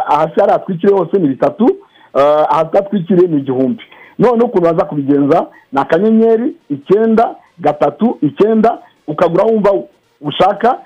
ahasi 0.07 0.40
hari 0.40 0.52
atwikiriye 0.52 0.99
hose 0.99 1.18
ni 1.18 1.28
bitatu 1.28 1.78
ah, 2.14 2.45
ahasi 2.49 2.78
atwikiriye 2.78 3.28
ni 3.28 3.38
igihumbi. 3.38 3.84
Noneho 4.19 4.45
ukuntu 4.45 4.65
baza 4.65 4.86
kubigenza 4.86 5.48
ni 5.72 5.80
akanyenyeri 5.80 6.56
icyenda 6.69 7.36
gatatu 7.60 8.18
icyenda 8.22 8.78
ukagura 9.07 9.44
wumva 9.44 9.72
ushaka 10.22 10.78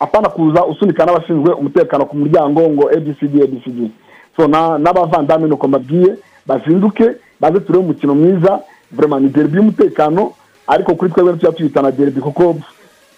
apana 0.00 0.28
kuza 0.28 0.64
usunika 0.66 1.04
n'abashinzwe 1.06 1.54
umutekano 1.54 2.04
ku 2.06 2.16
muryango 2.16 2.60
ngo 2.70 2.88
abcd 2.88 3.42
abcd 3.42 3.90
so 4.36 4.48
na- 4.48 4.78
n'abavandamwe 4.78 5.48
nuko 5.48 5.68
mbabwiye 5.68 6.16
bazinduke 6.46 7.10
baze 7.40 7.60
turebe 7.60 7.84
umukino 7.84 8.14
mwiza 8.14 8.60
ni 8.92 9.28
derby 9.28 9.56
y'umutekano 9.56 10.32
ariko 10.66 10.94
kuri 10.94 11.10
twebwe 11.12 11.32
tujya 11.32 11.52
tuyita 11.52 11.82
na 11.82 11.90
derby 11.90 12.20
kuko 12.20 12.56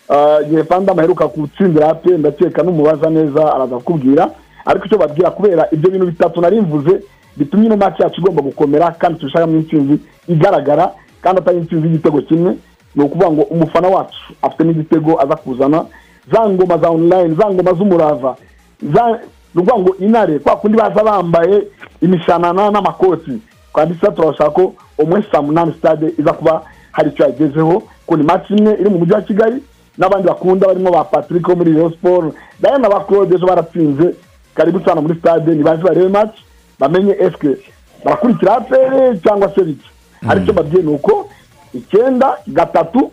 ah, 0.08 0.38
igihe 0.42 0.64
fandam 0.64 0.98
aheruka 0.98 1.26
gutsindira 1.26 1.88
ape 1.90 2.18
ndakeka 2.18 2.62
n'umubaza 2.62 3.10
neza 3.10 3.54
araza 3.54 3.76
kukubwira. 3.76 4.30
Ariko 4.64 4.86
icyo 4.86 4.98
babwira 4.98 5.30
kubera 5.30 5.68
ibyo 5.72 5.90
bintu 5.90 6.06
bitatu 6.06 6.40
nari 6.40 6.60
mvuze 6.60 7.02
bitumye 7.36 7.66
ino 7.66 7.76
match 7.76 8.00
yacu 8.00 8.20
igomba 8.20 8.42
gukomera 8.42 8.90
kandi 8.90 9.18
turashakamo 9.18 9.56
intsinzi 9.56 9.98
igaragara 10.28 10.90
kandi 11.22 11.40
atari 11.40 11.58
intsinzi 11.58 11.86
y'igitego 11.86 12.20
kimwe 12.22 12.56
ni 12.94 13.02
ukuvuga 13.04 13.30
ngo 13.30 13.42
umufana 13.42 13.88
wacu 13.88 14.20
afite 14.42 14.64
n'igitego 14.64 15.20
aza 15.22 15.36
kuzana. 15.36 15.84
Za 16.32 16.48
ngoma 16.48 16.78
za 16.78 16.90
online 16.90 17.34
za 17.34 17.50
ngoma 17.50 17.72
z'umurava 17.72 18.36
ni 18.82 19.60
ukuvuga 19.60 19.78
ngo 19.78 19.96
inare 19.96 20.38
kwa 20.38 20.56
kundi 20.56 20.78
baza 20.78 21.02
bambaye 21.04 21.62
imishanana 22.02 22.70
n'amakoti. 22.70 23.38
Twanditse 23.72 24.06
turabashaka 24.06 24.50
ko 24.50 24.74
umwe 24.98 25.24
saa 25.32 25.42
munani 25.42 25.74
stade 25.78 26.12
iza 26.18 26.32
kuba 26.32 26.62
hari 26.92 27.10
icyo 27.10 27.24
yagezeho. 27.24 27.82
Ko 28.06 28.16
ni 28.16 28.22
match 28.24 28.50
imwe 28.50 28.72
iri 28.80 28.90
mu 28.90 28.98
mujyi 28.98 29.12
wa 29.12 29.20
kigali 29.22 29.62
n'abandi 29.98 30.26
bakunda 30.28 30.66
barimo 30.66 30.90
ba 30.90 31.04
patrick 31.04 31.48
wo 31.48 31.56
muri 31.56 31.72
Rayon 31.72 31.92
sport 31.92 32.34
na 32.60 32.70
yo 32.70 32.78
na 32.78 32.88
ba 32.88 33.04
claude 33.04 33.34
ejo 33.34 33.46
baratsinze. 33.46 34.14
Karibu 34.54 34.80
cyane 34.80 35.00
muri 35.00 35.18
stade 35.18 35.54
nibaze 35.54 35.82
barebe 35.82 36.08
match 36.08 36.36
bamenye 36.78 37.16
eske 37.20 37.56
barakurikira 38.04 38.56
apere 38.56 39.18
cyangwa 39.24 39.48
se 39.54 39.64
biki 39.64 39.88
ari 40.28 40.44
cyo 40.46 40.52
babwiye 40.52 40.82
ni 40.82 40.92
uko 40.94 41.28
icyenda 41.74 42.36
gatatu 42.46 43.10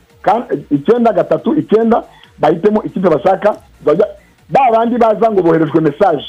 icyenda 0.71 1.13
gatatu 1.13 1.55
icyenda 1.55 2.03
bahitemo 2.39 2.83
ikipe 2.83 3.09
bashaka 3.09 3.55
ba 4.49 4.61
bandi 4.71 4.97
baza 4.97 5.31
ngo 5.31 5.41
boherejwe 5.41 5.81
mesaje 5.81 6.25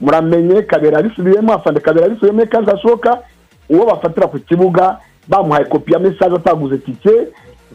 muramenye 0.00 0.62
kabera 0.62 0.98
abisubiyemo 0.98 1.52
afande 1.52 1.80
kabera 1.80 2.06
abisubiyemo 2.06 2.46
kandi 2.46 2.70
hashoboka 2.70 3.18
uwo 3.70 3.86
bafatira 3.86 4.26
ku 4.26 4.38
kibuga 4.38 4.98
bamuhaye 5.28 5.64
kopi 5.64 5.92
ya 5.92 5.98
mesaje 5.98 6.36
ataguze 6.36 6.78
tike 6.78 7.10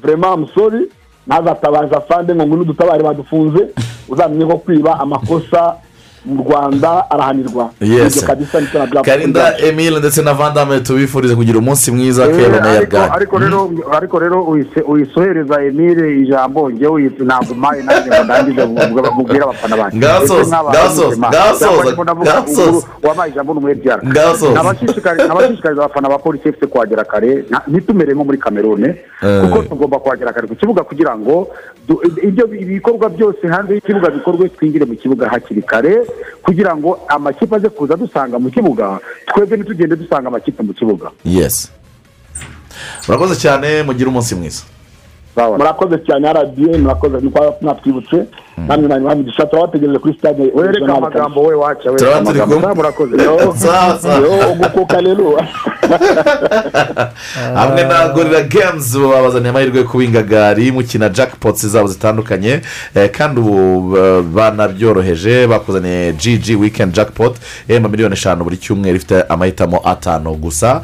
vrema 0.02 0.28
amusori 0.28 0.90
ntazatabaza 1.28 1.98
afande 1.98 2.36
ngo 2.36 2.46
ngwino 2.46 2.62
udutabare 2.62 3.04
badufunze. 3.04 3.68
Uzamenye 4.10 4.46
ko 4.46 4.58
kwiba 4.58 5.00
amakosa 5.00 5.76
mu 6.26 6.44
rwanda 6.44 7.10
arahanirwa 7.12 7.70
Yes. 7.82 8.16
Ibyo 8.16 8.28
kabisa 8.28 8.62
ni 8.62 8.68
cyo 8.68 8.80
nabwira 8.80 9.02
karinda 9.02 9.58
emile 9.60 10.00
ndetse 10.00 10.22
na 10.22 10.34
vandame 10.34 10.80
tubifurize 10.80 11.36
kugira 11.36 11.60
umunsi 11.60 11.92
mwiza 11.92 12.26
Eh, 12.28 12.36
kera 12.36 12.60
na 12.60 13.14
ariko 13.14 13.36
yabwana 13.40 13.98
ariko 13.98 14.20
rero 14.20 14.44
uyisohereza 14.88 15.64
emile 15.64 16.22
ijambo 16.22 16.70
njyewe 16.70 16.92
uyise 16.94 17.24
ntabwo 17.24 17.54
umpaye 17.54 17.84
nanjye 17.84 18.10
ngo 18.12 18.24
ndangije 18.24 18.66
mubwire 19.16 19.44
abafana 19.44 19.78
banjye 19.78 19.98
ndavuga 19.98 20.34
ngasoza. 21.30 22.70
ubu 22.70 22.84
wabaye 23.04 23.32
ijambo 23.32 23.54
n'umwebyara 23.54 24.02
Ngasoza. 24.06 24.54
Nabashishikariza 24.54 25.84
abafana 25.84 26.10
ba 26.10 26.18
polisi 26.18 26.50
efuse 26.50 26.68
kuhagera 26.68 27.04
kare 27.06 27.46
ntitumere 27.68 28.14
nko 28.14 28.24
muri 28.24 28.38
kamerune 28.38 28.96
Eh. 29.24 29.42
kuko 29.42 29.62
tugomba 29.64 30.00
kuhagera 30.00 30.34
kare 30.34 30.48
ku 30.48 30.56
kibuga 30.56 30.84
kugira 30.84 31.18
ngo 31.18 31.48
ibyo 32.24 32.46
ibikorwa 32.54 33.10
byose 33.10 33.48
hanze 33.48 33.74
y'ikibuga 33.74 34.10
bikorwe 34.10 34.50
twinjire 34.50 34.86
mu 34.86 34.96
kibuga 34.96 35.30
hakiri 35.30 35.62
kare 35.62 36.02
kugira 36.44 36.76
ngo 36.76 37.00
amakipe 37.08 37.56
aze 37.56 37.70
kuza 37.70 37.96
dusanga 37.96 38.40
mu 38.40 38.50
kibuga 38.50 39.00
twebwe 39.28 39.58
ntitugende 39.58 39.96
dusanga 39.96 40.28
amakipe 40.28 40.64
mu 40.64 40.74
kibuga. 40.74 41.12
Yes. 41.26 41.72
Murakoze 43.08 43.36
cyane 43.36 43.84
mugire 43.84 44.10
umunsi 44.10 44.36
mwiza. 44.36 44.64
Murakoze 45.36 45.98
cyane 46.06 46.34
rba 46.34 46.78
murakoze 46.78 47.18
mwatwibutse. 47.62 48.26
Namwe 48.58 48.88
mwari 48.88 49.02
muhamigisha 49.04 49.46
turabategereje 49.46 50.00
kuri 50.00 50.14
stade 50.20 50.52
wereka 50.56 50.94
amagambo 50.96 51.42
we 51.44 51.56
waca 51.56 51.90
we 51.92 51.98
Turaba 51.98 52.26
turi 52.26 52.42
amagambo 52.42 52.76
murakoze 52.76 53.16
ugukuka 54.52 55.02
rero 55.02 55.42
hamwe 57.56 57.84
na 57.84 58.08
gorira 58.08 58.42
games 58.42 58.98
babazaniye 58.98 59.50
amahirwe 59.50 59.78
yo 59.80 59.84
kubinga 59.88 60.22
gari 60.22 60.72
mukina 60.72 61.10
jackpots 61.10 61.66
zabo 61.68 61.88
zitandukanye 61.88 62.62
kandi 63.12 63.42
ubu 63.42 63.98
banabyoroheje 64.34 65.48
bakuzaniye 65.48 66.14
gg 66.14 66.60
weekend 66.62 66.94
jackpot 66.96 67.36
ihemba 67.70 67.90
miliyoni 67.90 68.14
eshanu 68.14 68.44
buri 68.44 68.58
cyumweru 68.58 68.96
ifite 68.96 69.22
amahitamo 69.30 69.82
atanu 69.86 70.34
gusa. 70.36 70.82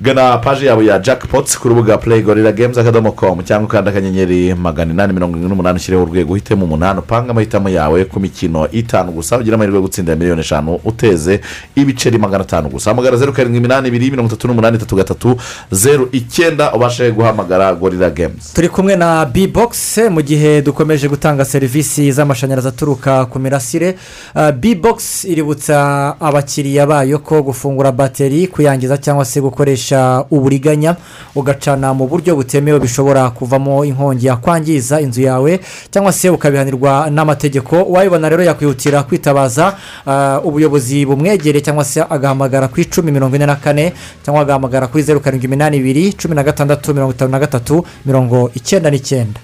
Gana 0.00 0.38
paji 0.38 0.66
yabo 0.66 0.82
ya 0.82 0.98
jackpots 0.98 1.58
ku 1.58 1.68
rubuga 1.68 1.98
play 1.98 2.22
gorira 2.22 2.52
games 2.52 2.78
akadomo 2.78 3.12
com 3.12 3.42
cyangwa 3.42 3.64
ukanda 3.66 3.90
akanyenyeri 3.90 4.54
magana 4.54 4.92
inani 4.92 5.12
mirongo 5.12 5.32
irindwi 5.36 5.50
n'umunani 5.50 5.76
ushyireho 5.76 6.02
urwego 6.04 6.32
uhitemo 6.32 6.66
umunani 6.70 6.98
upanga 6.98 7.30
amahitamo 7.30 7.68
yawe 7.68 8.04
ku 8.04 8.20
mikino 8.20 8.70
itanu 8.70 9.12
gusa 9.12 9.38
ugira 9.38 9.54
amahirwe 9.54 9.76
yo 9.76 9.82
gutsindira 9.82 10.16
miliyoni 10.16 10.40
eshanu 10.40 10.80
uteze 10.84 11.40
ibiceri 11.74 12.18
magana 12.18 12.44
atanu 12.44 12.68
gusa. 12.68 12.90
Hamagara 12.90 13.16
zeru 13.16 13.32
karindwi 13.32 13.58
iminani 13.58 13.88
ibiri 13.88 14.10
mirongo 14.10 14.28
itatu 14.28 14.48
n'umunani 14.48 14.76
itatu 14.76 14.96
gatatu 14.96 15.36
zeru 15.70 16.08
icyenda 16.12 16.72
ubashe 16.74 17.10
guhamagara 17.12 17.74
gorira 17.74 18.10
games. 18.10 18.52
Turi 18.54 18.68
kumwe 18.68 18.96
na 18.96 19.24
b-box 19.26 19.98
mu 20.10 20.22
gihe 20.22 20.62
dukomeje 20.62 21.08
gutanga 21.08 21.44
serivisi 21.44 22.12
z'amashanyarazi 22.12 22.68
aturuka 22.68 23.26
ku 23.26 23.38
mirasire. 23.38 23.96
Uh, 24.34 24.50
b-box 24.50 25.24
iributsa 25.24 26.14
abakiriya 26.20 26.86
bayo 26.86 27.18
ko 27.18 27.42
gufungura 27.42 27.92
bateri 27.92 28.46
kuyangiza 28.46 28.98
cyangwa 28.98 29.24
se 29.24 29.40
gukoresha 29.40 30.24
uburiganya 30.30 30.96
ugacana 31.34 31.94
mu 31.94 32.06
buryo 32.06 32.36
butemewe 32.36 32.80
bishobora 32.80 33.30
kuvamo 33.30 33.84
inkongi 33.84 34.26
yakwangiza 34.26 35.00
inzu 35.00 35.22
yawe 35.22 35.60
cyangwa 35.90 36.12
se 36.12 36.30
ukabihanirwa 36.64 37.10
n'amategeko 37.10 37.84
wayibona 37.88 38.28
rero 38.28 38.42
yakwihutira 38.44 39.02
kwitabaza 39.02 39.76
uh, 40.06 40.46
ubuyobozi 40.46 41.06
bumwegereye 41.06 41.62
cyangwa 41.64 41.84
se 41.84 42.02
agahamagara 42.02 42.68
ku 42.68 42.80
icumi 42.80 43.12
mirongo 43.12 43.36
ine 43.36 43.46
na 43.46 43.56
kane 43.56 43.92
cyangwa 44.24 44.42
agahamagara 44.42 44.86
kuri 44.86 45.02
zeru 45.02 45.20
karindwi 45.20 45.46
iminani 45.48 45.76
ibiri 45.76 46.12
cumi 46.12 46.34
na 46.34 46.42
gatandatu 46.42 46.94
mirongo 46.94 47.12
itanu 47.12 47.30
na 47.30 47.38
gatatu 47.38 47.84
mirongo 48.04 48.50
icyenda 48.54 48.90
n'icyenda. 48.90 49.40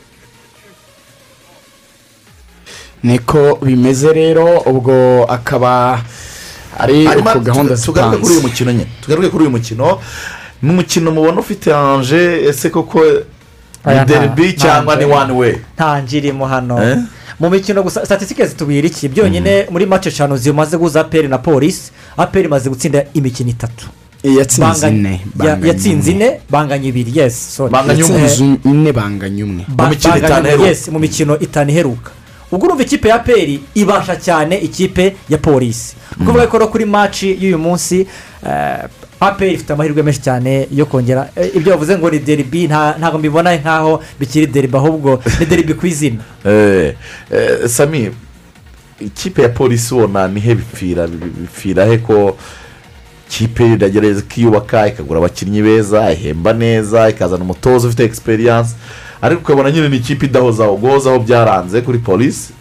Niko 3.02 3.58
bimeze 3.62 4.12
rero 4.12 4.60
ubwo 4.66 5.24
akaba 5.28 6.00
ari 6.78 7.06
uko 7.08 7.40
gahunda 7.40 7.76
tu- 7.76 7.82
tugaruke 7.82 8.16
kuri 8.18 8.32
uyu 8.32 8.40
zipanze. 8.40 8.48
mukino 8.48 8.72
nyine 8.72 8.86
tugaruke 9.00 9.28
kuri 9.28 9.42
uyu 9.44 9.50
mukino. 9.50 9.98
Ni 10.62 10.70
umukino 10.70 11.10
mubona 11.10 11.40
ufite 11.40 11.74
anje 11.74 12.48
ese 12.48 12.70
koko 12.70 13.00
nta 13.94 14.52
cyangwa 14.56 14.96
ni 14.96 15.04
wani 15.04 15.32
we 15.32 15.60
nta 15.74 16.00
njirimo 16.00 16.46
hano. 16.46 16.82
Eh? 16.90 16.98
mu 17.40 17.50
mikino 17.50 17.82
gusa 17.82 18.04
statisitike 18.06 18.46
zitubwira 18.46 18.86
iki? 18.86 19.08
Byonyine 19.08 19.66
muri 19.70 19.86
mace 19.86 20.08
eshanu 20.08 20.36
zimaze 20.36 20.76
guza 20.78 21.00
aperi 21.00 21.28
na 21.28 21.38
polisi 21.38 21.90
aperi 22.16 22.46
imaze 22.46 22.70
gutsinda 22.70 23.04
imikino 23.14 23.50
itatu. 23.50 23.86
Yatsinze 24.22 24.86
Banganya- 24.86 25.56
ine 25.58 25.68
yatsinze 25.68 26.10
ine 26.10 26.40
banganya 26.50 26.88
ibiri. 26.88 27.12
Yesi 27.18 27.50
sorry. 27.52 27.74
yatsinze 27.74 28.44
Eh, 28.44 28.58
ine 28.64 28.92
banganya 28.92 29.44
umwe. 29.44 29.64
Ba- 29.68 29.84
banganya 29.84 30.56
umwe, 30.56 30.76
mu 30.92 30.98
mikino 30.98 31.38
itanu 31.38 31.70
iheruka. 31.70 32.10
Ubwo 32.52 32.66
urumva 32.66 32.82
ikipe 32.82 33.08
ya 33.08 33.18
peri 33.18 33.60
ibasha 33.74 34.16
cyane 34.16 34.56
ikipe 34.58 35.16
ya 35.28 35.38
polisi 35.38 35.94
ni 36.16 36.22
ukuvuga 36.22 36.46
ko 36.46 36.66
kuri 36.68 36.84
maci 36.84 37.36
y'uyu 37.40 37.58
munsi 37.58 38.06
eh, 38.46 38.84
aperi 39.20 39.52
ifite 39.54 39.72
amahirwe 39.72 40.02
menshi 40.02 40.20
cyane 40.20 40.68
yo 40.72 40.86
kongera 40.86 41.28
eh, 41.36 41.50
ibyo 41.56 41.72
bavuze 41.72 41.98
ngo 41.98 42.10
ni 42.10 42.18
deribi 42.18 42.68
nta- 42.68 42.98
ntabwo 42.98 43.18
mbibona 43.18 43.56
nk'aho 43.56 44.02
bikiri 44.20 44.46
deribi 44.46 44.76
ahubwo 44.76 45.22
ni 45.40 45.46
deribi 45.46 45.74
ku 45.74 45.86
izina. 45.86 46.22
Eh, 46.46 46.94
eh, 47.32 47.68
sami 47.68 48.10
ikipe 49.00 49.42
ya 49.42 49.48
polisi 49.48 49.94
ubona 49.94 50.28
nihe 50.28 50.54
bipfira 50.54 51.06
bipfira 51.06 51.84
he 51.84 51.98
ko 51.98 52.36
ikipe 53.28 53.66
iragerageza 53.66 54.20
ikiyubaka 54.20 54.88
ikagura 54.88 55.18
abakinnyi 55.18 55.62
beza 55.62 56.12
ihemba 56.12 56.52
neza 56.52 57.08
ikazana 57.10 57.44
umutoza 57.44 57.88
ufite 57.88 58.04
egisperiyanse 58.04 58.74
ariko 59.22 59.40
ukabona 59.42 59.70
nyine 59.70 59.88
ni 59.88 59.96
ikipe 59.96 60.26
idahozaho 60.26 60.76
guhozaho 60.76 61.18
byaranze 61.18 61.80
kuri 61.80 61.98
polisi 61.98 62.52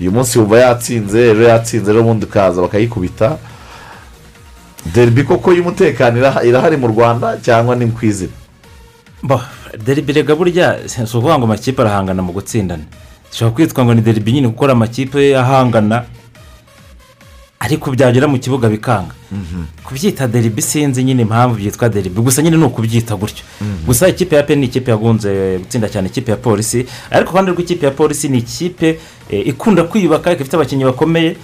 uyu 0.00 0.12
munsi 0.12 0.38
wumva 0.38 0.58
yatsinze 0.58 1.30
ejo 1.30 1.42
yatsinze 1.42 1.90
ejo 1.90 2.02
bundi 2.02 2.24
ukaza 2.26 2.62
bakayikubita. 2.62 3.36
Deribi 4.86 5.24
koko 5.24 5.52
y'umutekano 5.52 6.18
iraha- 6.18 6.44
irahari 6.46 6.76
mu 6.76 6.86
rwanda 6.88 7.36
cyangwa 7.42 7.76
ni 7.76 7.86
ku 7.90 8.06
izina 8.06 8.32
deribi 9.84 10.12
rega 10.12 10.34
burya 10.34 10.88
si 10.88 11.00
ukuvuga 11.02 11.38
ngo 11.38 11.44
amakipe 11.44 11.82
arahangana 11.82 12.22
mu 12.22 12.32
gutsindana. 12.32 12.82
Zishobora 13.30 13.54
kwitwa 13.54 13.84
ngo 13.84 13.94
ni 13.94 14.00
deribi 14.00 14.32
nyine 14.32 14.48
kuko 14.48 14.64
ari 14.64 14.72
amakipe 14.72 15.36
ahangana 15.36 16.04
ariko 17.60 17.90
byagera 17.92 18.26
mu 18.28 18.38
kibuga 18.38 18.68
bikanga. 18.68 19.14
Kubyita 19.84 20.26
deribi 20.28 20.62
sinzi 20.62 21.04
nyine 21.04 21.22
impamvu 21.22 21.54
byitwa 21.56 21.88
deribi 21.88 22.20
gusa 22.20 22.42
nyine 22.42 22.56
ni 22.56 22.64
ukubyita 22.64 23.16
gutyo. 23.16 23.44
Gusa 23.86 24.08
ikipe 24.08 24.36
ya 24.36 24.42
pe 24.42 24.56
ni 24.56 24.66
ikipe 24.66 24.90
yagunze 24.90 25.58
gutsinda 25.58 25.88
cyane 25.88 26.08
ikipe 26.08 26.30
ya 26.30 26.36
polisi 26.36 26.86
ariko 27.10 27.30
uruhande 27.30 27.52
rw'ikipe 27.52 27.86
ya 27.86 27.92
polisi 27.92 28.28
ni 28.28 28.38
ikipe 28.38 28.98
eh, 29.30 29.46
ikunda 29.46 29.84
kwiyubaka 29.84 30.32
ikaba 30.32 30.40
ifite 30.42 30.56
abakinnyi 30.56 30.84
bakomeye 30.84 31.36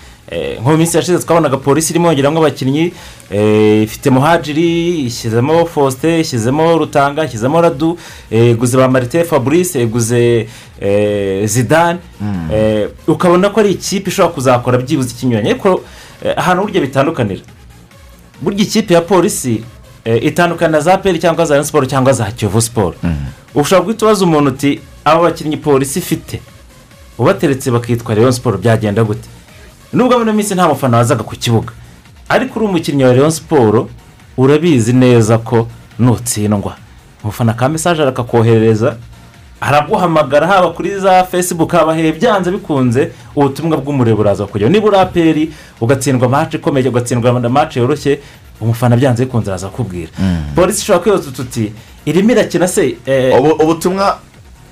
nko 0.61 0.70
mu 0.70 0.77
minsi 0.77 0.97
yashize 0.97 1.19
twabonaga 1.19 1.57
polisi 1.57 1.93
irimo 1.93 2.09
yongeramo 2.09 2.39
abakinnyi 2.40 2.93
eh, 3.31 3.82
ifite 3.82 4.11
muhajiri 4.11 5.01
ishyizemo 5.07 5.66
faustin 5.66 6.20
ishyizemo 6.20 6.78
rutanga 6.78 7.24
ishyizemo 7.24 7.61
radu 7.61 7.98
eh, 8.31 8.51
iguze 8.51 8.77
ba 8.77 8.89
marite 8.89 9.24
fabrice 9.24 9.82
iguze 9.82 10.48
eh, 10.81 11.47
zidane. 11.48 11.98
Eh, 12.53 12.89
ukabona 13.07 13.51
ko 13.51 13.61
ari 13.61 13.70
ikipe 13.70 14.11
ishobora 14.11 14.35
kuzakora 14.35 14.78
byibuze 14.78 15.11
ikinyuranye 15.15 15.51
ariko 15.51 15.81
eh, 16.24 16.35
ahantu 16.36 16.62
burya 16.62 16.81
bitandukanira. 16.81 17.43
Burya 18.43 18.62
ikipe 18.62 18.94
ya 18.94 19.01
polisi 19.01 19.62
eh, 20.05 20.24
itandukana 20.24 20.73
na 20.73 20.81
za 20.81 20.98
peri 20.98 21.19
cyangwa 21.19 21.44
za 21.47 21.55
Rayon 21.55 21.65
siporo 21.66 21.86
cyangwa 21.86 22.12
za 22.12 22.24
kiyovu 22.31 22.61
siporo 22.62 22.94
ushobora 23.55 23.85
guhita 23.85 24.07
ubaza 24.07 24.24
umuntu 24.24 24.51
uti 24.51 24.81
aba 25.05 25.20
bakinnyi 25.23 25.57
polisi 25.57 25.98
ifite 25.98 26.40
ubateretse 27.19 27.70
bakitwa 27.70 28.15
Rayon 28.15 28.32
siporo 28.32 28.59
byagenda 28.59 29.05
gute? 29.05 29.28
Nubwo 29.93 30.19
muri 30.19 30.33
minsi 30.33 30.55
nta 30.55 30.69
mufana 30.69 30.97
wazaga 30.97 31.23
ku 31.23 31.37
kibuga. 31.37 31.73
Ariko 32.29 32.59
uri 32.61 32.69
umukinnyi 32.69 33.05
wa 33.05 33.13
leon 33.13 33.31
siporo 33.31 33.89
urabizi 34.37 34.93
neza 34.93 35.39
ko 35.39 35.69
nutsindwa. 35.99 36.77
Umufana 37.25 37.53
ka 37.55 37.69
mesaje 37.69 38.03
arakakoherereza 38.03 38.97
araguhamagara 39.61 40.47
haba 40.47 40.71
kuri 40.71 40.99
za 41.01 41.25
facebook 41.25 41.73
haba 41.73 41.95
hehe 41.95 42.13
byanze 42.13 42.51
bikunze 42.51 43.11
ubutumwa 43.37 43.77
bw'umuriro 43.77 44.17
buraza 44.17 44.47
kujyaho 44.47 44.73
niba 44.73 44.87
uri 44.89 44.97
aperi 44.97 45.51
ugatsindwa 45.81 46.29
mace 46.29 46.57
ikomeye 46.57 46.89
ugatsindwa 46.89 47.41
mace 47.41 47.81
yoroshye 47.81 48.21
umufana 48.61 48.97
byanze 48.97 49.25
bikunze 49.25 49.51
araza 49.51 49.69
kukubwira 49.69 50.11
polisi 50.55 50.83
ishobora 50.83 51.03
kwibaza 51.03 51.31
tuti 51.31 51.73
irimo 52.05 52.31
irakina 52.31 52.69
se 52.69 52.97
eh, 53.07 53.35
Ubu- 53.41 53.63
ubutumwa 53.63 54.19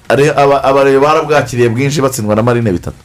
are- 0.08 0.34
aba- 0.36 0.62
abareba 0.64 1.00
barabwakiriye 1.00 1.68
bwinshi 1.68 2.00
batsindwa 2.02 2.36
na 2.36 2.42
marine 2.42 2.72
bitatu. 2.72 2.96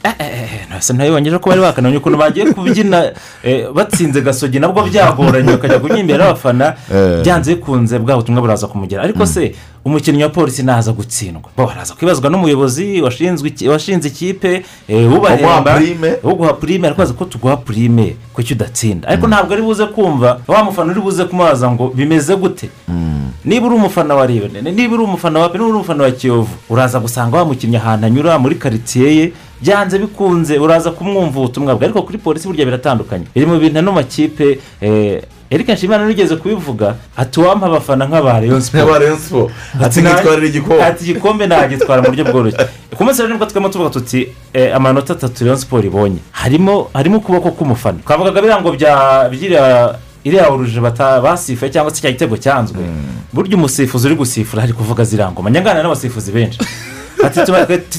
Ntase 0.70 0.92
ntibibonyeje 0.92 1.38
ko 1.38 1.50
bari 1.50 1.60
bakanamye 1.60 1.96
ukuntu 1.98 2.18
bagiye 2.18 2.52
kubyina 2.54 3.12
eh, 3.42 3.66
batsinze 3.74 4.20
gasogi 4.22 4.60
nabwo 4.60 4.82
byagoranye 4.86 5.50
bakajya 5.58 5.78
y'abafana 6.24 6.74
Eh. 6.94 7.22
byanze 7.24 7.54
bikunze 7.54 7.98
bwa 7.98 8.16
butumwa 8.16 8.40
buraza 8.42 8.66
kumugera. 8.66 9.02
Ariko 9.02 9.26
se 9.26 9.54
umukinnyi 9.84 10.22
wa 10.22 10.28
polisi 10.28 10.62
naza 10.62 10.92
gutsindwa. 10.92 11.50
Baraza 11.56 11.94
kwibazwa 11.94 12.30
n'umuyobozi 12.30 13.00
washinze 13.68 14.08
ikipe 14.08 14.62
eh, 14.88 15.12
ubahemba 15.12 15.60
Uguha 15.60 15.76
prime. 15.78 16.16
uguha 16.22 16.52
purime 16.52 16.88
ariko 16.88 17.06
ko 17.12 17.24
tuguha 17.24 17.56
purime 17.56 18.16
kuki 18.32 18.54
udatsinda. 18.54 19.08
Ariko 19.08 19.26
ntabwo 19.28 19.52
ari 19.54 19.62
buze 19.62 19.86
kumva 19.86 20.40
wa 20.48 20.64
mufana 20.64 20.92
uri 20.92 21.00
buze 21.00 21.24
kumubaza 21.24 21.70
ngo 21.70 21.88
bimeze 21.94 22.36
gute? 22.36 22.68
Niba 23.44 23.66
uri 23.66 23.74
umufana 23.76 24.14
wa 24.14 24.26
riyo 24.26 24.48
niba 24.48 24.94
uri 24.94 25.02
umufana 25.04 25.38
wa 25.40 25.48
niba 25.52 25.64
uri 25.64 25.74
umufana 25.74 26.04
wa 26.04 26.10
kiyovu 26.10 26.54
uraza 26.70 27.00
gusanga 27.00 27.36
wa 27.36 27.44
mukinnyi 27.44 27.76
ahantu 27.76 28.06
anyura 28.06 28.38
muri 28.38 28.54
karitsiye 28.54 29.16
ye 29.16 29.32
byanze 29.62 29.98
bikunze 29.98 30.58
uraza 30.58 30.90
kumwumva 30.90 31.38
ubutumwa 31.40 31.74
bwe. 31.76 31.84
Ariko 31.84 32.02
kuri 32.02 32.18
polisi 32.18 32.48
burya 32.48 32.64
biratandukanye. 32.64 33.24
Biri 33.34 33.46
mu 33.46 33.58
bintu 33.58 33.78
ano 33.78 33.92
makipe 33.92 34.58
Eric 35.50 35.68
Nshimiyimana 35.68 36.08
nigeze 36.08 36.36
kubivuga 36.36 36.94
ati 37.16 37.40
uwampa 37.40 37.66
abafana 37.66 38.06
nk'aba 38.06 38.40
Rayon 38.40 38.60
Sport. 38.60 38.84
Ati 39.84 40.00
nkitwarira 40.00 40.46
igikombe. 40.46 40.84
ati 40.84 41.04
igikombe 41.04 41.46
nagitwara 41.46 42.02
mu 42.02 42.08
buryo 42.08 42.24
bworoshye. 42.24 42.66
Ku 42.96 43.04
munsi 43.04 43.22
rero 43.22 43.32
ni 43.34 43.38
bwo 43.38 43.46
twema 43.46 43.68
tuvuga 43.68 43.90
tuti 43.90 44.28
eh, 44.54 44.76
amanota 44.76 45.12
atatu 45.12 45.44
Rayon 45.44 45.58
Sport 45.58 45.84
ibonye. 45.84 46.18
Harimo 46.32 46.90
harimo 46.94 47.16
ukuboko 47.18 47.50
k'umufana. 47.50 47.98
Twavugaga 48.06 48.40
biriya 48.40 48.60
ngo 48.62 48.72
bya 48.72 49.28
byiriya 49.30 49.98
iriya 50.24 50.50
bata- 50.82 51.20
basifuye 51.20 51.70
cyangwa 51.70 51.90
se 51.94 52.00
cya 52.00 52.10
gitego 52.12 52.36
cyanzwe. 52.36 52.78
Burya 53.32 53.56
umusifuzi 53.56 54.06
uri 54.06 54.14
gusifura 54.16 54.62
ari 54.62 54.72
kuvuga 54.72 55.04
ziriya 55.04 55.32
ngoma. 55.32 55.50
Nyanganira 55.50 55.82
n'abasifuzi 55.82 56.30
benshi. 56.32 56.58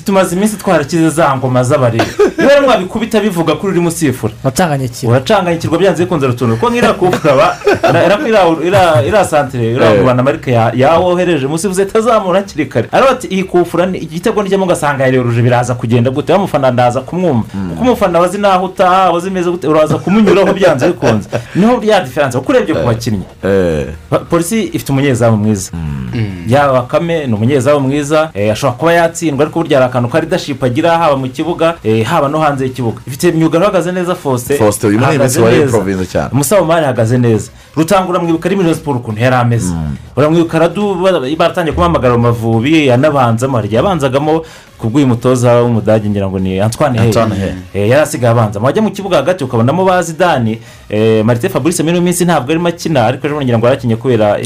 Tumaze 0.06 0.36
iminsi 0.36 0.58
twarakize 0.58 1.10
za 1.10 1.38
ngoma 1.38 1.64
z'abareba 1.64 2.06
niba 2.38 2.54
rero 2.54 2.62
mwabikubita 2.68 3.20
bivuga 3.20 3.56
kuri 3.56 3.72
urimo 3.74 3.88
usifura 3.90 4.34
uracanganyikirwa. 4.44 5.16
Uracanganyikirwa 5.16 5.78
byanze 5.78 6.04
bikunze 6.04 6.28
rutuntu 6.28 6.56
kuko 6.56 6.70
nk'iriya 6.70 6.94
kufura 6.94 7.36
ba 7.36 7.58
ira- 7.90 8.06
ira- 8.08 8.28
ira- 8.28 8.66
ira- 8.68 9.04
iriya 9.08 9.26
santire 9.26 9.72
iriya 9.72 9.94
Eh. 9.96 10.24
marike 10.24 10.52
ya- 10.52 10.72
yawohereje 10.76 11.46
umusifuzi 11.46 11.82
atazamura 11.82 12.40
hakiri 12.40 12.66
kare. 12.66 12.88
Aravuga 12.92 13.12
ati 13.14 13.28
iyi 13.28 13.44
kufura 13.44 13.86
ni- 13.86 13.98
igitego 13.98 14.44
nijyamo 14.44 14.66
ugasanga 14.66 15.04
yariruje 15.04 15.42
biraza 15.42 15.76
kugenda 15.76 16.12
gute? 16.12 16.34
Wa 16.34 16.40
mufana 16.40 16.72
ndaza 16.72 17.02
kumwumva. 17.02 17.48
Kuko 17.70 17.82
umufana 17.82 18.20
wazi 18.20 18.38
n'aho 18.38 18.66
utaha 18.66 19.12
wazi 19.12 19.28
imeze 19.28 19.50
gute 19.52 19.68
uraza 19.68 19.98
kumunyuraho 19.98 20.54
byanze 20.54 20.88
bikunze. 20.88 21.30
Niho 21.56 21.82
ya 21.84 22.02
diferanse 22.02 22.38
kuko 22.38 22.52
urebye 22.52 22.76
ku 22.76 22.86
bakinnyi. 22.88 23.24
Ba- 24.12 24.20
polisi 24.20 24.64
ifite 24.74 24.90
umunyezamu 24.92 25.38
mwiza. 25.38 25.72
Yaba 26.48 26.74
bakame 26.74 27.28
ni 27.28 27.34
umunyezamu 27.34 27.80
mwiza. 27.80 28.30
Eh, 28.34 28.52
ashobora 28.52 28.78
kuba 28.78 28.94
yatsindwa 29.12 29.44
ariko 29.46 29.60
burya 29.60 29.78
hari 29.80 29.90
akantu 29.92 30.10
ka 30.10 30.20
leadership 30.24 30.64
agira 30.64 30.98
haba 30.98 31.16
mu 31.20 31.28
kibuga 31.28 31.76
eh, 31.84 32.06
haba 32.08 32.28
no 32.32 32.40
hanze 32.40 32.64
y'ikibuga. 32.66 33.02
Ifite 33.08 33.30
imyuga 33.30 33.60
uhagaze 33.60 33.92
neza 33.92 34.16
fosite 34.16 34.56
Faustin, 34.58 34.90
uyu 34.90 35.00
muri 35.00 35.12
iyi 35.12 35.20
minsi 35.20 35.40
wari 35.40 35.62
improvinze 35.62 36.06
cyane. 36.06 36.30
umusaba 36.32 36.64
mari 36.66 36.86
ahagaze 36.86 37.18
neza. 37.18 37.52
Rutangura 37.76 38.20
mwibuka 38.20 38.46
ari 38.50 38.56
miliyoni 38.56 38.78
siporo 38.78 38.98
ukuntu 39.00 39.22
yari 39.22 39.36
ameze. 39.36 39.74
Uramwibuka 40.16 40.60
baratangiye 41.38 41.74
kumuhamagara 41.74 42.18
mu 42.18 42.24
mavubi 42.24 42.88
yanabanzamo 42.88 43.56
hari 43.58 43.68
igihe 43.68 43.78
yabanzagamo 43.78 44.44
ku 44.78 44.90
bw'uyu 44.90 45.08
mutoza 45.08 45.62
w'umudage 45.62 46.10
ngira 46.10 46.28
ngo 46.30 46.40
ni 46.40 46.60
antoine 46.60 47.00
Antoine 47.00 47.36
Hey. 47.36 47.52
Hey. 47.74 47.84
Eh, 47.84 47.90
yari 47.90 48.02
asigaye 48.02 48.32
abanzamo 48.32 48.66
wajya 48.66 48.82
mu 48.82 48.92
kibuga 48.92 49.18
hagati 49.18 49.44
ukabonamo 49.44 49.86
ba 49.86 50.02
zidani 50.04 50.58
eh, 50.90 51.26
marite 51.26 51.50
fabrice 51.50 51.84
muri 51.84 51.96
ino 51.96 52.02
minsi 52.06 52.26
ntabwo 52.26 52.52
arimo 52.52 52.68
akina 52.68 53.06
ariko 53.06 53.28
ejo 53.28 53.42
ngira 53.42 53.58
ngo 53.58 53.66
yarakinye 53.68 53.96
kubera 53.96 54.40
Eh, 54.40 54.46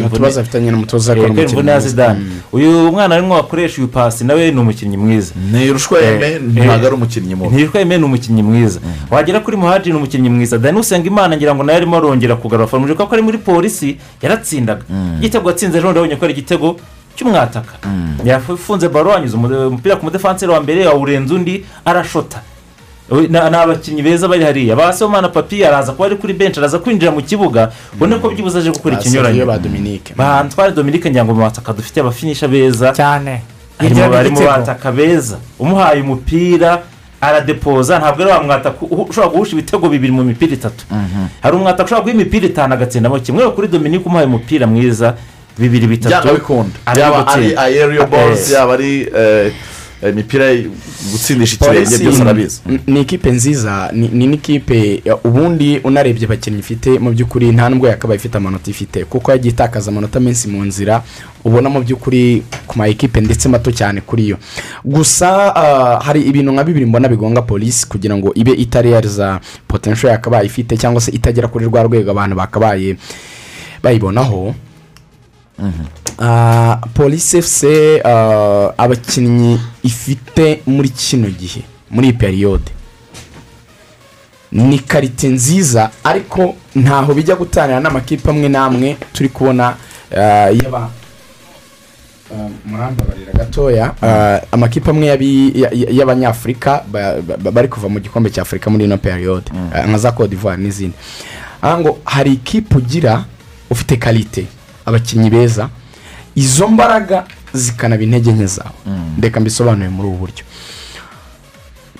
imvune 1.53 1.71
ya 1.71 1.77
mwiza. 1.77 1.89
zidani 1.89 2.19
uyu 2.51 2.91
mwana 2.91 3.15
arimo 3.15 3.33
wakoresha 3.33 3.77
uyu 3.81 3.87
pasi 3.87 4.23
nawe 4.23 4.51
ni 4.51 4.59
umukinnyi 4.59 4.97
mwiza. 4.97 5.33
Ntirushwa 5.51 5.99
yeme 5.99 6.39
ntabwo 6.39 6.87
ari 6.87 6.95
umukinnyi 6.95 7.35
mubi. 7.35 7.55
ntirushwa 7.55 7.79
yeme 7.79 7.97
ni 7.97 8.03
umukinnyi 8.03 8.43
mwiza. 8.43 8.79
Wagera 9.11 9.39
kuri 9.39 9.57
muhaji 9.57 9.89
ni 9.91 9.97
umukinnyi 9.97 10.29
mwiza. 10.29 10.57
Dani 10.57 10.79
usenga 10.79 11.07
imana 11.07 11.37
ngira 11.37 11.55
ngo 11.55 11.63
nawe 11.63 11.77
arimo 11.77 11.97
arongera 11.97 12.35
kugarura 12.35 12.67
foromuje 12.67 12.93
kuko 12.93 13.14
ari 13.15 13.23
muri 13.23 13.37
polisi 13.37 13.97
yaratsindaga. 14.21 14.83
Igitego 15.19 15.49
yatsinze 15.49 15.77
ejo 15.77 15.87
bundi 15.87 15.99
abonye 15.99 16.15
ko 16.15 16.25
ari 16.25 16.33
igitego 16.33 16.75
cy'umwataka. 17.15 17.73
Yafunze 18.23 18.89
baro 18.89 19.13
anyuze 19.15 19.35
umu- 19.37 19.67
umupira 19.67 19.95
ku 19.95 20.05
mudefanseri 20.05 20.51
wa 20.51 20.59
mbere 20.61 20.85
awurenza 20.85 21.33
undi 21.35 21.65
arashota. 21.85 22.41
Ni 23.29 23.37
abakinnyi 23.37 24.01
beza 24.01 24.27
bari 24.27 24.43
hariya. 24.43 24.75
Ba 24.75 24.93
somana 24.93 25.29
papi 25.29 25.63
araza 25.65 25.91
kuba 25.93 26.05
ari 26.05 26.15
kuri 26.15 26.33
benshi 26.33 26.59
araza 26.59 26.79
kwinjira 26.79 27.11
mu 27.11 27.21
kibuga 27.21 27.71
ubone 27.93 28.17
ko 28.19 28.29
byibuze 28.29 28.59
aje 28.59 28.71
gukora 28.73 28.95
Ba 28.95 29.01
ikinyuranye 29.01 29.37
Sergio 29.39 29.45
ba 29.45 29.57
Dominique. 29.57 30.13
ba 30.17 30.43
ntware 30.43 30.71
dominique 30.73 31.09
ngira 31.09 31.23
ngo 31.25 31.33
mu 31.33 31.41
bataka 31.45 31.73
dufite 31.73 31.99
abafinisha 32.01 32.47
beza. 32.47 32.91
Cyane. 32.93 33.41
Barimo 33.79 34.41
bataka 34.41 34.91
beza. 34.91 35.37
Umuhaye 35.59 36.01
umupira 36.01 36.81
aradepoza 37.21 37.99
ntabwo 37.99 38.23
ari 38.23 38.31
wa 38.31 38.43
mwataka 38.43 38.77
uhu- 38.85 39.07
ushobora 39.09 39.31
guhusha 39.33 39.51
ibitego 39.53 39.89
bibiri 39.89 40.11
mu 40.11 40.23
mipira 40.23 40.53
itatu. 40.53 40.85
Hari 41.41 41.55
umwataka 41.55 41.83
ushobora 41.83 42.03
guha 42.03 42.13
imipira 42.15 42.45
itanu 42.45 42.73
agatsindamo 42.73 43.19
kimwe 43.19 43.49
kuri 43.51 43.67
dominique 43.67 44.05
umuhaye 44.05 44.27
umupira 44.27 44.67
mwiza 44.67 45.13
bibiri 45.57 45.87
bitatu. 45.87 46.11
Bikunda. 46.33 46.75
Arimo 46.85 47.05
yaba 47.05 47.27
ari 47.27 47.55
aerial 47.57 48.07
balls 48.07 48.47
Eh, 48.49 48.53
yaba 48.53 48.73
ari 48.73 49.07
eh, 49.17 49.51
imipira 50.03 50.45
gutsindisha 51.11 51.55
ikirenge 51.55 51.97
byose 51.97 52.21
arabizi. 52.21 52.61
ni 52.87 53.01
ikipe 53.01 53.31
nziza 53.31 53.89
ni 53.93 54.07
ni 54.07 54.27
n'ikipe 54.27 55.01
ubundi 55.23 55.79
unarebye 55.83 56.25
abakinnyi 56.25 56.59
ifite 56.59 56.99
mu 56.99 57.11
by'ukuri 57.11 57.51
nta 57.51 57.69
nubwo 57.69 57.87
yakabaye 57.87 58.17
ifite 58.17 58.35
amanota 58.37 58.71
ifite. 58.71 59.05
Kuko 59.05 59.31
yagiye 59.31 59.53
itakaza 59.53 59.91
amanota 59.91 60.19
menshi 60.19 60.47
mu 60.47 60.63
nzira 60.65 61.03
ubona 61.43 61.69
mu 61.69 61.79
by'ukuri 61.81 62.43
ku 62.67 62.77
ma 62.77 62.87
ekipe 62.87 63.21
ndetse 63.21 63.49
mato 63.49 63.71
cyane 63.71 64.01
kuri 64.01 64.29
yo. 64.29 64.37
Gusa 64.85 65.55
ah, 65.55 65.99
hari 66.03 66.21
ibintu 66.21 66.51
nka 66.51 66.63
bibiri 66.63 66.85
mbona 66.85 67.07
bigonga 67.07 67.41
polisi 67.41 67.87
kugira 67.87 68.17
ngo 68.17 68.31
ibe 68.35 68.51
itariyariza 68.51 69.39
potensho 69.67 70.07
yakabaye 70.07 70.45
ifite 70.45 70.77
cyangwa 70.77 71.01
se 71.01 71.11
itagera 71.11 71.47
kuri 71.47 71.65
rwa 71.65 71.83
rwego 71.83 72.11
abantu 72.11 72.35
bakabaye 72.35 72.95
bayibonaho. 73.83 74.55
Ah, 75.59 75.71
polisi 76.93 77.37
efuse 77.37 78.01
abakinnyi 78.77 79.59
ifite 79.83 80.61
muri 80.65 80.89
kino 80.89 81.29
gihe 81.29 81.61
muri 81.91 82.07
iyi 82.07 82.17
periyode 82.17 82.71
ni 84.51 84.79
karite 84.79 85.27
nziza 85.27 85.89
ariko 86.03 86.55
ntaho 86.75 87.13
bijya 87.13 87.35
gutanira 87.35 87.79
n'amakipe 87.79 88.29
amwe 88.29 88.47
n'amwe. 88.49 88.97
Turi 89.13 89.29
kubona 89.29 89.75
ah, 90.17 90.49
y'aba 90.51 90.89
ah, 92.31 92.49
murambabarira 92.65 93.33
gatoya 93.33 93.93
ah, 94.01 94.39
amakipe 94.51 94.89
amwe 94.89 95.07
y'abanyafurika 95.91 96.83
ba- 96.91 97.21
ba- 97.21 97.51
bari 97.51 97.67
kuva 97.67 97.89
mu 97.89 97.99
gikombe 97.99 98.29
cya 98.29 98.41
afurika 98.41 98.69
muri 98.69 98.85
ino 98.85 98.97
periyode 98.97 99.51
Ah, 99.73 99.87
nka 99.87 99.97
za 99.97 100.11
d'ivoire 100.27 100.57
n'izindi. 100.61 100.95
Ngo 101.65 101.99
hari 102.05 102.33
ikipe 102.33 102.77
ugira 102.77 103.25
ufite 103.69 103.97
karite? 103.97 104.45
Abakinnyi 104.85 105.29
beza 105.29 105.69
izo 106.35 106.67
mbaraga 106.67 107.23
zikanaba 107.53 108.03
intege 108.03 108.31
nke 108.31 108.45
zawe. 108.45 108.75
Reka 109.21 109.39
mbisobanuye 109.39 109.89
muri 109.89 110.07
ubu 110.07 110.17
buryo. 110.17 110.43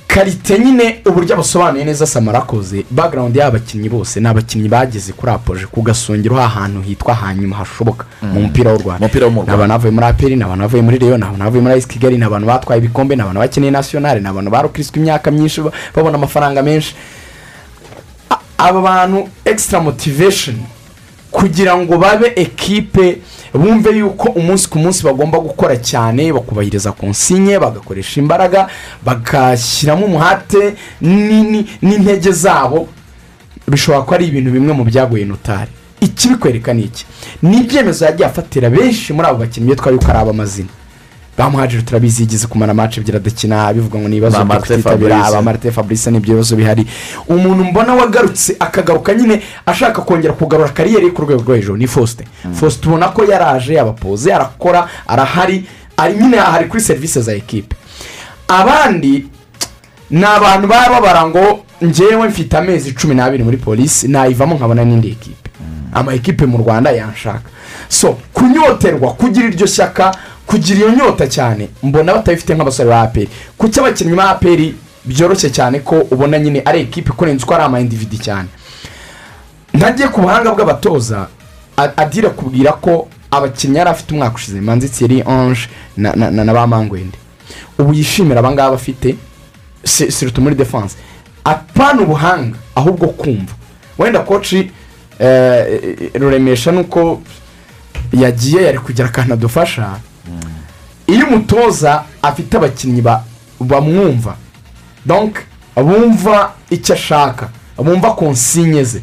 Karite 0.08 0.60
nyine 0.60 1.02
uburyo 1.06 1.34
abasobanuye 1.36 1.86
neza 1.86 2.06
samara 2.08 2.40
akoze 2.40 2.86
bagarawundi 2.92 3.40
y'abakinnyi 3.40 3.90
bose 3.90 4.20
ni 4.20 4.28
abakinnyi 4.28 4.70
bageze 4.70 5.14
kuri 5.14 5.32
apoje 5.32 5.66
ku 5.66 5.82
gasongero 5.82 6.36
h'ahantu 6.36 6.82
hitwa 6.82 7.14
hanyuma 7.16 7.56
hashoboka. 7.56 8.06
Mu 8.22 8.40
mupira 8.42 8.72
w'u 8.72 8.80
rwanda. 8.84 9.08
Ni 9.48 9.54
abantu 9.54 9.74
bavuye 9.74 9.92
muri 9.92 10.06
aperi 10.08 10.36
ni 10.36 10.44
abantu 10.44 10.62
bavuye 10.64 10.82
muri 10.82 10.98
reyo 10.98 11.18
ni 11.18 11.24
abantu 11.24 11.44
bavuye 11.44 11.62
muri 11.62 11.74
ayisi 11.74 11.88
kigali 11.88 12.18
ni 12.18 12.24
abantu 12.24 12.48
batwaye 12.48 12.80
ibikombe 12.80 13.16
ni 13.16 13.22
abantu 13.22 13.40
bakeneye 13.40 13.72
nasiyonari 13.72 14.22
ni 14.22 14.28
abantu 14.28 14.52
barukiriswe 14.52 15.00
imyaka 15.00 15.32
myinshi 15.32 15.62
ba- 15.62 15.72
babona 15.96 16.16
amafaranga 16.18 16.64
menshi. 16.64 16.96
Aba 18.58 18.82
bantu 18.82 19.28
extra 19.46 19.80
motivation 19.82 20.56
kugira 21.36 21.76
ngo 21.78 21.98
babe 21.98 22.32
ekipe 22.36 23.18
bumve 23.54 23.90
yuko 23.98 24.30
umunsi 24.40 24.70
ku 24.70 24.80
munsi 24.80 25.04
bagomba 25.04 25.38
gukora 25.40 25.76
cyane 25.78 26.32
bakubahiriza 26.34 26.92
konsinye 26.96 27.60
bagakoresha 27.60 28.20
imbaraga 28.24 28.68
bagashyiramo 29.06 30.06
umuhate 30.06 30.76
ni- 31.02 31.44
ni- 31.44 31.66
n'intege 31.82 32.32
zabo 32.32 32.88
bishobora 33.68 34.04
kuba 34.04 34.16
ari 34.16 34.26
ibintu 34.32 34.52
bimwe 34.52 34.74
mu 34.74 34.84
byagoye 34.86 35.26
notari. 35.26 35.72
Ikibikwereka 36.02 36.74
ni 36.74 36.84
iki? 36.84 37.06
Ni 37.42 37.58
ibyemezo 37.58 38.06
yagiye 38.06 38.28
afatira 38.28 38.70
benshi 38.70 39.14
muri 39.14 39.28
abo 39.28 39.38
bakinnyi 39.40 39.70
bitwa 39.70 39.92
yuko 39.92 40.08
ari 40.10 40.20
ab'amazina. 40.20 40.70
Bamuhajije 41.38 41.82
turabizi 41.82 42.22
yigeze 42.24 42.48
kumara 42.48 42.72
amace 42.72 43.00
ebyiri 43.02 43.18
adakina 43.18 43.74
bivuga 43.74 44.00
ngo 44.00 44.08
ni 44.08 44.16
ibibazo 44.18 44.38
Ba 44.38 44.46
byo 44.46 44.60
kutitabira 44.60 45.32
ba 45.32 45.42
marite 45.42 45.72
fabrice 45.72 46.12
n'ibyo 46.12 46.34
bibazo 46.34 46.56
bihari. 46.56 46.86
Umuntu 47.28 47.64
mbona 47.64 47.94
wagarutse 47.94 48.56
akagaruka 48.60 49.14
nyine 49.14 49.42
ashaka 49.66 50.02
kongera 50.02 50.34
kugarura 50.34 50.70
kariyeri 50.70 51.06
ye 51.06 51.12
ku 51.12 51.22
rwego 51.22 51.42
rwo 51.44 51.56
hejuru 51.56 51.78
ni 51.78 51.88
faustin. 51.88 52.26
Faustin 52.54 52.90
ubona 52.90 53.08
ko 53.12 53.24
yaraje 53.26 53.80
abapoze 53.80 54.34
arakora 54.34 54.88
arahari 55.08 55.66
ari 55.98 56.14
nyine 56.16 56.40
ahari 56.40 56.66
kuri 56.68 56.82
serivisi 56.84 57.22
za 57.22 57.34
ekipe 57.34 57.76
abandi 58.48 59.28
ni 60.10 60.24
abantu 60.26 60.68
baba 60.68 60.90
babara 60.90 61.28
ngo 61.28 61.60
ngewe 61.84 62.28
mfite 62.28 62.54
amezi 62.58 62.94
cumi 62.94 63.16
n'abiri 63.16 63.44
muri 63.44 63.58
polisi 63.58 64.08
nayivamo 64.08 64.56
nkabona 64.56 64.86
n'indi 64.86 65.08
ekipe 65.12 65.50
ama 65.94 66.14
ekipe 66.14 66.46
mu 66.46 66.58
rwanda 66.58 66.92
yanshaka. 66.92 67.50
So 67.90 68.18
kunyoterwa 68.34 69.14
kugira 69.14 69.48
iryo 69.48 69.68
shyaka 69.68 70.16
kugira 70.46 70.80
iyo 70.80 70.90
nyota 70.96 71.28
cyane. 71.28 71.70
Mbona 71.84 72.14
batabifite 72.14 72.56
nk'abasore 72.56 72.90
ba 72.90 73.02
aperi. 73.02 73.30
Kuki 73.58 73.80
abakinnyi 73.80 74.16
ba 74.16 74.30
aperi 74.30 74.76
byoroshye 75.06 75.50
cyane 75.50 75.80
ko 75.80 75.96
ubona 76.12 76.40
nyine 76.40 76.62
ari 76.66 76.80
ekipe 76.82 77.12
kurenza 77.12 77.44
uko 77.46 77.54
ari 77.56 77.64
ama 77.64 77.80
individi 77.80 78.18
cyane? 78.18 78.48
Ntagiye 79.74 80.08
ku 80.08 80.22
buhanga 80.22 80.52
bw'abatoza 80.56 81.28
adira 81.78 82.30
kubwira 82.30 82.72
ko 82.80 83.08
abakinnyi 83.32 83.78
yari 83.78 83.90
afite 83.90 84.12
umwaka 84.14 84.36
ushize. 84.36 84.62
Manzi 84.62 84.90
thierry 84.90 85.22
ange 85.26 85.68
na, 85.98 86.54
ba 86.54 86.68
mangwende. 86.68 87.18
Ubu 87.80 87.94
yishimira 87.94 88.40
abangaba 88.40 88.76
afite 88.76 89.16
si- 89.84 90.12
siruta 90.12 90.42
muri 90.42 90.56
defanse 90.56 90.96
apana 91.44 92.02
ubuhanga 92.02 92.58
ahubwo 92.76 93.08
kumva. 93.08 93.54
Wenda 93.98 94.20
koci 94.20 94.72
eh, 95.20 96.12
ruremesha 96.14 96.72
nuko 96.72 97.22
yagiye 98.14 98.64
yari 98.64 98.80
kugira 98.80 99.08
akantu 99.08 99.34
adufasha 99.34 100.00
iyo 101.08 101.28
umutoza 101.28 102.04
afite 102.22 102.58
abakinnyi 102.58 103.02
ba- 103.02 103.24
bamwumva 103.60 104.36
bumva 105.76 106.52
icyo 106.70 106.94
ashaka 106.96 107.50
bumva 107.78 108.12
konsinye 108.16 108.84
ze. 108.84 109.02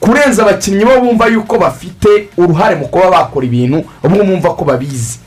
Kurenza 0.00 0.42
abakinnyi 0.42 0.84
bo 0.84 1.00
bumva 1.00 1.26
yuko 1.28 1.58
bafite 1.58 2.28
uruhare 2.36 2.74
mu 2.76 2.88
kuba 2.88 3.10
bakora 3.10 3.46
ibintu 3.46 3.84
bumva 4.02 4.54
ko 4.56 4.64
babizi. 4.64 5.18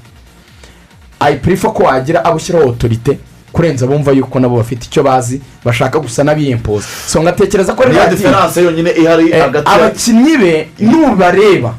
Ayipurifa 1.20 1.70
ko 1.70 1.84
wagira 1.84 2.26
abo 2.26 2.38
ushyiraho 2.38 2.70
otorite 2.70 3.18
kurenza 3.52 3.88
bumva 3.88 4.12
yuko 4.12 4.40
nabo 4.40 4.58
bafite 4.58 4.86
icyo 4.86 5.04
bazi 5.04 5.42
bashaka 5.66 6.00
gusa 6.00 6.24
n'abiyempoza. 6.24 6.86
So 7.08 7.22
ngatekereza 7.24 7.74
ko 7.74 7.86
niyo 7.86 8.08
diferanse 8.10 8.62
yonyine 8.64 8.92
ihari 8.92 9.32
Eh, 9.32 9.42
hagati 9.42 9.70
abakinnyi 9.70 10.38
be 10.38 10.68
nubareba. 10.80 11.74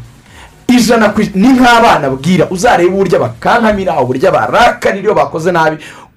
Ijana 0.68 1.12
ni 1.34 1.48
nk'abana 1.48 2.10
bwira 2.10 2.46
uzarebe 2.50 2.90
uburyo 2.90 3.18
bakankamira 3.18 4.00
uburyo 4.00 4.30
barakarira 4.32 5.02
iyo 5.02 5.14
bakoze 5.14 5.52
nabi. 5.52 5.76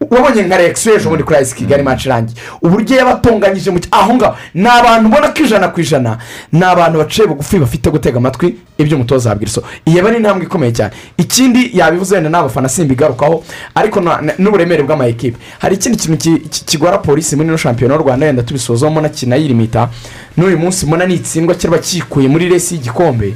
Wabonye 0.09 0.41
nka 0.43 0.57
reakisiyo 0.57 0.95
ejo 0.95 1.09
bundi 1.09 1.23
kuri 1.23 1.37
ayisi 1.37 1.55
kigali 1.55 1.83
maci 1.83 2.07
irangiye 2.09 2.37
uburyo 2.61 2.97
yabatunganyije 2.97 3.71
mu 3.71 3.79
aho 3.91 4.13
ngaho 4.15 4.35
ni 4.53 4.67
abantu 4.67 5.07
ubona 5.09 5.27
ko 5.29 5.43
ijana 5.43 5.67
ku 5.69 5.79
ijana. 5.81 6.17
Ni 6.51 6.63
abantu 6.63 6.97
baciye 6.97 7.27
bugufi 7.27 7.59
bafite 7.59 7.89
gutega 7.91 8.17
amatwi 8.17 8.55
ibyo 8.77 8.97
umutoza 8.97 9.29
yabwira 9.29 9.51
so 9.51 9.63
iyi 9.85 9.99
aba 9.99 10.09
ari 10.09 10.17
intambwe 10.17 10.45
ikomeye 10.45 10.71
cyane. 10.73 10.91
Ikindi 11.17 11.69
yabivuze 11.77 12.15
wenda 12.15 12.29
n'abafana 12.29 12.69
simbigarukaho 12.69 13.43
ariko 13.75 14.01
n'uburemere 14.37 14.83
bw'ama 14.83 15.05
ekipe 15.07 15.37
hari 15.59 15.75
ikindi 15.75 15.97
kintu 15.97 16.17
ki- 16.17 16.39
ki- 16.49 16.65
kigora 16.65 16.97
polisi 16.97 17.35
muri 17.35 17.47
ino 17.47 17.57
shampiyona 17.57 17.93
y'u 17.95 18.01
rwanda 18.01 18.25
wenda 18.25 18.43
tubisozamo 18.43 19.01
na 19.01 19.09
kinayirimita. 19.09 19.89
N'uyu 20.37 20.57
munsi 20.57 20.85
mbona 20.85 21.05
nitsindwa 21.05 21.55
kiba 21.55 21.77
kikuye 21.77 22.27
muri 22.27 22.49
resi 22.49 22.73
y'igikombe. 22.75 23.33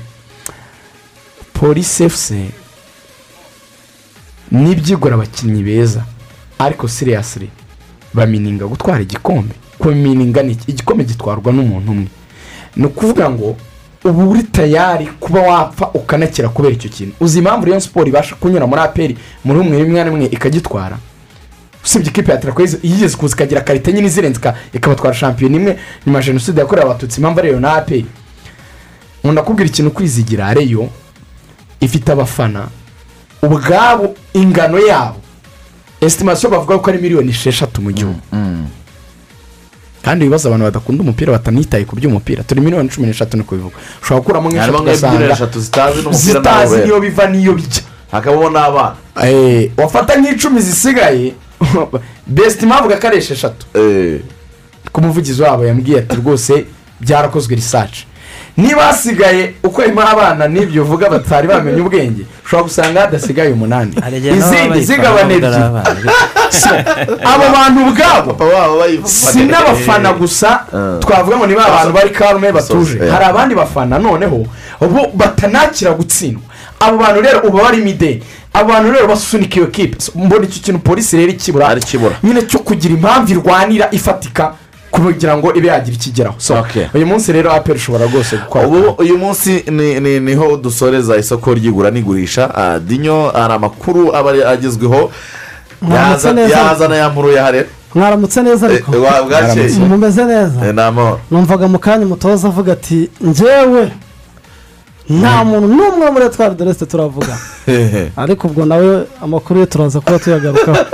Polisi 1.60 2.04
efuse 2.04 2.50
n'ibyigora 4.52 5.16
abakinnyi 5.16 5.64
beza. 5.64 6.04
Ariko 6.60 6.88
siriyasiri 6.88 7.50
bamininga 8.14 8.66
gutwara 8.68 9.02
igikombe. 9.02 9.56
Kubimininga 9.80 10.44
ni 10.44 10.58
igikombe 10.68 11.04
gitwarwa 11.04 11.52
n'umuntu 11.54 11.92
umwe. 11.92 12.08
Ni 12.76 12.86
ukuvuga 12.86 13.30
ngo 13.30 13.56
uba 14.04 14.24
uri 14.24 14.44
tayari 14.44 15.08
kuba 15.20 15.42
wapfa 15.42 15.90
ukanakira 15.94 16.50
kubera 16.50 16.74
icyo 16.76 16.90
kintu. 16.90 17.16
Uzi 17.20 17.38
impamvu 17.40 17.66
rero 17.66 17.80
siporo 17.80 18.08
ibasha 18.08 18.36
kunyura 18.36 18.68
muri 18.68 18.82
aperi 18.82 19.18
muri 19.44 19.60
umwe 19.60 19.78
rimwe 19.78 20.04
na 20.04 20.10
rimwe 20.10 20.26
ikagitwara? 20.26 20.98
Usibye 21.84 22.10
ikipe 22.10 22.32
ya 22.32 22.38
tarakwezi 22.38 22.78
yigeze 22.84 23.18
kuza 23.18 23.36
ikagira 23.36 23.62
karita 23.62 23.92
nyine 23.92 24.08
izirenze 24.08 24.40
ika- 24.40 24.56
ikabatwara 24.74 25.14
shampiyona 25.16 25.56
imwe 25.56 25.80
nyuma 26.06 26.20
ya 26.20 26.26
jenoside 26.26 26.60
yakorewe 26.62 26.86
abatutsi 26.90 27.18
impamvu 27.20 27.40
ariyo 27.40 27.60
na 27.60 27.74
aperi 27.74 28.06
nkunda 29.24 29.42
kubwira 29.42 29.70
ikintu 29.70 29.92
kwizigira 29.92 30.54
reyo 30.54 30.90
ifite 31.80 32.12
abafana 32.12 32.68
ubwabo 33.42 34.16
ingano 34.34 34.80
yabo. 34.80 35.22
Esitimasiyo 36.02 36.50
bavuga 36.50 36.78
ko 36.78 36.90
ari 36.90 37.00
miliyoni 37.00 37.30
esheshatu 37.30 37.82
mu 37.82 37.92
gihugu 37.92 38.20
kandi 40.06 40.26
ibibazo 40.26 40.48
abantu 40.48 40.66
badakunda 40.66 41.04
umupira 41.04 41.32
batanitaye 41.32 41.86
ku 41.86 41.96
by'umupira. 41.96 42.44
Turi 42.44 42.62
miliyoni 42.62 42.90
cumi 42.90 43.08
n'eshatu 43.08 43.38
ni 43.38 43.44
kubivuga 43.44 43.76
ushobora 44.02 44.22
gukuramo 44.22 44.50
nk'eshatu 44.50 45.60
ugasanga 45.60 46.12
zitazi 46.12 46.78
niyo 46.78 47.00
biva 47.00 47.26
niyo 47.28 47.54
bijya. 47.54 47.82
Hakabamo 48.12 48.50
n'abana. 48.50 48.96
Eh, 49.24 49.72
wafata 49.78 50.16
nk'icumi 50.16 50.62
zisigaye 50.62 51.34
besiti 52.36 52.66
mpavuga 52.66 53.00
ko 53.00 53.08
ari 53.08 53.18
esheshatu. 53.18 53.66
Ku 54.92 55.02
muvugizi 55.02 55.42
wabo 55.42 55.66
yambwiye 55.66 56.00
ati 56.00 56.16
rwose 56.16 56.66
byarakozwe 57.02 57.56
risaci 57.56 58.06
niba 58.58 58.84
hasigaye 58.84 59.54
uko 59.64 59.82
harimo 59.82 60.02
abana 60.02 60.48
n'ibyo 60.48 60.84
uvuga 60.84 61.10
batari 61.10 61.48
bamenye 61.48 61.82
ubwenge. 61.82 62.24
Ushobora 62.46 62.64
gusanga 62.64 63.02
hadasigaye 63.02 63.52
umunani. 63.52 63.92
Izindi 64.38 64.80
nubwo 64.80 65.20
ebyiri 65.20 65.46
abo 67.32 67.46
bantu 67.56 67.80
ubwabo 67.88 69.08
si 69.08 69.44
n'abafana 69.44 70.14
gusa. 70.14 70.66
Twavuga 71.00 71.38
ngo 71.38 71.48
ni 71.48 71.56
ba 71.56 71.70
bantu 71.70 71.94
bari 71.94 72.10
karume 72.10 72.52
batuje. 72.52 72.98
Eh. 73.04 73.12
hari 73.12 73.26
abandi 73.26 73.56
bafana 73.56 74.00
noneho 74.00 74.46
bo 74.80 75.02
batanakira 75.14 75.92
gutsindwa. 75.92 76.44
Abo 76.80 76.98
bantu 76.98 77.22
rero 77.22 77.40
uba 77.48 77.64
bari 77.64 77.78
mideni 77.78 78.22
abo 78.56 78.70
bantu 78.74 78.92
rero 78.92 79.08
basunika 79.08 79.56
iyo 79.56 79.68
kipe 79.68 79.98
mbona 80.16 80.46
icyo 80.46 80.62
kintu 80.64 80.80
polisi 80.80 81.18
rero 81.18 81.32
ikibura 81.32 81.78
nyine 82.24 82.42
cyo 82.42 82.60
kugira 82.60 82.94
impamvu 82.94 83.32
irwanira 83.32 83.88
ifatika 83.92 84.54
kugira 84.96 85.38
ngo 85.38 85.54
ibe 85.54 85.68
yagira 85.68 85.96
ikigeraho. 85.98 86.36
So 86.38 86.66
uyu 86.94 87.06
munsi 87.08 87.32
rero 87.34 87.52
aperi 87.54 87.78
ushobora 87.78 88.06
rwose 88.06 88.38
gukora 88.38 88.68
ubu 88.68 88.90
uyu 89.04 89.18
munsi 89.18 89.64
ni- 89.72 90.00
ni- 90.00 90.20
ni 90.20 90.34
ho 90.36 90.58
dusoreza 90.58 91.18
isoko 91.18 91.54
ry'igura 91.54 91.92
n'igurisha. 91.92 92.50
Ah, 92.56 92.80
dinyo 92.80 93.32
hari 93.34 93.54
amakuru 93.54 94.16
aba 94.16 94.32
agezweho. 94.52 95.12
Yazana 95.92 96.96
ya 96.96 97.10
nkuru 97.10 97.32
yahare 97.32 97.66
mwaramutse 97.96 98.42
neza 98.44 98.68
ariko 98.68 98.96
Eh, 98.96 99.80
mumeze 99.80 100.26
neza. 100.26 100.68
Eh, 100.68 100.74
numvaga 101.32 101.68
mu 101.68 101.80
kanya 101.80 102.06
umutoza 102.06 102.48
avuga 102.48 102.74
ati 102.74 103.10
njyewe 103.22 103.92
nta 105.10 105.44
muntu 105.44 105.68
n'umwe 105.68 106.12
muri 106.12 106.30
de 106.58 106.66
resite 106.66 106.86
turavuga. 106.86 107.38
Ariko 108.18 108.48
ubwo 108.48 108.66
nawe 108.66 109.06
amakuru 109.22 109.60
ye 109.60 109.66
turaza 109.66 110.00
kuba 110.02 110.20
tuyagarukaho. 110.20 110.78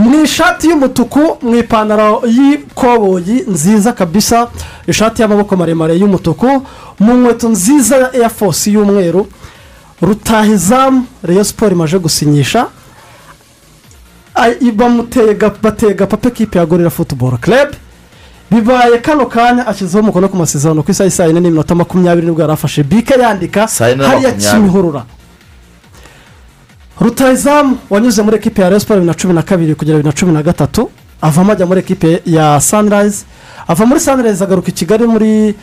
mu 0.00 0.22
ishati 0.24 0.64
y'umutuku 0.70 1.20
mu 1.42 1.54
ipantaro 1.56 2.22
y'ikoboyi 2.36 3.36
nziza 3.48 3.92
kabisa 3.92 4.48
ishati 4.86 5.22
y'amaboko 5.22 5.56
maremare 5.56 5.94
y'umutuku 6.00 6.48
mu 7.00 7.12
nkweto 7.16 7.48
nziza 7.48 7.96
ya 7.96 8.08
eya 8.16 8.28
fosi 8.28 8.72
y'umweru 8.74 9.26
rutahizamu 10.02 11.06
reyo 11.22 11.44
siporo 11.44 11.72
imaze 11.72 11.98
gusinyisha. 11.98 12.66
Bateye 15.62 15.94
gapape 15.94 16.30
kipe 16.30 16.58
ya 16.58 16.66
gorira 16.66 16.90
futuboro 16.90 17.36
kerebe 17.36 17.76
bibaye 18.50 18.98
kano 18.98 19.26
kanya 19.26 19.66
ashyizeho 19.66 20.02
umukono 20.02 20.28
ku 20.28 20.36
masezerano 20.36 20.82
ku 20.82 20.90
isaha 20.90 21.04
y'i 21.06 21.10
saa 21.10 21.26
yine 21.26 21.40
n'iminota 21.40 21.74
makumyabiri 21.74 22.26
ni 22.26 22.32
bwo 22.32 22.40
yari 22.40 22.52
afashe 22.52 22.82
bike 22.82 23.14
yandika 23.20 23.66
hariya 24.08 24.32
kimihurura. 24.32 25.04
Rutahizamu 27.00 27.78
wanyuze 27.90 28.22
muri 28.22 28.36
ekipe 28.36 28.62
ya 28.62 28.80
Sport 28.80 29.00
bibiri 29.00 29.06
na 29.06 29.14
cumi 29.14 29.34
na 29.34 29.42
kabiri 29.42 29.74
kugera 29.74 29.96
bibiri 29.98 30.14
na 30.14 30.20
cumi 30.20 30.32
na 30.32 30.42
gatatu. 30.42 30.90
Avamo 31.22 31.52
ajya 31.52 31.66
muri 31.66 31.80
ekipe 31.80 32.22
ya 32.26 32.60
sanirayizi 32.60 33.24
ava 33.68 33.86
muri 33.86 34.00
sanirayizi 34.00 34.44
agaruka 34.44 34.68
i 34.68 34.72
kigali 34.72 35.06
muri 35.06 35.54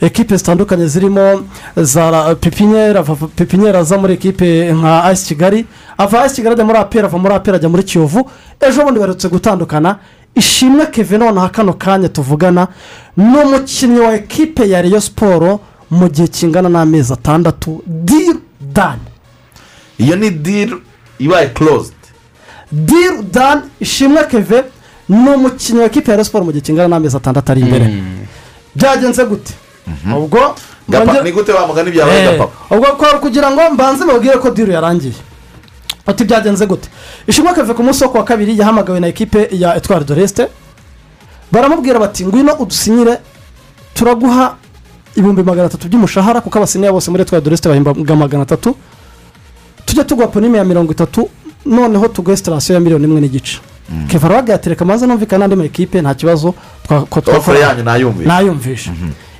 ekipe 0.00 0.36
zitandukanye 0.36 0.86
zirimo 0.86 1.42
za 1.76 2.34
pepiniyeri 2.40 2.98
ava 2.98 3.14
pepiniyeri 3.36 3.78
aza 3.78 3.98
muri 3.98 4.14
ekipe 4.14 4.72
nka 4.72 5.04
ayisi 5.04 5.26
kigali. 5.26 5.66
Ava 5.98 6.20
ayisi 6.20 6.34
kigali 6.36 6.52
ajya 6.54 6.64
muri 6.64 6.78
aperi 6.78 7.06
ava 7.06 7.18
muri 7.18 7.34
aperi 7.34 7.56
ajya 7.56 7.68
muri 7.68 7.82
kiyovu. 7.82 8.30
Ejo 8.60 8.84
bundi 8.84 9.00
baherutse 9.00 9.28
gutandukana. 9.28 9.96
Ishimwe 10.34 10.86
keve 10.86 11.18
nonaha 11.18 11.48
kano 11.48 11.72
kanya 11.72 12.08
tuvugana. 12.08 12.68
Ni 13.16 13.38
umukinnyi 13.38 14.00
wa 14.00 14.14
ekipe 14.14 14.68
ya 14.68 14.82
Rayon 14.82 15.00
siporo 15.00 15.60
mu 15.90 16.08
gihe 16.08 16.28
kingana 16.28 16.68
n'amezi 16.68 17.12
atandatu. 17.12 17.82
Diri 17.86 18.34
dani 18.74 19.00
iyo 20.04 20.16
ni 20.16 20.30
diri 20.30 20.74
ibaye 21.18 21.48
korozidi 21.48 22.08
diri 22.72 23.22
dani 23.32 23.62
ishimwe 23.80 24.24
keve 24.24 24.64
ni 25.08 25.28
umukinnyi 25.30 25.80
wa 25.80 25.86
ekipe 25.86 26.12
ya 26.12 26.24
siporo 26.24 26.44
mu 26.44 26.52
gihe 26.52 26.60
kingana 26.64 26.88
n'amezi 26.88 27.16
atandatu 27.16 27.52
ari 27.52 27.60
imbere 27.60 27.86
byagenze 28.74 29.24
gute 29.24 29.52
ubwo 30.16 30.54
ni 31.24 31.32
gute 31.32 31.52
wamugana 31.52 31.88
ibyabaye 31.88 32.24
gapapa 32.24 32.74
ubwo 32.76 32.86
kwari 32.96 33.18
kugira 33.18 33.50
ngo 33.50 33.60
mbanze 33.74 34.04
babwire 34.04 34.38
ko 34.38 34.50
diri 34.50 34.72
yarangiye 34.72 35.14
ati 36.06 36.24
byagenze 36.24 36.66
gute 36.66 36.88
ishimwe 37.26 37.54
keve 37.54 37.74
ku 37.74 37.82
munsi 37.82 38.04
wo 38.04 38.10
ku 38.10 38.16
wa 38.16 38.24
kabiri 38.24 38.58
yahamagawe 38.58 39.00
na 39.00 39.06
ekipe 39.08 39.48
ya 39.52 39.76
etwari 39.76 40.04
de 40.04 40.14
resite 40.14 40.48
baramubwira 41.52 41.98
bati 41.98 42.26
ngwino 42.26 42.52
udusinyire 42.58 43.18
turaguha 43.94 44.56
ibihumbi 45.16 45.42
magana 45.42 45.66
atatu 45.66 45.88
by'umushahara 45.88 46.40
kuko 46.40 46.58
abasiniya 46.58 46.92
bose 46.92 47.10
muri 47.10 47.22
etwari 47.22 47.44
de 47.44 47.50
resite 47.50 47.68
bahembwa 47.68 48.16
magana 48.16 48.42
atatu 48.42 48.76
tujya 49.94 50.04
tuguha 50.04 50.26
ponime 50.28 50.58
ya 50.58 50.64
mirongo 50.64 50.92
itatu 50.92 51.28
noneho 51.66 52.08
tuguhe 52.08 52.36
sitasiyo 52.36 52.74
ya 52.74 52.80
miliyoni 52.80 53.04
imwe 53.04 53.20
n'igice. 53.20 53.58
Keva 54.08 54.26
arababwira 54.26 54.54
ati 54.54 54.68
reka 54.68 54.84
maze 54.84 55.06
numvikane 55.06 55.38
n'andi 55.40 55.56
ma 55.56 55.64
ekipe 55.64 56.00
nta 56.02 56.14
kibazo 56.14 56.54
twa- 56.88 57.06
ko 57.06 57.20
ofure 57.30 57.60
yanyu 57.60 57.82
nayumvishe. 57.84 58.28
nayumvishe. 58.28 58.90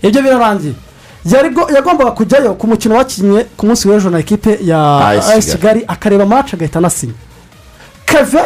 Ibyo 0.03 0.23
birarangiye. 0.23 0.75
Yagombaga 1.75 2.11
kujyayo 2.11 2.55
ku 2.55 2.67
mukino 2.67 2.95
wakinnye 2.95 3.47
ku 3.57 3.67
munsi 3.67 3.89
w'ejo 3.89 4.11
na 4.11 4.19
ekipe 4.19 4.59
ya 4.63 4.79
AS 5.09 5.47
kigali. 5.51 5.85
Akareba 5.89 6.27
match 6.27 6.55
agahita 6.55 6.79
anasinya. 6.79 7.15
Keve 8.07 8.43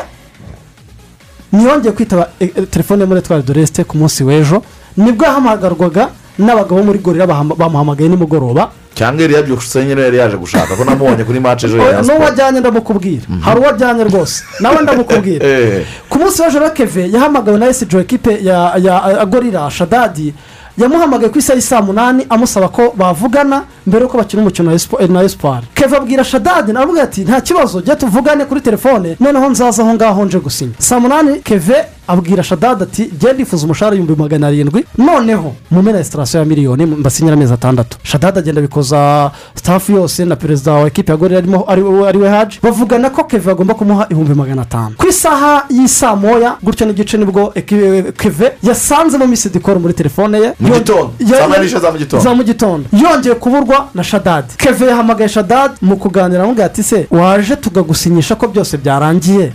ntiyongeye 1.53 1.93
kwitaba 1.93 2.29
e, 2.41 2.45
e, 2.57 2.63
telefone 2.67 3.05
muri 3.05 3.19
etwari 3.21 3.43
de 3.43 3.53
resite 3.53 3.85
ku 3.85 3.97
munsi 3.99 4.25
w'ejo 4.25 4.63
ni 4.97 5.13
bwo 5.13 5.25
yahamagarwaga 5.27 6.09
n'abagabo 6.39 6.83
muri 6.83 6.99
gorira 6.99 7.27
bamuhamagaye 7.27 8.09
nimugoroba. 8.09 8.71
Cyangwa 8.95 9.23
iriya 9.25 9.43
byukusenge 9.43 9.87
nyine 9.89 10.03
yari 10.03 10.17
yaje 10.19 10.37
gushaka 10.37 10.77
ko 10.77 10.85
namubonye 10.85 11.25
kuri 11.25 11.41
match 11.41 11.65
ejo 11.65 11.79
ya 11.79 11.85
Rayon 11.85 12.07
n'uwo 12.07 12.27
ajyanye 12.27 12.61
ndamukubwira. 12.61 13.23
Hari 13.41 13.61
uwo 13.61 13.69
ajyanye 13.69 14.05
rwose. 14.05 14.45
Nawe 14.61 14.83
ndamukubwira. 14.83 15.47
Eh, 15.49 15.87
ku 16.09 16.19
munsi 16.19 16.43
w'ejo 16.43 16.59
rero 16.59 16.71
keve 16.71 17.11
yahamagawe 17.15 17.59
na 17.59 17.69
esijo 17.69 18.01
ekipe 18.01 18.39
ya 18.43 18.75
ya 18.77 19.25
gorira 19.27 19.71
shadadi 19.71 20.35
yamuhamagaye 20.79 21.31
ku 21.33 21.39
isaha 21.39 21.57
y'i 21.57 21.63
saa 21.63 21.83
munani 21.83 22.27
amusaba 22.31 22.69
ko 22.69 22.93
bavugana 22.97 23.65
mbere 23.87 24.03
y'uko 24.03 24.19
bakina 24.19 24.43
umukino 24.43 24.71
wa 24.71 25.07
na 25.09 25.23
esipari 25.23 25.67
keve 25.75 25.97
abwira 25.97 26.25
shadadi 26.25 26.73
nawe 26.73 27.01
ati 27.03 27.21
nta 27.25 27.41
kibazo 27.41 27.81
jya 27.81 27.97
tuvugane 27.97 28.45
kuri 28.45 28.61
telefone 28.61 29.17
noneho 29.21 29.51
nzaza 29.51 29.83
aho 29.83 29.95
ngaho 29.95 30.25
nje 30.25 30.39
gusinya. 30.39 30.75
Saa 30.79 31.01
munani 31.01 31.41
keve 31.41 31.98
abwira 32.09 32.43
shadadi 32.43 32.83
ati 32.83 33.11
jya 33.21 33.33
ndifuza 33.33 33.65
umushahara 33.65 33.97
w'ibihumbi 33.97 34.23
magana 34.23 34.47
arindwi 34.47 34.85
noneho 34.99 35.55
mumena 35.71 35.99
resitarasiyo 35.99 36.41
ya 36.41 36.47
miliyoni 36.47 36.87
mbasinyira 36.87 37.35
amezi 37.37 37.53
atandatu. 37.53 37.99
Shadadi 38.03 38.39
agenda 38.39 38.59
abikoza 38.59 39.31
sitafu 39.55 39.93
yose 39.93 40.25
na 40.25 40.37
perezida 40.37 40.73
wa 40.73 40.87
ekipe 40.87 41.13
ya 41.13 41.19
gorira 41.19 41.43
ari 42.09 42.19
we- 42.19 42.29
haji 42.29 42.59
bavugana 42.63 43.11
ko 43.11 43.25
keve 43.25 43.51
agomba 43.51 43.75
kumuha 43.75 44.05
ibihumbi 44.07 44.35
magana 44.35 44.63
atanu. 44.63 44.95
Ku 44.97 45.07
isaha 45.07 45.65
y'isaa 45.71 46.17
moya 46.17 46.57
gutyo 46.63 46.87
n'igice 46.87 47.17
ni 47.19 47.25
bwo 47.25 47.53
keve 48.17 48.53
yasanzemo 48.63 49.27
misidikoro 49.27 49.81
muri 49.81 49.95
telefone 49.95 50.39
ye 50.39 50.53
Mu 50.61 50.69
gitondo. 50.75 51.13
Ya- 51.19 51.81
za 51.81 52.35
mu 52.35 52.43
gitondo. 52.45 52.85
mu 52.93 52.99
yongeye 53.03 53.35
kuburwa 53.35 53.89
na 53.95 54.05
shadadi 54.05 54.49
keve 54.57 54.87
yahamagaye 54.87 55.29
shadadi 55.29 55.75
mu 55.83 55.97
kuganira 55.97 56.39
aramubwira 56.41 56.67
ati 56.67 56.83
se 56.83 57.07
waje 57.11 57.57
tukagusinyisha 57.57 58.35
ko 58.35 58.49
byose 58.49 58.77
byarangiye? 58.77 59.53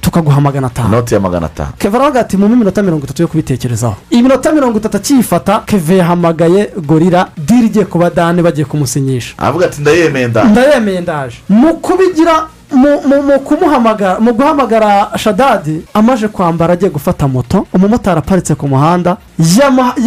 Tukaguha 0.00 0.40
magana 0.40 0.66
atanu. 0.66 0.88
Inoti 0.88 1.14
ya 1.14 1.20
magana 1.20 1.46
atanu. 1.46 1.70
Keve 1.88 1.96
aravuga 1.98 2.20
ati 2.20 2.36
mu 2.36 2.46
iminota 2.46 2.82
mirongo 2.82 3.04
itatu 3.04 3.22
yo 3.22 3.28
kubitekerezaho. 3.28 3.96
Iminota 4.10 4.52
mirongo 4.52 4.78
itatu 4.78 4.96
akiyifata 4.96 5.62
keve 5.66 5.96
yahamagaye 5.96 6.70
gorira 6.86 7.28
diri 7.36 7.66
igiye 7.66 7.84
kuba 7.84 8.10
dani 8.10 8.42
bagiye 8.42 8.64
kumusinyisha. 8.64 9.34
Avuga 9.38 9.66
ati 9.66 9.80
ndayemeye 9.80 10.28
nda 10.28 10.44
ndayemeye 10.44 11.00
ndaje. 11.00 11.36
Mu 11.48 11.74
kubigira 11.74 12.46
mu- 12.72 13.00
mu 13.08 13.22
mu 13.22 13.40
kumuhamagara 13.40 14.20
mu 14.20 14.32
guhamagara 14.32 15.10
shadadi 15.16 15.82
amaze 15.94 16.28
kwambara 16.28 16.72
agiye 16.72 16.90
gufata 16.90 17.28
moto 17.28 17.66
umumotari 17.72 18.18
aparitse 18.18 18.54
ku 18.54 18.68
muhanda 18.68 19.16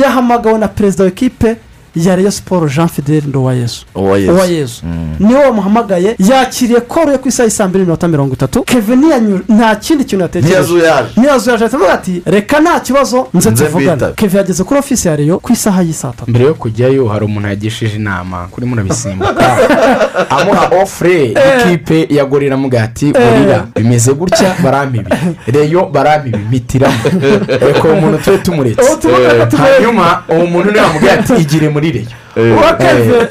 yahamagawe 0.01 0.57
na 0.59 0.67
perezida 0.67 1.03
w'ikipe 1.03 1.55
ya 1.95 2.15
reyo 2.15 2.31
siporo 2.31 2.67
jean 2.67 2.87
fidele 2.87 3.21
nduwayezu 3.27 3.85
Uwayezu. 3.95 4.81
ni 5.19 5.33
we 5.33 5.43
wamuhamagaye 5.45 6.15
yakiriye 6.19 6.81
koro 6.81 7.11
yo 7.11 7.17
ku 7.19 7.27
isaha 7.27 7.43
y'isaa 7.47 7.67
mbiri 7.67 7.79
n'iminota 7.83 8.07
mirongo 8.07 8.33
itatu. 8.33 8.59
Ntiyanyu- 8.91 9.41
nta 9.49 9.75
kindi 9.75 10.03
kintu 10.03 10.21
yatekereje. 10.23 10.47
Ntiyazuye 10.49 10.83
yaje. 10.83 11.09
ntiyazuye 11.17 11.53
yaje. 11.53 11.65
Avuga 11.65 11.93
ati 11.93 12.21
reka 12.25 12.59
nta 12.59 12.79
kibazo 12.79 13.27
nze 13.33 13.51
tuvugane 13.51 13.91
mbitabe." 13.91 14.13
keve 14.15 14.37
yageze 14.37 14.63
kuri 14.63 14.79
ofisi 14.79 15.07
ya 15.07 15.15
reyo 15.15 15.39
ku 15.39 15.53
isaha 15.53 15.81
y'isaa 15.81 16.11
tatu. 16.11 16.29
Mbere 16.31 16.45
yo 16.45 16.53
kujyayo 16.53 17.07
hari 17.07 17.25
umuntu 17.25 17.47
yagishije 17.47 17.95
inama. 17.95 18.47
Kuri 18.51 18.65
murabisimbuka. 18.67 19.57
Amuha 20.29 20.69
ofure 20.83 21.25
y'ikipe 21.25 22.07
ya 22.09 22.25
gorira 22.25 22.55
amuga 22.55 22.83
ati 22.83 23.11
gorira 23.11 23.67
bimeze 23.75 24.13
gutya? 24.13 24.55
Barampa 24.63 24.97
ibi 24.97 25.09
reyo 25.47 25.85
barampa 25.85 26.27
ibi 26.27 26.37
mitiramo. 26.51 26.95
Reka 27.67 27.83
uwo 27.83 27.95
muntu 27.95 28.17
tube 28.23 28.37
tumuretse. 28.37 28.95
Tumuretse. 29.01 29.57
hanyuma 29.57 30.23
uwo 30.29 30.45
muntu 30.45 30.71
ni 30.71 30.77
we 30.77 30.83
wamubwira 30.85 31.13
ati 31.13 31.33
igire 31.33 31.69
muri 31.69 31.80
reyo 31.81 32.05
Uwa 32.05 32.05
Keve. 32.05 32.07
Eh, 32.30 32.30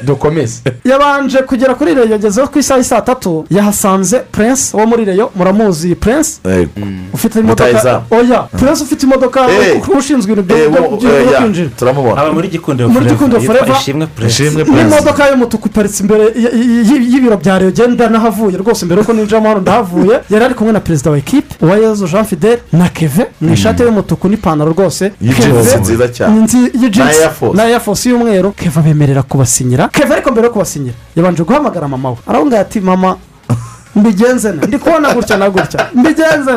dukomeze. 0.03 0.61
Yabanje 0.85 1.37
kugera 1.37 1.73
kuri 1.73 1.93
reyo 1.95 2.07
yagezeho 2.09 2.47
ku 2.47 2.59
isaha 2.59 2.83
saa 2.83 3.01
tatu. 3.01 3.45
Yahasanze 3.49 4.19
prince. 4.31 4.77
Wo 4.77 4.85
muri 4.87 5.05
reyo 5.05 5.29
muramuzi. 5.35 5.95
Prince? 5.95 6.39
Ufite 7.13 7.39
imodoka? 7.39 8.01
Oya. 8.11 8.39
Prince 8.57 8.83
ufite 8.83 9.03
imodoka? 9.05 9.39
Eh. 9.51 9.97
ushinzwe 9.97 10.33
ibintu 10.33 10.53
Eh, 10.55 10.69
byo 10.69 11.09
eh, 11.09 11.37
kwinjira 11.41 11.69
turamubona. 11.77 12.31
Muri 12.33 12.47
Ishimwe 13.77 14.07
Prince. 14.07 14.43
n'imodoka 14.69 15.29
y'umutuku 15.29 15.67
iparitse 15.67 16.03
imbere 16.03 16.23
y'ibiro 17.11 17.37
bya 17.37 17.59
reyo. 17.59 17.71
Genda 17.71 18.09
nahavuye 18.09 18.57
rwose 18.57 18.85
mbere 18.85 19.01
yuko 19.01 19.13
ninjiramo 19.13 19.49
hano. 19.49 19.61
Ndahavuye. 19.61 20.19
Yari 20.29 20.45
ari 20.45 20.53
kumwe 20.53 20.73
na 20.73 20.79
perezida 20.79 21.11
wa 21.11 21.17
ekipe 21.17 21.65
uwayezu 21.65 22.07
jean 22.07 22.25
fidele 22.25 22.59
na 22.73 22.89
keve 22.89 23.25
mu 23.41 23.53
ishati 23.53 23.83
y'umutuku 23.83 24.29
n'ipantaro 24.29 24.71
rwose. 24.71 25.11
Keve- 25.21 25.79
nziza 25.79 26.07
cyane. 26.07 26.35
ni 26.35 26.41
y'ijinsi. 26.81 27.21
Na 27.53 27.79
Force. 27.79 28.09
Y'umweru. 28.09 28.51
Keve 28.51 28.79
abemerera 28.91 29.23
kubasinyira. 29.23 29.87
Keve 29.87 30.13
ariko 30.13 30.31
mbere 30.31 30.47
yo 30.47 30.53
kubasinyira 30.53 30.95
yabanje 31.15 31.43
guhamagara 31.43 31.87
mama 31.87 32.09
we. 32.11 32.17
Aramubwira 32.27 32.61
ati 32.61 32.79
mama 32.79 33.17
mbigenze 33.95 34.51
ndi 34.51 34.77
kubona 34.77 35.13
gutya 35.13 35.37
na 35.37 35.49
gutya. 35.49 35.87
Mbigenze 35.95 36.51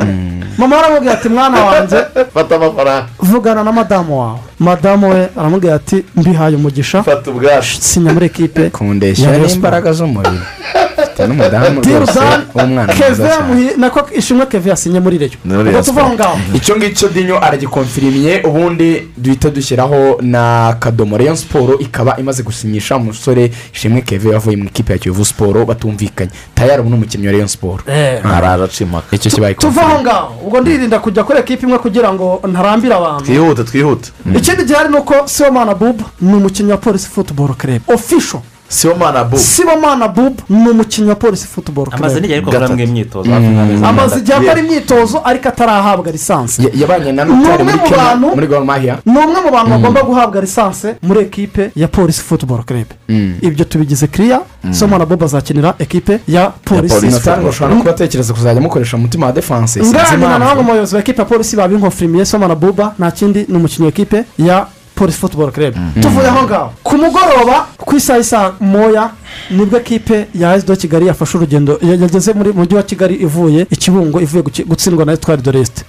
mama 0.58 0.78
aramubwira 0.78 1.12
ati 1.14 1.28
mwana 1.28 1.64
wanjye 1.64 1.96
fata 2.34 2.56
amafaranga. 2.56 3.06
vugana 3.18 3.64
na 3.64 3.72
madamu 3.72 4.20
wawe. 4.20 4.38
Madamu 4.58 5.10
we 5.10 5.28
aramubwira 5.36 5.74
ati 5.74 6.04
mbihaye 6.16 6.56
umugisha. 6.56 7.02
Fata 7.02 7.30
ubwacu 7.30 7.82
sinya 7.82 8.12
muri 8.12 8.26
ekipe 8.26 8.70
kundeshya 8.70 9.38
n'imbaraga 9.38 9.92
z'umubiri. 9.92 10.40
mfite 11.14 11.28
n'umudamu 11.28 11.80
rwose 11.80 11.90
Dirudan 11.90 12.40
w'umwana 12.54 12.92
keve 12.92 13.08
mwiza 13.08 13.28
cyane. 13.28 13.76
Nako 13.76 14.08
ishimwe 14.14 14.46
keve 14.46 14.70
yasinye 14.70 15.00
muri 15.00 15.18
reyo 15.18 15.32
ubwo 15.44 15.82
tuva 15.82 16.00
aho 16.00 16.14
ngaho 16.14 16.38
icyo 16.58 16.76
ngicyo 16.76 17.08
dinyo 17.08 17.36
aragikonfirimye 17.44 18.42
ubundi 18.44 19.08
duhita 19.16 19.50
dushyiraho 19.50 20.18
na 20.22 20.76
kadomo. 20.78 21.16
Reyo 21.16 21.36
siporo 21.36 21.78
ikaba 21.78 22.16
imaze 22.16 22.42
gusinyisha 22.42 22.96
umusore 22.96 23.50
ishimwe 23.74 24.00
keve 24.00 24.28
wavuye 24.28 24.56
mu 24.56 24.64
ikipe 24.64 24.92
ya 24.92 24.98
kiyovu 24.98 25.24
siporo 25.24 25.64
batumvikanye. 25.64 26.30
Tayari 26.54 26.80
ubu 26.80 26.90
ni 26.90 26.96
umukinnyi 26.96 27.26
wa 27.26 27.32
reyo 27.32 27.48
siporo 27.48 27.82
Eh. 27.86 28.26
araje 28.26 28.64
aca 28.64 28.80
impaka 28.84 29.16
icyo 29.16 29.30
kibaye 29.30 29.54
tuva 29.54 29.82
aho 29.82 30.02
ngaho 30.02 30.34
ubwo 30.46 30.60
ndirinda 30.60 30.98
kujya 30.98 31.24
kuri 31.24 31.38
ekipe 31.38 31.66
imwe 31.66 31.78
kugira 31.78 32.12
ngo 32.12 32.40
ntarambire 32.52 32.94
abantu. 32.94 33.24
Twihute 33.24 33.64
twihute. 33.64 34.08
Ikindi 34.36 34.64
gihari 34.64 34.88
ni 34.88 34.96
uko 34.96 35.14
sibomana 35.26 35.74
bubu 35.74 36.04
ni 36.20 36.34
umukinnyi 36.34 36.70
wa 36.70 36.76
polisi 36.76 37.08
futuboro 37.08 37.54
kerebe 37.54 37.84
ofisho 37.94 38.42
sibomana 38.78 39.24
bubu 39.24 39.38
sibomana 39.38 40.08
bubu 40.08 40.42
ni 40.48 40.68
umukinnyi 40.70 41.08
wa 41.08 41.14
polisi 41.14 41.46
futuboro 41.46 41.92
amaze 41.92 42.20
n'igihe 42.20 42.34
ariko 42.38 42.50
akora 42.50 42.82
imyitozo. 42.84 43.30
Nk'amezi 43.30 43.84
amaze 43.84 44.18
igihe 44.18 44.36
akora 44.38 44.60
imyitozo 44.60 45.16
ariko 45.24 45.48
atarahabwa 45.48 46.12
lisansi. 46.12 46.62
Ya- 46.64 46.70
yabanye 46.80 47.12
na 47.12 47.24
notari 47.24 47.64
muri 47.64 47.76
mu 47.76 47.82
kenya 47.88 48.16
muri 48.36 48.46
gor 48.46 48.64
mahia. 48.64 48.94
ni 49.06 49.18
umwe 49.18 49.40
mu 49.44 49.50
bantu 49.50 49.70
bagomba 49.70 50.00
guhabwa 50.02 50.40
lisansi 50.40 50.88
muri 51.02 51.20
ekipe 51.20 51.70
ya 51.76 51.88
polisi 51.88 52.20
futuboro 52.22 52.62
kerebe 52.62 52.94
ibyo 53.40 53.64
tubigize 53.64 54.06
kiriya 54.06 54.40
sibomana 54.70 55.06
bubu 55.06 55.24
azakinira 55.24 55.74
ekipe 55.78 56.20
ya 56.28 56.50
polisi 56.64 57.06
notari 57.06 57.40
ngo 57.42 57.48
ushobora 57.50 57.74
no 57.74 57.80
kuba 57.80 57.90
atekereza 57.90 58.32
kuzajya 58.34 58.58
amukoresha 58.60 58.96
umutima 58.96 59.26
wa 59.26 59.32
defanse 59.32 59.80
nganira 59.80 60.38
na 60.38 60.44
bamwe 60.46 60.62
mu 60.62 60.68
bayobozi 60.68 60.94
ba 60.94 61.00
ekipe 61.00 61.22
ya 61.22 61.28
polisi 61.28 61.56
babinkofirimiye 61.56 62.24
somana 62.24 62.54
buba 62.54 62.94
nta 62.98 63.10
kindi 63.10 63.46
ni 63.48 63.56
umukinnyi 63.56 63.86
wa 63.86 63.92
ekipe 63.92 64.24
ya 64.38 64.66
polisi 64.94 65.18
futuboro 65.18 65.52
kerebe 65.52 65.78
tuvuye 66.02 66.26
aho 66.28 66.42
ngaho. 66.46 66.70
Ku 66.82 66.96
mugoroba 66.96 67.66
ku 67.78 67.96
isaha 67.96 68.18
y'isaa 68.18 68.52
moya 68.60 69.10
ni 69.50 69.64
bwo 69.66 69.78
ekipe 69.78 70.26
ya 70.34 70.54
esido 70.56 70.76
kigali 70.76 71.06
yafashe 71.06 71.36
urugendo 71.38 71.78
ya- 71.82 71.94
yageze 71.96 72.32
muri 72.32 72.50
mu 72.52 72.58
mujyi 72.60 72.74
wa 72.76 72.82
kigali 72.82 73.14
ivuye 73.14 73.66
i 73.70 73.76
kibungo 73.76 74.20
ivuye 74.20 74.42
gutsindwa 74.66 75.04
na 75.04 75.12
etwari 75.12 75.42
de 75.42 75.50
resite 75.50 75.82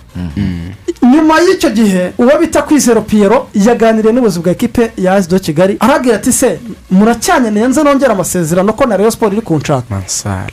nyuma 1.03 1.39
y'icyo 1.39 1.69
gihe 1.69 2.11
uwo 2.17 2.37
bita 2.39 2.61
kwizero 2.61 3.01
piyero 3.01 3.47
yaganiriye 3.53 4.13
n'ubuyobozi 4.13 4.39
bwa 4.39 4.51
ekipe 4.51 4.91
ya 4.97 5.17
esido 5.17 5.39
kigali 5.39 5.77
arabwira 5.79 6.15
ati 6.15 6.31
se 6.33 6.59
muracyanyeneye 6.91 7.67
nze 7.67 7.83
nongera 7.83 8.13
amasezerano 8.13 8.73
ko 8.73 8.85
na 8.85 8.97
reyo 8.97 9.11
siporo 9.11 9.31
iri 9.33 9.41
kunshaka. 9.41 9.85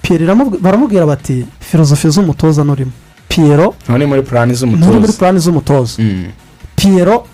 Piyero 0.03 0.35
baramubwira 0.61 1.07
bati 1.07 1.47
filozofi 1.61 2.11
z'umutoza 2.11 2.65
nurimo. 2.65 2.91
Piyero 3.29 3.75
muri 4.79 4.99
muri 5.01 5.13
purani 5.13 5.39
z'umutoza. 5.41 6.03
Piyero 6.77 7.25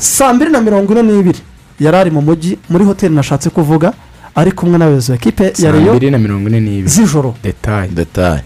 saa 0.00 0.32
mbiri 0.32 0.50
na 0.50 0.60
mirongo 0.60 0.92
ine 0.92 1.02
n'ibiri. 1.02 1.38
Yari 1.80 1.96
ari 1.96 2.10
mu 2.10 2.20
mujyi 2.20 2.58
muri 2.68 2.84
hoteli 2.84 3.14
nashatse 3.14 3.50
kuvuga 3.50 3.92
ari 4.34 4.52
kumwe 4.52 4.78
n'abayobozi 4.78 5.12
ba 5.12 5.16
ekipe 5.16 5.44
ya 5.44 5.54
saa 5.54 5.70
reyo 5.72 5.92
mbiri 5.94 6.10
na 6.10 6.18
mirongo 6.18 6.48
ine 6.48 6.60
n'ibiri. 6.60 6.88
z'ijoro. 6.88 7.34
Detaye 7.42 7.88
detaye 7.88 8.42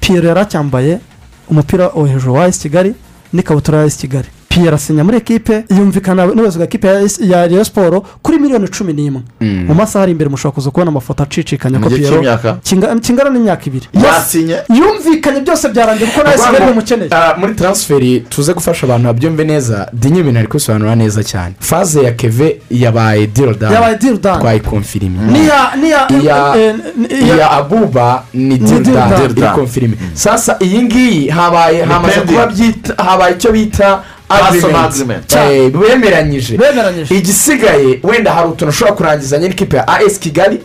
piyero 0.00 0.28
yari 0.28 0.40
acyambaye 0.40 0.98
umupira 1.50 1.88
wo 1.94 2.06
hejuru 2.06 2.34
wa 2.34 2.46
esi 2.48 2.60
kigali 2.60 2.94
n'ikabutura 3.32 3.78
ya 3.78 3.84
esi 3.84 3.98
kigali. 3.98 4.28
Piyeri 4.50 4.74
asinya. 4.74 5.04
Muri 5.04 5.16
ekipe 5.16 5.64
yumvikana 5.70 6.26
n'ubuyobozi 6.26 6.58
bwa 6.58 6.64
ekipe 6.66 6.88
ya 7.20 7.46
reyo 7.46 7.64
siporo 7.64 8.00
kuri 8.22 8.38
miliyoni 8.38 8.68
cumi 8.68 8.92
n'imwe. 8.92 9.22
Mm. 9.40 9.64
mu 9.68 9.74
masaha 9.74 10.02
ari 10.02 10.12
imbere 10.12 10.30
mushobora 10.30 10.54
kuza 10.54 10.70
kubona 10.70 10.90
amafoto 10.90 11.22
acicikanya 11.22 11.78
ko 11.78 11.88
piyero 11.96 12.16
kingana 13.00 13.30
n'imyaka 13.30 13.64
ibiri. 13.66 13.86
Yumvikanye 14.68 15.40
byose 15.40 15.68
byarangiye 15.68 16.10
kuko 16.10 16.22
nawe 16.24 16.36
sigaye 16.38 16.66
bimukeneye. 16.70 17.10
Ah, 17.12 17.34
muri 17.38 17.54
taransiferi 17.54 18.20
tuze 18.28 18.52
gufasha 18.54 18.86
abantu 18.86 19.06
babyumve 19.06 19.44
neza. 19.44 19.88
Dinye 19.92 20.20
ibintu 20.20 20.38
ari 20.38 20.48
kubisobanura 20.48 20.94
neza 20.96 21.22
cyane. 21.24 21.54
Faze 21.60 22.02
ya 22.02 22.12
keve 22.12 22.60
yabaye 22.70 23.26
dirodani 23.26 23.74
Yabaye 23.74 23.96
N'iya- 25.32 25.76
n'iya- 25.80 26.06
iya 26.22 26.56
eh, 26.56 26.74
iya 27.26 27.50
abuba 27.50 28.24
ni 28.34 28.58
dirodani 28.58 29.24
iri 29.24 29.42
konfirime 29.54 29.96
sasa 30.14 30.56
iyi 30.60 30.82
ngiyi 30.82 31.28
habaye 31.28 31.84
hamaze 31.84 32.20
kuba 32.20 32.46
habaye 32.98 33.34
icyo 33.34 33.52
bita 33.52 34.02
agreement. 34.30 34.92
Bemeranyije 36.56 37.14
igisigaye 37.14 38.00
wenda 38.02 38.32
hari 38.32 38.48
utuntu 38.48 38.70
ushobora 38.70 38.96
kurangizanya 38.96 39.48
n'ikipe 39.48 39.76
ya 39.76 39.88
as 39.88 40.18
kigali 40.18 40.60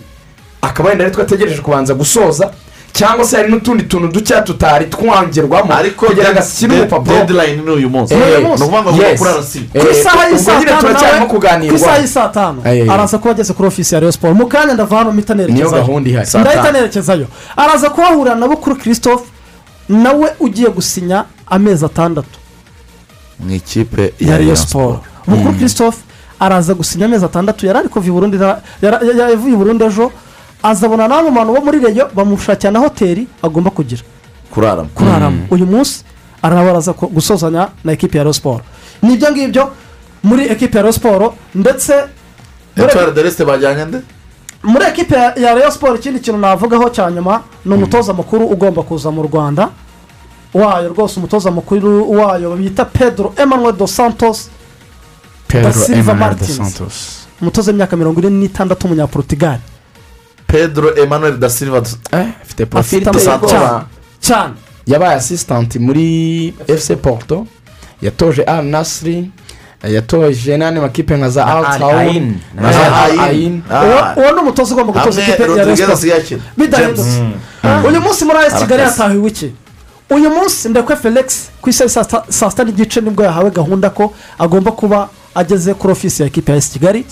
akaba 0.62 0.90
wenda 0.90 1.04
aritwo 1.06 1.22
ategereje 1.22 1.62
kubanza 1.62 1.94
gusoza 1.94 2.52
cyangwa 2.94 3.26
se 3.26 3.38
hari 3.38 3.52
n'utundi 3.52 3.84
tuntu 3.84 4.08
dukeya 4.08 4.42
tutari 4.42 4.86
twangerwamo 4.86 5.74
ariko 5.74 6.06
kugira 6.06 6.32
ngo 6.32 6.40
ashyire 6.40 6.78
urupapuro. 6.80 7.16
deadline 7.18 7.62
ni 7.66 7.72
uyu 7.72 7.90
munsi. 7.90 8.16
Ni 8.16 8.22
ukuvuga 8.48 8.82
ngo 8.82 9.04
yes. 9.04 9.20
kuri 9.20 9.30
arasi 9.32 9.60
Eh, 9.74 9.84
ku 9.84 11.76
isaha 11.76 11.98
y'i 11.98 12.08
saa 12.08 12.28
tanu 12.28 12.62
araza 12.94 13.18
kuba 13.18 13.32
ageze 13.32 13.54
kuri 13.54 13.68
ofisi 13.68 13.94
ya 13.96 14.00
reyo 14.00 14.12
siporo 14.12 14.34
mu 14.34 14.48
kanya 14.48 14.74
ndava 14.74 14.98
hano 14.98 15.12
mpita 15.12 15.34
niyo 15.34 15.48
nerekezayo 15.48 15.82
gahunda 15.84 16.10
ihari. 16.10 16.28
Ndahita 16.40 16.72
nerekezayo. 16.72 17.28
Araza 17.58 17.90
kuhahurira 17.90 18.36
na 18.36 18.48
bukuru 18.48 18.76
christophe 18.76 19.26
nawe 19.90 20.30
ugiye 20.40 20.70
gusinya 20.70 21.24
amezi 21.48 21.86
atandatu. 21.86 22.40
Mu 23.40 23.52
ikipe 23.56 24.14
ya 24.20 24.38
reyo 24.38 24.56
siporo 24.56 25.02
bukuru 25.28 25.54
christophe 25.58 26.00
araza 26.40 26.74
gusinya 26.74 27.06
amezi 27.06 27.26
atandatu. 27.26 27.66
Yari 27.66 27.80
ari 27.80 27.90
kuva 27.90 28.06
i 28.08 28.12
yavuye 29.32 29.54
i 29.54 29.58
burundi 29.58 29.84
ejo. 29.84 30.12
Azabona 30.64 31.08
n'abo 31.08 31.30
bantu 31.32 31.54
bo 31.54 31.62
muri 31.62 31.80
reyo 31.80 32.10
bamushakira 32.16 32.72
na 32.72 32.80
hoteli 32.80 33.28
agomba 33.44 33.70
kugira. 33.70 34.02
Kuraramo. 34.52 34.90
Kuraramo. 34.96 35.48
Uyu 35.52 35.66
munsi 35.66 36.04
araba 36.42 36.70
araza 36.72 36.94
ku- 36.94 37.08
gusozanya 37.08 37.70
na 37.84 37.92
ekipi 37.92 38.18
ya 38.18 38.24
reyo 38.24 38.34
siporo 38.34 38.62
ni 39.02 39.18
byo 39.18 39.32
ngibyo 39.32 39.70
muri 40.24 40.48
ekipi 40.50 40.78
ya 40.78 40.84
reyo 40.84 40.94
siporo 40.94 41.34
ndetse 41.56 41.94
muri 44.64 44.86
ekipe 44.86 45.16
ya- 45.16 45.34
reyo 45.56 45.72
siporo 45.72 45.96
ikindi 45.96 46.20
kintu 46.20 46.40
navugaho 46.40 46.90
cya 46.90 47.12
nyuma 47.12 47.42
ni 47.66 47.74
umutoza 47.74 48.14
mukuru 48.14 48.46
ugomba 48.46 48.84
kuza 48.84 49.12
mu 49.12 49.22
rwanda. 49.24 49.70
Wayo 50.56 50.90
rwose 50.90 51.20
umutoza 51.20 51.52
mukuru 51.52 52.12
wayo 52.12 52.56
bita 52.56 52.86
pedro 52.86 53.34
emmanuel 53.38 53.76
dos 53.76 53.92
santos 53.96 54.50
pedro 55.48 55.70
Da 55.70 55.74
Silva 55.74 56.12
emmanuel 56.12 56.38
dos 56.38 56.50
Martins. 56.50 56.58
santos. 56.58 57.28
Umutoza 57.42 57.72
w'imyaka 57.72 57.98
mirongo 57.98 58.20
ine 58.22 58.30
n'itandatu 58.30 58.88
w'umunyaportugal. 58.88 59.60
Pedro 60.48 60.96
emmanuel 60.96 61.38
da 61.38 61.50
silva 61.50 61.78
afite 62.42 62.66
porofili 62.66 63.06
Afite 63.06 63.10
amafaranga 63.10 63.46
ubwoba 63.46 63.86
cyane 64.20 64.54
yabaye 64.88 65.16
asisitanti 65.16 65.80
muri 65.80 66.54
fc 66.68 66.96
porto. 67.02 67.48
Yatoje 68.02 68.44
al 68.44 68.66
nasiri 68.66 69.30
yatoje 69.84 70.58
n'andi 70.58 70.80
makipe 70.80 71.18
nka 71.18 71.30
za 71.30 71.46
Na 71.46 71.52
al 71.58 71.66
Al 71.66 71.80
tawun 71.80 71.98
Ain. 72.00 72.40
na 72.56 72.72
za 72.74 73.24
ain 73.24 73.64
Ah. 73.70 74.14
uwo 74.18 74.32
ni 74.32 74.40
umutoza 74.42 74.74
ugomba 74.76 74.94
gutoza 74.94 75.22
ikipe 75.22 75.44
ya 75.44 76.16
akina 76.18 76.42
bidahindutse 76.58 77.20
James. 77.64 77.86
uyu 77.88 78.02
munsi 78.02 78.26
muri 78.26 78.38
ayesi 78.38 78.58
kigali 78.58 78.84
hatahiwe 78.84 79.28
iki? 79.30 79.52
Uyu 80.10 80.30
munsi 80.30 80.70
ndekwe 80.70 80.96
felix 80.96 81.50
ku 81.62 81.70
isaha 81.70 81.90
saa 81.90 82.50
sita- 82.50 82.64
n'igice 82.66 83.02
ni 83.02 83.10
bwo 83.10 83.24
yahawe 83.24 83.52
gahunda 83.52 83.90
ko 83.90 84.14
agomba 84.40 84.72
kuba 84.72 85.10
ageze 85.36 85.74
kuri 85.74 85.92
ofisi 85.94 86.22
ya 86.22 86.28
ekipi 86.28 86.52
ya 86.52 86.54
ayesi 86.56 86.72
kigali. 86.72 87.06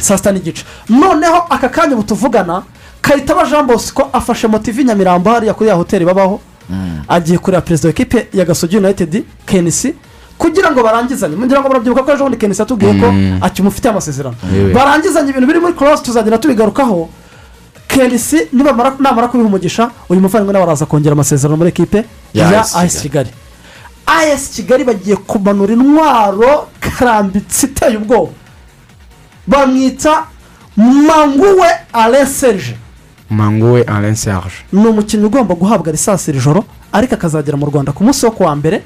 Saa 0.00 0.16
sita 0.16 0.32
n'igice. 0.32 0.64
Noneho 0.88 1.46
aka 1.50 1.68
kanya 1.68 1.94
ubu 1.94 2.02
tuvugana 2.02 2.62
kayitaba 3.02 3.44
jean 3.46 3.66
bosco 3.66 4.08
afashe 4.12 4.48
motivi 4.48 4.84
nyamirambo 4.84 5.30
hariya 5.30 5.54
kuri 5.54 5.68
ya 5.68 5.74
hoteli 5.74 6.04
babaho. 6.04 6.40
Agiye 7.08 7.38
kureba 7.38 7.60
perezida 7.62 7.86
wa 7.88 7.90
ekipe 7.90 8.28
ya 8.32 8.44
gasogi 8.44 8.76
united 8.76 9.24
kenisi 9.46 9.94
kugira 10.38 10.70
ngo 10.70 10.82
barangizanye 10.82 11.36
mugira 11.36 11.60
ngo 11.60 11.68
murabyibuka 11.68 12.02
ko 12.02 12.12
ejo 12.12 12.22
bundi 12.24 12.36
kenisi 12.38 12.60
yatubwiye 12.62 12.92
ko 13.00 13.06
akimufitiye 13.46 13.90
amasezerano. 13.92 14.36
Barangizanye 14.74 15.30
ibintu 15.30 15.46
biri 15.46 15.60
muri 15.60 15.72
korose 15.74 16.02
tuzagenda 16.02 16.38
tubigarukaho. 16.38 17.08
Nibamara 18.52 18.94
namara 18.98 19.28
kubiha 19.28 19.48
umugisha 19.48 19.90
uyu 20.08 20.20
muvandimwe 20.20 20.52
nawe 20.52 20.64
araza 20.64 20.86
kongera 20.86 21.12
amasezerano 21.12 21.56
muri 21.56 21.68
ekipe 21.68 22.04
Ya 22.34 22.64
ayesi 22.74 23.00
kigali. 23.02 23.30
Ayesi 24.06 24.50
kigali. 24.52 24.84
Bagiye 24.84 25.16
kumanura 25.16 25.72
intwaro 25.72 26.68
karambitse 26.80 27.66
iteye 27.66 27.96
ubwoba. 27.96 28.32
Bamwita 29.46 30.24
manguwe 30.76 31.68
areserije 31.92 32.76
manguwe 33.30 33.82
alain 33.82 34.14
serge. 34.14 34.56
Ni 34.72 34.86
umukinnyi 34.86 35.24
ugomba 35.26 35.54
guhabwa 35.54 35.92
lisansi 35.92 36.30
iri 36.30 36.40
joro 36.40 36.64
ariko 36.92 37.14
akazagera 37.14 37.56
mu 37.56 37.66
rwanda 37.66 37.92
ku 37.92 38.04
munsi 38.04 38.26
wo 38.26 38.32
kuwa 38.32 38.56
mbere. 38.56 38.82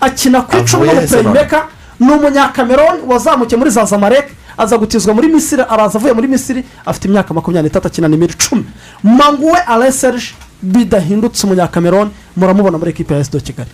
Akina 0.00 0.42
ku 0.42 0.56
hese 0.56 0.76
none? 0.76 0.92
n'umupeyimeka 0.92 1.66
ni 2.00 2.12
umunyakameroni 2.12 3.00
wazamukiye 3.06 3.58
muri 3.58 3.70
za 3.70 3.84
zamarek 3.84 4.26
aza 4.58 4.78
gutizwa 4.78 5.14
muri 5.14 5.28
misiri 5.28 5.62
araza 5.62 5.98
avuye 5.98 6.12
muri 6.12 6.28
misiri 6.28 6.64
afite 6.86 7.04
imyaka 7.08 7.34
makumyabiri 7.34 7.68
n'itatu 7.68 7.86
akina 7.86 8.08
nimero 8.08 8.32
icumi 8.32 8.64
manguwe 9.02 9.58
areserije 9.66 10.34
bidahindutse 10.62 11.46
umunyakameroni 11.46 12.10
muramubona 12.36 12.78
muri 12.78 12.90
ekipi 12.90 13.12
ya 13.12 13.18
esi 13.20 13.30
do 13.32 13.40
kigali. 13.40 13.70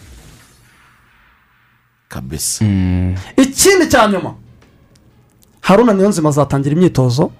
Kabisa. 2.09 2.65
Ikindi 3.37 3.87
cya 3.89 4.07
nyuma 4.09 4.35
haruna 5.61 5.93
niyonzima 5.93 6.29
azatangira 6.29 6.75
imyitozo 6.77 7.31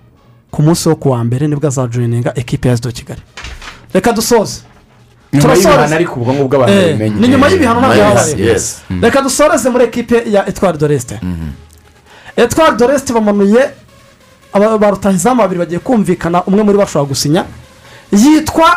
ku 0.51 0.63
munsi 0.63 0.89
wo 0.89 0.97
kuwa 0.97 1.25
mbere 1.25 1.47
ni 1.49 1.57
bwo 1.57 1.69
azajoyininga 1.69 2.33
ekipi 2.39 2.69
ya 2.69 2.75
esi 2.75 2.83
do 2.83 2.91
kigali. 2.93 3.23
Reka 3.95 4.13
dusoze. 4.13 4.61
Turasoreza. 5.41 5.97
Eh, 6.71 7.13
ni 7.21 7.29
nyuma 7.29 7.49
y'ibihano 7.49 7.81
yabaye 7.95 8.35
yes. 8.47 8.83
reka 9.03 9.23
dusoreze 9.23 9.71
muri 9.71 9.85
ekipe 9.85 10.23
ya 10.31 10.49
etwari 10.49 10.79
doresite 10.79 11.21
etwari 12.37 12.77
doresite 12.77 13.13
bamanuye 13.13 13.71
ba 14.81 14.91
rutahizamu 14.91 15.41
babiri 15.43 15.59
bagiye 15.61 15.79
kumvikana 15.81 16.43
umwe 16.45 16.63
muri 16.63 16.77
bo 16.79 16.83
ashobora 16.85 17.09
gusinya 17.09 17.45
yitwa 18.13 18.69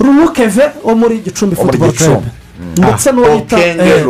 rurukeve 0.00 0.64
wo 0.84 0.94
muri 0.94 1.18
gicumbi 1.24 1.56
futuboro 1.56 1.90
Gicumbi. 1.92 2.20
club 2.20 2.24
ndetse 2.78 3.12
n'uwo 3.12 3.36
bita 3.36 3.58
eh, 3.58 4.04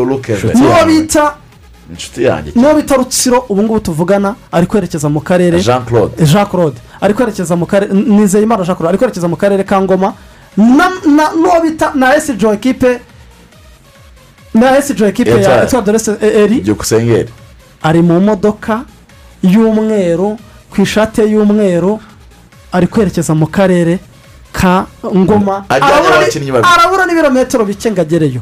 n'uwo 2.54 2.74
bita 2.74 2.96
rutsiro 2.96 3.44
ubu 3.48 3.62
ngubu 3.62 3.80
tuvugana 3.80 4.34
ari 4.52 4.66
kwerekeza 4.66 5.08
mu 5.08 5.20
karere. 5.20 5.60
Jean 5.60 5.84
claude 5.84 6.24
jean 6.24 6.46
claude 6.46 6.76
ari 7.00 7.14
kwerekeza 7.14 7.56
mu 7.56 7.66
karere 7.66 7.92
nizeyimana 7.94 8.64
jean 8.64 8.76
claude 8.76 8.88
ari 8.88 8.98
kwerekeza 8.98 9.28
mu 9.28 9.36
karere 9.36 9.64
ka 9.64 9.80
ngoma. 9.82 10.14
N'uwo 10.56 11.60
bita 11.62 11.92
na 11.94 12.16
esi 12.16 12.32
jo 12.34 12.52
ekipe 12.52 13.00
na 14.54 14.78
esi 14.78 14.94
jo 14.94 15.06
ekipe 15.06 15.30
ya 15.30 15.36
Etoile. 15.40 15.62
etwari 15.64 15.86
dorese 15.86 16.12
eri. 16.20 16.60
Byukusengeri 16.60 17.28
ari 17.82 18.02
mu 18.02 18.20
modoka 18.20 18.84
y'umweru 19.42 20.38
ku 20.70 20.82
ishati 20.82 21.20
ye 21.20 21.26
y'umweru 21.30 22.00
ari 22.72 22.86
kwerekeza 22.86 23.34
mu 23.34 23.46
karere 23.46 23.98
ka 24.52 24.86
ngoma. 25.04 25.64
Arabura 25.68 27.06
ni- 27.06 27.12
n'ibirometero 27.12 27.64
bike 27.64 27.90
ngo 27.90 28.00
agereyo 28.00 28.40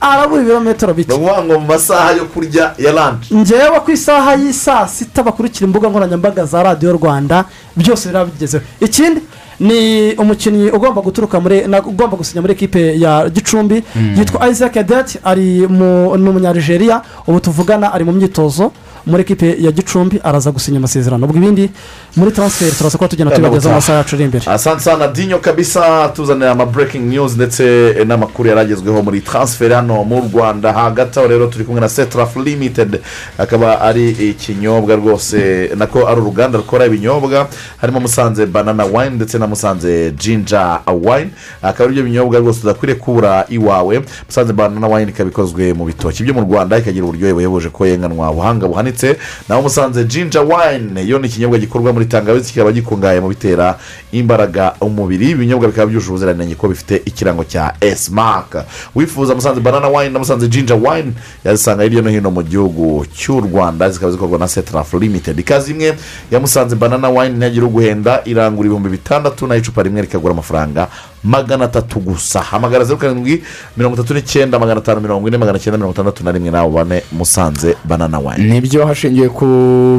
arabura 0.00 0.42
ibirometero 0.42 0.92
ni 0.92 0.96
bike. 0.98 1.12
Ukuvuga 1.12 1.42
ngo 1.42 1.58
mu 1.60 1.66
masaha 1.66 2.12
yo 2.12 2.24
kurya 2.26 2.74
ya 2.78 2.92
lanshi 2.92 3.34
ngewe 3.34 3.80
ku 3.84 3.90
isaha 3.90 4.34
y'isaa 4.36 4.86
sita 4.88 5.22
bakurikira 5.22 5.66
imbuga 5.66 5.88
nkoranyambaga 5.88 6.44
za 6.44 6.62
radiyo 6.62 6.92
rwanda 6.92 7.44
byose 7.76 8.08
biraba 8.08 8.24
bigezeho 8.30 8.64
ikindi 8.80 9.20
ni 9.60 10.12
umukinnyi 10.14 10.70
ugomba 10.70 11.00
guturuka 11.02 11.40
muri 11.40 11.66
na- 11.68 11.80
ugomba 11.82 12.16
gusinya 12.16 12.40
muri 12.40 12.52
ekipe 12.52 12.98
ya 13.00 13.28
gicumbi 13.30 13.82
yitwa 14.18 14.48
isaac 14.50 14.76
adet 14.76 15.18
ari 15.24 15.66
mu 15.68 16.16
ni 16.16 16.28
umunyarigeria 16.28 17.02
ubu 17.26 17.40
tuvugana 17.40 17.92
ari 17.92 18.04
mu 18.04 18.12
myitozo. 18.12 18.72
Muri 19.06 19.22
ekipe 19.22 19.56
ya 19.60 19.72
gicumbi 19.72 20.20
araza 20.24 20.50
gusinya 20.50 20.78
amasezerano. 20.78 21.26
Ubwo 21.26 21.36
ibindi 21.38 21.70
muri 22.16 22.30
taransiferi 22.32 22.70
turaza 22.72 22.98
kuba 22.98 23.08
tugenda 23.08 23.34
tubibagezaho 23.34 23.72
amasaha 23.74 23.98
yacu 23.98 24.14
ari 24.16 24.24
imbere. 24.24 24.44
Asante 24.50 24.80
sana 24.82 25.08
dinyo 25.08 25.38
kabisa 25.38 26.08
tuzanira 26.08 26.50
ama 26.50 26.66
breaking 26.66 27.04
news 27.10 27.34
ndetse 27.36 27.94
n'amakuru 28.06 28.48
yaragezweho 28.48 29.02
muri 29.02 29.20
transfer 29.20 29.72
hano 29.74 30.04
mu 30.04 30.30
rwanda. 30.32 30.72
Hagati 30.72 31.18
aho 31.18 31.28
rero 31.28 31.46
turi 31.46 31.64
kumwe 31.64 31.80
na 31.80 31.88
setraf 31.88 32.36
limited 32.36 33.00
akaba 33.38 33.80
ari 33.80 34.10
ikinyobwa 34.10 34.96
rwose 34.96 35.70
nako 35.76 36.08
ari 36.08 36.20
uruganda 36.20 36.58
rukora 36.58 36.86
ibinyobwa 36.86 37.48
harimo 37.76 38.00
musanze 38.00 38.46
banana 38.46 38.84
wine 38.84 39.10
ndetse 39.10 39.38
na 39.38 39.46
musanze 39.46 40.10
jinja 40.10 40.80
wine. 41.02 41.30
Akaba 41.62 41.84
ari 41.84 41.92
byo 41.94 42.02
binyobwa 42.04 42.38
rwose 42.40 42.60
udakwiriye 42.62 42.98
kubura 42.98 43.44
iwawe. 43.48 44.02
Musanze 44.26 44.52
banana 44.52 44.88
wine 44.88 45.10
ikaba 45.10 45.30
ikozwe 45.30 45.72
mu 45.72 45.84
bitoki 45.84 46.22
byo 46.22 46.34
mu 46.34 46.40
rwanda 46.40 46.78
ikagira 46.78 47.04
uburyohe 47.04 47.32
buhebuje 47.32 47.68
ko 47.68 47.86
yenganwa 47.86 48.32
buhanga 48.32 48.66
buhanitse. 48.68 48.95
Ndetse 48.96 49.16
naho 49.48 49.62
musanze 49.62 50.04
jinja 50.04 50.40
wine. 50.40 51.06
Yo 51.06 51.18
ni 51.18 51.26
ikinyobwa 51.26 51.58
gikorwa 51.58 51.92
muri 51.92 52.06
tangawizi 52.06 52.52
kikaba 52.52 52.72
gikungahaye 52.72 53.20
mu 53.20 53.28
bitera 53.28 53.78
imbaraga 54.12 54.74
umubiri. 54.80 55.30
Ibinyobwa 55.30 55.68
bikaba 55.68 55.86
byujuje 55.86 56.08
ubuziranenge 56.10 56.54
ko 56.54 56.68
bifite 56.68 57.02
ikirango 57.04 57.44
cya 57.44 57.74
esimaka 57.80 58.64
wifuza 58.94 59.34
musanze 59.34 59.60
banana 59.60 59.88
wine 59.88 60.08
na 60.10 60.18
musanze 60.18 60.48
jinja 60.48 60.74
wine 60.74 61.12
yazisanga 61.44 61.82
hirya 61.82 62.02
no 62.02 62.10
hino 62.10 62.30
mu 62.30 62.42
gihugu 62.42 63.06
cy'u 63.14 63.40
rwanda. 63.40 63.90
Zikaba 63.90 64.12
zikorwa 64.12 64.38
na 64.38 64.48
setarafu 64.48 64.98
limitedi 64.98 65.40
ikaze 65.40 65.70
imwe 65.72 65.94
ya 66.30 66.40
musanze 66.40 66.76
banana 66.76 67.10
wine 67.10 67.36
ntiyagira 67.36 67.66
uguhenda 67.66 68.22
irangura 68.24 68.66
ibihumbi 68.66 68.88
bitandatu 68.88 69.46
naho 69.46 69.60
icupa 69.60 69.82
rimwe 69.82 70.00
rikagura 70.02 70.32
amafaranga 70.32 70.88
magana 71.26 71.64
atatu 71.64 72.00
gusa 72.00 72.40
hamagara 72.40 72.84
zeru 72.84 72.98
karindwi 72.98 73.42
mirongo 73.76 73.94
itatu 73.96 74.14
n'icyenda 74.14 74.58
magana 74.58 74.78
atanu 74.80 75.00
mirongo 75.00 75.28
ine 75.28 75.38
magana 75.38 75.58
cyenda 75.58 75.78
mirongo 75.78 75.92
itandatu 75.94 76.24
na 76.24 76.32
rimwe 76.32 76.50
nawe 76.50 76.70
bane 76.70 77.02
musanze 77.12 77.76
banana 77.84 78.18
wine. 78.18 78.44
Nibyo 78.46 78.86
hashingiwe 78.86 79.28
ku 79.28 79.46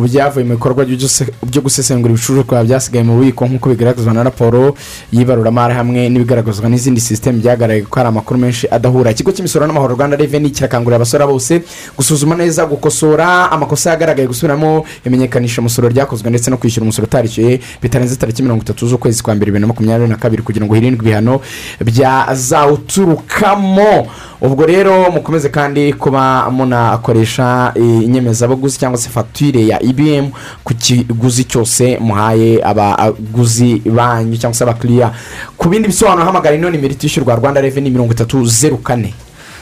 byavuye 0.07 0.45
mu 0.45 0.53
bikorwa 0.55 0.85
byo 0.85 1.61
gusesengura 1.61 2.13
ibicuruzwa 2.13 2.63
byasigaye 2.63 3.03
mu 3.03 3.17
bubiko 3.19 3.45
nk'uko 3.45 3.69
bigaragazwa 3.69 4.13
na 4.13 4.23
raporo 4.23 4.75
y'ibaruramari 5.11 5.73
hamwe 5.73 6.09
n'ibigaragazwa 6.09 6.69
n'izindi 6.69 7.01
sisiteme 7.01 7.39
byagaragaye 7.43 7.81
ko 7.83 7.95
hari 7.99 8.09
amakuru 8.09 8.39
menshi 8.39 8.67
adahura. 8.71 9.11
Ikigo 9.11 9.31
cy'imisoro 9.31 9.67
n'amahoro 9.67 9.95
rwanda 9.95 10.15
reveni 10.15 10.49
kirakangurira 10.49 10.95
abasora 10.95 11.27
bose 11.27 11.61
gusuzuma 11.97 12.35
neza 12.35 12.65
gukosora 12.65 13.51
amakosa 13.51 13.89
yagaragaye 13.91 14.27
gusubiramo 14.27 14.85
imenyekanisha 15.05 15.59
umusoro 15.61 15.89
ryakozwe 15.89 16.29
ndetse 16.29 16.47
no 16.51 16.57
kwishyura 16.57 16.83
umusoro 16.83 17.07
utarishyuye 17.07 17.59
bitarenze 17.81 18.15
tariki 18.15 18.43
mirongo 18.43 18.63
itatu 18.63 18.87
z'ukwezi 18.87 19.23
kwa 19.23 19.35
mbere 19.35 19.51
bibiri 19.51 19.61
na 19.61 19.67
makumyabiri 19.67 20.09
na 20.09 20.15
kabiri 20.15 20.41
kugira 20.43 20.65
ngo 20.65 20.75
hirindwe 20.75 21.16
ibihano 21.17 21.41
byazawuturukamo 21.81 24.07
ubwo 24.41 24.65
rero 24.65 25.11
mukomeze 25.11 25.49
kandi 25.49 25.93
kuba 25.93 26.49
munakoresha 26.51 27.71
eh, 27.75 28.03
inyemezabuguzi 28.05 28.79
cyangwa 28.79 28.97
se 28.99 29.09
fagitire 29.09 29.67
ya 29.67 29.83
ibm 29.83 30.29
ku 30.63 30.73
kiguzi 30.73 31.43
cyose 31.43 31.97
muhaye 31.99 32.61
abaguzi 32.63 33.81
banyu 33.85 34.37
cyangwa 34.37 34.55
se 34.57 34.63
abakiriya 34.63 35.11
ku 35.57 35.69
bindi 35.69 35.87
bisobanuro 35.87 36.25
hamagara 36.25 36.55
ino 36.55 36.69
nimero 36.69 36.93
itishyurwa 36.93 37.35
rwanda 37.35 37.61
reveni 37.61 37.89
mirongo 37.89 38.13
itatu 38.13 38.45
zeru 38.45 38.77
kane. 38.77 39.13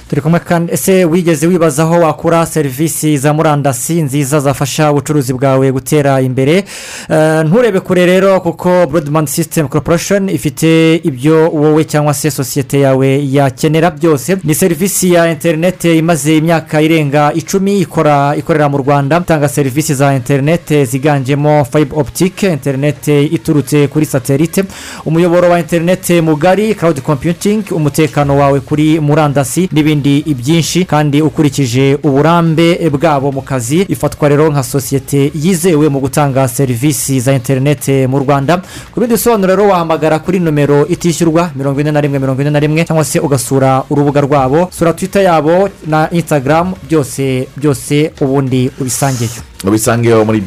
Turi 0.09 0.21
kumwe 0.21 0.39
kandi 0.39 0.73
ese 0.73 1.05
wigeze 1.05 1.47
wibaza 1.47 1.83
aho 1.83 1.99
wakura 1.99 2.45
serivisi 2.45 3.17
za 3.17 3.33
murandasi 3.33 4.01
nziza 4.01 4.39
zafasha 4.39 4.91
ubucuruzi 4.91 5.33
bwawe 5.33 5.71
gutera 5.71 6.21
imbere? 6.21 6.63
Eh, 7.09 7.45
nturebe 7.45 7.79
kure 7.79 8.05
rero 8.05 8.39
kuko 8.41 8.87
broadband 8.87 9.27
system 9.27 9.67
corporation 9.67 10.29
ifite 10.29 10.95
ibyo 10.95 11.49
wowe 11.49 11.83
cyangwa 11.83 12.13
se 12.13 12.31
sosiyete 12.31 12.79
yawe 12.79 13.19
yakenera 13.31 13.91
byose. 13.91 14.37
Ni 14.43 14.55
serivisi 14.55 15.13
ya 15.13 15.31
interineti 15.31 15.97
imaze 15.97 16.37
imyaka 16.37 16.81
irenga 16.81 17.33
icumi 17.33 17.79
ikora 17.79 18.35
ikorera 18.35 18.69
mu 18.69 18.77
rwanda. 18.77 19.17
Itanga 19.17 19.47
serivisi 19.47 19.93
za 19.93 20.13
interineti 20.15 20.85
ziganjemo 20.85 21.65
fiber 21.65 21.99
optic 21.99 22.43
interineti 22.43 23.23
iturutse 23.25 23.87
kuri 23.87 24.05
satelite 24.05 24.63
umuyoboro 25.05 25.49
wa 25.49 25.59
interineti 25.59 26.21
mugari 26.21 26.75
cloud 26.75 27.01
computing 27.01 27.63
umutekano 27.71 28.37
wawe 28.37 28.59
kuri 28.59 28.99
murandasi 28.99 29.69
n'ibindi. 29.71 29.94
Byinshi 30.01 30.85
kandi 30.85 31.21
ukurikije 31.21 31.97
uburambe 32.03 32.89
bwabo 32.89 33.31
mu 33.31 33.41
kazi 33.41 33.85
ifatwa 33.89 34.29
rero 34.29 34.49
nka 34.51 34.63
sosiyete 34.63 35.31
yizewe 35.35 35.89
mu 35.89 35.99
gutanga 35.99 36.47
serivisi 36.47 37.19
za 37.19 37.33
interineti 37.33 38.07
mu 38.07 38.19
rwanda. 38.19 38.61
Ku 38.91 38.99
bindi 38.99 39.15
bisobanuro 39.15 39.55
rero 39.55 39.67
wahamagara 39.69 40.19
kuri 40.19 40.39
nomero 40.39 40.87
itishyurwa 40.87 41.51
mirongo 41.55 41.79
ine 41.81 41.91
na 41.91 42.01
rimwe 42.01 42.19
mirongo 42.19 42.41
ine 42.41 42.49
na 42.51 42.59
rimwe 42.59 42.83
cyangwa 42.85 43.05
se 43.05 43.19
ugasura 43.19 43.83
urubuga 43.89 44.21
rwabo 44.21 44.69
sura 44.71 44.93
twita 44.93 45.21
yabo 45.21 45.69
na 45.87 46.09
instagram 46.11 46.73
byose 46.89 47.47
byose 47.57 48.11
ubundi 48.21 48.71
ubisangeyo. 48.79 49.54
Bisangiye 49.63 50.15
muri 50.23 50.41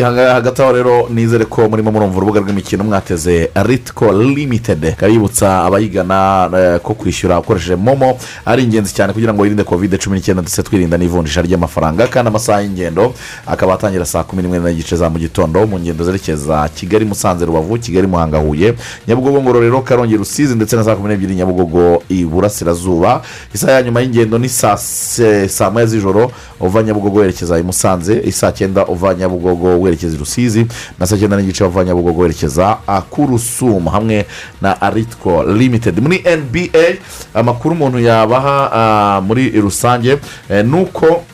hanga- 0.00 0.32
hagati 0.34 0.62
aho 0.62 0.72
rero 0.72 1.08
nizere 1.10 1.44
ko 1.44 1.68
murimo 1.68 1.90
murumva 1.90 2.16
urubuga 2.16 2.40
rw'imikino 2.40 2.84
mwateze 2.84 3.50
ritiko 3.54 4.12
limitedi 4.12 4.92
kabibutsa 4.92 5.64
abayigana 5.64 6.50
eh, 6.56 6.80
ko 6.80 6.94
kwishyura 6.94 7.38
ukoresheje 7.40 7.76
momo 7.76 8.18
ari 8.46 8.62
ingenzi 8.62 8.94
cyane 8.94 9.12
kugira 9.12 9.34
ngo 9.34 9.42
wirinde 9.42 9.64
kovide 9.64 9.98
cumi 9.98 10.16
n'icyenda 10.16 10.42
ndetse 10.42 10.62
twirinda 10.62 10.98
n'ivunjisha 10.98 11.42
ry'amafaranga. 11.42 12.06
Kandi 12.06 12.28
amasaha 12.28 12.60
y'ingendo 12.62 13.14
akaba 13.46 13.74
atangira 13.74 14.04
saa 14.04 14.22
kumi 14.22 14.42
n'imwe 14.42 14.58
n'igice 14.58 14.96
za 14.96 15.10
mu 15.10 15.18
gitondo 15.18 15.66
mu 15.66 15.78
ngendo 15.80 16.04
zerekeza 16.04 16.68
kigali 16.74 17.04
musanze 17.04 17.44
rubavu 17.44 17.78
kigali 17.78 18.06
muhanga 18.06 18.38
huye 18.38 18.74
nyabugogo 19.08 19.42
ngororero 19.42 19.80
karongi 19.80 20.16
rusizi 20.16 20.54
ndetse 20.54 20.76
na 20.76 20.84
saa 20.84 20.94
kumi 20.96 21.08
n'ebyiri 21.08 21.34
nyabugogo 21.34 22.02
iburasirazuba 22.08 23.22
isaha 23.54 23.72
ya 23.72 23.82
nyuma 23.82 24.00
y'ingendo 24.00 24.38
ni 24.38 24.48
saa 24.48 25.70
moya 25.72 25.86
z'ijoro 25.86 26.30
uva 26.60 26.82
nyabugogo 26.82 27.18
werekeza 27.20 27.58
i 27.58 27.62
musanze 27.62 28.22
isaa 28.52 28.58
cyenda 28.58 28.86
uva 28.86 29.14
nyabugogo 29.14 29.80
werekeza 29.80 30.16
i 30.16 30.18
rusizi 30.18 30.66
na 30.98 31.06
saa 31.06 31.16
cyenda 31.16 31.36
n'igice 31.36 31.64
uva 31.64 31.84
nyabugogo 31.84 32.22
werekeza 32.22 32.78
ku 33.10 33.26
rusumo 33.26 33.90
hamwe 33.90 34.26
na 34.60 34.80
aritiko 34.80 35.42
limitedi 35.44 36.00
muri 36.00 36.18
nba 36.20 36.82
amakuru 37.34 37.74
umuntu 37.74 37.98
yabaha 37.98 38.70
ah, 38.72 39.20
muri 39.20 39.50
rusange 39.60 40.18
eh, 40.50 40.64
ni 40.64 40.76
uko 40.80 41.24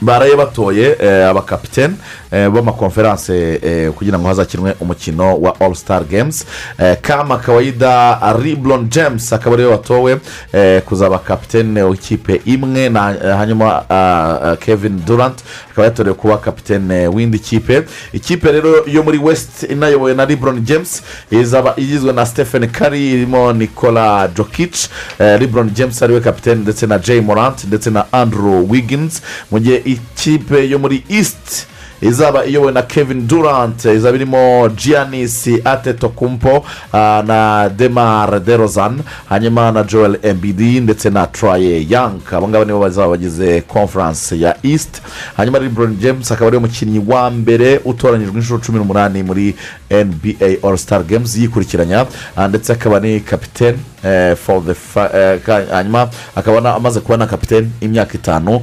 baraye 0.00 0.36
batoye 0.36 0.96
eh, 1.00 1.28
abakapitene 1.28 1.94
b'amakonferanse 2.32 3.60
eh, 3.62 3.90
kugira 3.92 4.18
ngo 4.18 4.28
hazakinwe 4.28 4.74
umukino 4.80 5.36
wa 5.40 5.60
all 5.60 5.74
star 5.74 6.04
games. 6.04 6.46
Eh, 6.78 6.96
kama 7.00 7.38
kawaida 7.38 8.18
riblon 8.42 8.88
james 8.90 9.32
akaba 9.32 9.54
ari 9.56 9.64
we 9.64 9.70
watowe 9.70 10.18
eh, 10.52 10.82
kuzaba 10.82 11.18
kapitene 11.18 11.82
w'ikipe 11.82 12.40
imwe. 12.44 12.84
Eh, 12.84 13.36
hanyuma 13.36 13.84
ah, 13.90 14.38
ah, 14.42 14.56
kevin 14.56 15.00
durant 15.06 15.38
akaba 15.70 15.84
yatorewe 15.84 16.14
kuba 16.14 16.38
kapitene 16.38 17.06
w'indi 17.08 17.38
kipe. 17.38 17.82
Ikipe 18.12 18.52
rero 18.52 18.84
yo 18.86 19.02
muri 19.02 19.18
west 19.18 19.62
inayobowe 19.70 20.14
na 20.14 20.24
riblon 20.24 20.60
james 20.64 21.02
izaba 21.30 21.74
igizwe 21.76 22.12
na 22.12 22.26
stephen 22.26 22.68
curry 22.68 23.12
irimo 23.12 23.52
nicola 23.52 24.28
jokic. 24.36 24.74
Eh, 25.18 25.38
riblon 25.40 25.70
james 25.74 26.02
ari 26.02 26.14
we 26.14 26.20
kapitene 26.20 26.60
ndetse 26.62 26.86
na 26.86 26.98
jay 26.98 27.20
morant 27.20 27.64
ndetse 27.64 27.90
na 27.90 28.04
andrew 28.12 28.70
wiggins. 28.70 29.22
Mu 29.50 29.58
gihe 29.60 29.82
ikipe 29.84 30.68
yo 30.68 30.78
muri 30.78 31.04
east 31.08 31.66
izaba 32.02 32.44
iyobowe 32.46 32.72
na 32.72 32.82
kevin 32.82 33.26
durant 33.28 33.84
izaba 33.84 34.16
irimo 34.16 34.68
giannis 34.76 35.48
atetokumpo 35.64 36.64
ah, 36.92 37.22
na 37.26 37.68
demar 37.68 38.40
derozan 38.40 39.00
hanyuma 39.28 39.72
na 39.72 39.82
joel 39.82 40.18
embidi 40.22 40.80
ndetse 40.80 41.10
na 41.10 41.26
troye 41.26 41.86
young. 41.90 42.20
Abo 42.32 42.48
ngabo 42.48 42.64
nibo 42.64 42.80
bazaba 42.80 43.08
bagize 43.08 43.60
conference 43.60 44.38
ya 44.38 44.56
east. 44.62 45.02
Hanyuma 45.36 45.58
lebron 45.58 45.96
james 46.00 46.32
akaba 46.32 46.46
ari 46.46 46.56
we 46.56 46.62
mukinnyi 46.62 47.02
wa 47.06 47.30
mbere 47.30 47.80
utoranyijwe 47.84 48.34
inshuro 48.34 48.58
cumi 48.58 48.78
n'umunani 48.78 49.22
muri 49.22 49.54
nba 49.90 50.68
all 50.68 50.76
star 50.78 51.02
games 51.04 51.36
yikurikiranya. 51.36 52.06
Ah, 52.36 52.48
ndetse 52.48 52.72
akaba 52.72 53.00
ni 53.00 53.20
kapitene 53.20 53.78
eh, 54.04 54.36
for 54.36 54.62
the 54.64 54.74
eh, 55.14 55.40
hanyuma 55.70 56.08
akaba 56.36 56.74
amaze 56.74 57.00
kuba 57.00 57.16
na 57.16 57.26
kapitene 57.26 57.68
imyaka 57.80 58.14
itanu 58.14 58.60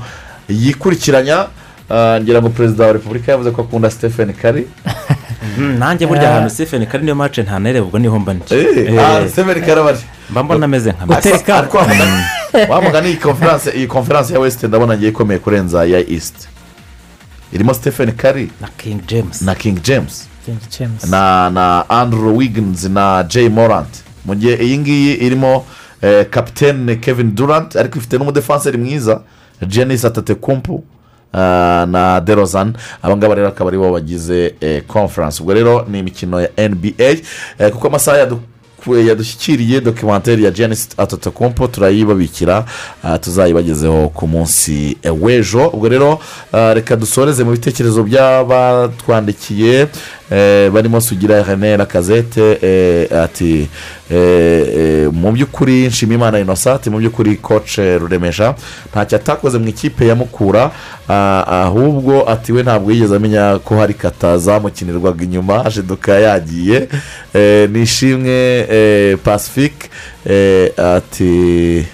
yikurikiranya. 0.49 1.45
Ngira 2.21 2.41
ngo 2.41 2.49
perezida 2.49 2.85
wa 2.85 2.93
repubulika 2.93 3.31
yavuze 3.31 3.51
ko 3.51 3.61
akunda 3.61 3.89
stephen 3.91 4.33
kari 4.33 4.67
nanjye 5.79 6.07
burya 6.07 6.29
ahantu 6.31 6.49
stephen 6.49 6.85
kari 6.85 7.03
niyo 7.03 7.15
mace 7.15 7.41
ntanareba 7.43 7.85
ubwo 7.85 7.99
ni 7.99 8.07
ho 8.07 8.19
mba 8.19 8.33
ndi 8.33 8.43
ah, 8.99 9.27
Stephen 9.29 9.61
Curry 9.61 9.79
aba 9.81 9.89
ari. 9.89 9.99
mba 10.29 10.43
mbona 10.43 10.65
ameze 10.65 10.91
nka 10.91 11.17
Ariko- 11.17 11.53
ariko 11.53 11.77
wa 11.77 11.83
mugani- 11.87 12.69
wa 12.69 12.81
mugani 12.81 13.07
iyi 13.09 13.17
konferanse 13.17 13.71
iyi 13.71 13.87
konferanse 13.87 14.33
ya 14.33 14.39
west 14.39 14.63
ndabona 14.63 14.97
ngiye 14.97 15.09
ikomeye 15.09 15.39
kurenza 15.39 15.85
iya 15.85 15.99
east. 16.09 16.47
Irimo 17.53 17.73
stephen 17.73 18.11
kari 18.11 18.51
na 18.61 18.67
king 18.77 19.01
james. 19.07 19.41
Na 19.41 19.55
king 19.55 19.81
james. 19.83 20.27
Na 21.09 21.49
na 21.49 21.89
andrew 21.89 22.37
wiggins 22.37 22.83
na 22.83 23.23
jay 23.23 23.49
morant. 23.49 23.89
Mu 24.25 24.35
gihe 24.35 24.55
iyi 24.55 24.77
ngiyi 24.77 25.13
irimo 25.15 25.65
kapitene 26.29 26.95
kevin 26.95 27.35
durant 27.35 27.75
ariko 27.75 27.97
ifite 27.99 28.17
n'umudefanseri 28.17 28.77
mwiza 28.77 29.21
janice 29.67 30.07
atatekumpu 30.07 30.83
ah, 30.83 30.98
na 31.33 32.19
derozan 32.21 32.73
aba 33.01 33.17
ngaba 33.17 33.35
rero 33.35 33.47
akaba 33.47 33.69
ari 33.69 33.77
bo 33.77 33.91
bagize 33.91 34.55
eh, 34.61 34.81
conference. 34.87 35.41
Ubwo 35.41 35.53
rero 35.53 35.85
ni 35.89 35.99
imikino 35.99 36.41
ya 36.41 36.49
nba 36.69 36.89
eh, 36.97 37.71
kuko 37.71 37.87
amasaha 37.87 38.17
yadu 38.17 38.39
yadushyikiriye 39.07 39.81
dokimenteri 39.81 40.43
ya 40.43 40.51
janice 40.51 40.87
atatakompo 40.97 41.67
turayibabikira 41.67 42.65
ah, 43.03 43.17
tuzayibagezeho 43.19 44.09
ku 44.09 44.27
munsi 44.27 44.97
eh, 45.03 45.23
w'ejo. 45.23 45.67
Ubwo 45.67 45.89
rero 45.89 46.19
ah, 46.53 46.73
reka 46.73 46.95
dusoreze 46.95 47.43
mu 47.43 47.51
bitekerezo 47.51 48.03
by'abatwandikiye 48.03 49.79
eh, 49.81 49.87
barimo 50.73 51.01
sugira 51.01 51.43
rene 51.43 51.77
rakazete 51.77 52.57
eh, 52.61 53.21
ati 53.23 53.67
eh, 54.11 54.17
eh, 54.77 55.07
mu 55.13 55.31
by'ukuri 55.31 55.87
nshimimana 55.87 56.39
inosati 56.39 56.89
mu 56.89 56.97
by'ukuri 56.97 57.35
koce 57.35 57.97
ruremesha 57.97 58.55
ntacyo 58.91 59.17
atakoze 59.17 59.57
mu 59.57 59.67
ikipe 59.67 60.07
ya 60.07 60.15
mukura 60.15 60.71
ah, 61.09 61.43
ahubwo 61.65 62.29
ati 62.29 62.51
we 62.53 62.63
ntabwo 62.63 62.91
yigeze 62.91 63.15
amenya 63.15 63.59
ko 63.63 63.75
hari 63.77 63.93
kata 63.93 64.37
zamukinirwaga 64.37 65.23
inyuma 65.23 65.65
ashiduka 65.65 66.13
yagiye. 66.19 66.87
Eh, 67.33 67.69
ni 67.69 67.81
ishimwe 67.81 68.65
eh, 68.69 69.17
pacifique 69.23 69.89
eh, 70.25 70.71
ati 70.77 71.29
Eh, 71.29 71.85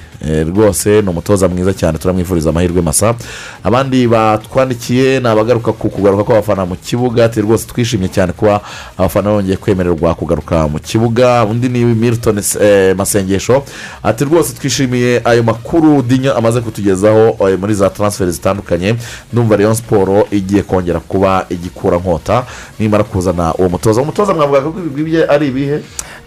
rwose 0.48 1.02
ni 1.02 1.10
umutoza 1.10 1.48
mwiza 1.48 1.74
cyane 1.74 1.98
turamwifuriza 1.98 2.50
amahirwe 2.50 2.82
masa. 2.82 3.16
Abandi 3.64 4.08
batwandikiye 4.08 5.20
ni 5.20 5.28
abagaruka 5.28 5.72
ku 5.74 5.90
kugaruka 5.90 6.24
kw'abafana 6.24 6.66
mu 6.66 6.76
kibuga. 6.76 7.26
Ati 7.26 7.42
rwose 7.42 7.68
twishimye 7.68 8.08
cyane 8.10 8.34
kuba 8.34 8.62
abafana 8.98 9.30
bongeye 9.30 9.58
kwemererwa 9.58 10.16
kugaruka 10.16 10.68
mu 10.68 10.80
kibuga. 10.80 11.46
Undi 11.46 11.70
ni 11.70 11.86
milton 11.86 12.42
eh, 12.62 12.96
masengesho. 12.96 13.64
Ati 14.04 14.26
rwose 14.26 14.54
twishimiye 14.54 15.22
ayo 15.26 15.44
makuru 15.44 16.02
dinya 16.02 16.36
amaze 16.36 16.62
kutugezaho 16.62 17.38
eh, 17.50 17.60
muri 17.60 17.74
za 17.74 17.90
taransiferi 17.90 18.32
zitandukanye. 18.32 18.96
Ndumva 19.34 19.56
rayon 19.56 19.76
siporo 19.76 20.28
igiye 20.32 20.62
kongera 20.64 21.00
kuba 21.00 21.46
igikura 21.50 21.98
nkota 21.98 22.44
nimara 22.80 23.04
kuzana 23.04 23.54
uwo 23.54 23.70
mutoza. 23.70 24.02
Umutoza 24.02 24.34
mwavuga 24.34 24.62
ko 24.62 24.74
ibigwi 24.80 25.04
bye 25.12 25.26
ari 25.30 25.48
ibihe? 25.48 25.76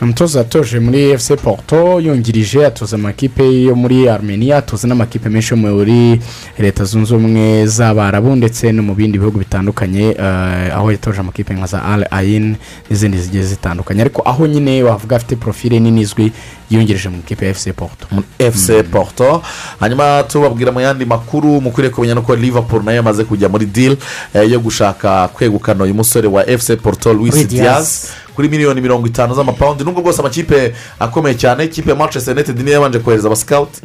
Ni 0.00 0.02
umutoza 0.04 0.38
yatoje 0.38 0.78
muri 0.80 1.10
efuse 1.10 1.36
porto 1.36 2.00
yungirije 2.00 2.66
atoza 2.66 2.96
amakipe 2.96 3.62
yo 3.62 3.74
muri 3.74 3.87
armenia 4.08 4.56
atoza 4.56 4.88
n'amakipe 4.88 5.28
menshi 5.28 5.54
yo 5.54 5.56
muri 5.56 6.20
leta 6.58 6.84
zunze 6.84 7.14
ubumwe 7.14 7.66
z'abarabu 7.66 8.36
ndetse 8.36 8.72
no 8.72 8.82
mu 8.82 8.94
bindi 8.94 9.18
bihugu 9.18 9.38
bitandukanye 9.38 10.16
eh, 10.18 10.76
aho 10.76 10.92
yatoje 10.92 11.20
amakipe 11.20 11.54
nka 11.54 11.66
za 11.66 11.84
al 11.84 12.06
ayin 12.10 12.56
n'izindi 12.90 13.18
zigiye 13.18 13.42
zitandukanye. 13.42 14.00
Ariko 14.00 14.22
aho 14.24 14.46
nyine 14.46 14.82
wavuga 14.82 15.16
afite 15.16 15.36
porofile 15.36 15.80
nini 15.80 16.00
izwi 16.00 16.32
yungirije 16.70 17.08
mu 17.08 17.18
ikipe 17.18 17.44
ya 17.44 17.50
efuse 17.50 17.72
porto. 17.72 18.06
Efuse 18.38 18.82
porto. 18.82 19.42
Hanyuma 19.80 20.22
tubabwira 20.28 20.72
mu 20.72 20.80
yandi 20.80 21.04
makuru 21.04 21.60
mukwiriye 21.60 21.94
kumenya 21.94 22.14
nuko 22.14 22.36
liverpool 22.36 22.82
na 22.84 22.90
yo 22.92 22.96
yamaze 22.96 23.24
kujya 23.24 23.48
muri 23.48 23.66
deal 23.66 23.96
eh, 24.34 24.50
yo 24.52 24.60
gushaka 24.60 25.28
kwegukana 25.28 25.84
uyu 25.84 25.94
musore 25.94 26.28
wa 26.28 26.50
efuse 26.50 26.76
porto 26.76 27.12
Luis 27.14 27.46
Diaz. 27.48 28.06
Kuri 28.38 28.48
miliyoni 28.48 28.80
mirongo 28.80 29.06
itanu 29.06 29.34
z'amapawundi. 29.34 29.84
Nubwo 29.84 30.02
bwose 30.02 30.20
amakipe 30.20 30.72
akomeye 31.00 31.34
cyane 31.34 31.64
ikipe 31.64 31.90
ya 31.90 31.96
manchester 31.96 32.34
united 32.34 32.58
niyo 32.60 32.72
yabanje 32.74 32.98
kohereza 32.98 33.26
abasikawuti 33.28 33.80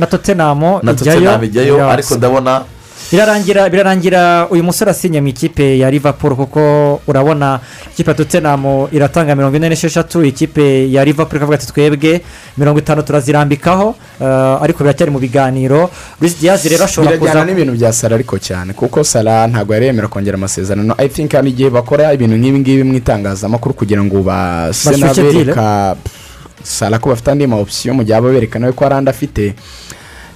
na 0.83 0.93
tottenham 0.93 1.43
ijyayo. 1.43 1.73
ariko 1.91 2.15
ndabona 2.17 2.61
birarangira 3.11 3.69
birarangira 3.69 4.47
uyu 4.49 4.63
musore 4.63 4.91
asinye 4.91 5.21
mu 5.21 5.27
ikipe 5.27 5.77
ya 5.77 5.89
liverpool 5.91 6.35
kuko 6.35 7.01
urabona 7.07 7.59
ikipe 7.93 8.11
ya 8.11 8.17
totenamo 8.17 8.89
iratanga 8.91 9.35
mirongo 9.35 9.55
ine 9.57 9.69
n'esheshatu 9.69 10.23
ikipe 10.25 10.91
ya 10.91 11.05
liverpool 11.05 11.37
ikavuga 11.37 11.55
ati 11.55 11.67
twebwe 11.67 12.21
mirongo 12.57 12.79
itanu 12.79 13.03
turazirambikaho 13.03 13.95
eh, 14.21 14.63
ariko 14.63 14.83
biracyari 14.83 15.11
mu 15.11 15.19
biganiro. 15.19 15.89
Luis 16.21 16.39
Diaz 16.39 16.65
rero 16.65 16.83
ashobora 16.85 17.17
birajyana 17.17 17.41
kuza 17.41 17.45
n'ibintu 17.45 17.73
bya 17.77 17.93
sara 17.93 18.15
ariko 18.15 18.37
cyane 18.39 18.73
kuko 18.73 19.03
sara 19.03 19.47
ntabwo 19.47 19.73
yari 19.73 19.85
yemera 19.85 20.07
kongera 20.07 20.37
amasezerano. 20.37 20.95
I 20.97 21.07
think 21.09 21.33
hari 21.33 21.49
igihe 21.49 21.69
bakora 21.69 22.13
ibintu 22.13 22.37
nk'ibi 22.37 22.59
ngibi 22.59 22.83
mu 22.83 22.93
itangazamakuru 22.97 23.73
kugira 23.75 24.01
ngo 24.03 24.23
base 24.23 24.97
n'abereka 24.97 25.95
sara 26.63 26.99
ko 26.99 27.09
bafite 27.09 27.31
andi 27.31 27.47
ma 27.47 27.57
opsiyo 27.57 27.93
mu 27.93 28.03
gihe 28.03 28.15
aba 28.17 28.29
bereka 28.31 28.59
nawe 28.59 28.73
ko 28.73 28.83
hari 28.85 28.95
andi 28.95 29.09
afite. 29.09 29.53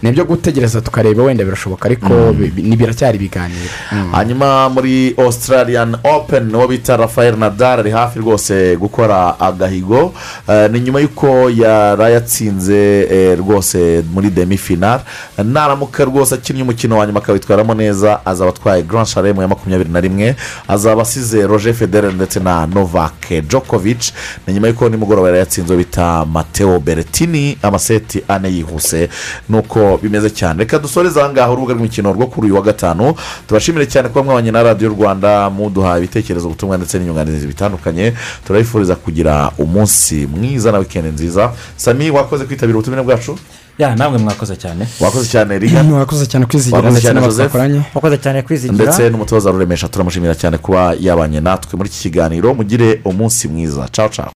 Ni 0.02 0.10
ibyo 0.10 0.26
gutegereza 0.26 0.82
tukareba 0.82 1.24
wenda 1.24 1.44
birashoboka 1.44 1.86
ariko 1.86 2.10
ni 2.56 2.76
biracyari 2.76 3.16
ibiganiro. 3.18 3.70
Hanyuma 4.12 4.70
muri 4.70 5.16
australian 5.18 5.98
open 6.04 6.56
uwo 6.56 6.68
bita 6.68 6.98
rafael 6.98 7.38
nadal 7.38 7.80
ari 7.80 7.92
hafi 7.92 8.20
rwose 8.20 8.76
gukora 8.78 9.40
agahigo. 9.40 10.14
Eh, 10.50 10.72
ni 10.72 10.80
nyuma 10.80 11.00
y'uko 11.00 11.50
yari 11.50 12.14
yatsinze 12.14 13.02
eh, 13.12 13.38
rwose 13.40 14.04
muri 14.14 14.30
demi 14.30 14.58
final 14.58 15.00
naramuka 15.44 16.06
rwose 16.06 16.36
akinnye 16.36 16.62
umukino 16.64 16.98
wa 16.98 17.06
nyuma 17.08 17.20
akawitwaramo 17.20 17.74
neza 17.74 18.26
azaba 18.26 18.50
atwaye 18.50 18.84
grand 18.84 19.08
shalem 19.08 19.42
ya 19.42 19.48
makumyabiri 19.48 19.90
na 19.90 20.00
rimwe 20.02 20.36
azaba 20.68 21.02
asize 21.02 21.48
roger 21.48 21.74
federer 21.74 22.14
ndetse 22.14 22.40
na 22.40 22.68
novak 22.68 23.32
djokovic. 23.48 24.14
Ni 24.48 24.54
nyuma 24.54 24.68
y'uko 24.68 24.90
nimugoroba 24.90 25.28
yari 25.28 25.40
yatsinze 25.40 25.74
uwo 25.74 25.78
bita 25.78 26.26
mateo 26.26 26.80
beretini 26.80 27.58
amaseti 27.62 28.24
ane 28.28 28.50
yihuse. 28.50 29.10
Nuko 29.50 29.87
bimeze 29.98 30.30
cyane. 30.30 30.60
Reka 30.60 30.80
dusoreze 30.80 31.20
aha 31.22 31.30
ngaha 31.32 31.52
urubuga 31.52 31.74
rw'imikino 31.74 32.14
rwo 32.14 32.28
kuri 32.28 32.46
uyu 32.48 32.56
wa 32.56 32.62
gatanu. 32.62 33.16
Tubashimire 33.48 33.86
cyane 33.88 34.10
kuba 34.10 34.24
mwabanye 34.24 34.52
na 34.52 34.64
radiyo 34.64 34.90
rwanda 34.90 35.50
muduha 35.50 35.98
ibitekerezo 35.98 36.48
ubutumwa 36.48 36.78
ndetse 36.78 37.00
n'inyunganizi 37.00 37.48
bitandukanye. 37.48 38.14
Turabifuriza 38.48 38.96
kugira 38.96 39.52
umunsi 39.58 40.28
mwiza 40.28 40.72
na 40.72 40.78
wikendi 40.78 41.10
nziza. 41.10 41.52
Sami 41.76 42.10
wakoze 42.12 42.46
kwitabira 42.46 42.78
ubutumire 42.78 43.04
bwacu? 43.04 43.38
Ya 43.78 43.96
namwe 43.96 44.18
mwakoze 44.20 44.56
cyane. 44.56 44.88
Wakoze 45.00 45.28
cyane 45.30 45.60
riga? 45.60 45.84
Wakoze 45.94 46.26
cyane 46.26 46.46
kwizigira 46.46 46.82
ndetse 46.92 47.14
twakoranye 47.14 47.82
wakoze 47.96 48.18
cyane 48.18 48.42
kwizigira 48.42 48.84
ndetse 48.84 49.10
n'umutoza 49.10 49.52
ruremesha 49.52 49.88
turamushimira 49.88 50.36
cyane 50.36 50.58
kuba 50.58 50.96
yabanye. 51.00 51.40
Natwe 51.42 51.78
muri 51.78 51.90
iki 51.90 52.00
kiganiro 52.00 52.54
mugire 52.54 53.02
umunsi 53.06 53.48
mwiza. 53.48 53.88
Cawo 53.96 54.10